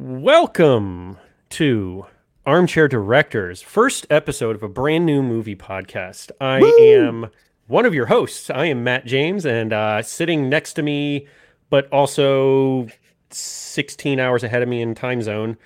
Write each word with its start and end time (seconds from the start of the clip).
Welcome 0.00 1.18
to 1.50 2.06
Armchair 2.46 2.86
Directors, 2.86 3.60
first 3.62 4.06
episode 4.10 4.54
of 4.54 4.62
a 4.62 4.68
brand 4.68 5.04
new 5.06 5.24
movie 5.24 5.56
podcast. 5.56 6.30
I 6.40 6.60
am 6.80 7.26
one 7.66 7.84
of 7.84 7.94
your 7.94 8.06
hosts. 8.06 8.48
I 8.48 8.66
am 8.66 8.84
Matt 8.84 9.06
James, 9.06 9.44
and 9.44 9.72
uh, 9.72 10.00
sitting 10.02 10.48
next 10.48 10.74
to 10.74 10.82
me, 10.84 11.26
but 11.68 11.88
also 11.92 12.86
16 13.30 14.20
hours 14.20 14.44
ahead 14.44 14.62
of 14.62 14.68
me 14.68 14.82
in 14.82 14.94
time 14.94 15.20
zone, 15.20 15.56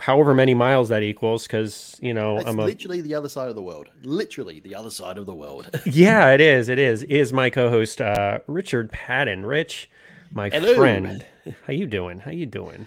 however 0.00 0.34
many 0.34 0.52
miles 0.52 0.90
that 0.90 1.02
equals, 1.02 1.44
because, 1.46 1.96
you 2.02 2.12
know, 2.12 2.36
It's 2.36 2.46
I'm 2.50 2.58
a. 2.58 2.64
literally 2.66 3.00
the 3.00 3.14
other 3.14 3.30
side 3.30 3.48
of 3.48 3.54
the 3.54 3.62
world. 3.62 3.86
Literally 4.02 4.60
the 4.60 4.74
other 4.74 4.90
side 4.90 5.16
of 5.16 5.24
the 5.24 5.34
world. 5.34 5.70
Yeah, 5.86 6.28
it 6.32 6.42
is. 6.42 6.68
It 6.68 6.78
is. 6.78 7.04
Is 7.04 7.32
my 7.32 7.48
co-host 7.48 8.02
uh, 8.02 8.40
Richard 8.48 8.92
Paddon. 8.92 9.46
Rich, 9.46 9.88
my 10.30 10.50
Hello. 10.50 10.74
friend. 10.74 11.24
How 11.66 11.72
you 11.72 11.86
doing? 11.86 12.18
How 12.18 12.32
you 12.32 12.44
doing? 12.44 12.86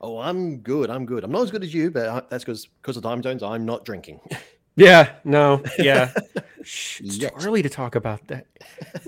Oh, 0.00 0.18
I'm 0.18 0.58
good. 0.58 0.90
I'm 0.90 1.06
good. 1.06 1.24
I'm 1.24 1.30
not 1.30 1.42
as 1.42 1.50
good 1.50 1.62
as 1.62 1.72
you, 1.72 1.90
but 1.90 2.08
I, 2.08 2.22
that's 2.28 2.44
because 2.44 2.66
because 2.66 2.96
of 2.96 3.02
time 3.02 3.22
zones. 3.22 3.42
I'm 3.42 3.64
not 3.64 3.84
drinking. 3.84 4.20
Yeah, 4.76 5.10
no, 5.24 5.62
yeah. 5.78 6.12
Shh, 6.62 7.00
it's 7.00 7.18
too 7.18 7.28
early 7.42 7.60
to 7.60 7.68
talk 7.68 7.96
about 7.96 8.26
that. 8.28 8.46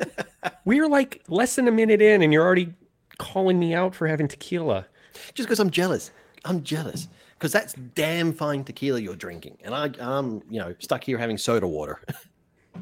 We're 0.65 0.89
like 0.89 1.23
less 1.29 1.57
than 1.57 1.67
a 1.69 1.71
minute 1.71 2.03
in, 2.03 2.21
and 2.21 2.33
you're 2.33 2.45
already 2.45 2.75
calling 3.19 3.59
me 3.59 3.73
out 3.73 3.95
for 3.95 4.07
having 4.07 4.29
tequila. 4.29 4.87
Just 5.33 5.49
because 5.49 5.61
I'm 5.61 5.71
jealous. 5.71 6.11
I'm 6.45 6.63
jealous 6.63 7.09
because 7.39 7.53
that's 7.53 7.75
damn 7.95 8.33
fine 8.33 8.65
tequila 8.65 9.01
you're 9.01 9.17
drinking, 9.17 9.59
and 9.63 9.75
I, 9.75 9.91
I'm 10.01 10.43
you 10.51 10.61
know 10.61 10.75
stuck 10.79 11.05
here 11.05 11.17
having 11.17 11.39
soda 11.39 11.67
water. 11.67 12.01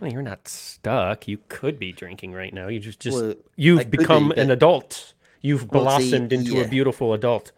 Well, 0.00 0.10
you're 0.10 0.22
not 0.22 0.48
stuck. 0.48 1.28
You 1.28 1.38
could 1.48 1.78
be 1.78 1.92
drinking 1.92 2.32
right 2.32 2.54
now. 2.54 2.68
You 2.68 2.80
just, 2.80 3.00
just 3.00 3.16
Well, 3.16 3.34
you've 3.56 3.80
could 3.80 3.90
be, 3.90 3.98
become 3.98 4.30
an 4.32 4.50
adult. 4.50 5.14
You've 5.42 5.68
Well, 5.70 5.98
see, 5.98 6.10
blossomed 6.10 6.32
into 6.32 6.60
a 6.60 6.68
beautiful 6.68 7.12
adult. 7.12 7.52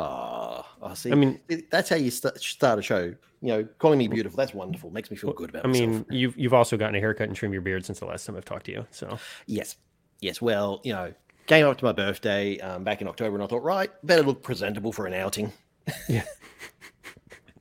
Oh, 0.00 0.64
I 0.82 0.94
see. 0.94 1.10
I 1.10 1.16
mean- 1.16 1.40
that's 1.70 1.88
how 1.88 1.96
you 1.96 2.10
st- 2.10 2.38
start 2.40 2.78
a 2.78 2.82
show. 2.82 3.14
You 3.40 3.48
know, 3.48 3.64
calling 3.78 3.98
me 3.98 4.08
beautiful. 4.08 4.36
That's 4.36 4.54
wonderful. 4.54 4.90
Makes 4.90 5.10
me 5.10 5.16
feel 5.16 5.32
good 5.32 5.50
about 5.50 5.64
I 5.64 5.68
myself. 5.68 5.88
mean, 5.90 6.06
you've 6.10 6.36
you've 6.36 6.54
also 6.54 6.76
gotten 6.76 6.94
a 6.96 7.00
haircut 7.00 7.28
and 7.28 7.36
trimmed 7.36 7.52
your 7.52 7.62
beard 7.62 7.84
since 7.84 8.00
the 8.00 8.06
last 8.06 8.26
time 8.26 8.36
I've 8.36 8.44
talked 8.44 8.66
to 8.66 8.72
you. 8.72 8.86
So 8.90 9.18
Yes. 9.46 9.76
Yes. 10.20 10.40
Well, 10.42 10.80
you 10.84 10.92
know, 10.92 11.12
came 11.46 11.64
up 11.66 11.78
to 11.78 11.84
my 11.84 11.92
birthday 11.92 12.58
um, 12.58 12.82
back 12.84 13.00
in 13.00 13.06
October 13.08 13.36
and 13.36 13.42
I 13.44 13.46
thought, 13.46 13.62
right, 13.62 13.90
better 14.04 14.22
look 14.22 14.42
presentable 14.42 14.92
for 14.92 15.06
an 15.06 15.14
outing. 15.14 15.52
yeah, 16.08 16.24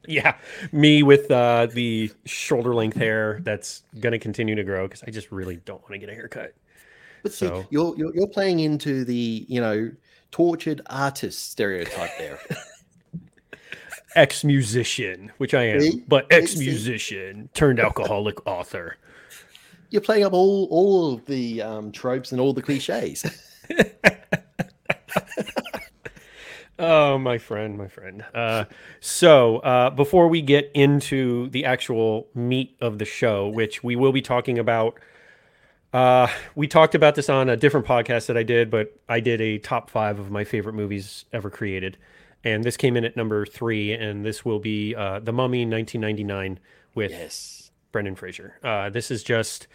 yeah. 0.08 0.36
me 0.72 1.04
with 1.04 1.30
uh, 1.32 1.68
the 1.72 2.12
shoulder 2.26 2.74
length 2.76 2.98
hair 2.98 3.40
that's 3.44 3.84
gonna 4.00 4.20
continue 4.20 4.56
to 4.56 4.64
grow 4.64 4.88
because 4.88 5.04
I 5.04 5.12
just 5.12 5.32
really 5.32 5.58
don't 5.58 5.82
want 5.84 5.94
to 5.94 5.98
get 6.00 6.10
a 6.10 6.14
haircut. 6.14 6.54
But 7.24 7.34
see, 7.34 7.46
you're, 7.70 7.96
you're 7.98 8.16
you're 8.16 8.28
playing 8.28 8.60
into 8.62 9.06
the, 9.06 9.46
you 9.48 9.62
know, 9.62 9.92
tortured 10.31 10.81
artist 10.88 11.52
stereotype 11.52 12.11
there. 12.17 12.39
ex 14.16 14.44
musician, 14.44 15.31
which 15.38 15.53
I 15.53 15.64
am, 15.64 15.81
See? 15.81 16.03
but 16.08 16.28
ex 16.31 16.58
musician 16.58 17.50
turned 17.53 17.80
alcoholic 17.80 18.45
author. 18.48 18.98
you're 19.89 20.02
playing 20.02 20.25
up 20.25 20.33
all 20.33 20.67
all 20.72 21.14
of 21.14 21.25
the 21.25 21.61
um, 21.61 21.92
tropes 21.92 22.31
and 22.31 22.42
all 22.42 22.53
the 22.53 22.61
cliches. 22.61 23.25
Oh, 26.80 27.17
my 27.17 27.39
friend, 27.39 27.75
my 27.78 27.88
friend. 27.88 28.23
Uh, 28.36 28.66
so, 29.00 29.58
uh, 29.59 29.89
before 29.89 30.28
we 30.28 30.44
get 30.44 30.70
into 30.75 31.50
the 31.50 31.66
actual 31.66 32.28
meat 32.36 32.78
of 32.81 33.00
the 33.00 33.05
show, 33.05 33.48
which 33.48 33.83
we 33.83 33.95
will 33.95 34.11
be 34.11 34.22
talking 34.22 34.59
about, 34.59 35.00
uh, 35.98 36.28
we 36.56 36.67
talked 36.67 36.94
about 36.94 37.16
this 37.16 37.28
on 37.28 37.50
a 37.50 37.58
different 37.58 37.88
podcast 37.88 38.28
that 38.28 38.38
I 38.38 38.44
did, 38.44 38.70
but 38.70 38.95
I 39.09 39.20
did 39.20 39.42
a 39.42 39.58
top 39.58 39.90
five 39.90 40.20
of 40.20 40.30
my 40.30 40.44
favorite 40.44 40.73
movies 40.73 41.26
ever 41.34 41.50
created. 41.50 41.98
And 42.44 42.64
this 42.64 42.78
came 42.78 42.95
in 42.95 43.04
at 43.04 43.17
number 43.17 43.45
three, 43.48 43.94
and 43.94 44.23
this 44.23 44.45
will 44.45 44.59
be 44.59 44.94
uh, 44.95 45.20
The 45.20 45.34
Mummy 45.34 45.66
1999 45.66 46.59
with 46.94 47.12
yes. 47.12 47.72
Brendan 47.92 48.16
Fraser. 48.16 48.59
Uh, 48.64 48.92
this 48.92 49.09
is 49.09 49.23
just 49.23 49.66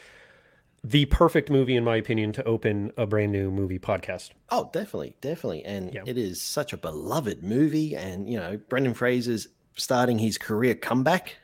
the 0.84 1.06
perfect 1.06 1.50
movie, 1.50 1.74
in 1.74 1.82
my 1.82 1.97
opinion, 1.97 2.32
to 2.34 2.44
open 2.44 2.92
a 2.97 3.04
brand 3.04 3.32
new 3.32 3.50
movie 3.50 3.80
podcast. 3.80 4.30
Oh, 4.48 4.70
definitely, 4.72 5.16
definitely, 5.20 5.64
and 5.64 5.92
Yeah. 5.92 6.02
it 6.06 6.16
is 6.16 6.41
such 6.41 6.72
a 6.72 6.76
beloved 6.76 7.42
movie. 7.42 7.97
And 7.97 8.28
you 8.28 8.38
know, 8.38 8.58
Brendan 8.68 8.94
Fraser's 8.94 9.48
starting 9.74 10.18
his 10.20 10.38
career 10.38 10.76
comeback. 10.76 11.36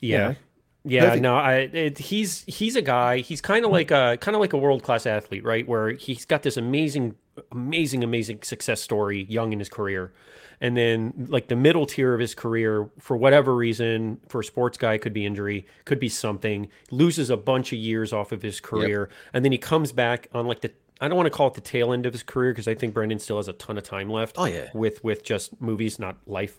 Yeah. 0.00 0.18
know, 0.28 0.36
Yeah, 0.84 1.04
perfect. 1.06 1.22
no, 1.22 1.36
I 1.36 1.54
it, 1.72 1.98
he's 1.98 2.44
he's 2.46 2.76
a 2.76 2.82
guy. 2.82 3.18
He's 3.18 3.40
kind 3.40 3.64
of 3.64 3.68
mm-hmm. 3.68 3.74
like 3.74 3.90
a 3.90 4.16
kind 4.18 4.34
of 4.34 4.40
like 4.40 4.52
a 4.52 4.58
world 4.58 4.82
class 4.82 5.06
athlete, 5.06 5.44
right? 5.44 5.66
Where 5.68 5.90
he's 5.90 6.24
got 6.24 6.42
this 6.42 6.56
amazing, 6.56 7.16
amazing, 7.52 8.02
amazing 8.02 8.42
success 8.42 8.80
story 8.80 9.24
young 9.24 9.52
in 9.52 9.58
his 9.58 9.68
career, 9.68 10.12
and 10.60 10.76
then 10.76 11.26
like 11.28 11.48
the 11.48 11.56
middle 11.56 11.84
tier 11.84 12.14
of 12.14 12.20
his 12.20 12.34
career, 12.34 12.88
for 12.98 13.16
whatever 13.16 13.54
reason, 13.54 14.20
for 14.28 14.40
a 14.40 14.44
sports 14.44 14.78
guy, 14.78 14.96
could 14.96 15.12
be 15.12 15.26
injury, 15.26 15.66
could 15.84 16.00
be 16.00 16.08
something, 16.08 16.68
loses 16.90 17.28
a 17.28 17.36
bunch 17.36 17.72
of 17.72 17.78
years 17.78 18.14
off 18.14 18.32
of 18.32 18.40
his 18.40 18.58
career, 18.58 19.10
and 19.34 19.44
then 19.44 19.52
he 19.52 19.58
comes 19.58 19.92
back 19.92 20.28
on 20.32 20.46
like 20.46 20.62
the 20.62 20.72
I 21.02 21.08
don't 21.08 21.16
want 21.16 21.26
to 21.26 21.30
call 21.30 21.48
it 21.48 21.54
the 21.54 21.62
tail 21.62 21.92
end 21.92 22.06
of 22.06 22.12
his 22.12 22.22
career 22.22 22.52
because 22.52 22.68
I 22.68 22.74
think 22.74 22.94
Brendan 22.94 23.18
still 23.18 23.36
has 23.36 23.48
a 23.48 23.54
ton 23.54 23.76
of 23.76 23.84
time 23.84 24.08
left. 24.08 24.36
Oh, 24.38 24.46
yeah. 24.46 24.68
with 24.72 25.04
with 25.04 25.24
just 25.24 25.60
movies, 25.60 25.98
not 25.98 26.16
life 26.26 26.58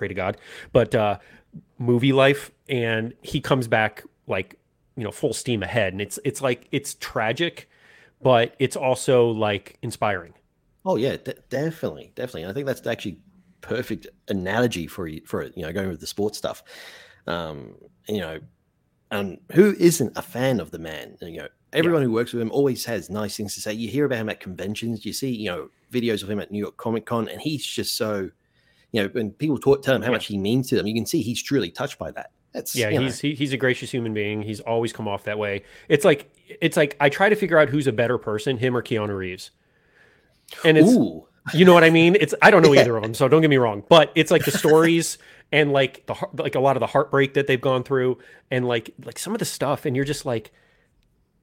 pray 0.00 0.08
to 0.08 0.14
God, 0.14 0.38
but 0.72 0.94
uh, 0.94 1.18
movie 1.78 2.12
life, 2.12 2.50
and 2.68 3.14
he 3.22 3.40
comes 3.40 3.68
back 3.68 4.02
like 4.26 4.58
you 4.96 5.04
know 5.04 5.10
full 5.10 5.32
steam 5.32 5.62
ahead, 5.62 5.92
and 5.92 6.00
it's 6.00 6.18
it's 6.24 6.40
like 6.40 6.66
it's 6.72 6.94
tragic, 6.94 7.68
but 8.22 8.56
it's 8.58 8.76
also 8.76 9.28
like 9.28 9.78
inspiring. 9.82 10.32
Oh 10.84 10.96
yeah, 10.96 11.16
de- 11.16 11.34
definitely, 11.50 12.12
definitely. 12.14 12.42
And 12.44 12.50
I 12.50 12.54
think 12.54 12.66
that's 12.66 12.86
actually 12.86 13.18
perfect 13.60 14.06
analogy 14.28 14.86
for 14.86 15.06
you 15.06 15.20
for 15.26 15.44
you 15.44 15.62
know 15.62 15.72
going 15.72 15.90
with 15.90 16.00
the 16.00 16.06
sports 16.06 16.38
stuff. 16.38 16.64
Um, 17.26 17.76
you 18.08 18.20
know, 18.20 18.40
and 19.10 19.38
who 19.52 19.74
isn't 19.78 20.16
a 20.16 20.22
fan 20.22 20.60
of 20.60 20.70
the 20.70 20.78
man? 20.78 21.18
You 21.20 21.42
know, 21.42 21.48
everyone 21.72 22.02
who 22.02 22.10
works 22.10 22.32
with 22.32 22.40
him 22.40 22.50
always 22.50 22.86
has 22.86 23.10
nice 23.10 23.36
things 23.36 23.54
to 23.54 23.60
say. 23.60 23.74
You 23.74 23.88
hear 23.88 24.06
about 24.06 24.18
him 24.18 24.30
at 24.30 24.40
conventions. 24.40 25.04
You 25.04 25.12
see, 25.12 25.30
you 25.30 25.50
know, 25.50 25.68
videos 25.92 26.22
of 26.22 26.30
him 26.30 26.40
at 26.40 26.50
New 26.50 26.58
York 26.58 26.76
Comic 26.76 27.06
Con, 27.06 27.28
and 27.28 27.40
he's 27.40 27.64
just 27.64 27.96
so, 27.96 28.30
you 28.92 29.02
know, 29.02 29.08
when 29.10 29.30
people 29.30 29.58
talk, 29.58 29.82
tell 29.82 29.94
him 29.94 30.02
how 30.02 30.08
Yeah. 30.08 30.12
much 30.12 30.26
he 30.26 30.38
means 30.38 30.68
to 30.70 30.76
them, 30.76 30.86
you 30.86 30.94
can 30.94 31.06
see 31.06 31.22
he's 31.22 31.42
truly 31.42 31.70
touched 31.70 31.98
by 31.98 32.10
that. 32.12 32.30
That's 32.52 32.74
Yeah, 32.74 32.90
he's 32.90 33.20
he, 33.20 33.34
he's 33.34 33.52
a 33.52 33.56
gracious 33.56 33.90
human 33.92 34.12
being. 34.12 34.42
He's 34.42 34.60
always 34.60 34.92
come 34.92 35.06
off 35.06 35.24
that 35.24 35.38
way. 35.38 35.62
It's 35.88 36.04
like 36.04 36.32
it's 36.60 36.76
like 36.76 36.96
I 37.00 37.08
try 37.08 37.28
to 37.28 37.36
figure 37.36 37.58
out 37.58 37.68
who's 37.68 37.86
a 37.86 37.92
better 37.92 38.18
person, 38.18 38.56
him 38.58 38.76
or 38.76 38.82
Keanu 38.82 39.16
Reeves. 39.16 39.50
And 40.64 40.76
it's 40.76 40.88
ooh, 40.90 41.26
You 41.54 41.64
know 41.64 41.74
what 41.74 41.84
I 41.84 41.90
mean? 41.90 42.16
It's 42.18 42.34
I 42.42 42.50
don't 42.50 42.62
know 42.62 42.72
Yeah. 42.74 42.80
either 42.80 42.96
of 42.96 43.02
them, 43.04 43.14
so 43.14 43.28
don't 43.28 43.40
get 43.40 43.50
me 43.50 43.56
wrong. 43.58 43.84
But 43.88 44.10
it's 44.16 44.30
like 44.32 44.44
the 44.44 44.50
stories 44.50 45.18
and 45.52 45.72
like 45.72 46.04
the 46.06 46.14
like 46.34 46.56
a 46.56 46.60
lot 46.60 46.76
of 46.76 46.80
the 46.80 46.86
heartbreak 46.88 47.34
that 47.34 47.46
they've 47.46 47.60
gone 47.60 47.84
through, 47.84 48.18
and 48.50 48.66
like 48.66 48.90
like 49.04 49.18
some 49.18 49.32
of 49.32 49.38
the 49.38 49.44
stuff, 49.44 49.86
and 49.86 49.94
you're 49.94 50.04
just 50.04 50.26
like, 50.26 50.50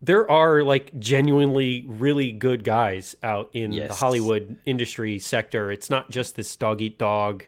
there 0.01 0.29
are 0.29 0.63
like 0.63 0.97
genuinely 0.99 1.85
really 1.87 2.31
good 2.31 2.63
guys 2.63 3.15
out 3.23 3.49
in 3.53 3.71
the 3.71 3.87
Hollywood 3.93 4.57
industry 4.65 5.19
sector. 5.19 5.71
It's 5.71 5.89
not 5.89 6.09
just 6.11 6.35
this 6.35 6.55
dog 6.55 6.81
eat 6.81 6.97
dog, 6.99 7.45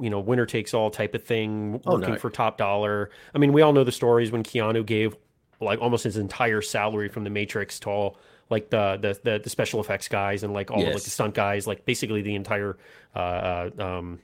you 0.00 0.10
know, 0.10 0.18
winner 0.20 0.46
takes 0.46 0.74
all 0.74 0.90
type 0.90 1.14
of 1.14 1.22
thing, 1.22 1.80
Oh, 1.86 1.92
working 1.94 2.14
no. 2.14 2.18
for 2.18 2.30
top 2.30 2.58
dollar. 2.58 3.10
I 3.34 3.38
mean, 3.38 3.52
we 3.52 3.62
all 3.62 3.72
know 3.72 3.84
the 3.84 3.92
stories 3.92 4.32
when 4.32 4.42
Keanu 4.42 4.84
gave 4.84 5.14
like 5.60 5.80
almost 5.80 6.02
his 6.02 6.16
entire 6.16 6.60
salary 6.60 7.08
from 7.08 7.22
the 7.24 7.30
Matrix 7.30 7.78
to 7.80 7.90
all 7.90 8.18
like 8.50 8.70
the 8.70 8.98
the 9.00 9.20
the, 9.30 9.38
the 9.38 9.50
special 9.50 9.78
effects 9.80 10.08
guys 10.08 10.42
and 10.42 10.52
like 10.52 10.70
all 10.70 10.80
of 10.84 10.92
like 10.94 11.04
the 11.04 11.10
stunt 11.10 11.34
guys, 11.34 11.66
like 11.68 11.84
basically 11.86 12.20
the 12.22 12.34
entire 12.34 12.76
uh, 13.14 13.18
uh 13.18 13.70
um 13.78 14.18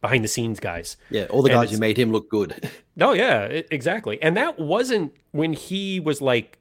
behind 0.00 0.24
the 0.24 0.28
scenes 0.28 0.58
guys. 0.60 0.96
yeah, 1.10 1.24
all 1.30 1.40
the 1.42 1.48
guys 1.50 1.70
who 1.70 1.78
made 1.78 1.96
him 1.96 2.10
look 2.10 2.28
good. 2.28 2.68
Oh 2.98 3.12
yeah, 3.12 3.52
e- 3.52 3.64
exactly. 3.70 4.20
And 4.22 4.38
that 4.38 4.58
wasn't 4.58 5.12
when 5.32 5.52
he 5.52 6.00
was 6.00 6.22
like 6.22 6.58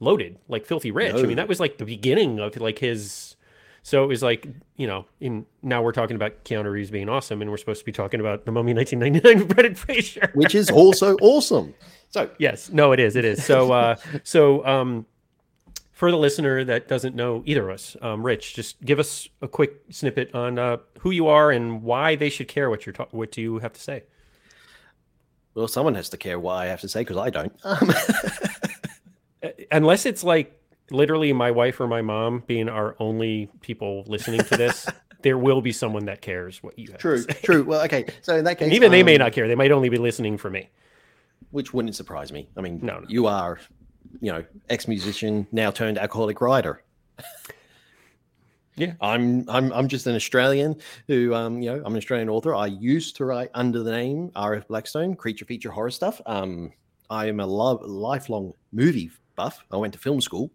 loaded, 0.00 0.38
like 0.48 0.66
filthy 0.66 0.90
rich. 0.90 1.14
I 1.14 1.22
mean, 1.22 1.36
that 1.36 1.48
was 1.48 1.60
like 1.60 1.78
the 1.78 1.84
beginning 1.84 2.38
of 2.38 2.56
like 2.56 2.78
his. 2.78 3.36
So 3.82 4.04
it 4.04 4.06
was 4.06 4.22
like 4.22 4.46
you 4.76 4.86
know, 4.86 5.06
in 5.20 5.46
now 5.62 5.82
we're 5.82 5.92
talking 5.92 6.16
about 6.16 6.44
Keanu 6.44 6.70
Reeves 6.70 6.90
being 6.90 7.08
awesome, 7.08 7.40
and 7.40 7.50
we're 7.50 7.56
supposed 7.56 7.80
to 7.80 7.84
be 7.86 7.92
talking 7.92 8.20
about 8.20 8.44
the 8.44 8.52
Mummy 8.52 8.74
1999 8.74 9.38
with 9.46 9.48
Brendan 9.54 9.74
Fraser. 9.74 10.30
which 10.34 10.54
is 10.54 10.70
also 10.70 11.16
awesome. 11.20 11.74
So 12.10 12.30
Yes, 12.38 12.70
no, 12.70 12.92
it 12.92 13.00
is. 13.00 13.16
It 13.16 13.24
is. 13.24 13.44
So, 13.44 13.72
uh, 13.72 13.96
so 14.24 14.64
um, 14.66 15.06
for 15.92 16.10
the 16.10 16.16
listener 16.16 16.64
that 16.64 16.88
doesn't 16.88 17.14
know 17.14 17.42
either 17.44 17.68
of 17.68 17.74
us, 17.74 17.96
um, 18.00 18.24
Rich, 18.24 18.54
just 18.54 18.80
give 18.84 18.98
us 18.98 19.28
a 19.42 19.48
quick 19.48 19.72
snippet 19.90 20.34
on 20.34 20.58
uh, 20.58 20.78
who 21.00 21.10
you 21.10 21.26
are 21.26 21.50
and 21.50 21.82
why 21.82 22.14
they 22.14 22.30
should 22.30 22.48
care 22.48 22.70
what 22.70 22.86
you're 22.86 22.92
ta- 22.92 23.08
what 23.10 23.32
do 23.32 23.40
you 23.42 23.58
have 23.58 23.72
to 23.72 23.80
say. 23.80 24.04
Well, 25.54 25.68
someone 25.68 25.94
has 25.96 26.08
to 26.10 26.16
care 26.16 26.38
what 26.38 26.54
I 26.54 26.66
have 26.66 26.80
to 26.82 26.88
say 26.88 27.00
because 27.00 27.16
I 27.16 27.30
don't. 27.30 27.52
Um, 27.64 27.92
Unless 29.70 30.06
it's 30.06 30.24
like 30.24 30.54
literally 30.90 31.32
my 31.32 31.50
wife 31.50 31.80
or 31.80 31.86
my 31.86 32.02
mom 32.02 32.42
being 32.46 32.68
our 32.68 32.96
only 32.98 33.48
people 33.60 34.04
listening 34.06 34.40
to 34.40 34.56
this, 34.56 34.86
there 35.22 35.38
will 35.38 35.60
be 35.60 35.72
someone 35.72 36.06
that 36.06 36.20
cares 36.22 36.62
what 36.62 36.78
you 36.78 36.90
have. 36.92 36.98
true, 37.00 37.24
true. 37.24 37.64
Well, 37.64 37.82
okay. 37.84 38.06
So 38.22 38.36
in 38.36 38.44
that 38.44 38.58
case, 38.58 38.66
And 38.66 38.72
even 38.74 38.90
they 38.90 39.02
may 39.02 39.14
um, 39.16 39.20
not 39.20 39.32
care. 39.32 39.46
They 39.48 39.54
might 39.54 39.70
only 39.72 39.88
be 39.88 39.98
listening 39.98 40.38
for 40.38 40.50
me. 40.50 40.68
which 41.50 41.72
wouldn't 41.74 41.94
surprise 41.94 42.32
me. 42.32 42.48
I 42.56 42.60
mean, 42.62 42.80
No, 42.82 43.00
no. 43.00 43.06
you 43.08 43.26
are, 43.26 43.58
you 44.20 44.32
know, 44.32 44.44
ex-musician 44.70 45.46
now 45.52 45.70
turned 45.70 45.98
alcoholic 45.98 46.40
writer. 46.40 46.82
Yeah. 48.76 48.92
I'm 49.00 49.44
I'm 49.50 49.72
I'm 49.72 49.88
just 49.88 50.06
an 50.06 50.14
Australian 50.14 50.76
who 51.08 51.34
um 51.34 51.60
you 51.60 51.68
know 51.70 51.82
I'm 51.84 51.92
an 51.92 51.96
Australian 51.98 52.28
author. 52.28 52.54
I 52.54 52.66
used 52.66 53.16
to 53.16 53.24
write 53.24 53.50
under 53.54 53.82
the 53.82 53.90
name 53.90 54.30
R.F. 54.36 54.68
Blackstone, 54.68 55.16
creature 55.16 55.44
feature 55.44 55.70
horror 55.72 55.90
stuff. 55.90 56.20
Um, 56.26 56.72
I 57.10 57.26
am 57.26 57.40
a 57.40 57.46
love 57.46 57.82
lifelong 57.82 58.52
movie 58.70 59.10
buff. 59.38 59.64
I 59.70 59.76
went 59.76 59.94
to 59.94 59.98
film 59.98 60.20
school, 60.20 60.50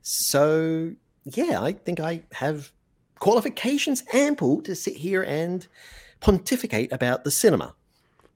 so 0.00 0.92
yeah, 1.24 1.62
I 1.62 1.72
think 1.72 2.00
I 2.00 2.22
have 2.32 2.72
qualifications 3.20 4.02
ample 4.12 4.62
to 4.62 4.74
sit 4.74 4.96
here 4.96 5.22
and 5.22 5.66
pontificate 6.20 6.90
about 6.92 7.22
the 7.22 7.30
cinema. 7.30 7.74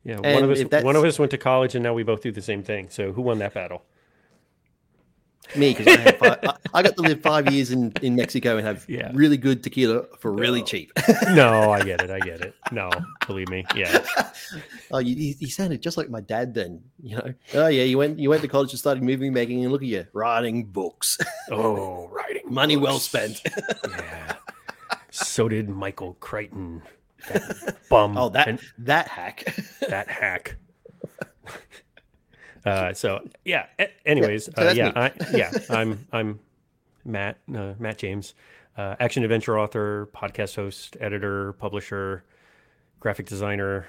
Yeah, 0.05 0.21
one 0.21 0.45
of 0.45 0.51
us 0.51 0.85
one 0.85 0.95
of 0.95 1.03
us 1.03 1.19
went 1.19 1.33
to 1.33 1.39
college, 1.39 1.75
and 1.75 1.83
now 1.83 1.95
we 1.95 2.05
both 2.05 2.23
do 2.23 2.31
the 2.31 2.43
same 2.43 2.63
thing. 2.63 2.91
So 2.91 3.13
who 3.13 3.23
won 3.23 3.39
that 3.41 3.55
battle? 3.55 3.83
Me, 5.55 5.73
because 5.75 5.87
I, 5.87 6.13
five, 6.13 6.39
I, 6.43 6.55
I 6.75 6.83
got 6.83 6.97
to 6.97 7.03
live 7.03 7.21
five 7.21 7.51
years 7.53 7.71
in, 7.71 7.93
in 8.03 8.17
Mexico 8.17 8.57
and 8.57 8.67
have 8.67 8.85
Yeah. 8.89 9.11
really 9.15 9.37
good 9.37 9.63
tequila 9.63 10.05
for 10.19 10.33
really 10.33 10.61
No. 10.61 10.67
cheap. 10.67 10.93
No, 11.33 11.71
I 11.71 11.83
get 11.83 12.03
it. 12.03 12.11
I 12.11 12.19
get 12.21 12.41
it. 12.41 12.55
No, 12.73 12.91
believe 13.27 13.49
me. 13.49 13.65
Yeah. 13.75 14.05
oh, 14.91 14.99
you, 14.99 15.15
you, 15.15 15.35
you 15.39 15.49
sounded 15.49 15.81
just 15.83 15.97
like 15.97 16.11
my 16.11 16.21
dad 16.21 16.53
then. 16.55 16.83
You 17.03 17.17
know, 17.17 17.35
oh 17.55 17.67
yeah, 17.69 17.85
you 17.85 17.97
went 17.99 18.19
you 18.19 18.29
went 18.31 18.43
to 18.43 18.49
college 18.49 18.71
and 18.73 18.79
started 18.79 19.03
movie 19.03 19.31
making, 19.31 19.63
and 19.63 19.73
look 19.73 19.83
at 19.83 19.89
you 19.89 20.07
writing 20.13 20.65
books, 20.65 21.19
Oh, 21.51 22.09
writing 22.09 22.43
money 22.47 22.77
well 22.77 22.99
spent. 22.99 23.43
Yeah. 23.89 24.37
So 25.11 25.49
did 25.49 25.69
Michael 25.71 26.15
Crichton. 26.21 26.83
That 27.29 27.77
bum. 27.89 28.19
Oh, 28.19 28.29
that 28.31 28.49
and 28.49 28.61
that 28.79 29.09
hack. 29.09 29.55
that 29.89 30.09
hack. 30.09 30.57
Uh, 32.67 32.93
so 32.93 33.27
yeah. 33.45 33.67
a- 33.79 33.91
Anyways, 34.09 34.47
so 34.47 34.69
uh, 34.69 34.73
yeah. 34.73 34.93
I, 34.95 35.13
yeah. 35.35 35.53
I'm 35.71 36.07
I'm 36.13 36.41
Matt 37.05 37.39
uh, 37.55 37.75
Matt 37.79 37.99
James, 37.99 38.35
uh, 38.77 38.97
action 39.01 39.23
adventure 39.23 39.59
author, 39.59 40.09
podcast 40.15 40.57
host, 40.57 40.97
editor, 41.01 41.53
publisher, 41.55 42.25
graphic 43.01 43.27
designer, 43.27 43.87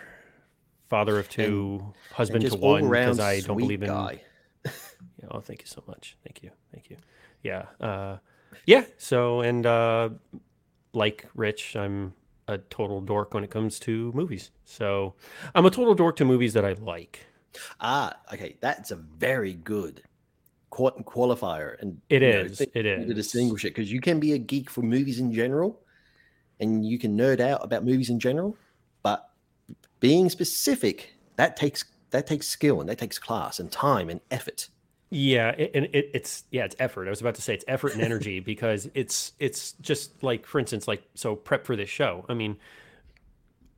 father 0.90 1.18
of 1.20 1.28
two, 1.30 1.94
husband 2.14 2.44
And 2.44 2.54
to 2.54 2.60
one 2.60 2.90
because 2.90 3.20
I 3.20 3.40
don't 3.42 3.58
believe 3.58 3.82
in. 3.84 3.90
guy. 3.90 4.22
Yeah, 5.22 5.30
oh, 5.32 5.40
thank 5.40 5.62
you 5.62 5.68
so 5.68 5.84
much. 5.88 6.16
Thank 6.24 6.44
you. 6.44 6.52
Thank 6.72 6.90
you. 6.92 6.98
Yeah. 7.42 7.66
Uh, 7.82 8.18
yeah. 8.66 8.84
So, 8.98 9.42
and 9.42 9.66
uh, 9.66 10.10
like 10.94 11.26
Rich, 11.36 11.76
I'm 11.76 12.14
a 12.48 12.58
total 12.60 13.02
dork 13.02 13.34
when 13.34 13.44
it 13.44 13.50
comes 13.50 13.80
to 13.82 14.12
movies. 14.14 14.52
So, 14.66 15.16
I'm 15.56 15.66
a 15.66 15.72
total 15.72 15.96
dork 15.96 16.18
to 16.18 16.26
movies 16.26 16.54
that 16.54 16.66
I 16.66 16.74
like. 16.74 17.26
Ah, 17.80 18.18
okay, 18.34 18.58
that's 18.62 18.92
a 18.92 18.96
very 18.96 19.54
good 19.54 20.04
qual- 20.70 20.92
qualifier, 21.04 21.80
and 21.82 22.02
It 22.10 22.22
know, 22.22 22.28
is. 22.28 22.58
thing 22.60 22.72
It 22.74 22.84
to 22.84 23.14
distinguish 23.14 23.66
it 23.66 23.70
because 23.70 23.92
you 23.92 24.02
can 24.02 24.20
be 24.20 24.34
a 24.34 24.38
geek 24.38 24.70
for 24.70 24.82
movies 24.82 25.20
in 25.20 25.32
general, 25.34 25.82
and 26.60 26.86
you 26.86 26.98
can 27.00 27.18
nerd 27.18 27.40
out 27.40 27.64
about 27.64 27.84
movies 27.86 28.10
in 28.10 28.20
general, 28.20 28.58
but 29.04 29.30
being 30.00 30.30
specific 30.30 31.14
that 31.36 31.56
takes 31.56 31.86
that 32.12 32.26
takes 32.28 32.48
skill 32.48 32.80
and 32.80 32.90
that 32.90 32.98
takes 32.98 33.20
class 33.20 33.60
and 33.60 33.72
time 33.72 34.10
and 34.10 34.22
effort. 34.32 34.70
Yeah, 35.10 35.52
it, 35.52 35.72
and 35.74 35.86
it, 35.94 36.12
it's 36.14 36.44
yeah, 36.52 36.66
it's 36.66 36.76
effort. 36.80 37.08
I 37.08 37.10
was 37.10 37.22
about 37.22 37.36
to 37.36 37.42
say 37.42 37.54
it's 37.54 37.66
effort 37.68 37.94
and 37.94 38.02
energy 38.02 38.40
because 38.54 38.90
it's 38.94 39.34
it's 39.40 39.74
just 39.74 40.22
like 40.24 40.46
for 40.46 40.60
instance, 40.60 40.88
like 40.88 41.04
so 41.16 41.36
prep 41.36 41.66
for 41.66 41.76
this 41.76 41.90
show. 41.90 42.26
I 42.28 42.34
mean, 42.34 42.58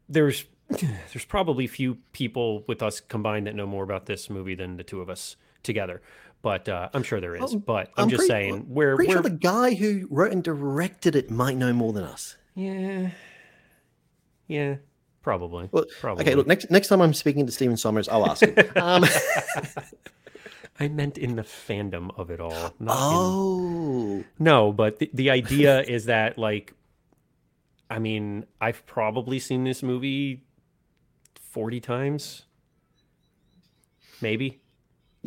there's 0.07 0.45
there's 1.13 1.25
probably 1.25 1.67
few 1.67 1.95
people 2.13 2.63
with 2.67 2.83
us 2.83 2.99
combined 2.99 3.47
that 3.47 3.55
know 3.55 3.65
more 3.65 3.83
about 3.83 4.05
this 4.05 4.29
movie 4.29 4.55
than 4.55 4.77
the 4.77 4.83
two 4.83 5.01
of 5.01 5.09
us 5.09 5.35
together. 5.63 6.01
But 6.41 6.69
uh, 6.69 6.89
I'm 6.93 7.03
sure 7.03 7.19
there 7.19 7.35
is. 7.35 7.53
Um, 7.53 7.59
but 7.59 7.91
I'm, 7.97 8.09
just 8.09 8.27
pretty- 8.27 8.29
saying 8.29 8.65
we're 8.69 8.95
Pretty 8.95 9.09
we're 9.09 9.15
sure 9.15 9.23
the 9.23 9.29
guy 9.31 9.73
who 9.73 10.07
wrote 10.09 10.31
and 10.31 10.43
directed 10.43 11.15
it 11.15 11.29
might 11.29 11.57
know 11.57 11.73
more 11.73 11.93
than 11.93 12.03
us. 12.03 12.37
yeah 12.55 13.11
yeah 14.47 14.75
probably 15.21 15.69
Well, 15.71 15.85
probably 15.99 16.23
Okay, 16.23 16.35
look 16.35 16.47
next 16.47 16.71
next 16.71 16.87
time 16.87 17.01
I'm 17.01 17.13
speaking 17.13 17.45
to 17.45 17.51
Stephen 17.51 17.75
Sommers, 17.75 18.07
I'll 18.09 18.29
ask 18.29 18.41
him. 18.41 18.55
um, 18.77 19.05
I 20.79 20.87
meant 20.87 21.17
in 21.17 21.35
the 21.35 21.43
fandom 21.43 22.17
of 22.17 22.31
it 22.31 22.39
all. 22.39 22.73
Not 22.79 23.11
in 23.11 23.17
oh, 23.17 24.23
No, 24.39 24.71
but 24.71 24.99
the, 24.99 25.09
the 25.13 25.29
idea 25.29 25.81
is 25.81 26.05
that 26.05 26.37
like 26.37 26.73
I 27.89 27.99
mean, 27.99 28.45
I've 28.61 28.85
probably 28.85 29.39
seen 29.39 29.63
this 29.63 29.81
movie 29.83 30.43
40 31.51 31.79
times. 31.79 32.43
Maybe. 34.21 34.59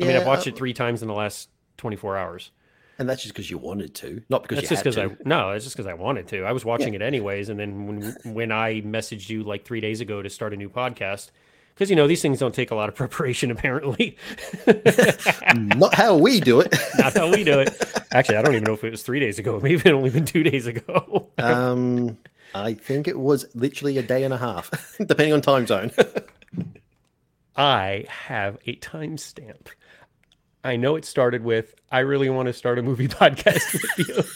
I 0.01 0.05
mean, 0.05 0.15
I've 0.15 0.25
watched 0.25 0.47
uh, 0.47 0.51
it 0.51 0.57
3 0.57 0.73
times 0.73 1.01
in 1.01 1.07
the 1.07 1.13
last 1.13 1.49
24 1.77 2.17
hours. 2.17 2.51
and 2.99 3.09
that's 3.09 3.21
just 3.23 3.33
because 3.33 3.49
you 3.49 3.57
wanted 3.57 3.93
to, 3.95 4.21
not 4.29 4.43
because 4.43 4.57
That's 4.57 4.69
just 4.69 4.83
because 4.83 4.95
to. 4.95 5.03
I 5.03 5.15
no, 5.25 5.51
it's 5.51 5.65
just 5.65 5.75
because 5.75 5.87
I 5.87 5.93
wanted 5.93 6.27
to. 6.29 6.43
I 6.43 6.51
was 6.51 6.63
watching 6.65 6.93
it 6.93 7.01
anyways, 7.01 7.49
and 7.49 7.59
then 7.59 7.87
when 7.87 8.15
when 8.33 8.51
I 8.51 8.81
messaged 8.81 9.29
you 9.29 9.43
like 9.43 9.65
three 9.65 9.81
days 9.81 10.01
ago 10.01 10.21
to 10.21 10.29
start 10.29 10.53
a 10.53 10.55
new 10.55 10.69
podcast, 10.69 11.31
because 11.73 11.89
you 11.89 11.95
know 11.95 12.07
these 12.07 12.21
things 12.21 12.39
don't 12.39 12.53
take 12.53 12.71
a 12.71 12.75
lot 12.75 12.89
of 12.89 12.95
preparation 13.03 13.49
apparently. 13.51 14.17
not 15.55 15.93
how 15.95 16.17
we 16.17 16.39
do 16.39 16.59
it. 16.59 16.73
Not 16.97 17.13
how 17.15 17.31
we 17.31 17.43
do 17.43 17.59
it. 17.59 17.73
Actually, 18.11 18.37
I 18.37 18.41
don't 18.43 18.53
even 18.53 18.63
know 18.63 18.73
if 18.73 18.83
it 18.83 18.91
was 18.91 19.03
three 19.03 19.19
days 19.19 19.39
ago. 19.39 19.59
Maybe 19.59 19.81
it 19.89 19.93
only 19.93 20.09
been 20.11 20.25
two 20.25 20.43
days 20.43 20.67
ago. 20.67 21.27
Um, 21.39 22.17
I 22.55 22.73
think 22.73 23.07
it 23.07 23.19
was 23.19 23.45
literally 23.55 23.97
a 23.97 24.03
day 24.03 24.23
and 24.23 24.33
a 24.33 24.37
half, 24.37 24.69
depending 25.05 25.33
on 25.33 25.41
time 25.41 25.65
zone. 25.67 25.91
I 27.55 28.05
have 28.07 28.57
a 28.65 28.75
timestamp. 28.77 29.67
I 30.63 30.75
know 30.75 30.95
it 30.95 31.05
started 31.05 31.43
with 31.43 31.75
I 31.91 31.99
really 31.99 32.29
want 32.29 32.47
to 32.47 32.53
start 32.53 32.79
a 32.79 32.81
movie 32.81 33.07
podcast 33.09 33.73
with 33.73 34.31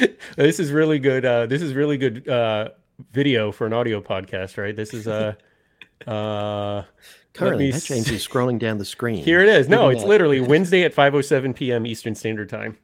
you. 0.00 0.08
this 0.36 0.58
is 0.58 0.72
really 0.72 0.98
good. 0.98 1.24
Uh, 1.24 1.46
this 1.46 1.62
is 1.62 1.74
really 1.74 1.98
good 1.98 2.28
uh, 2.28 2.70
video 3.12 3.52
for 3.52 3.66
an 3.66 3.72
audio 3.72 4.00
podcast, 4.00 4.56
right? 4.56 4.74
This 4.74 4.94
is 4.94 5.06
uh, 5.06 5.34
uh, 6.06 6.84
Currently, 7.34 7.70
James 7.72 8.10
is 8.10 8.26
scrolling 8.26 8.58
down 8.58 8.78
the 8.78 8.84
screen. 8.84 9.22
here 9.22 9.40
it 9.40 9.48
is. 9.48 9.68
No, 9.68 9.88
it's 9.88 10.02
literally 10.02 10.40
Wednesday 10.40 10.82
at 10.82 10.94
5:07 10.94 11.54
p.m. 11.54 11.86
Eastern 11.86 12.14
Standard 12.14 12.48
Time. 12.48 12.76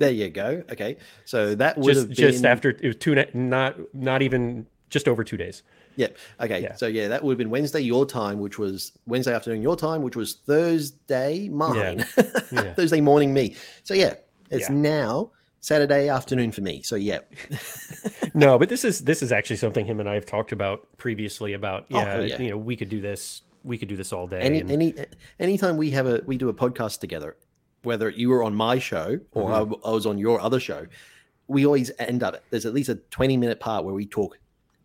There 0.00 0.10
you 0.10 0.30
go. 0.30 0.64
Okay, 0.72 0.96
so 1.24 1.54
that 1.54 1.76
would 1.78 1.86
just 1.94 2.00
have 2.00 2.08
been 2.08 2.16
just 2.16 2.44
after 2.44 2.70
it 2.70 2.82
was 2.82 2.96
two 2.96 3.14
not 3.34 3.76
not 3.94 4.22
even 4.22 4.66
just 4.88 5.06
over 5.06 5.22
two 5.22 5.36
days. 5.36 5.62
Yep. 5.96 6.16
Okay. 6.40 6.62
Yeah. 6.62 6.74
So 6.76 6.86
yeah, 6.86 7.08
that 7.08 7.22
would 7.22 7.32
have 7.32 7.38
been 7.38 7.50
Wednesday 7.50 7.80
your 7.80 8.06
time, 8.06 8.38
which 8.40 8.58
was 8.58 8.92
Wednesday 9.06 9.34
afternoon 9.34 9.60
your 9.60 9.76
time, 9.76 10.00
which 10.02 10.16
was 10.16 10.34
Thursday 10.46 11.48
mine. 11.50 12.06
Yeah. 12.50 12.72
Thursday 12.74 13.00
morning 13.02 13.34
me. 13.34 13.56
So 13.84 13.92
yeah, 13.92 14.14
it's 14.50 14.70
Yeah. 14.70 14.74
now 14.76 15.32
Saturday 15.60 16.08
afternoon 16.08 16.52
for 16.52 16.62
me. 16.62 16.80
So 16.82 16.96
yeah. 16.96 17.18
no, 18.34 18.58
but 18.58 18.68
this 18.70 18.84
is 18.84 19.00
this 19.00 19.22
is 19.22 19.32
actually 19.32 19.56
something 19.56 19.84
him 19.84 20.00
and 20.00 20.08
I 20.08 20.14
have 20.14 20.24
talked 20.26 20.52
about 20.52 20.88
previously. 20.96 21.52
About 21.52 21.86
Oh, 21.92 21.98
yeah, 22.00 22.20
yeah. 22.20 22.40
you 22.40 22.50
know, 22.50 22.56
we 22.56 22.76
could 22.76 22.88
do 22.88 23.00
this. 23.02 23.42
We 23.64 23.76
could 23.76 23.88
do 23.88 23.96
this 23.96 24.12
all 24.12 24.26
day. 24.26 24.40
Any 24.40 24.60
and- 24.60 24.70
any 24.70 24.94
anytime 25.38 25.76
we 25.76 25.90
have 25.90 26.06
a 26.06 26.22
we 26.24 26.38
do 26.38 26.48
a 26.48 26.54
podcast 26.54 27.00
together, 27.00 27.36
whether 27.82 28.08
you 28.10 28.28
were 28.28 28.42
on 28.42 28.54
my 28.54 28.78
show 28.78 29.18
or 29.32 29.50
Mm-hmm. 29.50 29.74
I, 29.84 29.88
I 29.88 29.92
was 29.92 30.06
on 30.06 30.18
your 30.18 30.40
other 30.40 30.60
show, 30.60 30.86
we 31.48 31.64
always 31.66 31.90
end 31.98 32.22
up 32.22 32.42
there's 32.50 32.66
at 32.66 32.74
least 32.74 32.88
a 32.88 32.96
20 32.96 33.36
minute 33.36 33.60
part 33.60 33.84
where 33.84 33.94
we 33.94 34.06
talk 34.06 34.38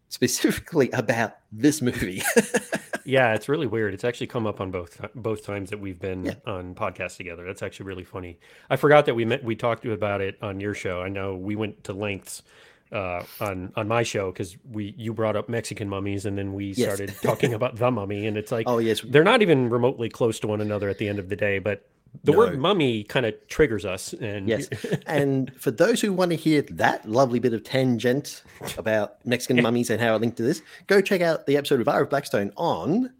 specifically 0.09 0.89
about 0.91 1.37
this 1.51 1.81
movie. 1.81 2.21
yeah, 3.05 3.33
it's 3.33 3.49
really 3.49 3.67
weird. 3.67 3.93
It's 3.93 4.03
actually 4.03 4.27
come 4.27 4.47
up 4.47 4.61
on 4.61 4.71
both 4.71 4.99
both 5.15 5.43
times 5.45 5.69
that 5.71 5.79
we've 5.79 5.99
been 5.99 6.25
Yeah. 6.25 6.33
on 6.45 6.75
podcasts 6.75 7.17
together. 7.17 7.45
That's 7.45 7.61
actually 7.63 7.87
really 7.87 8.03
funny. 8.03 8.39
I 8.69 8.75
forgot 8.77 9.05
that 9.07 9.15
we 9.15 9.25
met. 9.25 9.43
We 9.43 9.55
talked 9.55 9.85
about 9.85 10.21
it 10.21 10.37
on 10.41 10.59
your 10.59 10.73
show. 10.73 11.01
I 11.01 11.09
know 11.09 11.35
we 11.35 11.55
went 11.55 11.83
to 11.85 11.93
lengths 11.93 12.43
uh, 12.91 13.23
on 13.41 13.73
on 13.75 13.87
my 13.87 14.03
show 14.03 14.31
because 14.31 14.55
we 14.71 14.93
you 14.97 15.13
brought 15.13 15.35
up 15.35 15.49
Mexican 15.49 15.89
mummies 15.89 16.25
and 16.25 16.37
then 16.37 16.53
we 16.53 16.67
Yes. 16.67 16.93
started 16.95 17.13
talking 17.21 17.53
about 17.53 17.75
the 17.75 17.91
mummy 17.91 18.27
and 18.27 18.37
it's 18.37 18.51
like 18.51 18.65
oh 18.69 18.77
yes, 18.77 19.01
they're 19.01 19.23
not 19.23 19.41
even 19.41 19.69
remotely 19.69 20.07
close 20.07 20.39
to 20.41 20.47
one 20.47 20.61
another 20.61 20.87
at 20.89 20.97
the 20.99 21.09
end 21.09 21.19
of 21.19 21.29
the 21.29 21.35
day, 21.35 21.59
but 21.59 21.87
the 22.23 22.31
word 22.33 22.57
mummy 22.59 23.03
kind 23.03 23.25
of 23.25 23.33
triggers 23.47 23.85
us 23.85 24.13
and 24.13 24.47
Yes. 24.47 24.67
and 25.07 25.53
for 25.59 25.71
those 25.71 26.01
who 26.01 26.13
want 26.13 26.31
to 26.31 26.37
hear 26.37 26.61
that 26.71 27.07
lovely 27.09 27.39
bit 27.39 27.53
of 27.53 27.63
tangent 27.63 28.43
about 28.77 29.25
Mexican 29.25 29.61
mummies 29.61 29.89
and 29.89 29.99
how 30.01 30.15
it 30.15 30.21
linked 30.21 30.37
to 30.37 30.43
this, 30.43 30.61
go 30.87 31.01
check 31.01 31.21
out 31.21 31.45
the 31.45 31.57
episode 31.57 31.81
of 31.81 31.87
Ira 31.87 32.05
Blackstone 32.07 32.51
on 32.55 33.11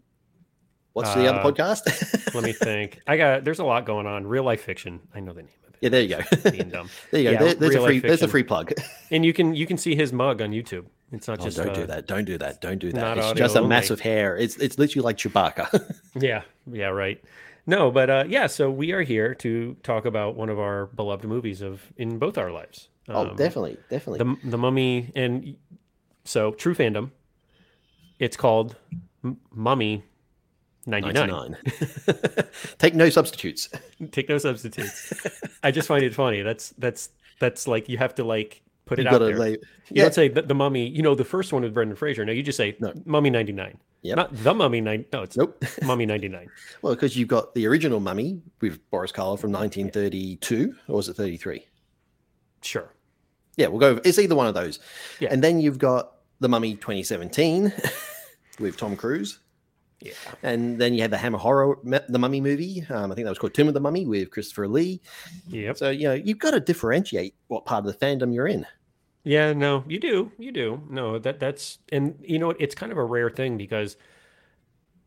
what's 0.92 1.12
the 1.14 1.26
other 1.26 1.38
Uh, 1.40 1.44
podcast? 1.52 1.82
let 2.34 2.44
me 2.44 2.52
think. 2.52 3.00
I 3.06 3.16
got 3.16 3.44
there's 3.44 3.58
a 3.58 3.64
lot 3.64 3.84
going 3.84 4.06
on. 4.06 4.26
Real 4.26 4.44
life 4.44 4.62
fiction. 4.62 5.00
I 5.14 5.20
know 5.20 5.32
the 5.32 5.42
name 5.42 5.50
of 5.66 5.74
it. 5.74 5.78
yeah, 5.82 5.88
there 5.90 6.02
you 6.02 6.08
go. 6.16 6.50
Being 6.50 6.70
dumb. 6.70 6.88
there 7.10 7.20
you 7.20 7.26
go. 7.26 7.32
Yeah, 7.32 7.38
There- 7.38 7.54
there's 7.54 7.74
a 7.74 7.84
free 7.84 7.98
there's 8.00 8.22
a 8.22 8.28
free 8.28 8.42
plug. 8.44 8.72
And 9.10 9.24
you 9.24 9.32
can 9.32 9.54
you 9.54 9.66
can 9.66 9.76
see 9.78 9.94
his 9.94 10.12
mug 10.12 10.40
on 10.40 10.50
YouTube. 10.52 10.86
It's 11.12 11.28
not 11.28 11.40
Oh, 11.40 11.44
just 11.44 11.56
don't 11.56 11.68
uh, 11.68 11.74
do 11.74 11.86
that. 11.86 12.06
Don't 12.08 12.24
do 12.24 12.36
that. 12.38 12.60
Don't 12.60 12.78
do 12.78 12.90
that. 12.92 13.16
It's 13.18 13.32
just 13.34 13.54
a 13.54 13.58
only. 13.58 13.68
massive 13.68 14.00
hair. 14.00 14.36
It's 14.36 14.56
it's 14.56 14.76
literally 14.78 15.04
like 15.04 15.16
Chewbacca. 15.18 15.94
Yeah, 16.16 16.42
yeah, 16.72 16.86
right. 16.88 17.22
No, 17.66 17.90
but 17.90 18.10
uh, 18.10 18.24
yeah. 18.28 18.46
So 18.46 18.70
we 18.70 18.92
are 18.92 19.02
here 19.02 19.34
to 19.36 19.76
talk 19.82 20.04
about 20.04 20.36
one 20.36 20.48
of 20.48 20.58
our 20.58 20.86
beloved 20.86 21.24
movies 21.24 21.62
of 21.62 21.92
in 21.96 22.18
both 22.18 22.38
our 22.38 22.50
lives. 22.52 22.88
oh, 23.08 23.30
Um, 23.30 23.36
definitely, 23.36 23.76
definitely. 23.90 24.18
the 24.18 24.50
the 24.50 24.58
Mummy, 24.58 25.10
and 25.14 25.56
so 26.24 26.52
true 26.52 26.74
fandom. 26.74 27.10
It's 28.18 28.36
called 28.36 28.76
M- 29.24 29.38
Mummy 29.52 30.04
ninety 30.86 31.12
nine. 31.12 31.28
99. 31.28 31.56
Take 32.78 32.94
no 32.94 33.10
substitutes. 33.10 33.68
Take 34.12 34.28
no 34.28 34.38
substitutes. 34.38 35.12
I 35.62 35.70
just 35.70 35.88
find 35.88 36.04
it 36.04 36.14
funny. 36.14 36.42
That's 36.42 36.70
that's 36.78 37.10
That's 37.40 37.66
like 37.68 37.88
you 37.88 37.98
have 37.98 38.14
to 38.14 38.24
like 38.24 38.62
put 38.86 38.98
it 39.00 39.04
You've 39.04 39.12
out 39.14 39.18
there. 39.18 39.36
lay. 39.36 39.50
You 39.90 40.02
don't 40.02 40.14
say 40.14 40.28
the, 40.28 40.42
the 40.42 40.54
mummy. 40.54 40.86
You 40.88 41.02
know, 41.02 41.14
the 41.14 41.24
first 41.24 41.52
one 41.52 41.62
with 41.62 41.74
Brendan 41.74 41.96
Fraser. 41.96 42.24
No, 42.24 42.32
you 42.32 42.42
just 42.42 42.56
say 42.56 42.76
No. 42.80 42.92
Mummy 43.04 43.30
ninety 43.30 43.52
nine. 43.52 43.78
Yep. 44.02 44.16
Not 44.16 44.36
the 44.36 44.54
Mummy 44.54 44.80
nine. 44.80 45.04
No, 45.12 45.22
it's 45.22 45.36
nope. 45.36 45.62
Mummy 45.82 46.06
ninety 46.06 46.28
nine. 46.28 46.48
Well, 46.82 46.94
because 46.94 47.16
you've 47.16 47.28
got 47.28 47.54
the 47.54 47.66
original 47.66 48.00
Mummy 48.00 48.40
with 48.60 48.78
Boris 48.90 49.12
Karloff 49.12 49.40
from 49.40 49.52
1932, 49.52 50.74
or 50.88 50.96
was 50.96 51.08
it 51.08 51.14
33? 51.14 51.66
Sure. 52.62 52.92
Yeah, 53.56 53.68
we'll 53.68 53.80
go. 53.80 54.00
It's 54.04 54.18
either 54.18 54.36
one 54.36 54.46
of 54.46 54.54
those. 54.54 54.78
Yeah. 55.18 55.30
And 55.32 55.42
then 55.42 55.60
you've 55.60 55.78
got 55.78 56.12
the 56.40 56.48
Mummy 56.48 56.74
2017 56.74 57.72
with 58.60 58.76
Tom 58.76 58.96
Cruise. 58.96 59.40
Yeah. 60.00 60.12
And 60.42 60.78
then 60.78 60.92
you 60.92 61.00
had 61.00 61.10
the 61.10 61.16
Hammer 61.16 61.38
Horror, 61.38 61.78
the 61.84 62.18
Mummy 62.18 62.40
movie. 62.40 62.84
Um, 62.90 63.10
I 63.10 63.14
think 63.14 63.24
that 63.24 63.30
was 63.30 63.38
called 63.38 63.54
Tomb 63.54 63.68
of 63.68 63.74
the 63.74 63.80
Mummy 63.80 64.04
with 64.04 64.30
Christopher 64.30 64.68
Lee. 64.68 65.00
Yep. 65.48 65.78
So, 65.78 65.90
you 65.90 66.08
know, 66.08 66.14
you've 66.14 66.38
got 66.38 66.50
to 66.50 66.60
differentiate 66.60 67.34
what 67.48 67.64
part 67.64 67.86
of 67.86 67.92
the 67.92 68.06
fandom 68.06 68.34
you're 68.34 68.46
in. 68.46 68.66
Yeah, 69.26 69.52
no, 69.54 69.82
you 69.88 69.98
do. 69.98 70.30
You 70.38 70.52
do. 70.52 70.82
No, 70.88 71.18
that 71.18 71.40
that's 71.40 71.78
and 71.90 72.14
you 72.22 72.38
know 72.38 72.50
it's 72.50 72.76
kind 72.76 72.92
of 72.92 72.98
a 72.98 73.04
rare 73.04 73.28
thing 73.28 73.56
because 73.58 73.96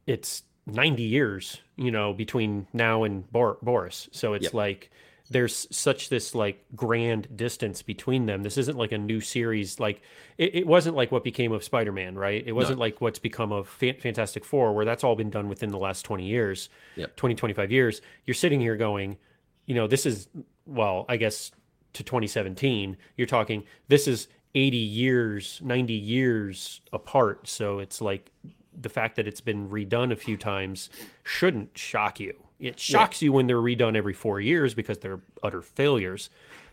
it's 0.05 0.43
90 0.67 1.03
years, 1.03 1.61
you 1.77 1.89
know, 1.89 2.11
between 2.11 2.67
now 2.73 3.03
and 3.03 3.29
Bor- 3.31 3.57
Boris. 3.61 4.09
So 4.11 4.33
it's 4.33 4.43
Yep. 4.45 4.53
like 4.53 4.91
there's 5.29 5.67
such 5.71 6.09
this 6.09 6.35
like 6.35 6.65
grand 6.75 7.37
distance 7.37 7.81
between 7.81 8.25
them. 8.25 8.43
This 8.43 8.57
isn't 8.57 8.77
like 8.77 8.91
a 8.91 8.97
new 8.97 9.21
series 9.21 9.79
like 9.79 10.01
it, 10.37 10.53
it 10.53 10.67
wasn't 10.67 10.97
like 10.97 11.13
what 11.13 11.23
became 11.23 11.53
of 11.53 11.63
Spider-Man, 11.63 12.15
right? 12.15 12.43
It 12.45 12.51
wasn't 12.51 12.79
like 12.79 12.99
what's 12.99 13.19
become 13.19 13.53
of 13.53 13.69
Fa- 13.69 13.93
Fantastic 13.93 14.43
4 14.43 14.73
where 14.73 14.83
that's 14.85 15.05
all 15.05 15.15
been 15.15 15.29
done 15.29 15.47
within 15.47 15.69
the 15.69 15.77
last 15.77 16.01
20 16.03 16.25
years. 16.25 16.67
Yep. 16.97 17.15
20 17.15 17.35
25 17.35 17.71
years. 17.71 18.01
You're 18.25 18.33
sitting 18.35 18.59
here 18.59 18.75
going, 18.75 19.17
you 19.65 19.75
know, 19.75 19.87
this 19.87 20.05
is 20.05 20.27
well, 20.65 21.05
I 21.07 21.15
guess 21.15 21.51
to 21.93 22.03
2017, 22.03 22.97
you're 23.17 23.27
talking 23.27 23.63
this 23.87 24.07
is 24.07 24.27
80 24.55 24.77
years, 24.77 25.59
90 25.63 25.93
years 25.93 26.81
apart. 26.93 27.47
So 27.47 27.79
it's 27.79 28.01
like 28.01 28.31
the 28.79 28.89
fact 28.89 29.15
that 29.17 29.27
it's 29.27 29.41
been 29.41 29.69
redone 29.69 30.11
a 30.11 30.15
few 30.15 30.37
times 30.37 30.89
shouldn't 31.23 31.77
shock 31.77 32.19
you. 32.19 32.33
It 32.59 32.79
shocks 32.79 33.21
you 33.21 33.31
when 33.31 33.47
they're 33.47 33.57
redone 33.57 33.95
every 33.95 34.13
four 34.13 34.41
years 34.41 34.73
because 34.73 34.97
they're 34.97 35.21
utter 35.43 35.61
failures, 35.61 36.29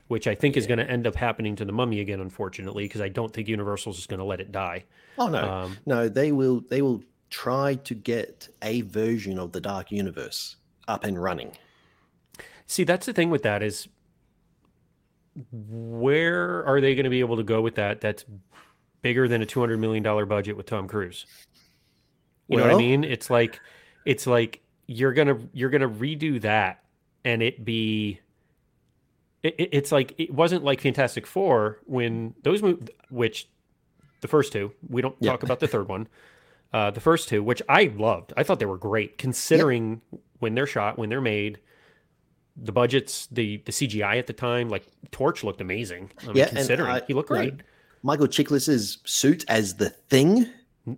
which 0.08 0.26
I 0.26 0.34
think 0.34 0.56
is 0.56 0.66
going 0.66 0.78
to 0.78 0.90
end 0.90 1.06
up 1.06 1.14
happening 1.14 1.54
to 1.56 1.64
the 1.64 1.72
mummy 1.72 2.00
again, 2.00 2.20
unfortunately, 2.20 2.84
because 2.84 3.00
I 3.00 3.08
don't 3.08 3.32
think 3.32 3.46
Universal's 3.46 3.96
just 3.96 4.08
going 4.08 4.18
to 4.18 4.24
let 4.24 4.40
it 4.40 4.50
die. 4.50 4.84
Oh 5.18 5.28
no, 5.28 5.48
Um, 5.48 5.76
no, 5.86 6.08
they 6.08 6.32
will. 6.32 6.60
They 6.68 6.82
will 6.82 7.02
try 7.30 7.74
to 7.74 7.94
get 7.94 8.48
a 8.62 8.82
version 8.82 9.38
of 9.38 9.52
the 9.52 9.60
Dark 9.60 9.90
Universe 9.92 10.56
up 10.88 11.04
and 11.04 11.20
running. 11.22 11.52
See, 12.66 12.84
that's 12.84 13.06
the 13.06 13.12
thing 13.12 13.30
with 13.30 13.42
that 13.42 13.62
is 13.62 13.88
where 15.52 16.64
are 16.66 16.80
they 16.80 16.94
going 16.94 17.04
to 17.04 17.10
be 17.10 17.20
able 17.20 17.36
to 17.36 17.42
go 17.42 17.60
with 17.60 17.74
that? 17.76 18.00
That's 18.00 18.24
bigger 19.02 19.28
than 19.28 19.42
a 19.42 19.46
two 19.46 19.60
hundred 19.60 19.78
million 19.78 20.02
dollar 20.02 20.26
budget 20.26 20.56
with 20.56 20.66
Tom 20.66 20.88
Cruise. 20.88 21.26
You 22.48 22.58
know 22.58 22.64
what 22.64 22.74
I 22.74 22.78
mean? 22.78 23.04
It's 23.04 23.28
like 23.30 23.60
it's 24.04 24.26
like 24.26 24.60
you're 24.86 25.12
gonna 25.12 25.38
you're 25.52 25.70
gonna 25.70 25.88
redo 25.88 26.40
that 26.42 26.82
and 27.24 27.42
it 27.42 27.64
be. 27.64 28.20
It, 29.42 29.54
it- 29.58 29.68
it's 29.72 29.92
like 29.92 30.14
it 30.18 30.32
wasn't 30.32 30.64
like 30.64 30.80
Fantastic 30.80 31.26
Four 31.26 31.78
when 31.84 32.34
those 32.42 32.62
mov 32.62 32.88
which 33.10 33.48
the 34.22 34.28
first 34.28 34.52
two 34.52 34.72
we 34.88 35.02
don't 35.02 35.16
Yeah. 35.20 35.32
talk 35.32 35.42
about 35.42 35.60
the 35.60 35.68
third 35.68 35.88
one, 35.88 36.08
uh, 36.72 36.90
the 36.90 37.00
first 37.00 37.28
two 37.28 37.42
which 37.42 37.62
I 37.68 37.92
loved 37.96 38.32
I 38.36 38.42
thought 38.42 38.58
they 38.60 38.66
were 38.66 38.78
great 38.78 39.18
considering 39.18 40.00
when 40.38 40.54
they're 40.54 40.66
shot 40.66 40.98
when 40.98 41.08
they're 41.10 41.20
made 41.20 41.58
the 42.56 42.72
budgets, 42.72 43.26
the 43.30 43.58
the 43.58 43.72
CGI 43.72 44.18
at 44.18 44.26
the 44.26 44.32
time, 44.32 44.68
like 44.68 44.86
Torch 45.10 45.44
looked 45.44 45.60
amazing. 45.60 46.10
I 46.22 46.26
mean, 46.28 46.36
Yeah, 46.36 46.44
and 46.48 46.56
considering 46.56 47.00
he 47.06 47.14
looked 47.14 47.28
great. 47.28 47.54
Michael 48.02 48.26
Chiklis's 48.28 48.98
suit 49.04 49.44
as 49.48 49.74
the 49.74 49.90
Thing. 49.90 50.46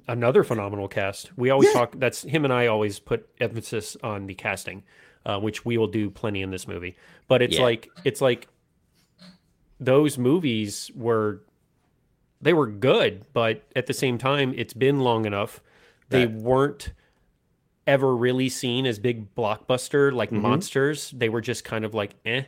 Another 0.06 0.44
phenomenal 0.44 0.86
cast. 0.88 1.30
We 1.38 1.48
always 1.50 1.68
Yeah. 1.68 1.72
talk. 1.80 1.98
That's 1.98 2.22
him 2.22 2.44
and 2.44 2.52
I 2.52 2.66
always 2.66 2.98
put 2.98 3.26
emphasis 3.40 3.96
on 4.02 4.26
the 4.26 4.34
casting, 4.34 4.82
uh, 5.24 5.40
which 5.40 5.64
we 5.64 5.78
will 5.78 5.86
do 5.86 6.10
plenty 6.10 6.42
in 6.42 6.50
this 6.50 6.68
movie. 6.68 6.96
But 7.26 7.40
it's 7.40 7.56
Yeah. 7.56 7.62
like 7.62 7.88
it's 8.04 8.20
like 8.20 8.48
those 9.80 10.18
movies 10.18 10.90
were 10.94 11.42
they 12.40 12.52
were 12.52 12.66
good, 12.68 13.24
but 13.32 13.64
at 13.74 13.86
the 13.86 13.94
same 13.94 14.16
time, 14.18 14.54
it's 14.56 14.72
been 14.74 15.00
long 15.00 15.24
enough. 15.24 15.60
They 16.10 16.24
That- 16.24 16.34
weren't 16.34 16.92
ever 17.88 18.14
really 18.14 18.48
seen 18.48 18.86
as 18.86 19.00
big 19.00 19.34
blockbuster 19.34 20.12
like 20.12 20.30
Mhm. 20.30 20.42
monsters. 20.42 21.10
They 21.10 21.28
were 21.28 21.40
just 21.40 21.64
kind 21.64 21.84
of 21.84 21.94
like 21.94 22.14
eh. 22.24 22.42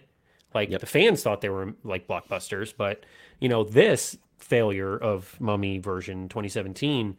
Like 0.54 0.70
Yep. 0.70 0.80
the 0.80 0.86
fans 0.86 1.22
thought 1.22 1.40
they 1.40 1.48
were 1.48 1.74
like 1.82 2.06
blockbusters, 2.06 2.72
but 2.76 3.04
you 3.40 3.48
know, 3.48 3.64
this 3.64 4.16
failure 4.38 4.96
of 4.96 5.40
Mummy 5.40 5.78
version 5.78 6.28
2017, 6.28 7.16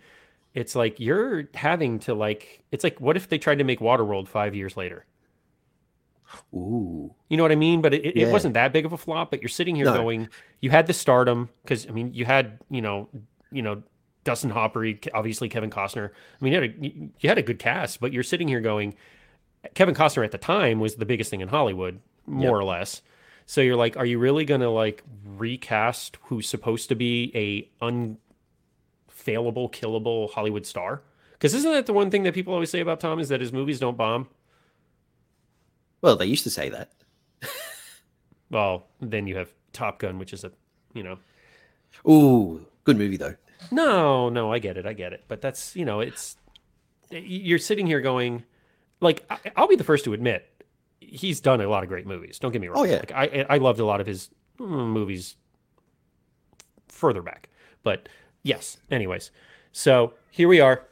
it's 0.53 0.75
like 0.75 0.99
you're 0.99 1.49
having 1.55 1.97
to 1.99 2.13
like 2.13 2.63
it's 2.71 2.83
like 2.83 3.01
what 3.01 3.17
if 3.17 3.27
they 3.27 3.37
tried 3.37 3.57
to 3.57 3.63
make 3.63 3.79
Waterworld 3.79 4.27
5 4.27 4.53
years 4.55 4.77
later? 4.77 5.05
Ooh, 6.53 7.13
You 7.29 7.37
know 7.37 7.43
what 7.43 7.51
I 7.51 7.55
mean? 7.55 7.81
But 7.81 7.93
it, 7.93 8.05
it 8.05 8.15
Yeah. 8.17 8.31
wasn't 8.31 8.53
that 8.53 8.71
big 8.73 8.85
of 8.85 8.93
a 8.93 8.97
flop. 8.97 9.31
But 9.31 9.41
you're 9.41 9.49
sitting 9.49 9.75
here 9.75 9.85
No. 9.85 9.93
going, 9.93 10.29
you 10.61 10.69
had 10.69 10.87
the 10.87 10.93
stardom 10.93 11.49
because 11.63 11.87
I 11.87 11.91
mean, 11.91 12.13
you 12.13 12.25
had 12.25 12.59
you 12.69 12.81
know, 12.81 13.09
you 13.51 13.61
know, 13.61 13.83
Dustin 14.23 14.51
Hopper, 14.51 14.85
obviously 15.13 15.49
Kevin 15.49 15.69
Costner. 15.69 16.09
I 16.09 16.43
mean, 16.43 16.53
you 16.53 16.61
had 16.61 16.69
a 16.69 16.87
you 17.19 17.29
had 17.29 17.37
a 17.37 17.43
good 17.43 17.59
cast, 17.59 17.99
but 17.99 18.13
you're 18.13 18.23
sitting 18.23 18.47
here 18.47 18.61
going, 18.61 18.95
Kevin 19.73 19.95
Costner 19.95 20.23
at 20.23 20.31
the 20.31 20.37
time 20.37 20.79
was 20.79 20.95
the 20.95 21.05
biggest 21.05 21.29
thing 21.31 21.41
in 21.41 21.47
Hollywood, 21.47 21.99
more 22.27 22.43
Yep. 22.43 22.51
or 22.53 22.63
less. 22.63 23.01
So 23.47 23.61
you're 23.61 23.75
like, 23.75 23.97
are 23.97 24.05
you 24.05 24.19
really 24.19 24.45
gonna 24.45 24.69
like 24.69 25.03
recast 25.25 26.17
who's 26.23 26.47
supposed 26.47 26.87
to 26.89 26.95
be 26.95 27.31
a 27.35 27.69
unfailable, 27.83 28.17
killable 29.71 30.31
Hollywood 30.31 30.65
star? 30.65 31.01
Because 31.33 31.53
isn't 31.55 31.71
that 31.71 31.87
the 31.87 31.93
one 31.93 32.11
thing 32.11 32.23
that 32.23 32.33
people 32.35 32.53
always 32.53 32.69
say 32.69 32.79
about 32.81 32.99
Tom 32.99 33.19
is 33.19 33.29
that 33.29 33.41
his 33.41 33.51
movies 33.51 33.79
don't 33.79 33.97
bomb? 33.97 34.27
well, 36.01 36.15
they 36.15 36.25
used 36.25 36.43
to 36.43 36.49
say 36.49 36.69
that. 36.69 36.91
Well, 38.49 38.87
then 38.99 39.27
you 39.27 39.37
have 39.37 39.53
Top 39.71 39.99
Gun, 39.99 40.19
which 40.19 40.33
is 40.33 40.43
a, 40.43 40.51
you 40.93 41.03
know, 41.03 41.17
Ooh, 42.09 42.65
good 42.83 42.97
movie 42.97 43.17
though. 43.17 43.35
No, 43.69 44.29
no, 44.29 44.51
I 44.51 44.59
get 44.59 44.77
it, 44.77 44.85
I 44.85 44.93
get 44.93 45.13
it, 45.13 45.25
but 45.27 45.41
that's 45.41 45.75
you 45.75 45.85
know, 45.85 45.99
it's 45.99 46.37
you're 47.11 47.59
sitting 47.59 47.85
here 47.87 48.01
going, 48.01 48.43
like, 49.01 49.25
I, 49.29 49.37
I'll 49.55 49.67
be 49.67 49.75
the 49.75 49.83
first 49.83 50.05
to 50.05 50.13
admit, 50.13 50.47
he's 50.99 51.41
done 51.41 51.59
a 51.61 51.67
lot 51.67 51.83
of 51.83 51.89
great 51.89 52.07
movies. 52.07 52.39
Don't 52.39 52.51
get 52.51 52.61
me 52.61 52.67
wrong. 52.69 52.79
Oh, 52.79 52.83
yeah. 52.83 52.97
like 52.97 53.11
I 53.11 53.45
I 53.49 53.57
loved 53.57 53.79
a 53.79 53.85
lot 53.85 53.99
of 54.01 54.07
his 54.07 54.29
mm, 54.59 54.87
movies 54.87 55.35
further 56.87 57.21
back, 57.21 57.49
but 57.83 58.07
yes. 58.43 58.77
Anyways, 58.89 59.31
so 59.71 60.13
here 60.31 60.47
we 60.47 60.59
are. 60.59 60.85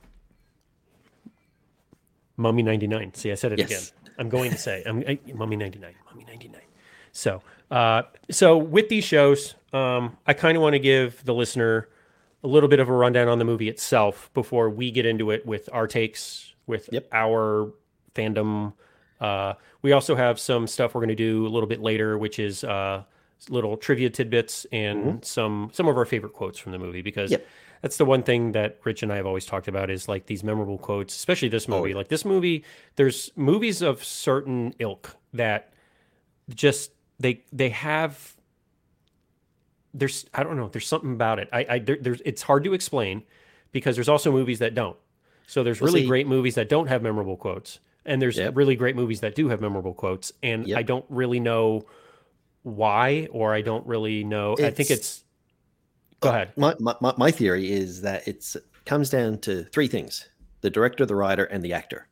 Mummy 2.37 2.63
99. 2.63 3.13
See, 3.15 3.31
I 3.31 3.35
said 3.35 3.51
it 3.51 3.59
Yes. 3.59 3.69
again. 3.69 4.13
I'm 4.17 4.29
going 4.29 4.51
to 4.51 4.57
say 4.57 4.83
I'm, 4.85 5.03
I, 5.07 5.19
Mummy 5.33 5.55
99. 5.57 5.93
Mummy 6.09 6.25
99. 6.25 6.61
So, 7.11 7.41
uh, 7.69 8.03
so 8.31 8.57
with 8.57 8.87
these 8.89 9.03
shows, 9.03 9.55
um, 9.73 10.17
I 10.25 10.33
kind 10.33 10.55
of 10.55 10.63
want 10.63 10.73
to 10.73 10.79
give 10.79 11.23
the 11.25 11.33
listener 11.33 11.89
a 12.43 12.47
little 12.47 12.69
bit 12.69 12.79
of 12.79 12.87
a 12.89 12.93
rundown 12.93 13.27
on 13.27 13.37
the 13.39 13.45
movie 13.45 13.67
itself 13.69 14.29
before 14.33 14.69
we 14.69 14.91
get 14.91 15.05
into 15.05 15.31
it 15.31 15.45
with 15.45 15.69
our 15.73 15.87
takes, 15.87 16.53
with 16.67 16.89
Yep. 16.91 17.07
our 17.11 17.73
fandom. 18.15 18.73
Uh, 19.19 19.53
we 19.81 19.91
also 19.91 20.15
have 20.15 20.39
some 20.39 20.65
stuff 20.67 20.93
we're 20.95 21.01
going 21.01 21.09
to 21.09 21.15
do 21.15 21.45
a 21.45 21.49
little 21.49 21.67
bit 21.67 21.81
later, 21.81 22.17
which 22.17 22.39
is 22.39 22.63
uh, 22.63 23.03
little 23.49 23.75
trivia 23.77 24.09
tidbits 24.09 24.65
and 24.71 25.23
some 25.25 25.69
some 25.73 25.87
of 25.87 25.97
our 25.97 26.05
favorite 26.05 26.33
quotes 26.33 26.57
from 26.59 26.71
the 26.71 26.79
movie 26.79 27.01
because 27.01 27.31
Yep. 27.31 27.45
that's 27.81 27.97
the 27.97 28.05
one 28.05 28.23
thing 28.23 28.51
that 28.53 28.79
Rich 28.83 29.03
and 29.03 29.11
I 29.11 29.17
have 29.17 29.25
always 29.25 29.45
talked 29.45 29.67
about 29.67 29.89
is 29.89 30.07
like 30.07 30.25
these 30.27 30.43
memorable 30.43 30.77
quotes, 30.77 31.15
especially 31.15 31.49
this 31.49 31.67
movie. 31.67 31.89
yeah. 31.91 31.95
Like 31.97 32.07
this 32.09 32.23
movie, 32.25 32.63
there's 32.95 33.31
movies 33.35 33.81
of 33.81 34.03
certain 34.03 34.73
ilk 34.79 35.15
that 35.33 35.73
just 36.53 36.91
they 37.19 37.43
they 37.51 37.69
have 37.69 38.35
there's 39.93 40.25
I 40.33 40.43
don't 40.43 40.55
know 40.57 40.67
there's 40.69 40.87
something 40.87 41.13
about 41.13 41.39
it 41.39 41.49
I, 41.51 41.65
I 41.69 41.79
there, 41.79 41.97
there's 41.99 42.21
it's 42.25 42.41
hard 42.41 42.63
to 42.65 42.73
explain 42.73 43.23
because 43.71 43.95
there's 43.95 44.09
also 44.09 44.31
movies 44.31 44.59
that 44.59 44.75
don't 44.75 44.97
so 45.47 45.63
there's 45.63 45.81
really 45.81 46.01
see- 46.01 46.07
great 46.07 46.27
movies 46.27 46.55
that 46.55 46.69
don't 46.69 46.87
have 46.87 47.01
memorable 47.01 47.35
quotes 47.37 47.79
and 48.05 48.21
there's 48.21 48.37
Yep. 48.37 48.55
really 48.55 48.75
great 48.75 48.95
movies 48.95 49.19
that 49.21 49.35
do 49.35 49.49
have 49.49 49.61
memorable 49.61 49.93
quotes 49.93 50.31
and 50.43 50.67
Yep. 50.67 50.77
I 50.77 50.83
don't 50.83 51.05
really 51.09 51.39
know 51.39 51.85
why 52.63 53.27
or 53.31 53.53
I 53.53 53.61
don't 53.61 53.85
really 53.87 54.23
know 54.23 54.53
I 54.53 54.69
think 54.71 54.91
It's- 54.91 54.97
it's 54.99 55.23
go 56.19 56.29
uh, 56.29 56.33
ahead 56.33 56.53
My, 56.57 56.75
my, 56.79 56.95
my- 57.01 57.13
my 57.17 57.31
theory 57.31 57.71
is 57.71 58.01
that 58.01 58.27
it's 58.27 58.55
comes 58.85 59.09
down 59.09 59.37
to 59.39 59.63
three 59.65 59.87
things: 59.87 60.27
the 60.61 60.69
director, 60.69 61.05
the 61.05 61.15
writer, 61.15 61.43
and 61.45 61.63
the 61.63 61.73
actor. 61.73 62.07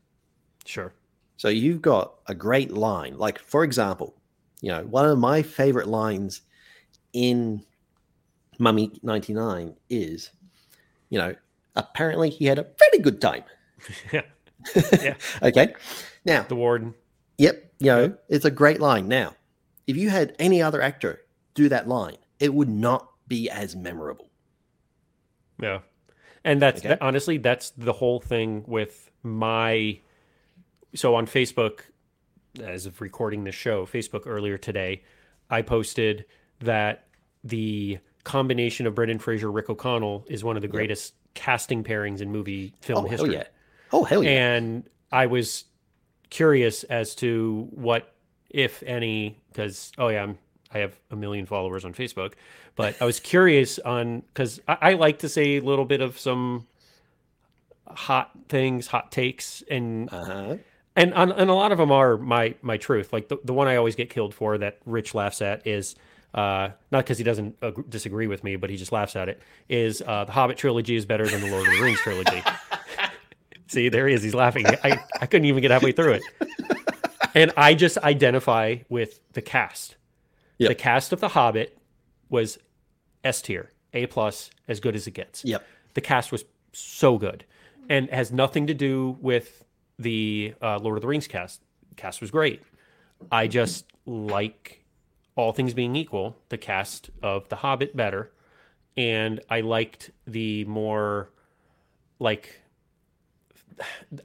sure 0.66 0.94
So 1.38 1.48
you've 1.50 1.82
got 1.82 2.16
a 2.28 2.36
great 2.36 2.72
line. 2.72 3.18
Like, 3.18 3.40
for 3.40 3.64
example, 3.64 4.16
you 4.62 4.70
know, 4.72 4.84
one 4.86 5.06
of 5.08 5.18
my 5.18 5.42
favorite 5.44 5.88
lines 5.88 6.42
in 7.14 7.64
Mummy 8.60 8.92
99 9.04 9.76
is, 9.90 10.32
you 11.10 11.18
know, 11.20 11.36
apparently 11.76 12.30
he 12.30 12.46
had 12.46 12.60
a 12.60 12.64
pretty 12.64 13.00
good 13.00 13.22
time. 13.22 13.44
yeah 14.12 14.22
Yeah. 15.02 15.16
okay. 15.44 15.74
Now, 16.26 16.44
the 16.44 16.56
warden 16.56 16.94
yep, 17.38 17.72
you 17.80 17.88
know, 17.88 18.18
it's 18.30 18.46
a 18.46 18.52
great 18.52 18.80
line. 18.82 19.08
Now, 19.08 19.36
if 19.86 19.96
you 19.96 20.10
had 20.10 20.36
any 20.40 20.62
other 20.62 20.82
actor 20.82 21.22
do 21.54 21.70
that 21.70 21.88
line, 21.88 22.18
it 22.40 22.54
would 22.54 22.70
not 22.70 23.10
be 23.28 23.50
as 23.50 23.76
memorable. 23.76 24.30
Yeah. 25.62 25.80
And 26.44 26.62
that's 26.62 26.80
Okay. 26.82 26.90
that- 26.90 27.02
honestly, 27.02 27.38
that's 27.38 27.72
the 27.72 27.94
whole 27.94 28.20
thing 28.20 28.64
with 28.68 29.12
my. 29.24 30.00
So 30.96 31.16
on 31.16 31.28
Facebook, 31.28 31.82
as 32.64 32.86
of 32.86 33.02
recording 33.02 33.44
this 33.44 33.56
show, 33.56 33.86
Facebook 33.86 34.24
earlier 34.26 34.58
today, 34.58 35.04
I 35.50 35.62
posted 35.62 36.26
that 36.60 37.08
the 37.44 38.00
combination 38.28 38.86
of 38.86 38.94
Brendan 38.94 39.20
Fraser, 39.20 39.50
Rick 39.52 39.70
O'Connell 39.70 40.26
is 40.28 40.44
one 40.44 40.56
of 40.58 40.62
the 40.62 40.68
greatest 40.68 41.14
casting 41.34 41.84
pairings 41.84 42.20
in 42.22 42.32
movie 42.32 42.74
film 42.82 43.06
Oh 43.06 43.08
hell 43.08 43.18
history. 43.26 43.34
yeah! 43.36 43.44
Oh 43.94 44.04
hell 44.04 44.24
yeah! 44.24 44.30
And 44.56 44.84
I 45.12 45.26
was 45.28 45.64
curious 46.30 46.84
as 46.86 47.16
to 47.16 47.68
what, 47.72 48.14
if 48.50 48.84
any, 48.84 49.38
because 49.50 49.92
oh 49.98 50.10
yeah, 50.10 50.24
I'm, 50.24 50.38
I 50.74 50.80
have 50.80 51.00
a 51.12 51.16
million 51.16 51.46
followers 51.46 51.86
on 51.86 51.94
Facebook, 51.94 52.34
but 52.76 53.02
I 53.02 53.06
was 53.06 53.20
curious 53.20 53.80
on 53.80 54.22
because 54.34 54.60
I, 54.68 54.78
I 54.82 54.94
like 54.94 55.20
to 55.20 55.30
say 55.30 55.58
a 55.58 55.62
little 55.62 55.86
bit 55.86 56.02
of 56.02 56.20
some 56.20 56.68
hot 57.88 58.32
things, 58.50 58.88
hot 58.88 59.12
takes, 59.12 59.64
and 59.70 60.12
Uh-huh. 60.12 60.58
and 60.96 61.14
and, 61.14 61.32
and 61.32 61.50
a 61.50 61.54
lot 61.54 61.72
of 61.72 61.78
them 61.78 61.92
are 61.92 62.18
my 62.18 62.56
my 62.62 62.78
truth. 62.78 63.14
Like 63.14 63.30
the 63.30 63.38
the 63.44 63.54
one 63.54 63.68
I 63.68 63.76
always 63.78 63.96
get 63.96 64.10
killed 64.10 64.34
for 64.34 64.58
that 64.58 64.80
Rich 64.86 65.14
laughs 65.16 65.42
at 65.42 65.66
is. 65.66 65.96
Uh, 66.34 66.70
not 66.92 67.04
because 67.04 67.18
he 67.18 67.24
doesn't 67.24 67.56
ag- 67.62 67.90
disagree 67.90 68.28
with 68.28 68.44
me, 68.44 68.56
but 68.56 68.70
he 68.70 68.78
just 68.78 68.92
laughs 68.92 69.16
at 69.16 69.30
it. 69.30 69.42
Is 69.70 70.04
uh, 70.06 70.26
the 70.26 70.32
Hobbit 70.32 70.58
trilogy 70.58 70.96
is 70.96 71.06
better 71.06 71.28
than 71.28 71.42
the 71.42 71.50
Lord 71.50 71.68
of 71.68 71.74
the 71.74 71.82
Rings 71.82 72.00
trilogy? 72.00 72.44
See, 73.68 73.90
there 73.90 74.08
he 74.08 74.14
is. 74.14 74.24
He's 74.24 74.36
laughing. 74.36 74.66
I, 74.68 75.00
I 75.20 75.26
couldn't 75.26 75.46
even 75.46 75.62
get 75.62 75.72
halfway 75.72 75.92
through 75.92 76.14
it. 76.14 76.24
And 77.34 77.52
I 77.56 77.74
just 77.74 77.98
identify 78.00 78.78
with 78.90 79.20
the 79.34 79.42
cast. 79.42 79.96
Yep. 80.58 80.70
The 80.70 80.76
cast 80.76 81.14
of 81.14 81.20
The 81.20 81.30
Hobbit 81.30 81.78
was 82.30 82.58
S 83.24 83.42
tier, 83.42 83.72
A 83.94 84.08
plus, 84.08 84.50
as 84.68 84.80
good 84.80 84.96
as 84.96 85.06
it 85.06 85.12
gets. 85.12 85.46
Yep. 85.46 85.64
The 85.94 86.02
cast 86.02 86.32
was 86.32 86.46
so 86.74 87.18
good, 87.18 87.46
and 87.90 88.10
has 88.10 88.32
nothing 88.32 88.68
to 88.68 88.74
do 88.74 89.18
with 89.22 89.64
the 90.00 90.56
uh, 90.62 90.80
Lord 90.80 90.98
of 90.98 91.02
the 91.02 91.08
Rings 91.08 91.28
cast. 91.28 91.62
Cast 91.96 92.22
was 92.22 92.32
great. 92.32 92.62
I 93.32 93.48
just 93.48 93.86
like 94.06 94.77
all 95.38 95.54
things 95.54 95.74
being 95.74 95.96
equal, 95.96 96.38
the 96.50 96.58
cast 96.58 97.10
of 97.24 97.48
The 97.48 97.56
Hobbit 97.56 97.96
better, 97.96 98.32
and 98.98 99.40
I 99.50 99.62
liked 99.62 100.12
the 100.26 100.66
more 100.66 101.30
like 102.20 102.62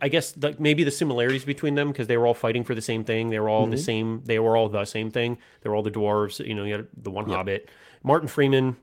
I 0.01 0.09
guess 0.09 0.35
like 0.39 0.59
maybe 0.59 0.83
the 0.83 0.91
similarities 0.91 1.45
between 1.45 1.77
them 1.77 1.93
because 1.93 2.09
they 2.09 2.17
were 2.17 2.27
all 2.27 2.35
fighting 2.35 2.65
for 2.65 2.75
the 2.75 2.83
same 2.83 3.05
thing. 3.05 3.31
They 3.31 3.39
were 3.39 3.49
all 3.49 3.67
the 3.67 3.77
mm-hmm. 3.77 3.85
same. 3.85 4.23
They 4.25 4.41
were 4.41 4.57
all 4.57 4.69
the 4.69 4.85
same 4.87 5.11
thing. 5.11 5.39
They 5.61 5.71
were 5.71 5.77
all 5.77 5.83
the 5.85 5.91
dwarves. 5.91 6.45
You 6.45 6.55
know, 6.55 6.65
you 6.65 6.73
had 6.73 6.89
the 6.97 7.11
one 7.11 7.29
Hobbit. 7.29 7.69
Martin 8.03 8.27
Freeman 8.27 8.77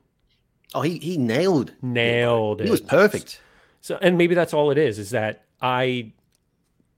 Oh, 0.74 0.82
he 0.82 0.98
he 0.98 1.16
nailed. 1.16 1.72
nailed 1.82 2.60
it. 2.60 2.64
He 2.64 2.70
was 2.70 2.80
perfect. 2.80 3.40
So, 3.80 3.98
and 4.00 4.16
maybe 4.16 4.34
that's 4.34 4.54
all 4.54 4.70
it 4.70 4.78
is. 4.78 4.98
Is 4.98 5.10
that 5.10 5.44
I, 5.60 6.12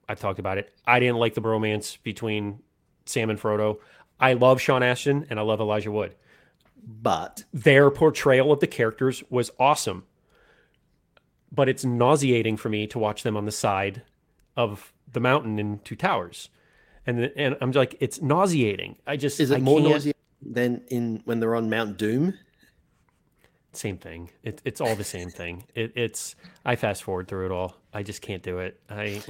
I've 0.09 0.21
talked 0.21 0.39
about 0.39 0.59
it. 0.59 0.73
I 0.87 1.01
didn't 1.01 1.17
like 1.17 1.35
the 1.35 1.41
bromance 1.41 1.97
between 2.03 2.61
Sam 3.07 3.31
and 3.31 3.41
Frodo. 3.41 3.79
I 4.23 4.33
love 4.35 4.61
Sean 4.61 4.83
Astin 4.83 5.27
and 5.29 5.39
I 5.39 5.43
love 5.43 5.61
Elijah 5.61 5.91
Wood. 5.91 6.15
But 6.85 7.45
Their 7.53 7.91
portrayal 7.91 8.51
of 8.53 8.61
the 8.61 8.67
characters 8.67 9.23
was 9.29 9.51
awesome, 9.59 10.05
but 11.53 11.69
it's 11.69 11.85
nauseating 11.85 12.57
for 12.57 12.69
me 12.71 12.87
to 12.89 12.99
watch 12.99 13.23
them 13.23 13.37
on 13.37 13.45
the 13.45 13.53
side 13.53 14.03
of 14.57 14.93
the 15.13 15.21
mountain 15.21 15.59
in 15.59 15.79
Two 15.81 15.95
Towers, 15.97 16.49
and 17.07 17.31
and 17.37 17.57
I'm 17.61 17.71
like, 17.73 17.95
it's 18.01 18.21
nauseating. 18.23 18.97
I 19.07 19.17
just 19.17 19.39
is 19.39 19.51
it 19.51 19.57
I 19.57 19.59
more 19.59 19.79
can't- 19.81 19.93
nauseating 19.93 20.21
than 20.41 20.83
in 20.89 21.23
when 21.25 21.39
they're 21.39 21.55
on 21.55 21.69
Mount 21.71 21.99
Doom? 21.99 22.35
Same 23.75 23.97
thing. 23.97 24.31
It, 24.43 24.61
it's 24.65 24.81
all 24.81 24.97
the 24.97 25.05
same 25.05 25.31
thing. 25.31 25.65
It, 25.75 25.93
it's 25.95 26.35
I 26.65 26.75
fast 26.77 27.03
forward 27.05 27.29
through 27.29 27.47
it 27.47 27.53
all. 27.53 27.77
I 27.95 28.03
just 28.03 28.23
can't 28.23 28.43
do 28.43 28.59
it. 28.59 28.81
I 28.91 29.23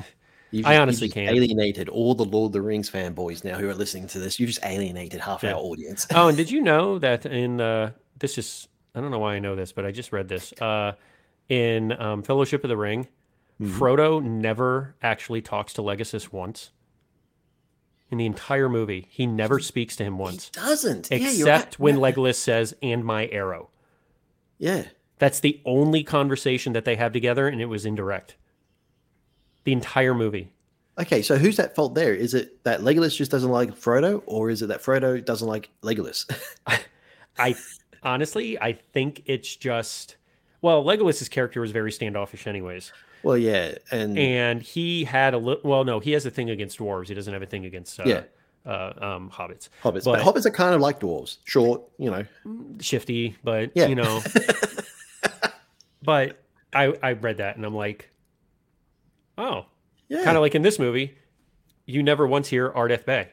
You've 0.53 0.67
I 0.67 0.75
just- 0.75 0.81
honestly 0.83 1.07
you've 1.09 1.15
can't. 1.15 1.37
alienated 1.37 1.89
all 1.89 2.15
the 2.15 2.25
Lord 2.25 2.51
of 2.51 2.53
the 2.53 2.63
Rings 2.63 2.89
fanboys 2.91 3.43
now 3.43 3.59
who 3.59 3.69
are 3.69 3.75
listening 3.75 4.07
to 4.09 4.19
this. 4.21 4.39
You 4.39 4.47
just 4.47 4.65
alienated 4.65 5.21
half 5.21 5.43
Yeah. 5.43 5.55
our 5.55 5.59
audience. 5.61 6.07
oh, 6.15 6.29
and 6.29 6.37
did 6.37 6.51
you 6.53 6.61
know 6.61 6.99
that 7.01 7.27
in 7.27 7.61
uh, 7.61 7.93
this 8.19 8.39
is 8.39 8.69
I 8.95 9.01
don't 9.01 9.11
know 9.11 9.19
why 9.19 9.35
I 9.35 9.39
know 9.41 9.57
this, 9.57 9.73
but 9.73 9.85
I 9.87 9.91
just 9.91 10.13
read 10.13 10.29
this 10.29 10.53
uh, 10.61 10.93
in 11.49 11.93
um, 12.01 12.23
Fellowship 12.23 12.63
of 12.65 12.69
the 12.69 12.77
Ring. 12.77 13.09
Mm-hmm. 13.61 13.79
Frodo 13.83 14.23
never 14.23 14.95
actually 15.03 15.41
talks 15.43 15.73
to 15.75 15.83
Legolas 15.83 16.33
once 16.33 16.71
in 18.11 18.19
the 18.19 18.27
entire 18.27 18.69
movie. 18.69 19.07
He 19.11 19.27
never 19.27 19.59
speaks 19.59 19.97
to 19.97 20.05
him 20.05 20.19
once, 20.19 20.51
He 20.55 20.61
Doesn't 20.61 21.09
yeah, 21.11 21.17
except 21.19 21.65
right. 21.75 21.79
when 21.79 21.97
Legolas 21.97 22.35
says 22.37 22.75
"and 22.83 23.05
my 23.05 23.27
arrow." 23.29 23.71
yeah. 24.59 24.85
That's 25.19 25.39
the 25.39 25.61
only 25.65 26.03
conversation 26.03 26.73
that 26.73 26.85
they 26.85 26.97
have 26.97 27.13
together, 27.13 27.47
and 27.47 27.61
it 27.61 27.67
was 27.67 27.87
indirect. 27.87 28.35
The 29.65 29.73
entire 29.73 30.15
movie. 30.15 30.51
Okay, 30.99 31.23
so 31.23 31.37
who's 31.39 31.59
at 31.59 31.75
fault 31.75 31.95
there? 31.95 32.15
Is 32.15 32.35
it 32.35 32.63
that 32.65 32.81
Legolas 32.81 33.17
just 33.17 33.31
doesn't 33.31 33.51
like 33.51 33.71
Frodo, 33.71 34.23
or 34.27 34.51
is 34.51 34.61
it 34.63 34.67
that 34.67 34.83
Frodo 34.83 35.25
doesn't 35.25 35.49
like 35.49 35.71
Legolas? 35.83 36.27
I 37.39 37.55
honestly, 38.03 38.59
I 38.61 38.75
think 38.93 39.23
it's 39.27 39.57
just 39.57 40.17
well, 40.61 40.85
Legolas's 40.85 41.29
character 41.29 41.61
was 41.61 41.71
very 41.71 41.91
standoffish, 41.93 42.47
anyways. 42.47 42.93
well, 43.23 43.39
yeah, 43.39 43.77
and 43.91 44.19
and 44.19 44.61
he 44.63 45.05
had 45.05 45.33
a 45.33 45.39
little. 45.39 45.69
Well, 45.69 45.85
no, 45.85 45.99
he 46.01 46.13
has 46.13 46.27
a 46.27 46.31
thing 46.31 46.51
against 46.51 46.79
dwarves. 46.79 47.09
He 47.09 47.15
doesn't 47.15 47.33
have 47.33 47.43
a 47.43 47.47
thing 47.47 47.65
against 47.65 47.99
uh, 47.99 48.05
Yeah. 48.05 48.23
uh, 48.67 48.93
um, 49.01 49.31
hobbits. 49.31 49.71
hobbits, 49.83 50.05
but- 50.05 50.05
but, 50.05 50.21
hobbits 50.21 50.45
are 50.45 50.51
kind 50.51 50.75
of 50.75 50.81
like 50.83 51.01
dwarves, 51.01 51.39
short, 51.45 51.81
you 51.99 52.11
know. 52.11 52.25
Shifty, 52.81 53.37
but 53.43 53.71
Yeah. 53.75 53.87
you 53.87 53.95
know. 53.95 54.21
but 56.03 56.39
I 56.75 56.95
I 57.03 57.13
read 57.13 57.39
that 57.39 57.57
and 57.57 57.65
I'm 57.65 57.75
like, 57.75 58.11
oh, 59.39 59.67
Yeah, 60.09 60.25
kind 60.25 60.37
of 60.37 60.41
like 60.43 60.55
in 60.55 60.63
this 60.63 60.79
movie, 60.79 61.17
you 61.87 62.03
never 62.03 62.27
once 62.27 62.49
hear 62.49 62.71
Ardeth 62.71 63.05
Bay. 63.05 63.29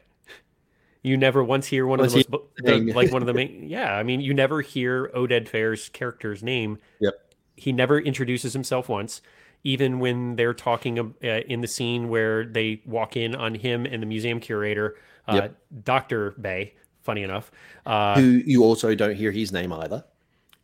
You 1.02 1.16
never 1.16 1.42
once 1.44 1.66
hear 1.68 1.88
one 1.88 2.00
of 2.02 2.12
the 2.12 2.18
he- 2.18 2.26
most 2.30 2.44
the, 2.58 2.94
like 2.94 3.12
one 3.12 3.22
of 3.22 3.26
the 3.28 3.34
main. 3.40 3.68
Yeah, 3.70 3.96
I 3.96 4.04
mean, 4.04 4.20
you 4.20 4.34
never 4.34 4.60
hear 4.62 5.08
Oded 5.16 5.48
Fehr's 5.48 5.88
character's 5.90 6.44
name. 6.44 6.78
Yep. 7.00 7.14
He 7.56 7.72
never 7.72 8.00
introduces 8.00 8.52
himself 8.54 8.90
once. 8.90 9.22
Even 9.64 10.00
when 10.00 10.36
they're 10.36 10.54
talking 10.54 11.00
uh, 11.00 11.28
in 11.28 11.62
the 11.62 11.68
scene 11.68 12.10
where 12.10 12.46
they 12.46 12.82
walk 12.86 13.16
in 13.18 13.36
on 13.36 13.56
him 13.56 13.86
and 13.86 14.02
the 14.02 14.08
museum 14.08 14.40
curator, 14.40 14.96
uh, 15.28 15.36
Yep. 15.36 15.56
Doctor 15.84 16.32
Bey. 16.32 16.74
Funny 17.02 17.24
enough, 17.24 17.50
uh, 17.86 18.16
who 18.20 18.42
you 18.46 18.64
also 18.64 18.94
don't 18.94 19.16
hear 19.16 19.32
his 19.32 19.52
name 19.54 19.72
either. 19.74 20.04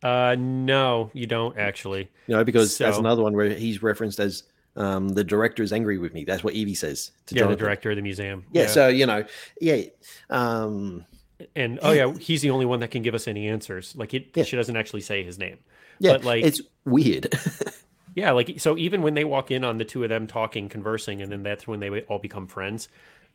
uh, 0.02 0.36
no, 0.38 1.10
you 1.14 1.26
don't 1.26 1.58
actually. 1.58 2.08
You 2.26 2.36
know, 2.36 2.44
because 2.44 2.76
that's 2.78 2.98
another 2.98 3.22
one 3.22 3.32
where 3.34 3.48
he's 3.48 3.82
referenced 3.82 4.20
as 4.20 4.44
um, 4.76 5.08
the 5.10 5.24
director 5.24 5.62
is 5.62 5.72
angry 5.72 5.98
with 5.98 6.12
me. 6.14 6.24
That's 6.24 6.44
what 6.44 6.54
Evie 6.54 6.74
says 6.74 7.10
to 7.26 7.34
Yeah, 7.34 7.46
the 7.46 7.56
director 7.56 7.90
of 7.90 7.96
the 7.96 8.02
museum. 8.02 8.44
Yeah, 8.52 8.66
so 8.66 8.88
you 8.88 9.06
know, 9.06 9.24
yeah, 9.60 9.82
um, 10.30 11.04
and 11.54 11.78
oh 11.82 11.92
yeah, 11.92 12.12
he's 12.14 12.42
the 12.42 12.50
only 12.50 12.66
one 12.66 12.80
that 12.80 12.90
can 12.90 13.02
give 13.02 13.14
us 13.14 13.26
any 13.28 13.48
answers. 13.48 13.94
Like 13.96 14.14
it, 14.14 14.28
Yeah. 14.34 14.44
she 14.44 14.56
doesn't 14.56 14.76
actually 14.76 15.00
say 15.02 15.22
his 15.24 15.38
name. 15.38 15.58
yeah, 15.98 16.12
But, 16.12 16.24
like- 16.24 16.44
it's 16.44 16.60
weird. 16.84 17.32
Yeah, 18.14 18.30
like 18.30 18.58
so 18.60 18.78
even 18.78 19.02
when 19.02 19.12
they 19.12 19.24
walk 19.24 19.50
in 19.50 19.62
on 19.62 19.76
the 19.76 19.84
two 19.84 20.02
of 20.02 20.08
them 20.08 20.26
talking, 20.26 20.70
conversing, 20.70 21.20
and 21.20 21.30
then 21.30 21.42
that's 21.42 21.66
when 21.68 21.80
they 21.80 22.00
all 22.00 22.18
become 22.18 22.46
friends. 22.46 22.88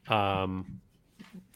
Um, 0.08 0.82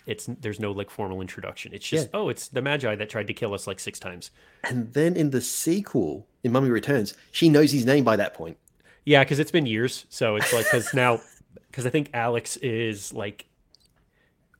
it's 0.05 0.27
there's 0.41 0.59
no 0.59 0.71
like 0.71 0.91
formal 0.91 1.21
introduction. 1.21 1.73
It's 1.73 1.87
just 1.87 2.09
oh, 2.13 2.29
it's 2.29 2.49
the 2.49 2.61
Medjai 2.61 2.95
that 2.99 3.09
tried 3.09 3.25
to 3.25 3.33
kill 3.33 3.55
us 3.55 3.65
like 3.65 3.79
six 3.79 3.97
times. 3.97 4.29
and 4.63 4.93
then 4.93 5.15
in 5.15 5.31
the 5.31 5.41
sequel, 5.41 6.27
in 6.43 6.51
Mummy 6.51 6.69
Returns, 6.69 7.15
she 7.31 7.49
knows 7.49 7.71
his 7.71 7.83
name 7.83 8.03
by 8.03 8.15
that 8.15 8.35
point. 8.35 8.57
Yeah, 9.05 9.23
because 9.23 9.39
it's 9.39 9.51
been 9.51 9.65
years, 9.67 10.05
so 10.09 10.35
it's 10.35 10.51
like 10.51 10.65
because 10.65 10.93
now 10.93 11.21
because 11.71 11.85
I 11.85 11.89
think 11.89 12.09
Alex 12.13 12.57
is 12.57 13.13
like 13.13 13.45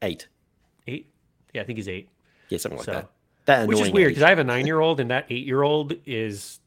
Eight, 0.01 0.27
eight. 0.87 1.07
Yeah, 1.53 1.61
I 1.61 1.65
think 1.65 1.77
he's 1.77 1.87
eight. 1.89 2.09
yeah, 2.49 2.57
something 2.59 2.77
like 2.77 2.85
So- 2.85 2.91
that. 2.93 3.09
That 3.45 3.67
which 3.67 3.79
is 3.79 3.91
weird 3.91 4.09
because 4.09 4.23
I 4.23 4.29
have 4.29 4.39
a 4.39 4.43
nine 4.43 4.65
year 4.65 4.79
old 4.79 4.99
and 4.99 5.11
that 5.11 5.27
eight 5.29 5.45
year 5.45 5.61
old 5.61 5.93
is 6.07 6.59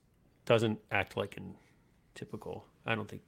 doesn't 0.45 0.79
act 0.93 1.17
like 1.17 1.37
an 1.37 1.55
typical. 2.14 2.64
I 2.87 2.95
don't 2.95 3.09
think. 3.09 3.23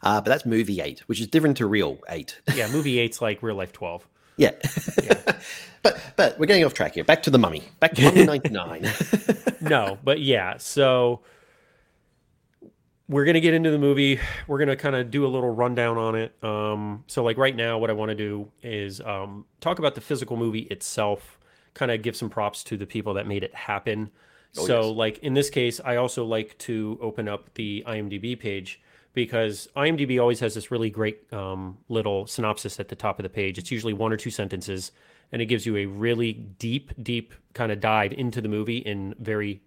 Uh, 0.00 0.20
but 0.20 0.26
that's 0.30 0.46
movie 0.46 0.80
eight, 0.80 1.00
which 1.08 1.20
is 1.20 1.26
different 1.26 1.56
to 1.56 1.66
real 1.66 1.98
eight. 2.08 2.40
Yeah, 2.54 2.68
movie 2.70 3.00
eight's 3.00 3.20
like 3.20 3.42
real 3.42 3.56
life 3.56 3.72
twelve. 3.72 4.06
yeah. 4.36 4.52
but 5.82 6.00
but 6.14 6.38
we're 6.38 6.46
getting 6.46 6.64
off 6.64 6.72
track 6.72 6.94
here. 6.94 7.02
Back 7.02 7.24
to 7.24 7.30
the 7.30 7.38
mummy. 7.38 7.64
Back 7.80 7.94
to 7.94 8.02
Mummy 8.02 8.26
99. 8.26 8.88
no, 9.60 9.98
but 10.04 10.20
yeah. 10.20 10.56
So 10.58 11.22
we're 13.12 13.26
gonna 13.26 13.40
get 13.40 13.52
into 13.52 13.70
the 13.70 13.78
movie. 13.78 14.18
We're 14.48 14.58
gonna 14.58 14.76
kind 14.76 14.96
of 14.96 15.10
do 15.10 15.26
a 15.26 15.28
little 15.28 15.50
rundown 15.50 15.98
on 15.98 16.14
it. 16.14 16.34
Um, 16.42 17.04
so 17.06 17.22
like 17.22 17.36
right 17.36 17.54
now, 17.54 17.76
what 17.78 17.90
I 17.90 17.92
want 17.92 18.08
to 18.08 18.14
do 18.14 18.50
is 18.62 19.02
um, 19.02 19.44
talk 19.60 19.78
about 19.78 19.94
the 19.94 20.00
physical 20.00 20.36
movie 20.36 20.66
itself. 20.70 21.38
Kind 21.74 21.90
of 21.90 22.00
give 22.00 22.16
some 22.16 22.30
props 22.30 22.64
to 22.64 22.76
the 22.76 22.86
people 22.86 23.14
that 23.14 23.26
made 23.26 23.44
it 23.44 23.54
happen. 23.54 24.10
Oh, 24.56 24.66
so 24.66 24.80
yes. 24.88 24.96
like 24.96 25.18
in 25.18 25.34
this 25.34 25.50
case, 25.50 25.78
I 25.84 25.96
also 25.96 26.24
like 26.24 26.56
to 26.58 26.98
open 27.02 27.28
up 27.28 27.52
the 27.54 27.84
IMDb 27.86 28.38
page 28.38 28.80
because 29.12 29.68
IMDb 29.76 30.18
always 30.18 30.40
has 30.40 30.54
this 30.54 30.70
really 30.70 30.88
great 30.88 31.30
um, 31.34 31.76
little 31.90 32.26
synopsis 32.26 32.80
at 32.80 32.88
the 32.88 32.96
top 32.96 33.18
of 33.18 33.24
the 33.24 33.30
page. 33.30 33.58
It's 33.58 33.70
usually 33.70 33.92
one 33.92 34.10
or 34.10 34.16
two 34.16 34.30
sentences, 34.30 34.90
and 35.32 35.42
it 35.42 35.46
gives 35.46 35.66
you 35.66 35.76
a 35.76 35.84
really 35.84 36.32
deep, 36.32 36.92
deep 37.02 37.34
kind 37.52 37.70
of 37.72 37.80
dive 37.80 38.12
into 38.12 38.40
the 38.40 38.48
movie 38.48 38.78
in 38.78 39.14
very 39.18 39.60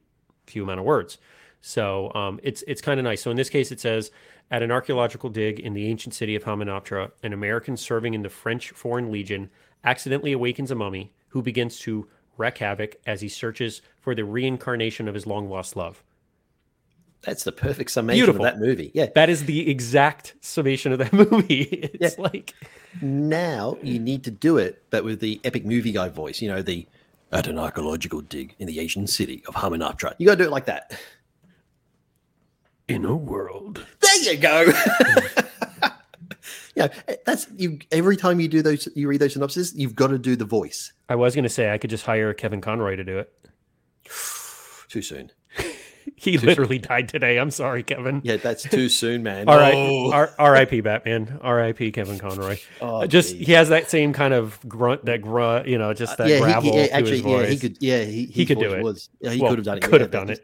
few 0.48 0.64
amount 0.64 0.80
of 0.80 0.86
words. 0.86 1.20
So 1.68 2.12
um, 2.14 2.40
it's 2.44 2.64
it's 2.68 2.80
kind 2.80 3.00
of 3.00 3.04
nice. 3.06 3.24
So 3.24 3.32
in 3.32 3.38
this 3.38 3.50
case, 3.50 3.72
it 3.72 3.80
says 3.80 4.12
at 4.52 4.62
an 4.62 4.70
archaeological 4.70 5.32
dig 5.32 5.60
in 5.60 5.74
the 5.74 5.88
ancient 5.88 6.14
city 6.14 6.36
of 6.36 6.44
Hamunaptra, 6.44 7.10
an 7.24 7.34
American 7.34 7.76
serving 7.76 8.14
in 8.14 8.22
the 8.22 8.30
French 8.30 8.70
Foreign 8.70 9.12
Legion 9.12 9.50
accidentally 9.84 10.32
awakens 10.32 10.70
a 10.70 10.76
mummy 10.76 11.12
who 11.30 11.42
begins 11.42 11.80
to 11.80 12.08
wreak 12.38 12.60
havoc 12.60 12.98
as 13.08 13.22
he 13.22 13.28
searches 13.30 13.82
for 14.00 14.14
the 14.14 14.24
reincarnation 14.24 15.08
of 15.08 15.16
his 15.16 15.26
long 15.26 15.50
lost 15.50 15.76
love. 15.76 16.04
That's 17.24 17.44
the 17.44 17.52
perfect 17.52 17.90
summation 17.90 18.26
Beautiful. 18.26 18.46
of 18.46 18.54
that 18.54 18.60
movie. 18.64 18.92
Yeah. 18.94 19.08
That 19.16 19.32
is 19.32 19.46
the 19.46 19.68
exact 19.68 20.36
summation 20.42 20.92
of 20.92 21.00
that 21.00 21.14
movie. 21.32 21.64
It's 21.64 22.16
Yeah. 22.16 22.22
like 22.24 22.54
Now 23.02 23.80
you 23.82 23.98
need 23.98 24.24
to 24.26 24.32
do 24.32 24.60
it, 24.60 24.84
but 24.92 25.04
with 25.04 25.20
the 25.20 25.42
epic 25.44 25.66
movie 25.66 25.94
guy 25.94 26.10
voice. 26.10 26.44
You 26.44 26.50
know, 26.50 26.62
the 26.62 26.86
at 27.32 27.48
an 27.48 27.58
archaeological 27.58 28.22
dig 28.22 28.54
in 28.60 28.68
the 28.68 28.80
Asian 28.80 29.08
city 29.08 29.44
of 29.48 29.56
Hamunaptra. 29.56 30.14
You 30.20 30.28
got 30.28 30.34
to 30.34 30.44
do 30.44 30.48
it 30.48 30.52
like 30.52 30.66
that. 30.66 30.96
In 32.88 33.06
a 33.06 33.16
world. 33.16 33.86
There 34.02 34.34
you 34.34 34.38
go. 34.38 34.72
yeah, 36.76 36.88
that's 37.26 37.48
you. 37.56 37.80
Every 37.92 38.18
time 38.18 38.40
you 38.40 38.48
do 38.48 38.62
those, 38.62 38.88
you 38.96 39.08
read 39.08 39.22
those 39.22 39.34
synopses, 39.34 39.74
you've 39.76 39.96
got 39.96 40.08
to 40.08 40.18
do 40.20 40.36
the 40.36 40.46
voice. 40.46 40.94
I 41.10 41.16
was 41.16 41.36
going 41.36 41.44
to 41.44 41.50
say 41.50 41.72
I 41.72 41.78
could 41.78 41.90
just 41.90 42.06
hire 42.06 42.34
Kevin 42.34 42.62
Conroy 42.62 42.96
to 42.96 43.04
do 43.04 43.20
it. 43.20 43.34
Too 44.90 45.02
soon. 45.02 45.32
He 46.18 46.38
literally 46.38 46.78
died 46.80 47.10
today. 47.10 47.38
I'm 47.40 47.52
sorry, 47.52 47.84
Kevin. 47.84 48.22
Yeah, 48.24 48.38
that's 48.38 48.64
too 48.64 48.88
soon, 49.02 49.22
man. 49.22 49.50
All 49.50 49.58
right, 49.58 49.74
Oh. 49.76 50.12
R- 50.12 50.34
R.I.P. 50.40 50.82
Batman. 50.82 51.40
R.I.P. 51.42 51.92
Kevin 51.92 52.18
Conroy. 52.20 52.58
Oh, 52.80 53.02
Uh, 53.02 53.08
just 53.08 53.36
geez. 53.36 53.48
he 53.48 53.54
has 53.54 53.70
that 53.70 53.90
same 53.92 54.14
kind 54.14 54.34
of 54.34 54.58
grunt, 54.68 55.04
that 55.06 55.22
grunt, 55.22 55.68
you 55.68 55.78
know, 55.78 55.94
just 55.94 56.18
that 56.18 56.28
yeah, 56.30 56.40
gravel 56.40 56.72
he, 56.72 56.78
yeah, 56.78 56.86
to 56.88 56.94
actually, 56.94 57.12
his 57.12 57.22
voice. 57.22 57.42
yeah, 57.44 57.50
he 57.50 57.58
could, 57.60 57.78
yeah, 57.82 58.04
he, 58.04 58.26
He 58.28 58.32
his 58.44 58.48
could 58.48 58.60
do 58.60 58.74
it. 58.74 58.82
Was, 58.84 59.10
yeah, 59.20 59.32
he 59.32 59.42
Well, 59.42 59.50
could 59.52 59.58
have 59.60 59.66
done 59.66 59.78
it. 59.78 59.84
Could 59.84 59.92
yeah, 59.94 60.00
have 60.00 60.12
done 60.12 60.30
it. 60.30 60.44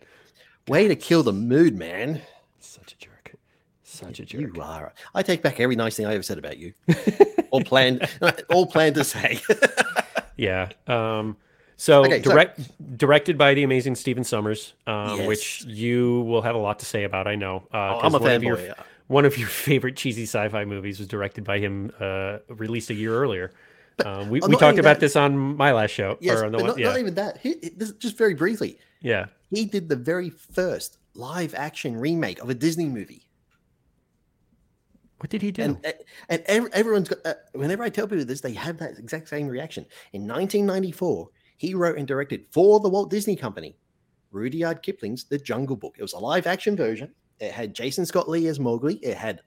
was- 0.68 0.72
Way 0.72 0.88
to 0.90 0.96
kill 0.96 1.24
the 1.24 1.34
mood, 1.34 1.76
man. 1.78 2.22
Such 2.63 2.93
a 2.93 2.97
jerk. 2.97 3.36
Such 3.84 4.19
a 4.19 4.26
jerk. 4.26 4.56
You 4.56 4.62
are. 4.62 4.93
I 5.13 5.21
take 5.24 5.41
back 5.41 5.60
every 5.60 5.76
nice 5.76 5.95
thing 5.97 6.06
I 6.06 6.13
ever 6.13 6.24
said 6.24 6.38
about 6.38 6.58
you. 6.58 6.74
all 7.52 7.63
planned, 7.63 8.08
all 8.50 8.65
planned 8.65 8.95
to 8.95 9.04
say. 9.04 9.41
Yeah. 10.38 10.69
Um, 10.88 11.38
so, 11.78 12.04
Okay, 12.06 12.21
so- 12.24 12.32
direct, 12.32 12.97
directed 12.97 13.38
by 13.38 13.54
the 13.54 13.62
amazing 13.63 13.93
Stephen 13.95 14.24
Sommers, 14.24 14.74
um, 14.88 15.26
which 15.28 15.63
you 15.65 16.21
will 16.21 16.41
have 16.41 16.56
a 16.56 16.58
lot 16.58 16.80
to 16.80 16.86
say 16.86 17.04
about. 17.04 17.28
I 17.28 17.36
know. 17.36 17.67
Uh, 17.71 17.78
Oh, 17.97 18.00
I'm 18.02 18.15
a 18.15 18.17
one 18.17 18.32
of 18.32 18.41
your- 18.43 18.58
fanboy. 18.58 18.74
one 19.08 19.26
of 19.26 19.38
your 19.38 19.47
favorite 19.67 19.97
cheesy 19.97 20.24
sci-fi 20.24 20.65
movies 20.65 20.97
was 20.97 21.08
directed 21.08 21.43
by 21.43 21.60
him, 21.60 21.91
uh, 22.00 22.39
released 22.47 22.89
a 22.89 22.95
year 22.95 23.13
earlier. 23.13 23.52
Um, 24.04 24.30
we 24.30 24.41
Oh, 24.41 24.47
we 24.47 24.56
talked 24.56 24.80
about 24.80 24.95
that- 24.95 25.00
this 25.02 25.15
on 25.15 25.38
my 25.58 25.74
last 25.74 25.91
show. 25.91 26.17
Yes, 26.21 26.39
or 26.39 26.45
on 26.45 26.54
the 26.54 26.58
but 26.58 26.63
one, 26.63 26.69
not, 26.71 26.80
yeah, 26.80 26.88
not 26.89 26.97
even 27.00 27.13
that. 27.15 27.38
He, 27.38 27.56
he- 27.62 27.69
this, 27.69 27.91
just 27.93 28.17
very 28.17 28.34
briefly, 28.34 28.80
yeah. 29.02 29.26
he 29.52 29.65
did 29.65 29.89
the 29.89 29.95
very 29.97 30.30
first 30.32 30.97
live 31.13 31.54
action 31.56 31.95
remake 31.97 32.39
of 32.41 32.50
a 32.50 32.54
Disney 32.54 32.86
movie. 32.88 33.28
What 35.19 35.30
did 35.30 35.41
he 35.41 35.52
do? 35.52 35.62
And 35.63 35.93
and- 36.30 36.43
and 36.47 36.69
everyone's 36.74 37.10
got. 37.10 37.19
Uh, 37.26 37.34
whenever 37.54 37.84
I 37.84 37.89
tell 37.89 38.08
people 38.08 38.26
this, 38.26 38.41
they 38.41 38.54
have 38.54 38.78
that 38.80 38.97
exact 38.97 39.30
same 39.30 39.47
reaction. 39.47 39.86
In 40.13 40.21
1994, 40.28 41.30
he 41.58 41.76
wrote 41.76 41.97
and 41.97 42.08
directed 42.08 42.45
for 42.50 42.80
the 42.80 42.89
Walt 42.89 43.12
Disney 43.12 43.36
Company, 43.36 43.78
Rudyard 44.32 44.82
Kipling's 44.82 45.26
The 45.26 45.38
Jungle 45.38 45.76
Book. 45.76 45.95
It 46.00 46.02
was 46.02 46.13
a 46.13 46.17
live 46.19 46.47
action 46.47 46.76
version. 46.76 47.13
It 47.39 47.52
had 47.52 47.76
Jason 47.76 48.06
Scott 48.06 48.30
Lee 48.30 48.47
as 48.47 48.60
Mowgli. 48.60 48.95
It 48.97 49.15
had 49.15 49.41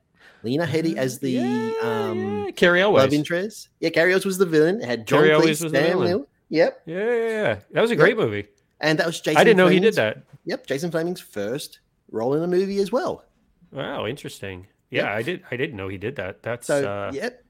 Lena 0.45 0.65
Headey 0.67 0.97
as 0.97 1.19
the 1.19 1.31
Yeah, 1.33 1.73
um, 1.83 2.45
yeah. 2.47 2.51
Carrie 2.53 2.85
love 2.85 3.13
interest. 3.13 3.71
Yeah, 3.81 3.91
Cary 3.91 4.13
Elwes 4.13 4.25
was 4.25 4.39
the 4.39 4.47
villain. 4.47 4.81
It 4.81 4.85
had 4.87 5.07
John 5.09 5.25
Carrie 5.25 5.37
Cleese, 5.41 5.49
was 5.49 5.61
the 5.61 5.69
villain. 5.71 6.07
Neill. 6.09 6.27
Yep, 6.51 6.83
Yeah, 6.87 6.97
yeah, 6.99 7.15
yeah. 7.29 7.59
That 7.73 7.81
was 7.81 7.91
a 7.91 7.97
great 7.97 8.17
movie. 8.17 8.47
and 8.81 8.99
that 9.01 9.07
was 9.07 9.21
Jason. 9.21 9.39
I 9.41 9.45
didn't 9.45 9.57
know 9.57 9.67
he 9.69 9.81
did 9.81 9.95
that. 9.95 10.23
Yep, 10.45 10.67
Jason 10.67 10.91
Flemyng's 10.91 11.21
first 11.21 11.81
role 12.11 12.35
in 12.35 12.43
a 12.43 12.47
movie 12.47 12.79
as 12.79 12.93
well. 12.93 13.25
Wow, 13.73 14.07
interesting. 14.07 14.67
Yeah, 14.91 15.13
I 15.13 15.23
did. 15.23 15.43
I 15.51 15.57
didn't 15.57 15.77
know 15.77 15.89
he 15.89 15.99
did 15.99 16.17
that. 16.17 16.43
That's 16.43 16.67
So 16.67 16.89
uh, 16.89 17.11
yep, 17.13 17.43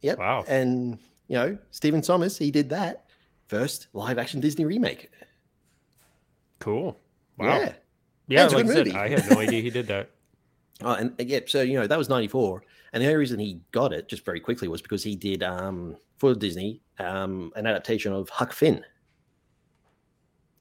yep. 0.00 0.18
wow. 0.18 0.44
And 0.48 0.98
you 1.28 1.36
know, 1.36 1.58
Stephen 1.70 2.02
Sommers, 2.02 2.36
he 2.36 2.50
did 2.50 2.70
that 2.70 3.06
first 3.46 3.88
live 3.92 4.18
action 4.18 4.40
Disney 4.40 4.64
remake. 4.64 5.10
cool. 6.58 6.98
Wow. 7.38 7.58
Yeah. 7.58 7.72
Yeah, 8.26 8.44
it's 8.44 8.54
like 8.54 8.66
I 8.66 8.74
said. 8.74 8.88
I 8.92 9.08
had 9.08 9.30
no 9.30 9.38
idea 9.38 9.60
he 9.60 9.70
did 9.70 9.86
that. 9.88 10.10
Oh, 10.82 10.92
and 10.92 11.12
uh, 11.20 11.24
yeah, 11.24 11.38
so 11.46 11.62
you 11.62 11.74
know 11.74 11.86
that 11.86 11.96
was 11.96 12.08
'94, 12.08 12.64
and 12.92 13.00
the 13.00 13.06
only 13.06 13.16
reason 13.16 13.38
he 13.38 13.60
got 13.70 13.92
it 13.92 14.08
just 14.08 14.24
very 14.24 14.40
quickly 14.40 14.66
was 14.66 14.82
because 14.82 15.04
he 15.04 15.14
did 15.14 15.40
um 15.44 15.96
for 16.18 16.34
Disney 16.34 16.82
um 16.98 17.52
an 17.54 17.64
adaptation 17.68 18.12
of 18.12 18.28
Huck 18.28 18.52
Finn, 18.52 18.84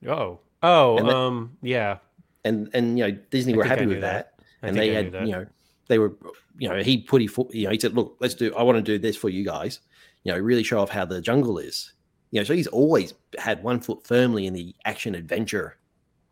Oh, 0.08 0.39
oh, 0.63 0.97
And 0.97 1.10
um, 1.10 1.58
yeah. 1.62 1.97
and 2.43 2.69
and 2.73 2.97
you 2.97 3.06
know 3.08 3.12
Disney 3.30 3.54
I 3.54 3.58
were 3.58 3.63
happy 3.65 3.86
with 3.86 4.02
that. 4.02 4.34
that, 4.38 4.67
and 4.67 4.76
they 4.78 4.91
I 4.97 5.04
had 5.04 5.13
you 5.28 5.32
know 5.34 5.45
they 5.88 5.99
were 5.99 6.13
you 6.58 6.69
know 6.69 6.82
he 6.82 6.97
put 6.99 7.21
he 7.21 7.30
you 7.52 7.65
know 7.65 7.71
he 7.71 7.80
said 7.80 7.93
look 7.93 8.17
let's 8.19 8.34
do 8.34 8.54
I 8.56 8.63
want 8.63 8.78
to 8.78 8.82
do 8.82 8.97
this 8.97 9.15
for 9.15 9.30
you 9.30 9.43
guys, 9.45 9.80
you 10.23 10.32
know 10.32 10.39
really 10.39 10.63
show 10.63 10.80
off 10.80 10.89
how 10.89 11.06
the 11.06 11.21
jungle 11.21 11.58
is, 11.60 11.93
you 12.32 12.39
know 12.39 12.43
so 12.43 12.54
he's 12.54 12.67
always 12.67 13.13
had 13.38 13.62
one 13.63 13.80
foot 13.80 14.06
firmly 14.08 14.45
in 14.47 14.54
the 14.54 14.76
action 14.86 15.13
adventure 15.15 15.78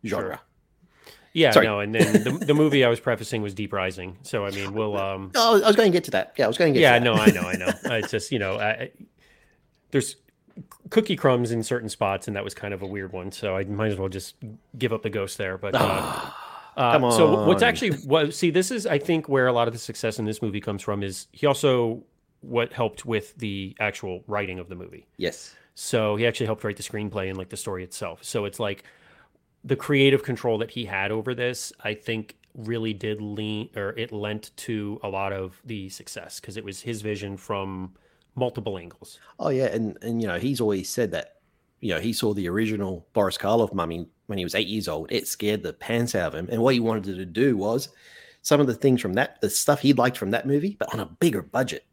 genre. 0.04 0.40
Yeah, 1.34 1.50
Sorry. 1.52 1.64
no, 1.66 1.80
and 1.80 1.94
then 1.94 2.24
the, 2.24 2.30
the 2.44 2.52
movie 2.52 2.84
I 2.84 2.88
was 2.90 3.00
prefacing 3.00 3.40
was 3.40 3.54
Deep 3.54 3.72
Rising. 3.72 4.18
So 4.22 4.44
I 4.44 4.50
mean, 4.50 4.74
we'll 4.74 4.96
um 5.08 5.30
Oh, 5.34 5.62
I 5.62 5.66
was 5.66 5.76
going 5.76 5.90
to 5.90 5.96
get 5.96 6.04
to 6.04 6.10
that. 6.10 6.34
Yeah, 6.36 6.44
I 6.44 6.48
was 6.48 6.58
going 6.58 6.74
to 6.74 6.78
get. 6.78 6.82
Yeah, 6.82 6.98
no. 6.98 7.14
I 7.14 7.30
know, 7.30 7.40
I 7.40 7.54
know. 7.54 7.70
It's 7.96 8.10
just, 8.10 8.30
you 8.32 8.38
know, 8.38 8.58
I- 8.58 8.90
there's 9.92 10.16
cookie 10.92 11.16
crumbs 11.16 11.52
in 11.52 11.62
certain 11.62 11.88
spots 11.88 12.26
and 12.28 12.36
that 12.36 12.44
was 12.44 12.52
kind 12.52 12.74
of 12.74 12.82
a 12.82 12.86
weird 12.86 13.12
one, 13.12 13.32
so 13.32 13.56
I 13.56 13.64
might 13.64 13.92
as 13.92 13.96
well 13.96 14.10
just 14.10 14.34
give 14.76 14.92
up 14.92 15.02
the 15.02 15.08
ghost 15.08 15.38
there, 15.38 15.56
but 15.56 15.74
uh, 15.74 16.30
uh, 16.76 17.10
so 17.10 17.46
what's 17.46 17.62
actually 17.62 17.92
what 18.02 18.34
see 18.34 18.50
this 18.50 18.70
is 18.70 18.86
I 18.86 18.98
think 18.98 19.26
where 19.26 19.46
a 19.46 19.52
lot 19.54 19.68
of 19.68 19.72
the 19.72 19.80
success 19.80 20.18
in 20.18 20.26
this 20.26 20.42
movie 20.42 20.60
comes 20.60 20.82
from 20.82 21.02
is 21.02 21.28
he 21.32 21.46
also 21.46 22.04
what 22.42 22.74
helped 22.74 23.06
with 23.06 23.34
the 23.38 23.74
actual 23.80 24.22
writing 24.26 24.58
of 24.58 24.68
the 24.68 24.74
movie. 24.74 25.06
Yes. 25.16 25.54
So 25.74 26.16
he 26.16 26.26
actually 26.26 26.46
helped 26.46 26.62
write 26.62 26.76
the 26.76 26.82
screenplay 26.82 27.28
and 27.28 27.38
like 27.38 27.48
the 27.48 27.56
story 27.56 27.82
itself. 27.82 28.22
So 28.22 28.44
it's 28.44 28.60
like 28.60 28.84
the 29.64 29.76
creative 29.76 30.22
control 30.22 30.58
that 30.58 30.70
he 30.70 30.84
had 30.84 31.10
over 31.10 31.34
this, 31.34 31.72
I 31.82 31.94
think 31.94 32.36
really 32.54 32.92
did 32.92 33.22
lean 33.22 33.70
or 33.76 33.90
it 33.96 34.12
lent 34.12 34.50
to 34.56 35.00
a 35.02 35.08
lot 35.08 35.32
of 35.32 35.58
the 35.64 35.88
success 35.88 36.38
because 36.38 36.58
it 36.58 36.64
was 36.64 36.82
his 36.82 37.00
vision 37.00 37.38
from 37.38 37.94
multiple 38.34 38.78
angles. 38.78 39.18
Oh 39.38 39.48
yeah, 39.50 39.66
and 39.66 39.96
and 40.02 40.20
you 40.20 40.28
know 40.28 40.38
he's 40.38 40.60
always 40.60 40.88
said 40.88 41.10
that. 41.12 41.36
You 41.80 41.94
know 41.94 42.00
he 42.00 42.12
saw 42.12 42.32
the 42.32 42.48
original 42.48 43.06
Boris 43.12 43.36
Karloff 43.36 43.74
mummy 43.74 44.06
when 44.26 44.38
he 44.38 44.44
was 44.44 44.54
eight 44.54 44.68
years 44.68 44.86
old. 44.88 45.10
It 45.10 45.26
scared 45.26 45.62
the 45.64 45.72
pants 45.72 46.14
out 46.14 46.28
of 46.28 46.34
him, 46.34 46.48
and 46.50 46.62
what 46.62 46.74
he 46.74 46.80
wanted 46.80 47.16
to 47.16 47.24
do 47.26 47.56
was 47.56 47.88
some 48.42 48.60
of 48.60 48.66
the 48.68 48.74
things 48.74 49.00
from 49.00 49.14
that, 49.14 49.40
the 49.40 49.50
stuff 49.50 49.80
he 49.80 49.92
liked 49.92 50.16
from 50.16 50.30
that 50.30 50.46
movie, 50.46 50.76
but 50.78 50.92
on 50.94 51.00
a 51.00 51.06
bigger 51.06 51.42
budget. 51.42 51.84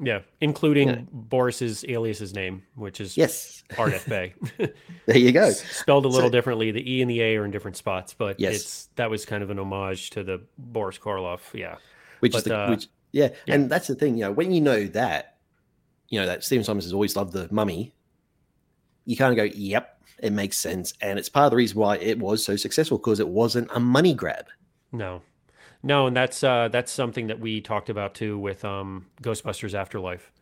Yeah, 0.00 0.20
including 0.40 0.88
Yeah. 0.88 0.98
Boris's 1.12 1.84
alias's 1.88 2.34
name, 2.34 2.62
which 2.74 3.00
is 3.00 3.16
Yes, 3.16 3.62
Ardeth 3.70 4.08
Bay. 4.08 4.34
there 5.06 5.16
you 5.16 5.30
go. 5.30 5.50
Spelled 5.50 6.04
a 6.04 6.08
little 6.08 6.28
So- 6.28 6.32
differently. 6.32 6.72
The 6.72 6.90
E 6.96 7.00
and 7.00 7.08
the 7.10 7.20
A 7.22 7.36
are 7.36 7.44
in 7.44 7.50
different 7.52 7.76
spots, 7.76 8.12
but 8.12 8.40
Yes. 8.40 8.54
it's 8.56 8.88
that 8.96 9.08
was 9.08 9.24
kind 9.24 9.42
of 9.42 9.50
an 9.50 9.58
homage 9.58 10.10
to 10.10 10.24
the 10.24 10.40
Boris 10.58 10.98
Karloff. 10.98 11.40
Yeah. 11.52 11.76
Which 12.20 12.34
is 12.34 12.42
the 12.42 12.58
uh, 12.58 12.70
which 12.70 12.88
yeah, 13.12 13.28
yeah. 13.46 13.54
and 13.54 13.70
that's 13.70 13.86
the 13.86 13.94
thing. 13.94 14.16
You 14.16 14.24
know 14.24 14.32
when 14.32 14.50
you 14.52 14.60
know 14.60 14.84
that, 14.88 15.33
you 16.08 16.20
know 16.20 16.26
that 16.26 16.44
Stephen 16.44 16.64
Sommers 16.64 16.84
has 16.84 16.92
always 16.92 17.16
loved 17.16 17.32
the 17.32 17.48
mummy. 17.50 17.94
You 19.04 19.16
kind 19.16 19.32
of 19.32 19.36
go, 19.36 19.54
yep, 19.54 20.02
it 20.18 20.32
makes 20.32 20.58
sense, 20.58 20.94
and 21.00 21.18
it's 21.18 21.28
part 21.28 21.46
of 21.46 21.50
the 21.50 21.56
reason 21.56 21.78
why 21.78 21.96
it 21.98 22.18
was 22.18 22.44
so 22.44 22.56
successful 22.56 22.98
because 22.98 23.20
it 23.20 23.28
wasn't 23.28 23.70
a 23.74 23.80
money 23.80 24.14
grab. 24.14 24.46
No, 24.92 25.22
no, 25.82 26.06
and 26.06 26.16
that's 26.16 26.42
uh, 26.42 26.68
that's 26.68 26.90
something 26.90 27.26
that 27.26 27.40
we 27.40 27.60
talked 27.60 27.90
about 27.90 28.14
too 28.14 28.38
with 28.38 28.64
um, 28.64 29.06
Ghostbusters 29.22 29.74
Afterlife. 29.74 30.32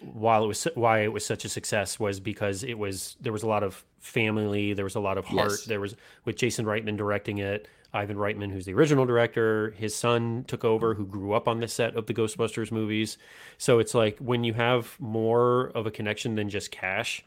While 0.00 0.44
it 0.44 0.48
was 0.48 0.64
why 0.74 1.00
it 1.00 1.12
was 1.12 1.24
such 1.24 1.44
a 1.44 1.48
success 1.48 2.00
was 2.00 2.18
because 2.18 2.64
it 2.64 2.78
was 2.78 3.16
there 3.20 3.32
was 3.32 3.44
a 3.44 3.46
lot 3.46 3.62
of 3.62 3.84
family, 4.00 4.72
there 4.72 4.84
was 4.84 4.96
a 4.96 5.00
lot 5.00 5.18
of 5.18 5.24
heart. 5.26 5.50
Yes. 5.50 5.64
There 5.66 5.80
was 5.80 5.94
with 6.24 6.36
Jason 6.36 6.64
Reitman 6.64 6.96
directing 6.96 7.38
it, 7.38 7.68
Ivan 7.94 8.16
Reitman, 8.16 8.50
who's 8.50 8.64
the 8.64 8.72
original 8.74 9.04
director, 9.04 9.72
his 9.76 9.94
son 9.94 10.44
took 10.48 10.64
over, 10.64 10.94
who 10.94 11.04
grew 11.06 11.32
up 11.34 11.46
on 11.46 11.60
the 11.60 11.68
set 11.68 11.94
of 11.94 12.06
the 12.06 12.14
Ghostbusters 12.14 12.72
movies. 12.72 13.18
So 13.58 13.78
it's 13.78 13.94
like 13.94 14.18
when 14.18 14.44
you 14.44 14.54
have 14.54 14.96
more 14.98 15.66
of 15.74 15.86
a 15.86 15.90
connection 15.90 16.34
than 16.34 16.48
just 16.48 16.70
cash, 16.70 17.22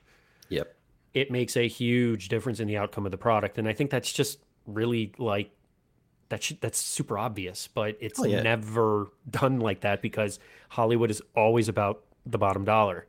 Yep. 0.50 0.76
it 1.14 1.30
makes 1.30 1.56
a 1.56 1.68
huge 1.68 2.30
difference 2.30 2.60
in 2.60 2.68
the 2.68 2.78
outcome 2.78 3.06
of 3.06 3.12
the 3.12 3.18
product. 3.18 3.58
And 3.60 3.68
I 3.68 3.74
think 3.74 3.92
that's 3.92 4.12
just 4.12 4.40
really 4.66 5.12
like 5.20 5.52
that 6.30 6.42
should, 6.42 6.60
that's 6.62 6.80
super 6.80 7.20
obvious, 7.20 7.68
but 7.68 7.96
it's 8.02 8.20
Oh, 8.20 8.26
yeah. 8.26 8.42
never 8.42 9.12
done 9.30 9.60
like 9.60 9.82
that 9.82 10.02
because 10.02 10.40
Hollywood 10.70 11.12
is 11.12 11.22
always 11.36 11.70
about 11.70 12.02
the 12.26 12.40
bottom 12.40 12.66
dollar, 12.66 13.06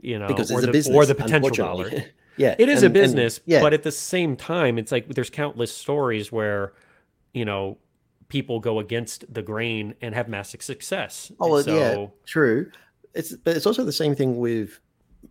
you 0.00 0.18
know, 0.18 0.26
because 0.26 0.50
or 0.50 0.62
the, 0.62 0.70
a 0.70 0.72
business 0.72 0.96
or 0.96 1.04
the 1.04 1.14
potential 1.14 1.50
dollar. 1.50 1.90
yeah, 2.38 2.54
It 2.58 2.70
is 2.70 2.82
a 2.82 2.86
and- 2.86 2.94
and- 2.96 3.04
business, 3.04 3.40
yeah, 3.44 3.60
but 3.60 3.74
at 3.74 3.82
the 3.82 3.92
same 3.92 4.34
time, 4.36 4.78
it's 4.78 4.90
like 4.90 5.06
there's 5.08 5.28
countless 5.28 5.76
stories 5.76 6.32
where, 6.32 6.72
you 7.34 7.44
know, 7.44 7.76
people 8.28 8.58
go 8.60 8.78
against 8.78 9.32
the 9.32 9.42
grain 9.42 9.94
and 10.00 10.14
have 10.14 10.28
massive 10.28 10.62
success. 10.62 11.30
oh 11.40 11.60
so, 11.60 11.76
yeah, 11.76 12.06
true. 12.24 12.70
It's 13.12 13.36
but 13.36 13.56
it's 13.56 13.66
also 13.66 13.84
the 13.84 13.92
same 13.92 14.14
thing 14.14 14.38
with 14.38 14.80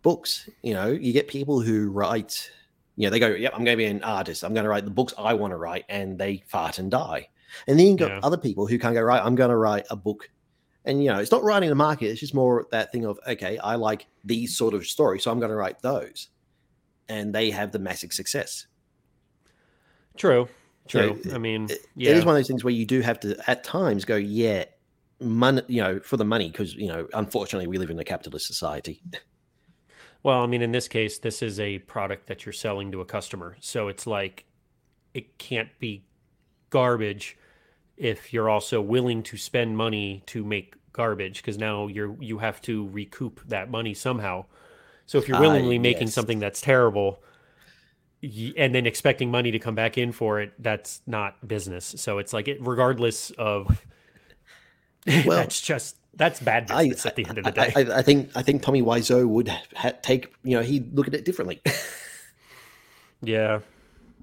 books. 0.02 0.48
You 0.62 0.74
know, 0.74 0.86
you 0.88 1.12
get 1.12 1.26
people 1.28 1.60
who 1.60 1.90
write. 1.90 2.50
You 2.96 3.06
know, 3.06 3.10
they 3.10 3.18
go, 3.18 3.28
"Yep, 3.28 3.52
I'm 3.54 3.64
going 3.64 3.76
to 3.76 3.82
be 3.82 3.86
an 3.86 4.02
artist. 4.04 4.44
I'm 4.44 4.54
going 4.54 4.64
to 4.64 4.70
write 4.70 4.84
the 4.84 4.90
books 4.90 5.12
I 5.18 5.34
want 5.34 5.50
to 5.50 5.56
write," 5.56 5.84
and 5.88 6.16
they 6.18 6.44
fart 6.46 6.78
and 6.78 6.90
die. 6.90 7.28
And 7.66 7.78
then 7.78 7.86
you 7.88 7.96
got 7.96 8.10
Yeah. 8.10 8.20
other 8.22 8.36
people 8.36 8.66
who 8.66 8.78
can't 8.78 8.94
go 8.94 9.02
right. 9.02 9.20
I'm 9.22 9.34
going 9.34 9.50
to 9.50 9.56
write 9.56 9.86
a 9.90 9.96
book, 9.96 10.30
and 10.84 11.02
you 11.02 11.10
know, 11.10 11.18
it's 11.18 11.32
not 11.32 11.42
writing 11.42 11.68
the 11.68 11.74
market. 11.74 12.06
It's 12.06 12.20
just 12.20 12.34
more 12.34 12.66
that 12.70 12.92
thing 12.92 13.04
of 13.04 13.18
okay, 13.26 13.58
I 13.58 13.74
like 13.74 14.06
these 14.24 14.56
sort 14.56 14.74
of 14.74 14.86
stories, 14.86 15.24
so 15.24 15.30
I'm 15.32 15.38
going 15.40 15.50
to 15.50 15.56
write 15.56 15.82
those, 15.82 16.28
and 17.08 17.34
they 17.34 17.50
have 17.50 17.72
the 17.72 17.78
massive 17.80 18.12
success. 18.12 18.66
True. 20.16 20.48
So, 20.88 21.14
True. 21.14 21.34
I 21.34 21.38
mean, 21.38 21.68
yeah. 21.96 22.10
It 22.10 22.16
is 22.16 22.24
one 22.24 22.34
of 22.34 22.38
those 22.38 22.48
things 22.48 22.62
where 22.64 22.72
you 22.74 22.84
do 22.84 23.00
have 23.00 23.18
to 23.20 23.36
at 23.50 23.64
times 23.64 24.04
go, 24.04 24.16
yeah, 24.16 24.64
money, 25.20 25.62
you 25.68 25.80
know, 25.80 25.98
for 26.00 26.16
the 26.16 26.24
money, 26.24 26.50
because 26.50 26.74
you 26.74 26.88
know, 26.88 27.08
unfortunately, 27.14 27.66
we 27.66 27.78
live 27.78 27.90
in 27.90 27.98
a 27.98 28.04
capitalist 28.04 28.46
society. 28.46 29.02
Well, 30.22 30.40
I 30.40 30.46
mean, 30.46 30.62
in 30.62 30.72
this 30.72 30.88
case, 30.88 31.18
this 31.18 31.42
is 31.42 31.60
a 31.60 31.78
product 31.80 32.26
that 32.26 32.46
you're 32.46 32.52
selling 32.52 32.90
to 32.92 33.00
a 33.00 33.04
customer. 33.04 33.56
So 33.60 33.88
it's 33.88 34.06
like 34.06 34.46
it 35.14 35.38
can't 35.38 35.70
be 35.78 36.04
garbage 36.70 37.36
if 37.96 38.32
you're 38.32 38.50
also 38.50 38.80
willing 38.80 39.22
to 39.24 39.36
spend 39.36 39.76
money 39.76 40.22
to 40.26 40.44
make 40.44 40.74
garbage 40.92 41.38
because 41.38 41.58
now 41.58 41.86
you're 41.88 42.16
you 42.20 42.38
have 42.38 42.60
to 42.62 42.88
recoup 42.88 43.40
that 43.48 43.70
money 43.70 43.94
somehow. 43.94 44.46
So 45.06 45.18
if 45.18 45.28
you're 45.28 45.36
Ah, 45.36 45.40
willingly 45.40 45.78
making 45.78 46.08
yes. 46.08 46.14
something 46.14 46.38
that's 46.38 46.60
terrible 46.60 47.22
and 48.56 48.74
then 48.74 48.86
expecting 48.86 49.30
money 49.30 49.50
to 49.50 49.58
come 49.58 49.74
back 49.74 49.98
in 49.98 50.12
for 50.12 50.40
it, 50.40 50.52
that's 50.58 51.02
not 51.06 51.46
business. 51.46 51.94
So 51.98 52.18
it's 52.18 52.32
like 52.32 52.48
it 52.48 52.58
regardless 52.60 53.30
of 53.32 53.84
Well, 55.06 55.36
that's 55.38 55.60
just 55.60 55.96
that's 56.16 56.40
bad 56.40 56.70
I, 56.70 56.86
at 56.88 57.16
the 57.16 57.26
end 57.26 57.38
of 57.38 57.44
the 57.44 57.50
day. 57.50 57.72
I, 57.74 57.98
I 57.98 58.02
think 58.02 58.30
I 58.34 58.42
think 58.42 58.62
Tommy 58.62 58.82
Wiseau 58.82 59.26
would 59.28 59.48
ha- 59.74 59.92
take, 60.02 60.32
you 60.44 60.56
know, 60.56 60.62
he'd 60.62 60.94
look 60.94 61.08
at 61.08 61.14
it 61.14 61.24
differently. 61.24 61.60
Yeah, 63.22 63.60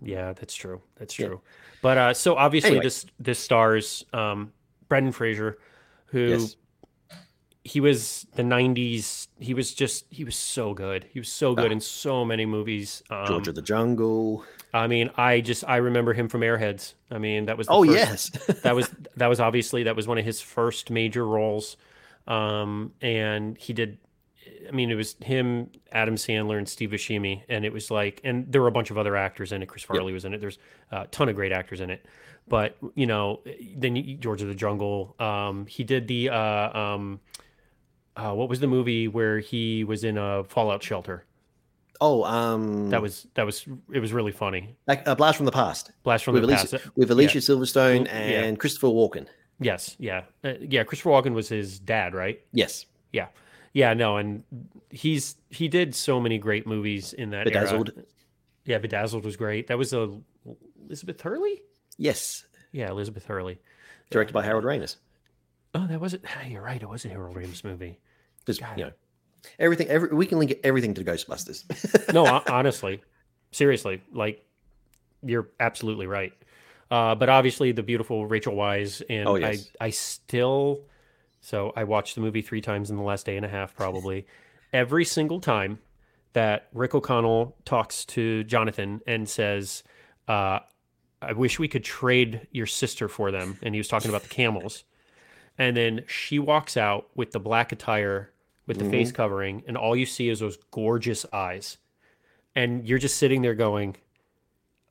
yeah, 0.02 0.34
that's 0.34 0.54
true. 0.54 0.82
That's 0.98 1.18
Yeah. 1.18 1.28
true. 1.28 1.42
But 1.82 1.98
uh, 1.98 2.14
so 2.14 2.36
obviously 2.36 2.70
Anyway. 2.72 2.84
this 2.84 3.06
this 3.20 3.40
stars 3.40 4.06
um, 4.14 4.54
Brendan 4.90 5.12
Fraser, 5.12 5.58
who 6.08 6.20
yes, 6.20 6.56
he 7.64 7.80
was 7.80 8.26
the 8.36 8.44
'90s. 8.44 9.28
He 9.40 9.54
was 9.54 9.74
just 9.74 10.06
he 10.10 10.24
was 10.24 10.36
so 10.36 10.74
good. 10.74 11.06
He 11.12 11.20
was 11.20 11.30
so 11.30 11.54
good 11.56 11.70
Ah. 11.72 11.74
in 11.74 11.80
so 11.80 12.26
many 12.26 12.46
movies. 12.46 13.04
Um, 13.10 13.26
George 13.28 13.48
of 13.48 13.56
the 13.56 13.62
Jungle. 13.62 14.44
I 14.74 14.88
mean, 14.88 15.10
I 15.18 15.42
just 15.42 15.64
I 15.68 15.78
remember 15.78 16.14
him 16.14 16.28
from 16.30 16.42
Airheads. 16.42 16.94
I 17.12 17.18
mean, 17.18 17.46
that 17.46 17.58
was 17.58 17.68
the 17.68 17.74
Oh 17.74 17.84
first- 17.86 18.36
yes, 18.46 18.62
that 18.64 18.76
was 18.76 18.90
that 19.18 19.28
was 19.28 19.40
obviously 19.40 19.84
that 19.84 19.96
was 19.96 20.08
one 20.08 20.18
of 20.18 20.26
his 20.26 20.42
first 20.42 20.90
major 20.90 21.26
roles 21.26 21.78
um 22.28 22.94
and 23.02 23.58
he 23.58 23.74
did 23.74 23.98
i 24.68 24.72
mean 24.72 24.92
it 24.92 24.96
was 24.96 25.16
him 25.24 25.68
adam 25.92 26.14
sandler 26.16 26.60
and 26.60 26.70
steve 26.70 26.92
buscemi 26.92 27.42
and 27.50 27.66
it 27.66 27.74
was 27.74 27.90
like 27.90 28.22
and 28.24 28.46
there 28.52 28.62
were 28.62 28.68
a 28.68 28.72
bunch 28.72 28.92
of 28.92 28.98
other 28.98 29.16
actors 29.16 29.52
in 29.52 29.64
it 29.64 29.66
chris 29.66 29.82
farley 29.82 30.14
was 30.14 30.24
in 30.24 30.32
it 30.36 30.40
there's 30.40 30.60
a 30.92 31.08
ton 31.08 31.30
of 31.30 31.36
great 31.36 31.52
actors 31.52 31.82
in 31.82 31.90
it 31.90 32.06
but 32.48 32.78
you 32.94 33.08
know 33.08 33.42
then 33.76 34.18
george 34.20 34.44
of 34.44 34.48
the 34.50 34.54
jungle 34.54 35.16
um 35.20 35.66
he 35.66 35.84
did 35.84 36.08
the 36.08 36.30
uh 36.30 36.78
um 36.78 37.20
uh, 38.18 38.34
what 38.34 38.50
was 38.50 38.60
the 38.60 38.68
movie 38.68 39.08
where 39.08 39.40
he 39.40 39.84
was 39.84 40.04
in 40.04 40.18
a 40.18 40.44
fallout 40.46 40.84
shelter 40.84 41.26
oh 42.02 42.24
um, 42.24 42.90
that 42.90 43.02
was 43.02 43.28
that 43.36 43.46
was 43.46 43.66
it 43.94 44.00
was 44.00 44.12
really 44.14 44.32
funny 44.32 44.76
like 44.88 45.06
a 45.08 45.16
blast 45.16 45.38
from 45.38 45.46
the 45.46 45.52
past 45.52 45.92
blast 46.04 46.24
from 46.26 46.34
with 46.34 46.44
the 46.44 46.48
Alicia, 46.48 46.78
past 46.80 46.98
with 46.98 47.12
Alicia 47.12 47.38
Silverstone 47.40 48.06
Yeah. 48.06 48.12
and 48.44 48.60
Christopher 48.60 48.88
Walken. 48.88 49.28
yes 49.60 49.96
yeah 50.00 50.24
uh, 50.44 50.54
yeah 50.60 50.84
christopher 50.84 51.12
walken 51.12 51.34
was 51.34 51.48
his 51.50 51.80
dad 51.80 52.14
right 52.14 52.42
Yes, 52.54 52.86
Yeah. 53.12 53.28
Yeah, 53.74 53.94
no, 53.94 54.18
and 54.18 54.44
he's 54.90 55.38
he 55.50 55.70
did 55.70 55.96
so 55.96 56.20
many 56.20 56.38
great 56.38 56.68
movies 56.68 57.14
in 57.14 57.30
that 57.30 57.46
Bedazzled. 57.46 57.92
era. 57.96 58.06
Yeah, 58.66 58.80
Bedazzled 58.80 59.24
was 59.24 59.38
great. 59.38 59.68
That 59.68 59.78
was 59.78 59.94
a 59.94 60.12
Elizabeth 60.86 61.22
Hurley? 61.22 61.62
yes, 61.98 62.44
Yeah, 62.74 62.90
Elizabeth 62.90 63.26
Hurley. 63.26 63.60
directed 64.10 64.34
by 64.34 64.44
Harold 64.44 64.66
Ramis. 64.66 64.98
Oh, 65.74 65.88
that 65.88 66.00
was 66.00 66.14
it. 66.14 66.24
You're 66.48 66.62
right. 66.62 66.82
It 66.82 66.90
was 66.90 67.06
a 67.06 67.10
Harold 67.10 67.36
Ramis 67.36 67.64
movie. 67.64 68.00
Because 68.40 68.60
Got 68.60 68.78
you 68.78 68.86
know, 68.86 68.92
everything. 69.60 69.88
Every 69.88 70.10
we 70.10 70.26
can 70.26 70.40
link 70.40 70.56
everything 70.64 70.94
to 70.96 71.04
Ghostbusters. 71.04 71.64
No, 72.14 72.42
honestly, 72.48 73.02
seriously, 73.52 74.02
like 74.12 74.44
you're 75.24 75.50
absolutely 75.60 76.08
right. 76.08 76.34
Uh, 76.90 77.16
but 77.16 77.30
obviously, 77.30 77.72
the 77.72 77.84
beautiful 77.84 78.26
Rachel 78.26 78.54
Weisz, 78.56 79.02
and 79.10 79.28
Oh, 79.28 79.36
yes. 79.36 79.70
I, 79.80 79.86
I 79.86 79.90
still, 79.92 80.82
so 81.40 81.72
I 81.76 81.86
watched 81.86 82.16
the 82.16 82.22
movie 82.22 82.42
three 82.42 82.60
times 82.60 82.90
in 82.90 82.98
the 82.98 83.04
last 83.04 83.26
day 83.26 83.38
and 83.38 83.46
a 83.46 83.50
half, 83.50 83.76
probably. 83.76 84.26
Every 84.74 85.06
single 85.06 85.40
time 85.40 85.80
that 86.34 86.68
Rick 86.74 86.96
O'Connell 86.96 87.56
talks 87.64 88.04
to 88.06 88.44
Jonathan 88.46 89.02
and 89.06 89.30
says, 89.30 89.84
uh, 90.28 90.60
"I 91.22 91.34
wish 91.34 91.60
we 91.60 91.68
could 91.68 91.84
trade 91.84 92.48
your 92.52 92.66
sister 92.66 93.08
for 93.08 93.32
them," 93.32 93.58
and 93.62 93.74
he 93.74 93.80
was 93.80 93.88
talking 93.88 94.10
about 94.10 94.24
the 94.24 94.30
camels, 94.30 94.84
and 95.62 95.78
then 95.78 96.04
she 96.08 96.40
walks 96.40 96.76
out 96.76 97.08
with 97.16 97.32
the 97.32 97.40
black 97.40 97.72
attire 97.72 98.32
with 98.68 98.78
the 98.80 98.86
Mhm. 98.86 98.92
face 98.92 99.12
covering, 99.12 99.64
and 99.68 99.78
all 99.78 99.96
you 99.96 100.06
see 100.06 100.30
is 100.30 100.40
those 100.40 100.58
gorgeous 100.72 101.26
eyes, 101.32 101.78
and 102.56 102.88
you're 102.88 103.00
just 103.00 103.18
sitting 103.18 103.42
there 103.42 103.54
going, 103.56 103.96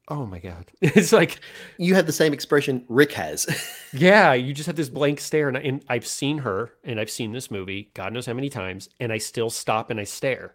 "Oh 0.09 0.27
my 0.27 0.39
god!" 0.39 0.71
It's 0.81 1.13
like, 1.13 1.41
you 1.79 1.95
had 1.95 2.07
the 2.07 2.13
same 2.13 2.33
expression 2.33 2.85
Rick 2.89 3.13
has. 3.13 3.47
yeah, 3.93 4.33
you 4.35 4.53
just 4.53 4.67
have 4.67 4.77
this 4.77 4.89
blank 4.89 5.21
stare, 5.21 5.49
and, 5.49 5.57
I, 5.57 5.61
and 5.61 5.85
I've 5.89 6.07
seen 6.07 6.39
her, 6.39 6.73
and 6.85 6.99
I've 7.01 7.11
seen 7.11 7.33
this 7.33 7.51
movie, 7.51 7.91
God 7.95 8.13
knows 8.13 8.27
how 8.27 8.35
many 8.35 8.49
times, 8.51 8.89
and 9.01 9.13
I 9.13 9.19
still 9.19 9.51
stop 9.51 9.91
and 9.91 9.99
I 10.01 10.05
stare 10.05 10.55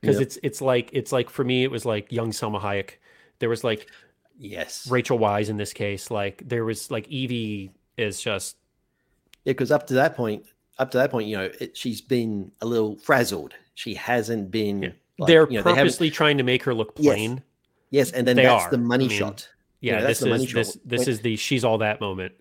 because 0.00 0.16
Yep. 0.18 0.22
it's 0.26 0.38
it's 0.42 0.60
like 0.60 0.90
it's 0.92 1.12
like 1.12 1.30
for 1.30 1.44
me, 1.44 1.64
it 1.64 1.70
was 1.70 1.84
like 1.86 2.10
young 2.12 2.30
Salma 2.30 2.60
Hayek. 2.60 2.90
There 3.38 3.48
was 3.48 3.64
like 3.64 3.88
yes, 4.38 4.86
Rachel 4.90 5.18
Weisz 5.18 5.48
in 5.48 5.56
this 5.56 5.72
case, 5.72 6.10
like 6.10 6.42
there 6.46 6.64
was 6.64 6.90
like 6.90 7.06
Evie 7.08 7.70
is 7.96 8.20
just 8.20 8.56
Yeah, 9.44 9.52
because 9.52 9.70
up 9.70 9.86
to 9.88 9.94
that 9.94 10.16
point, 10.16 10.46
up 10.78 10.90
to 10.92 10.98
that 10.98 11.10
point, 11.10 11.28
you 11.28 11.36
know, 11.36 11.50
it, 11.60 11.76
she's 11.76 12.00
been 12.00 12.50
a 12.60 12.66
little 12.66 12.96
frazzled. 12.96 13.54
She 13.74 13.94
hasn't 13.94 14.50
been. 14.50 14.82
Yeah. 14.82 14.88
like, 15.18 15.28
they're 15.28 15.48
you 15.50 15.58
know, 15.58 15.62
they 15.62 15.74
purposely 15.74 16.10
trying 16.10 16.38
to 16.38 16.44
make 16.44 16.62
her 16.64 16.74
look 16.74 16.94
plain. 16.94 17.42
yes, 17.90 18.08
yes. 18.08 18.10
and 18.12 18.26
then 18.26 18.36
they 18.36 18.44
that's 18.44 18.64
are. 18.64 18.70
the 18.70 18.78
money 18.78 19.06
I 19.06 19.08
mean, 19.08 19.18
shot. 19.18 19.48
Yeah, 19.80 19.96
know, 19.96 20.02
that's 20.06 20.18
this 20.20 20.24
the 20.24 20.30
money 20.30 20.44
is 20.44 20.50
shot. 20.50 20.76
this 20.84 21.06
is 21.06 21.20
the 21.20 21.36
she's 21.36 21.64
all 21.64 21.78
that 21.78 22.00
moment. 22.00 22.32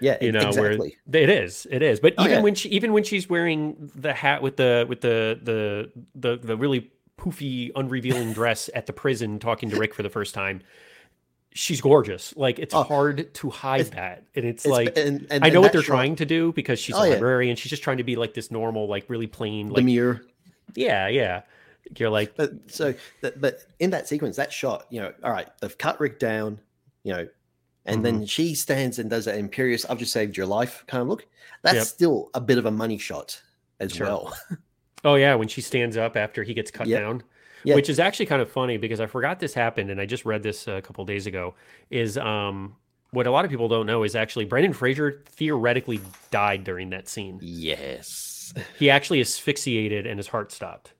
Yeah, 0.00 0.18
you 0.20 0.32
know 0.32 0.48
exactly. 0.48 0.96
where 1.06 1.22
it 1.22 1.30
is 1.30 1.64
it 1.70 1.80
is 1.80 2.00
but 2.00 2.14
Oh, 2.18 2.24
even 2.24 2.36
yeah. 2.38 2.42
when 2.42 2.56
she 2.56 2.68
even 2.70 2.92
when 2.92 3.04
she's 3.04 3.30
wearing 3.30 3.88
the 3.94 4.12
hat 4.12 4.42
with 4.42 4.56
the 4.56 4.84
with 4.88 5.00
the 5.00 5.38
the 5.40 5.92
the, 6.16 6.36
the 6.38 6.56
really 6.56 6.90
poofy 7.16 7.70
unrevealing 7.76 8.32
dress 8.34 8.68
at 8.74 8.86
the 8.86 8.92
prison 8.92 9.38
talking 9.38 9.70
to 9.70 9.76
rick 9.76 9.94
for 9.94 10.02
the 10.02 10.10
first 10.10 10.34
time 10.34 10.60
she's 11.54 11.80
gorgeous 11.80 12.34
like 12.36 12.58
it's 12.58 12.74
Oh. 12.74 12.82
hard 12.82 13.32
to 13.34 13.50
hide 13.50 13.86
that 13.92 14.24
and 14.34 14.44
it's, 14.44 14.64
It's- 14.64 14.72
like 14.72 14.96
and, 14.96 15.26
and, 15.30 15.44
i 15.44 15.50
know 15.50 15.60
what 15.60 15.72
they're 15.72 15.82
shot, 15.82 15.92
trying 15.96 16.16
to 16.16 16.24
do 16.24 16.52
because 16.52 16.78
she's 16.78 16.94
Oh, 16.94 17.02
a 17.02 17.06
yeah. 17.08 17.12
librarian 17.14 17.56
she's 17.56 17.70
just 17.70 17.82
trying 17.82 17.98
to 17.98 18.04
be 18.04 18.16
like 18.16 18.32
this 18.34 18.50
normal 18.50 18.88
like 18.88 19.04
really 19.08 19.26
plain 19.26 19.68
like 19.68 19.84
yeah 20.74 21.08
yeah 21.08 21.42
you're 21.96 22.10
like 22.10 22.34
But 22.36 22.52
so, 22.68 22.94
that, 23.20 23.40
but 23.40 23.58
in 23.80 23.90
that 23.90 24.08
sequence, 24.08 24.36
that 24.36 24.52
shot, 24.52 24.86
you 24.88 25.00
know, 25.02 25.12
all 25.22 25.32
right, 25.32 25.48
they've 25.60 25.76
cut 25.76 26.00
Rick 26.00 26.18
down, 26.20 26.58
you 27.02 27.12
know, 27.12 27.28
and 27.84 27.96
Mm-hmm. 27.96 28.02
then 28.18 28.26
she 28.26 28.54
stands 28.54 28.98
and 29.00 29.10
does 29.10 29.24
that 29.26 29.36
imperious 29.36 29.84
"I've 29.84 29.98
just 29.98 30.12
saved 30.12 30.36
your 30.36 30.46
life" 30.46 30.84
kind 30.86 31.02
of 31.02 31.08
look. 31.08 31.26
That's 31.62 31.74
Yep. 31.76 31.84
still 31.86 32.30
a 32.34 32.40
bit 32.40 32.56
of 32.56 32.64
a 32.66 32.70
money 32.70 32.96
shot 32.98 33.42
as 33.80 33.92
Sure. 33.92 34.06
well. 34.06 34.34
oh 35.04 35.16
yeah 35.16 35.34
when 35.34 35.48
she 35.48 35.60
stands 35.60 35.96
up 35.98 36.16
after 36.16 36.44
he 36.44 36.54
gets 36.54 36.70
cut 36.70 36.86
Yep. 36.86 37.00
down 37.00 37.22
Yeah. 37.64 37.74
which 37.76 37.88
is 37.88 37.98
actually 38.00 38.26
kind 38.26 38.42
of 38.42 38.50
funny 38.50 38.76
because 38.76 39.00
I 39.00 39.06
forgot 39.06 39.38
this 39.40 39.54
happened 39.54 39.90
and 39.90 40.00
I 40.00 40.06
just 40.06 40.24
read 40.24 40.42
this 40.42 40.66
a 40.66 40.82
couple 40.82 41.04
days 41.04 41.26
ago. 41.26 41.54
Is 41.90 42.18
um, 42.18 42.76
what 43.10 43.26
a 43.26 43.30
lot 43.30 43.44
of 43.44 43.50
people 43.50 43.68
don't 43.68 43.86
know 43.86 44.02
is 44.02 44.16
actually 44.16 44.44
Brendan 44.46 44.72
Fraser 44.72 45.22
theoretically 45.26 46.00
died 46.30 46.64
during 46.64 46.90
that 46.90 47.08
scene. 47.08 47.38
Yes, 47.42 48.52
He 48.78 48.90
actually 48.90 49.20
asphyxiated 49.20 50.06
and 50.06 50.18
his 50.18 50.28
heart 50.28 50.50
stopped. 50.52 50.92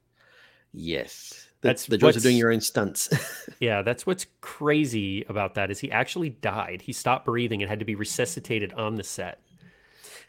yes. 0.72 1.38
That's 1.61 1.87
the 1.87 1.96
joys 1.96 2.16
of 2.16 2.22
doing 2.25 2.37
your 2.37 2.53
own 2.53 2.61
stunts. 2.61 3.09
Yeah, 3.61 3.83
that's 3.83 4.05
what's 4.05 4.27
crazy 4.40 5.25
about 5.29 5.55
that 5.55 5.70
is 5.70 5.79
he 5.79 5.92
actually 5.92 6.31
died. 6.31 6.83
He 6.83 6.92
stopped 6.92 7.25
breathing 7.27 7.62
and 7.62 7.68
had 7.70 7.79
to 7.79 7.85
be 7.85 7.94
resuscitated 7.94 8.72
on 8.72 8.96
the 8.96 9.05
set. 9.05 9.38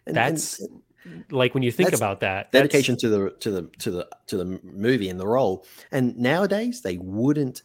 And- 0.05 0.15
and 0.15 0.35
That's 0.37 0.61
like 1.31 1.53
when 1.53 1.63
you 1.63 1.71
think 1.71 1.89
That's 1.89 1.99
about 1.99 2.19
that. 2.21 2.51
dedication 2.51 2.97
to 2.97 3.09
the 3.09 3.29
to 3.39 3.51
the 3.51 3.61
to 3.79 3.91
the 3.91 4.07
to 4.27 4.37
the 4.37 4.45
movie 4.63 5.09
and 5.09 5.19
the 5.19 5.27
role. 5.27 5.65
And 5.91 6.17
nowadays 6.17 6.81
they 6.81 6.97
wouldn't 6.97 7.63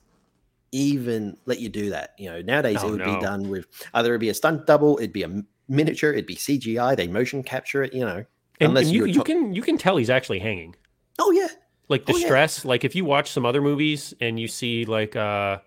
even 0.73 1.37
let 1.47 1.61
you 1.61 1.69
do 1.69 1.91
that. 1.91 2.15
You 2.19 2.31
know, 2.31 2.43
nowadays 2.43 2.79
Oh, 2.83 2.89
it 2.89 2.91
would 2.91 2.99
no. 3.01 3.17
be 3.17 3.21
done 3.21 3.49
with 3.49 3.67
either 3.95 4.11
it'd 4.11 4.21
be 4.21 4.29
a 4.29 4.35
stunt 4.35 4.67
double, 4.67 4.99
it'd 4.99 5.13
be 5.13 5.23
a 5.23 5.43
miniature, 5.69 6.13
it'd 6.13 6.27
be 6.27 6.37
CGI, 6.37 6.97
they 6.97 7.07
motion 7.07 7.43
capture 7.43 7.83
it. 7.83 7.93
You 7.95 8.05
know, 8.05 8.25
and, 8.61 8.71
unless 8.71 8.87
and 8.87 8.95
you, 8.95 9.07
you're 9.07 9.25
can 9.25 9.55
you 9.55 9.63
can 9.63 9.79
tell 9.79 9.97
he's 9.97 10.11
actually 10.11 10.41
hanging. 10.41 10.75
oh 11.19 11.31
yeah, 11.31 11.49
like 11.89 12.07
the 12.07 12.13
Oh, 12.13 12.17
yeah. 12.17 12.27
stress 12.27 12.65
like 12.65 12.85
if 12.85 12.95
you 12.95 13.05
watch 13.05 13.31
some 13.31 13.47
other 13.47 13.63
movies 13.63 14.13
and 14.21 14.39
you 14.39 14.49
see 14.49 14.85
like 14.85 15.17
uh 15.17 15.59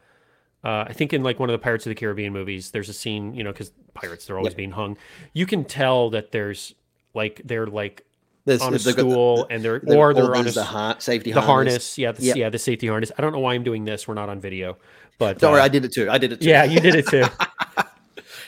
uh, 0.64 0.86
I 0.88 0.94
think 0.94 1.12
in 1.12 1.24
like 1.24 1.40
one 1.40 1.50
of 1.50 1.54
the 1.54 1.58
Pirates 1.64 1.88
of 1.88 1.90
the 1.90 1.96
Caribbean 1.96 2.32
movies, 2.34 2.70
there's 2.70 2.88
a 2.88 2.94
scene, 2.94 3.34
you 3.34 3.44
know, 3.44 3.52
because 3.52 3.72
pirates 3.96 4.28
they're 4.28 4.38
always 4.38 4.52
Yep. 4.52 4.58
being 4.58 4.72
hung. 4.72 4.96
You 5.34 5.48
can 5.48 5.66
tell 5.66 6.12
that 6.12 6.32
there's 6.32 6.76
like 7.14 7.42
they're 7.46 7.68
like 7.68 8.06
There's- 8.46 8.62
on 8.62 8.74
a 8.74 8.80
stool, 8.80 9.38
the- 9.48 9.54
and 9.54 9.64
they're 9.64 9.80
the- 9.80 9.96
or 9.98 10.14
they're 10.14 10.36
on 10.36 10.48
a, 10.48 10.52
the 10.52 10.64
har- 10.64 10.96
safety 11.00 11.32
the 11.32 11.42
harness. 11.42 11.74
harness. 11.74 11.98
Yeah, 11.98 12.12
the, 12.14 12.24
Yep. 12.24 12.36
yeah, 12.36 12.50
the 12.50 12.60
safety 12.60 12.88
harness. 12.88 13.12
I 13.18 13.22
don't 13.22 13.32
know 13.34 13.40
why 13.40 13.54
I'm 13.54 13.64
doing 13.64 13.86
this. 13.86 14.08
We're 14.08 14.14
not 14.16 14.30
on 14.30 14.40
video, 14.40 14.78
but 15.18 15.40
Don't 15.40 15.52
worry, 15.52 15.62
uh, 15.62 15.66
I 15.66 15.68
did 15.70 15.86
it 15.86 15.94
too. 15.94 16.10
I 16.10 16.18
did 16.18 16.32
it 16.34 16.42
too. 16.42 16.50
yeah, 16.50 16.64
you 16.64 16.80
did 16.80 16.96
it 16.96 17.08
too. 17.08 17.24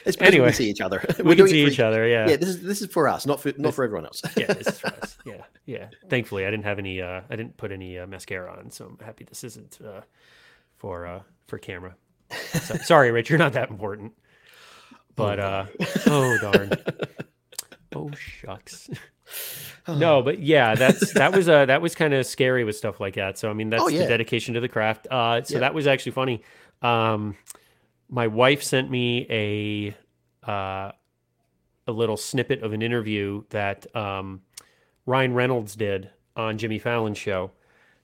It's 0.06 0.18
because 0.18 0.34
Anyway. 0.34 0.48
we 0.48 0.52
can 0.52 0.58
see 0.58 0.70
each 0.70 0.82
other. 0.82 1.02
we 1.18 1.24
We're 1.24 1.30
can 1.30 1.38
doing 1.38 1.50
see 1.52 1.64
for 1.66 1.72
each 1.72 1.80
other. 1.80 2.06
Yeah, 2.06 2.28
Yeah, 2.28 2.36
this 2.36 2.50
is 2.50 2.62
this 2.62 2.82
is 2.82 2.88
for 2.92 3.08
us, 3.08 3.26
not 3.26 3.40
for 3.40 3.54
not 3.58 3.74
for 3.74 3.86
everyone 3.86 4.06
else. 4.06 4.22
yeah, 4.36 4.48
this 4.52 4.68
is 4.68 4.78
for 4.78 4.88
us. 5.02 5.18
Yeah, 5.26 5.46
yeah. 5.66 5.88
Thankfully, 6.10 6.46
I 6.46 6.52
didn't 6.52 6.66
have 6.66 6.78
any. 6.78 7.02
Uh, 7.02 7.22
I 7.30 7.36
didn't 7.38 7.56
put 7.56 7.72
any 7.72 7.98
uh, 7.98 8.06
mascara 8.06 8.52
on, 8.52 8.70
so 8.70 8.84
I'm 9.00 9.06
happy 9.06 9.24
this 9.24 9.46
isn't 9.46 9.80
uh, 9.82 10.02
for 10.76 11.08
uh, 11.08 11.22
for 11.48 11.58
camera. 11.58 11.96
So, 12.52 12.76
sorry, 12.84 13.12
Rich, 13.12 13.30
you're 13.30 13.40
not 13.40 13.54
that 13.54 13.70
important. 13.70 14.12
But 15.16 15.40
uh, 15.40 15.66
oh 16.08 16.38
darn. 16.42 16.72
Oh 17.96 18.12
shucks. 18.16 18.90
no, 19.88 20.22
but 20.22 20.40
yeah, 20.40 20.76
that's 20.76 21.12
that 21.14 21.34
was 21.34 21.48
uh 21.50 21.66
that 21.66 21.82
was 21.82 21.96
kind 21.96 22.14
of 22.14 22.26
scary 22.26 22.64
with 22.64 22.76
stuff 22.76 23.00
like 23.00 23.16
that. 23.16 23.38
So 23.38 23.50
I 23.50 23.54
mean, 23.54 23.70
that's 23.70 23.84
Oh, 23.84 23.90
the 23.90 24.06
dedication 24.08 24.54
to 24.56 24.60
the 24.60 24.70
craft. 24.70 25.08
Uh, 25.10 25.42
so 25.44 25.56
Yeah. 25.56 25.60
that 25.62 25.74
was 25.74 25.88
actually 25.88 26.12
funny. 26.14 26.42
Um, 26.82 27.36
my 28.10 28.28
wife 28.28 28.64
sent 28.64 28.90
me 28.92 29.26
a 29.30 29.96
uh, 30.50 30.92
a 31.88 31.92
little 31.92 32.18
snippet 32.18 32.62
of 32.64 32.74
an 32.74 32.82
interview 32.82 33.44
that 33.50 33.94
um, 33.96 34.42
Ryan 35.06 35.34
Reynolds 35.34 35.76
did 35.76 36.10
on 36.36 36.58
Jimmy 36.58 36.80
Fallon's 36.80 37.18
show, 37.18 37.52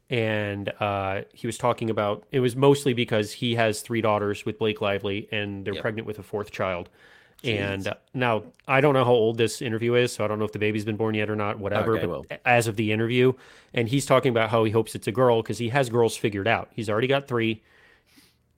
and 0.09 0.69
uh, 0.79 1.21
he 1.33 1.47
was 1.47 1.57
talking 1.57 1.89
about 1.89 2.25
it 2.31 2.39
was 2.39 2.55
mostly 2.55 2.93
because 2.93 3.31
he 3.33 3.55
has 3.55 3.81
three 3.81 4.01
daughters 4.01 4.45
with 4.45 4.57
Blake 4.59 4.81
Lively, 4.81 5.27
and 5.31 5.65
they're 5.65 5.73
Yep. 5.75 5.81
pregnant 5.81 6.07
with 6.07 6.19
a 6.19 6.23
fourth 6.23 6.51
child. 6.51 6.89
And 7.43 7.87
uh, 7.87 7.93
now 8.13 8.43
I 8.67 8.81
don't 8.81 8.93
know 8.93 9.05
how 9.05 9.11
old 9.11 9.37
this 9.37 9.61
interview 9.61 9.95
is, 9.95 10.11
so 10.11 10.25
I 10.25 10.27
don't 10.27 10.39
know 10.39 10.45
if 10.45 10.51
the 10.51 10.59
baby's 10.59 10.83
been 10.85 10.97
born 10.97 11.15
yet 11.15 11.29
or 11.29 11.35
not, 11.35 11.57
whatever. 11.57 11.97
Okay, 11.97 12.05
but 12.05 12.09
well. 12.09 12.39
as 12.45 12.67
of 12.67 12.75
the 12.75 12.91
interview, 12.91 13.33
and 13.73 13.87
he's 13.87 14.05
talking 14.05 14.29
about 14.29 14.49
how 14.49 14.63
he 14.65 14.71
hopes 14.71 14.93
it's 14.95 15.07
a 15.07 15.11
girl 15.11 15.41
because 15.41 15.57
he 15.57 15.69
has 15.69 15.89
girls 15.89 16.17
figured 16.17 16.47
out. 16.47 16.69
He's 16.73 16.89
already 16.89 17.07
got 17.07 17.27
three. 17.27 17.63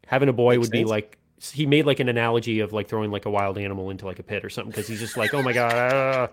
Having 0.08 0.30
a 0.30 0.34
boy 0.34 0.56
Makes 0.56 0.62
would 0.62 0.72
be 0.72 0.86
like 0.86 1.20
he 1.54 1.66
made 1.66 1.86
like 1.86 2.00
an 2.00 2.10
analogy 2.10 2.60
of 2.60 2.74
like 2.74 2.88
throwing 2.88 3.12
like 3.12 3.26
a 3.26 3.30
wild 3.32 3.58
animal 3.58 3.90
into 3.90 4.06
like 4.06 4.20
a 4.20 4.24
pit 4.24 4.44
or 4.44 4.50
something 4.50 4.72
because 4.72 4.88
he's 4.88 5.00
just 5.00 5.18
like, 5.18 5.34
oh 5.34 5.42
my 5.44 5.54
god. 5.54 5.74
ah." 5.74 6.28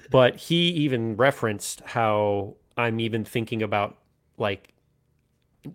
But 0.10 0.36
he 0.36 0.68
even 0.70 1.16
referenced 1.16 1.80
how 1.82 2.56
I'm 2.76 2.98
even 3.00 3.24
thinking 3.24 3.62
about 3.62 3.98
like 4.36 4.74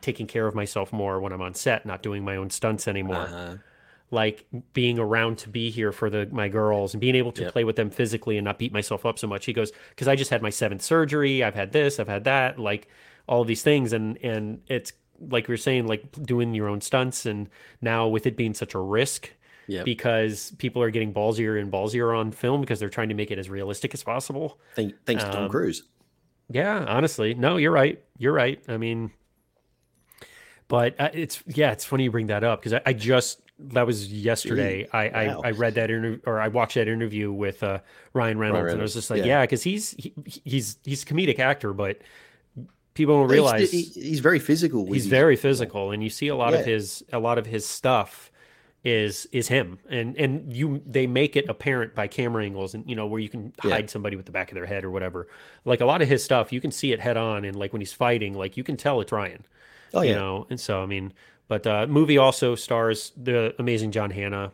taking 0.01 0.27
care 0.27 0.47
of 0.47 0.53
myself 0.53 0.91
more 0.91 1.19
when 1.19 1.31
I'm 1.31 1.41
on 1.41 1.53
set, 1.53 1.85
not 1.85 2.03
doing 2.03 2.23
my 2.23 2.35
own 2.35 2.49
stunts 2.49 2.87
anymore 2.87 3.27
Uh, 3.27 3.55
like 4.11 4.45
being 4.73 4.97
around 4.99 5.37
to 5.39 5.49
be 5.49 5.69
here 5.69 5.91
for 5.91 6.09
the 6.09 6.27
my 6.31 6.47
girls 6.47 6.93
and 6.93 7.01
being 7.01 7.15
able 7.15 7.31
to 7.33 7.43
Yep. 7.43 7.51
play 7.53 7.63
with 7.63 7.75
them 7.75 7.89
physically 7.89 8.37
and 8.37 8.45
not 8.45 8.57
beat 8.57 8.73
myself 8.73 9.05
up 9.05 9.19
so 9.19 9.27
much. 9.27 9.45
He 9.45 9.53
goes, 9.53 9.71
because 9.89 10.07
I 10.07 10.15
just 10.15 10.31
had 10.31 10.41
my 10.41 10.49
seventh 10.49 10.81
surgery, 10.81 11.43
I've 11.43 11.55
had 11.55 11.71
this, 11.71 11.99
I've 11.99 12.07
had 12.07 12.23
that, 12.23 12.57
like 12.57 12.87
all 13.27 13.43
these 13.43 13.61
things, 13.61 13.93
and 13.93 14.17
and 14.23 14.61
it's 14.67 14.93
like 15.29 15.47
we 15.47 15.53
are 15.53 15.57
saying, 15.57 15.85
like 15.85 16.09
doing 16.23 16.53
your 16.55 16.67
own 16.69 16.81
stunts, 16.81 17.25
and 17.25 17.49
now 17.81 18.07
with 18.07 18.25
it 18.25 18.35
being 18.37 18.53
such 18.53 18.73
a 18.73 18.79
risk. 18.79 19.31
Yep. 19.67 19.85
Because 19.85 20.51
people 20.57 20.81
are 20.81 20.89
getting 20.89 21.13
ballsier 21.13 21.61
and 21.61 21.71
ballsier 21.71 22.17
on 22.17 22.31
film 22.31 22.59
because 22.61 22.79
they're 22.79 22.89
trying 22.89 23.09
to 23.09 23.13
make 23.13 23.29
it 23.29 23.37
as 23.37 23.51
realistic 23.51 23.93
as 23.93 24.01
possible. 24.01 24.59
thank, 24.75 24.95
thanks 25.05 25.23
to 25.23 25.29
Tom 25.31 25.43
Um, 25.43 25.49
Cruise. 25.51 25.83
Yeah, 26.49 26.85
honestly, 26.87 27.35
no, 27.35 27.57
you're 27.57 27.71
right. 27.71 28.01
You're 28.17 28.33
right. 28.33 28.59
I 28.67 28.77
mean, 28.77 29.11
but 30.67 30.99
uh, 30.99 31.09
it's 31.13 31.43
yeah, 31.45 31.71
it's 31.71 31.85
funny 31.85 32.05
you 32.05 32.11
bring 32.11 32.27
that 32.27 32.43
up 32.43 32.59
because 32.61 32.73
I, 32.73 32.81
I 32.87 32.93
just 32.93 33.41
that 33.59 33.85
was 33.85 34.11
yesterday. 34.11 34.87
I, 34.93 35.09
wow. 35.27 35.41
I 35.43 35.47
I 35.49 35.51
read 35.51 35.75
that 35.75 35.91
interview 35.91 36.19
or 36.25 36.39
I 36.39 36.47
watched 36.47 36.75
that 36.75 36.87
interview 36.87 37.31
with 37.31 37.61
uh, 37.63 37.79
Ryan 38.13 38.37
Reynolds, 38.37 38.71
and 38.71 38.79
I 38.79 38.83
was 38.83 38.93
just 38.93 39.09
like, 39.09 39.19
yeah. 39.19 39.25
yeah, 39.25 39.41
because 39.41 39.63
he's 39.63 39.91
he, 39.91 40.13
he's 40.25 40.77
he's 40.83 41.03
a 41.03 41.05
comedic 41.05 41.39
actor, 41.39 41.73
but 41.73 41.99
people 42.93 43.19
don't 43.19 43.29
realize 43.29 43.71
he- 43.71 43.81
he's, 43.83 44.19
very 44.19 44.39
physical. 44.39 44.85
he's 44.85 45.03
his- 45.03 45.07
very 45.07 45.35
physical, 45.35 45.91
and 45.91 46.03
you 46.03 46.09
see 46.09 46.27
a 46.27 46.35
lot 46.35 46.53
of 46.53 46.65
his 46.65 47.03
a 47.11 47.19
lot 47.19 47.37
of 47.37 47.45
his 47.45 47.65
stuff 47.65 48.31
is 48.85 49.27
is 49.33 49.49
him 49.49 49.77
and 49.89 50.15
and 50.15 50.53
you 50.55 50.81
they 50.85 51.05
make 51.05 51.35
it 51.35 51.49
apparent 51.49 51.93
by 51.93 52.07
camera 52.07 52.45
angles 52.45 52.73
and 52.73 52.89
you 52.89 52.95
know 52.95 53.05
where 53.05 53.19
you 53.19 53.27
can 53.27 53.51
Yeah. 53.61 53.71
hide 53.71 53.89
somebody 53.89 54.15
with 54.15 54.25
the 54.25 54.31
back 54.31 54.51
of 54.51 54.55
their 54.55 54.65
head 54.65 54.85
or 54.85 54.89
whatever 54.89 55.27
like 55.65 55.81
a 55.81 55.85
lot 55.85 56.01
of 56.01 56.07
his 56.07 56.23
stuff 56.23 56.53
you 56.53 56.61
can 56.61 56.71
see 56.71 56.93
it 56.93 56.99
head 57.01 57.17
on 57.17 57.43
and 57.43 57.57
like 57.57 57.73
when 57.73 57.81
he's 57.81 57.91
fighting 57.91 58.35
like 58.35 58.55
you 58.55 58.63
can 58.63 58.77
tell 58.77 59.01
it's 59.01 59.11
ryan 59.11 59.43
Oh 59.93 59.99
you 59.99 60.15
know 60.15 60.47
and 60.49 60.57
so 60.57 60.81
i 60.81 60.85
mean 60.85 61.11
but 61.49 61.67
uh 61.67 61.85
movie 61.89 62.17
also 62.17 62.55
stars 62.55 63.11
the 63.17 63.53
amazing 63.59 63.91
john 63.91 64.09
hannah 64.09 64.51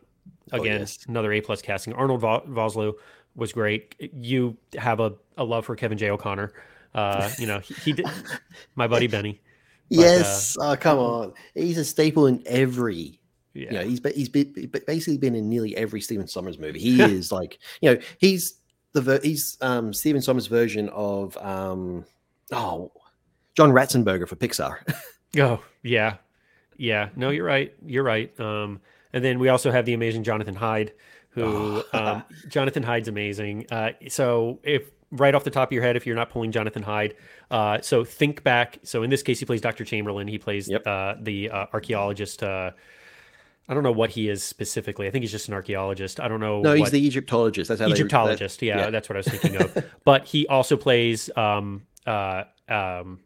Oh, 0.51 0.60
again 0.62 0.79
yes. 0.81 0.99
another 1.08 1.31
a 1.34 1.41
plus 1.41 1.62
casting 1.62 1.93
arnold 1.93 2.21
Vo- 2.21 2.43
vosloo 2.47 2.93
was 3.36 3.51
great 3.53 3.95
you 4.13 4.55
have 4.77 4.99
a, 4.99 5.13
a 5.38 5.43
love 5.43 5.65
for 5.65 5.75
kevin 5.75 5.97
j 5.97 6.10
o'connor 6.10 6.51
uh 6.93 7.29
you 7.39 7.45
know 7.47 7.60
he, 7.60 7.73
he 7.75 7.93
did 7.93 8.05
my 8.75 8.88
buddy 8.88 9.08
benny 9.08 9.41
uh, 9.91 10.01
yes. 10.01 10.58
oh 10.60 10.75
come 10.75 10.97
on, 10.97 11.34
he's 11.53 11.77
a 11.77 11.86
staple 11.86 12.25
in 12.25 12.41
every. 12.47 13.19
yeah 13.53 13.65
You 13.65 13.71
know, 13.71 13.84
he's 13.84 14.01
he's 14.15 14.29
be- 14.29 14.43
be- 14.45 14.65
basically 14.65 15.19
been 15.19 15.36
in 15.36 15.47
nearly 15.47 15.77
every 15.77 16.01
Stephen 16.01 16.25
Sommers 16.25 16.58
movie. 16.58 16.79
He 16.79 16.99
is 17.17 17.31
like, 17.31 17.60
you 17.81 17.93
know, 17.93 18.01
he's 18.17 18.62
the 18.93 19.01
ver- 19.01 19.19
he's 19.21 19.58
um 19.62 19.93
Stephen 19.93 20.21
Sommers' 20.23 20.47
version 20.47 20.89
of 20.89 21.38
um 21.38 22.03
oh 22.51 22.91
John 23.55 23.69
Ratzenberger 23.71 24.27
for 24.27 24.36
Pixar. 24.36 24.77
Oh, 25.38 25.62
yeah. 25.84 26.15
Yeah. 26.77 27.09
No, 27.15 27.29
you're 27.29 27.45
right. 27.45 27.73
You're 27.85 28.03
right. 28.03 28.38
Um, 28.39 28.79
and 29.13 29.23
then 29.23 29.39
we 29.39 29.49
also 29.49 29.71
have 29.71 29.85
the 29.85 29.93
amazing 29.93 30.23
Jonathan 30.23 30.55
Hyde, 30.55 30.93
who 31.29 31.83
um, 31.93 32.23
Jonathan 32.47 32.83
Hyde's 32.83 33.07
amazing. 33.07 33.65
Uh, 33.71 33.91
so 34.09 34.59
if 34.63 34.91
right 35.11 35.33
off 35.33 35.43
the 35.43 35.51
top 35.51 35.69
of 35.69 35.73
your 35.73 35.83
head, 35.83 35.95
if 35.95 36.05
you're 36.05 36.15
not 36.15 36.29
pulling 36.29 36.51
Jonathan 36.51 36.83
Hyde, 36.83 37.15
uh, 37.51 37.79
so 37.81 38.03
think 38.03 38.43
back. 38.43 38.79
So 38.83 39.03
in 39.03 39.09
this 39.09 39.23
case, 39.23 39.39
he 39.39 39.45
plays 39.45 39.61
Dr. 39.61 39.85
Chamberlain. 39.85 40.27
He 40.27 40.38
plays 40.38 40.67
Yep. 40.67 40.85
uh, 40.85 41.15
the 41.21 41.49
uh, 41.49 41.65
archaeologist. 41.73 42.43
Uh, 42.43 42.71
I 43.67 43.73
don't 43.73 43.83
know 43.83 43.91
what 43.91 44.11
he 44.11 44.29
is 44.29 44.43
specifically. 44.43 45.07
I 45.07 45.11
think 45.11 45.23
he's 45.23 45.31
just 45.31 45.47
an 45.47 45.53
archaeologist. 45.53 46.19
I 46.19 46.27
don't 46.27 46.39
know. 46.39 46.61
no, 46.61 46.73
he's 46.73 46.91
the 46.91 46.99
Egyptologist. 47.01 47.67
That's 47.69 47.79
how 47.81 47.88
they- 47.88 47.93
that- 47.93 47.99
Egyptologist. 47.99 48.61
yeah, 48.61 48.77
yeah. 48.77 48.89
that's 48.91 49.09
what 49.09 49.15
I 49.15 49.19
was 49.19 49.27
thinking 49.27 49.55
of. 49.61 49.85
but 50.05 50.25
he 50.25 50.45
also 50.47 50.77
plays 50.77 51.29
um, 51.35 51.83
uh, 52.05 52.43
um, 52.69 53.21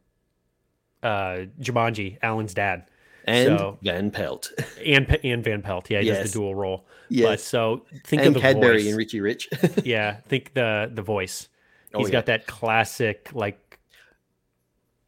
uh, 1.04 1.46
Jumanji, 1.60 2.18
Alan's 2.22 2.54
dad, 2.54 2.86
and 3.26 3.58
so- 3.60 3.78
Van 3.82 4.12
Pelt. 4.12 4.52
and 4.86 5.20
and 5.24 5.44
Van 5.44 5.62
Pelt. 5.62 5.90
Yeah, 5.90 6.02
he 6.02 6.08
does 6.10 6.18
Yes. 6.18 6.32
the 6.32 6.40
dual 6.40 6.56
role. 6.56 6.86
But 7.10 7.16
yes, 7.18 7.44
so 7.44 7.86
think 8.06 8.22
and 8.22 8.28
of 8.30 8.34
the 8.36 8.40
Cadbury 8.42 8.78
voice. 8.78 8.88
and 8.88 8.98
Richie 8.98 9.22
Rich. 9.22 9.50
yeah, 9.84 10.18
think 10.28 10.54
the 10.54 10.92
the 10.94 11.02
voice. 11.02 11.48
Oh, 11.94 12.00
He's 12.00 12.10
yeah. 12.10 12.12
got 12.14 12.26
that 12.28 12.46
classic 12.48 13.30
like. 13.34 13.80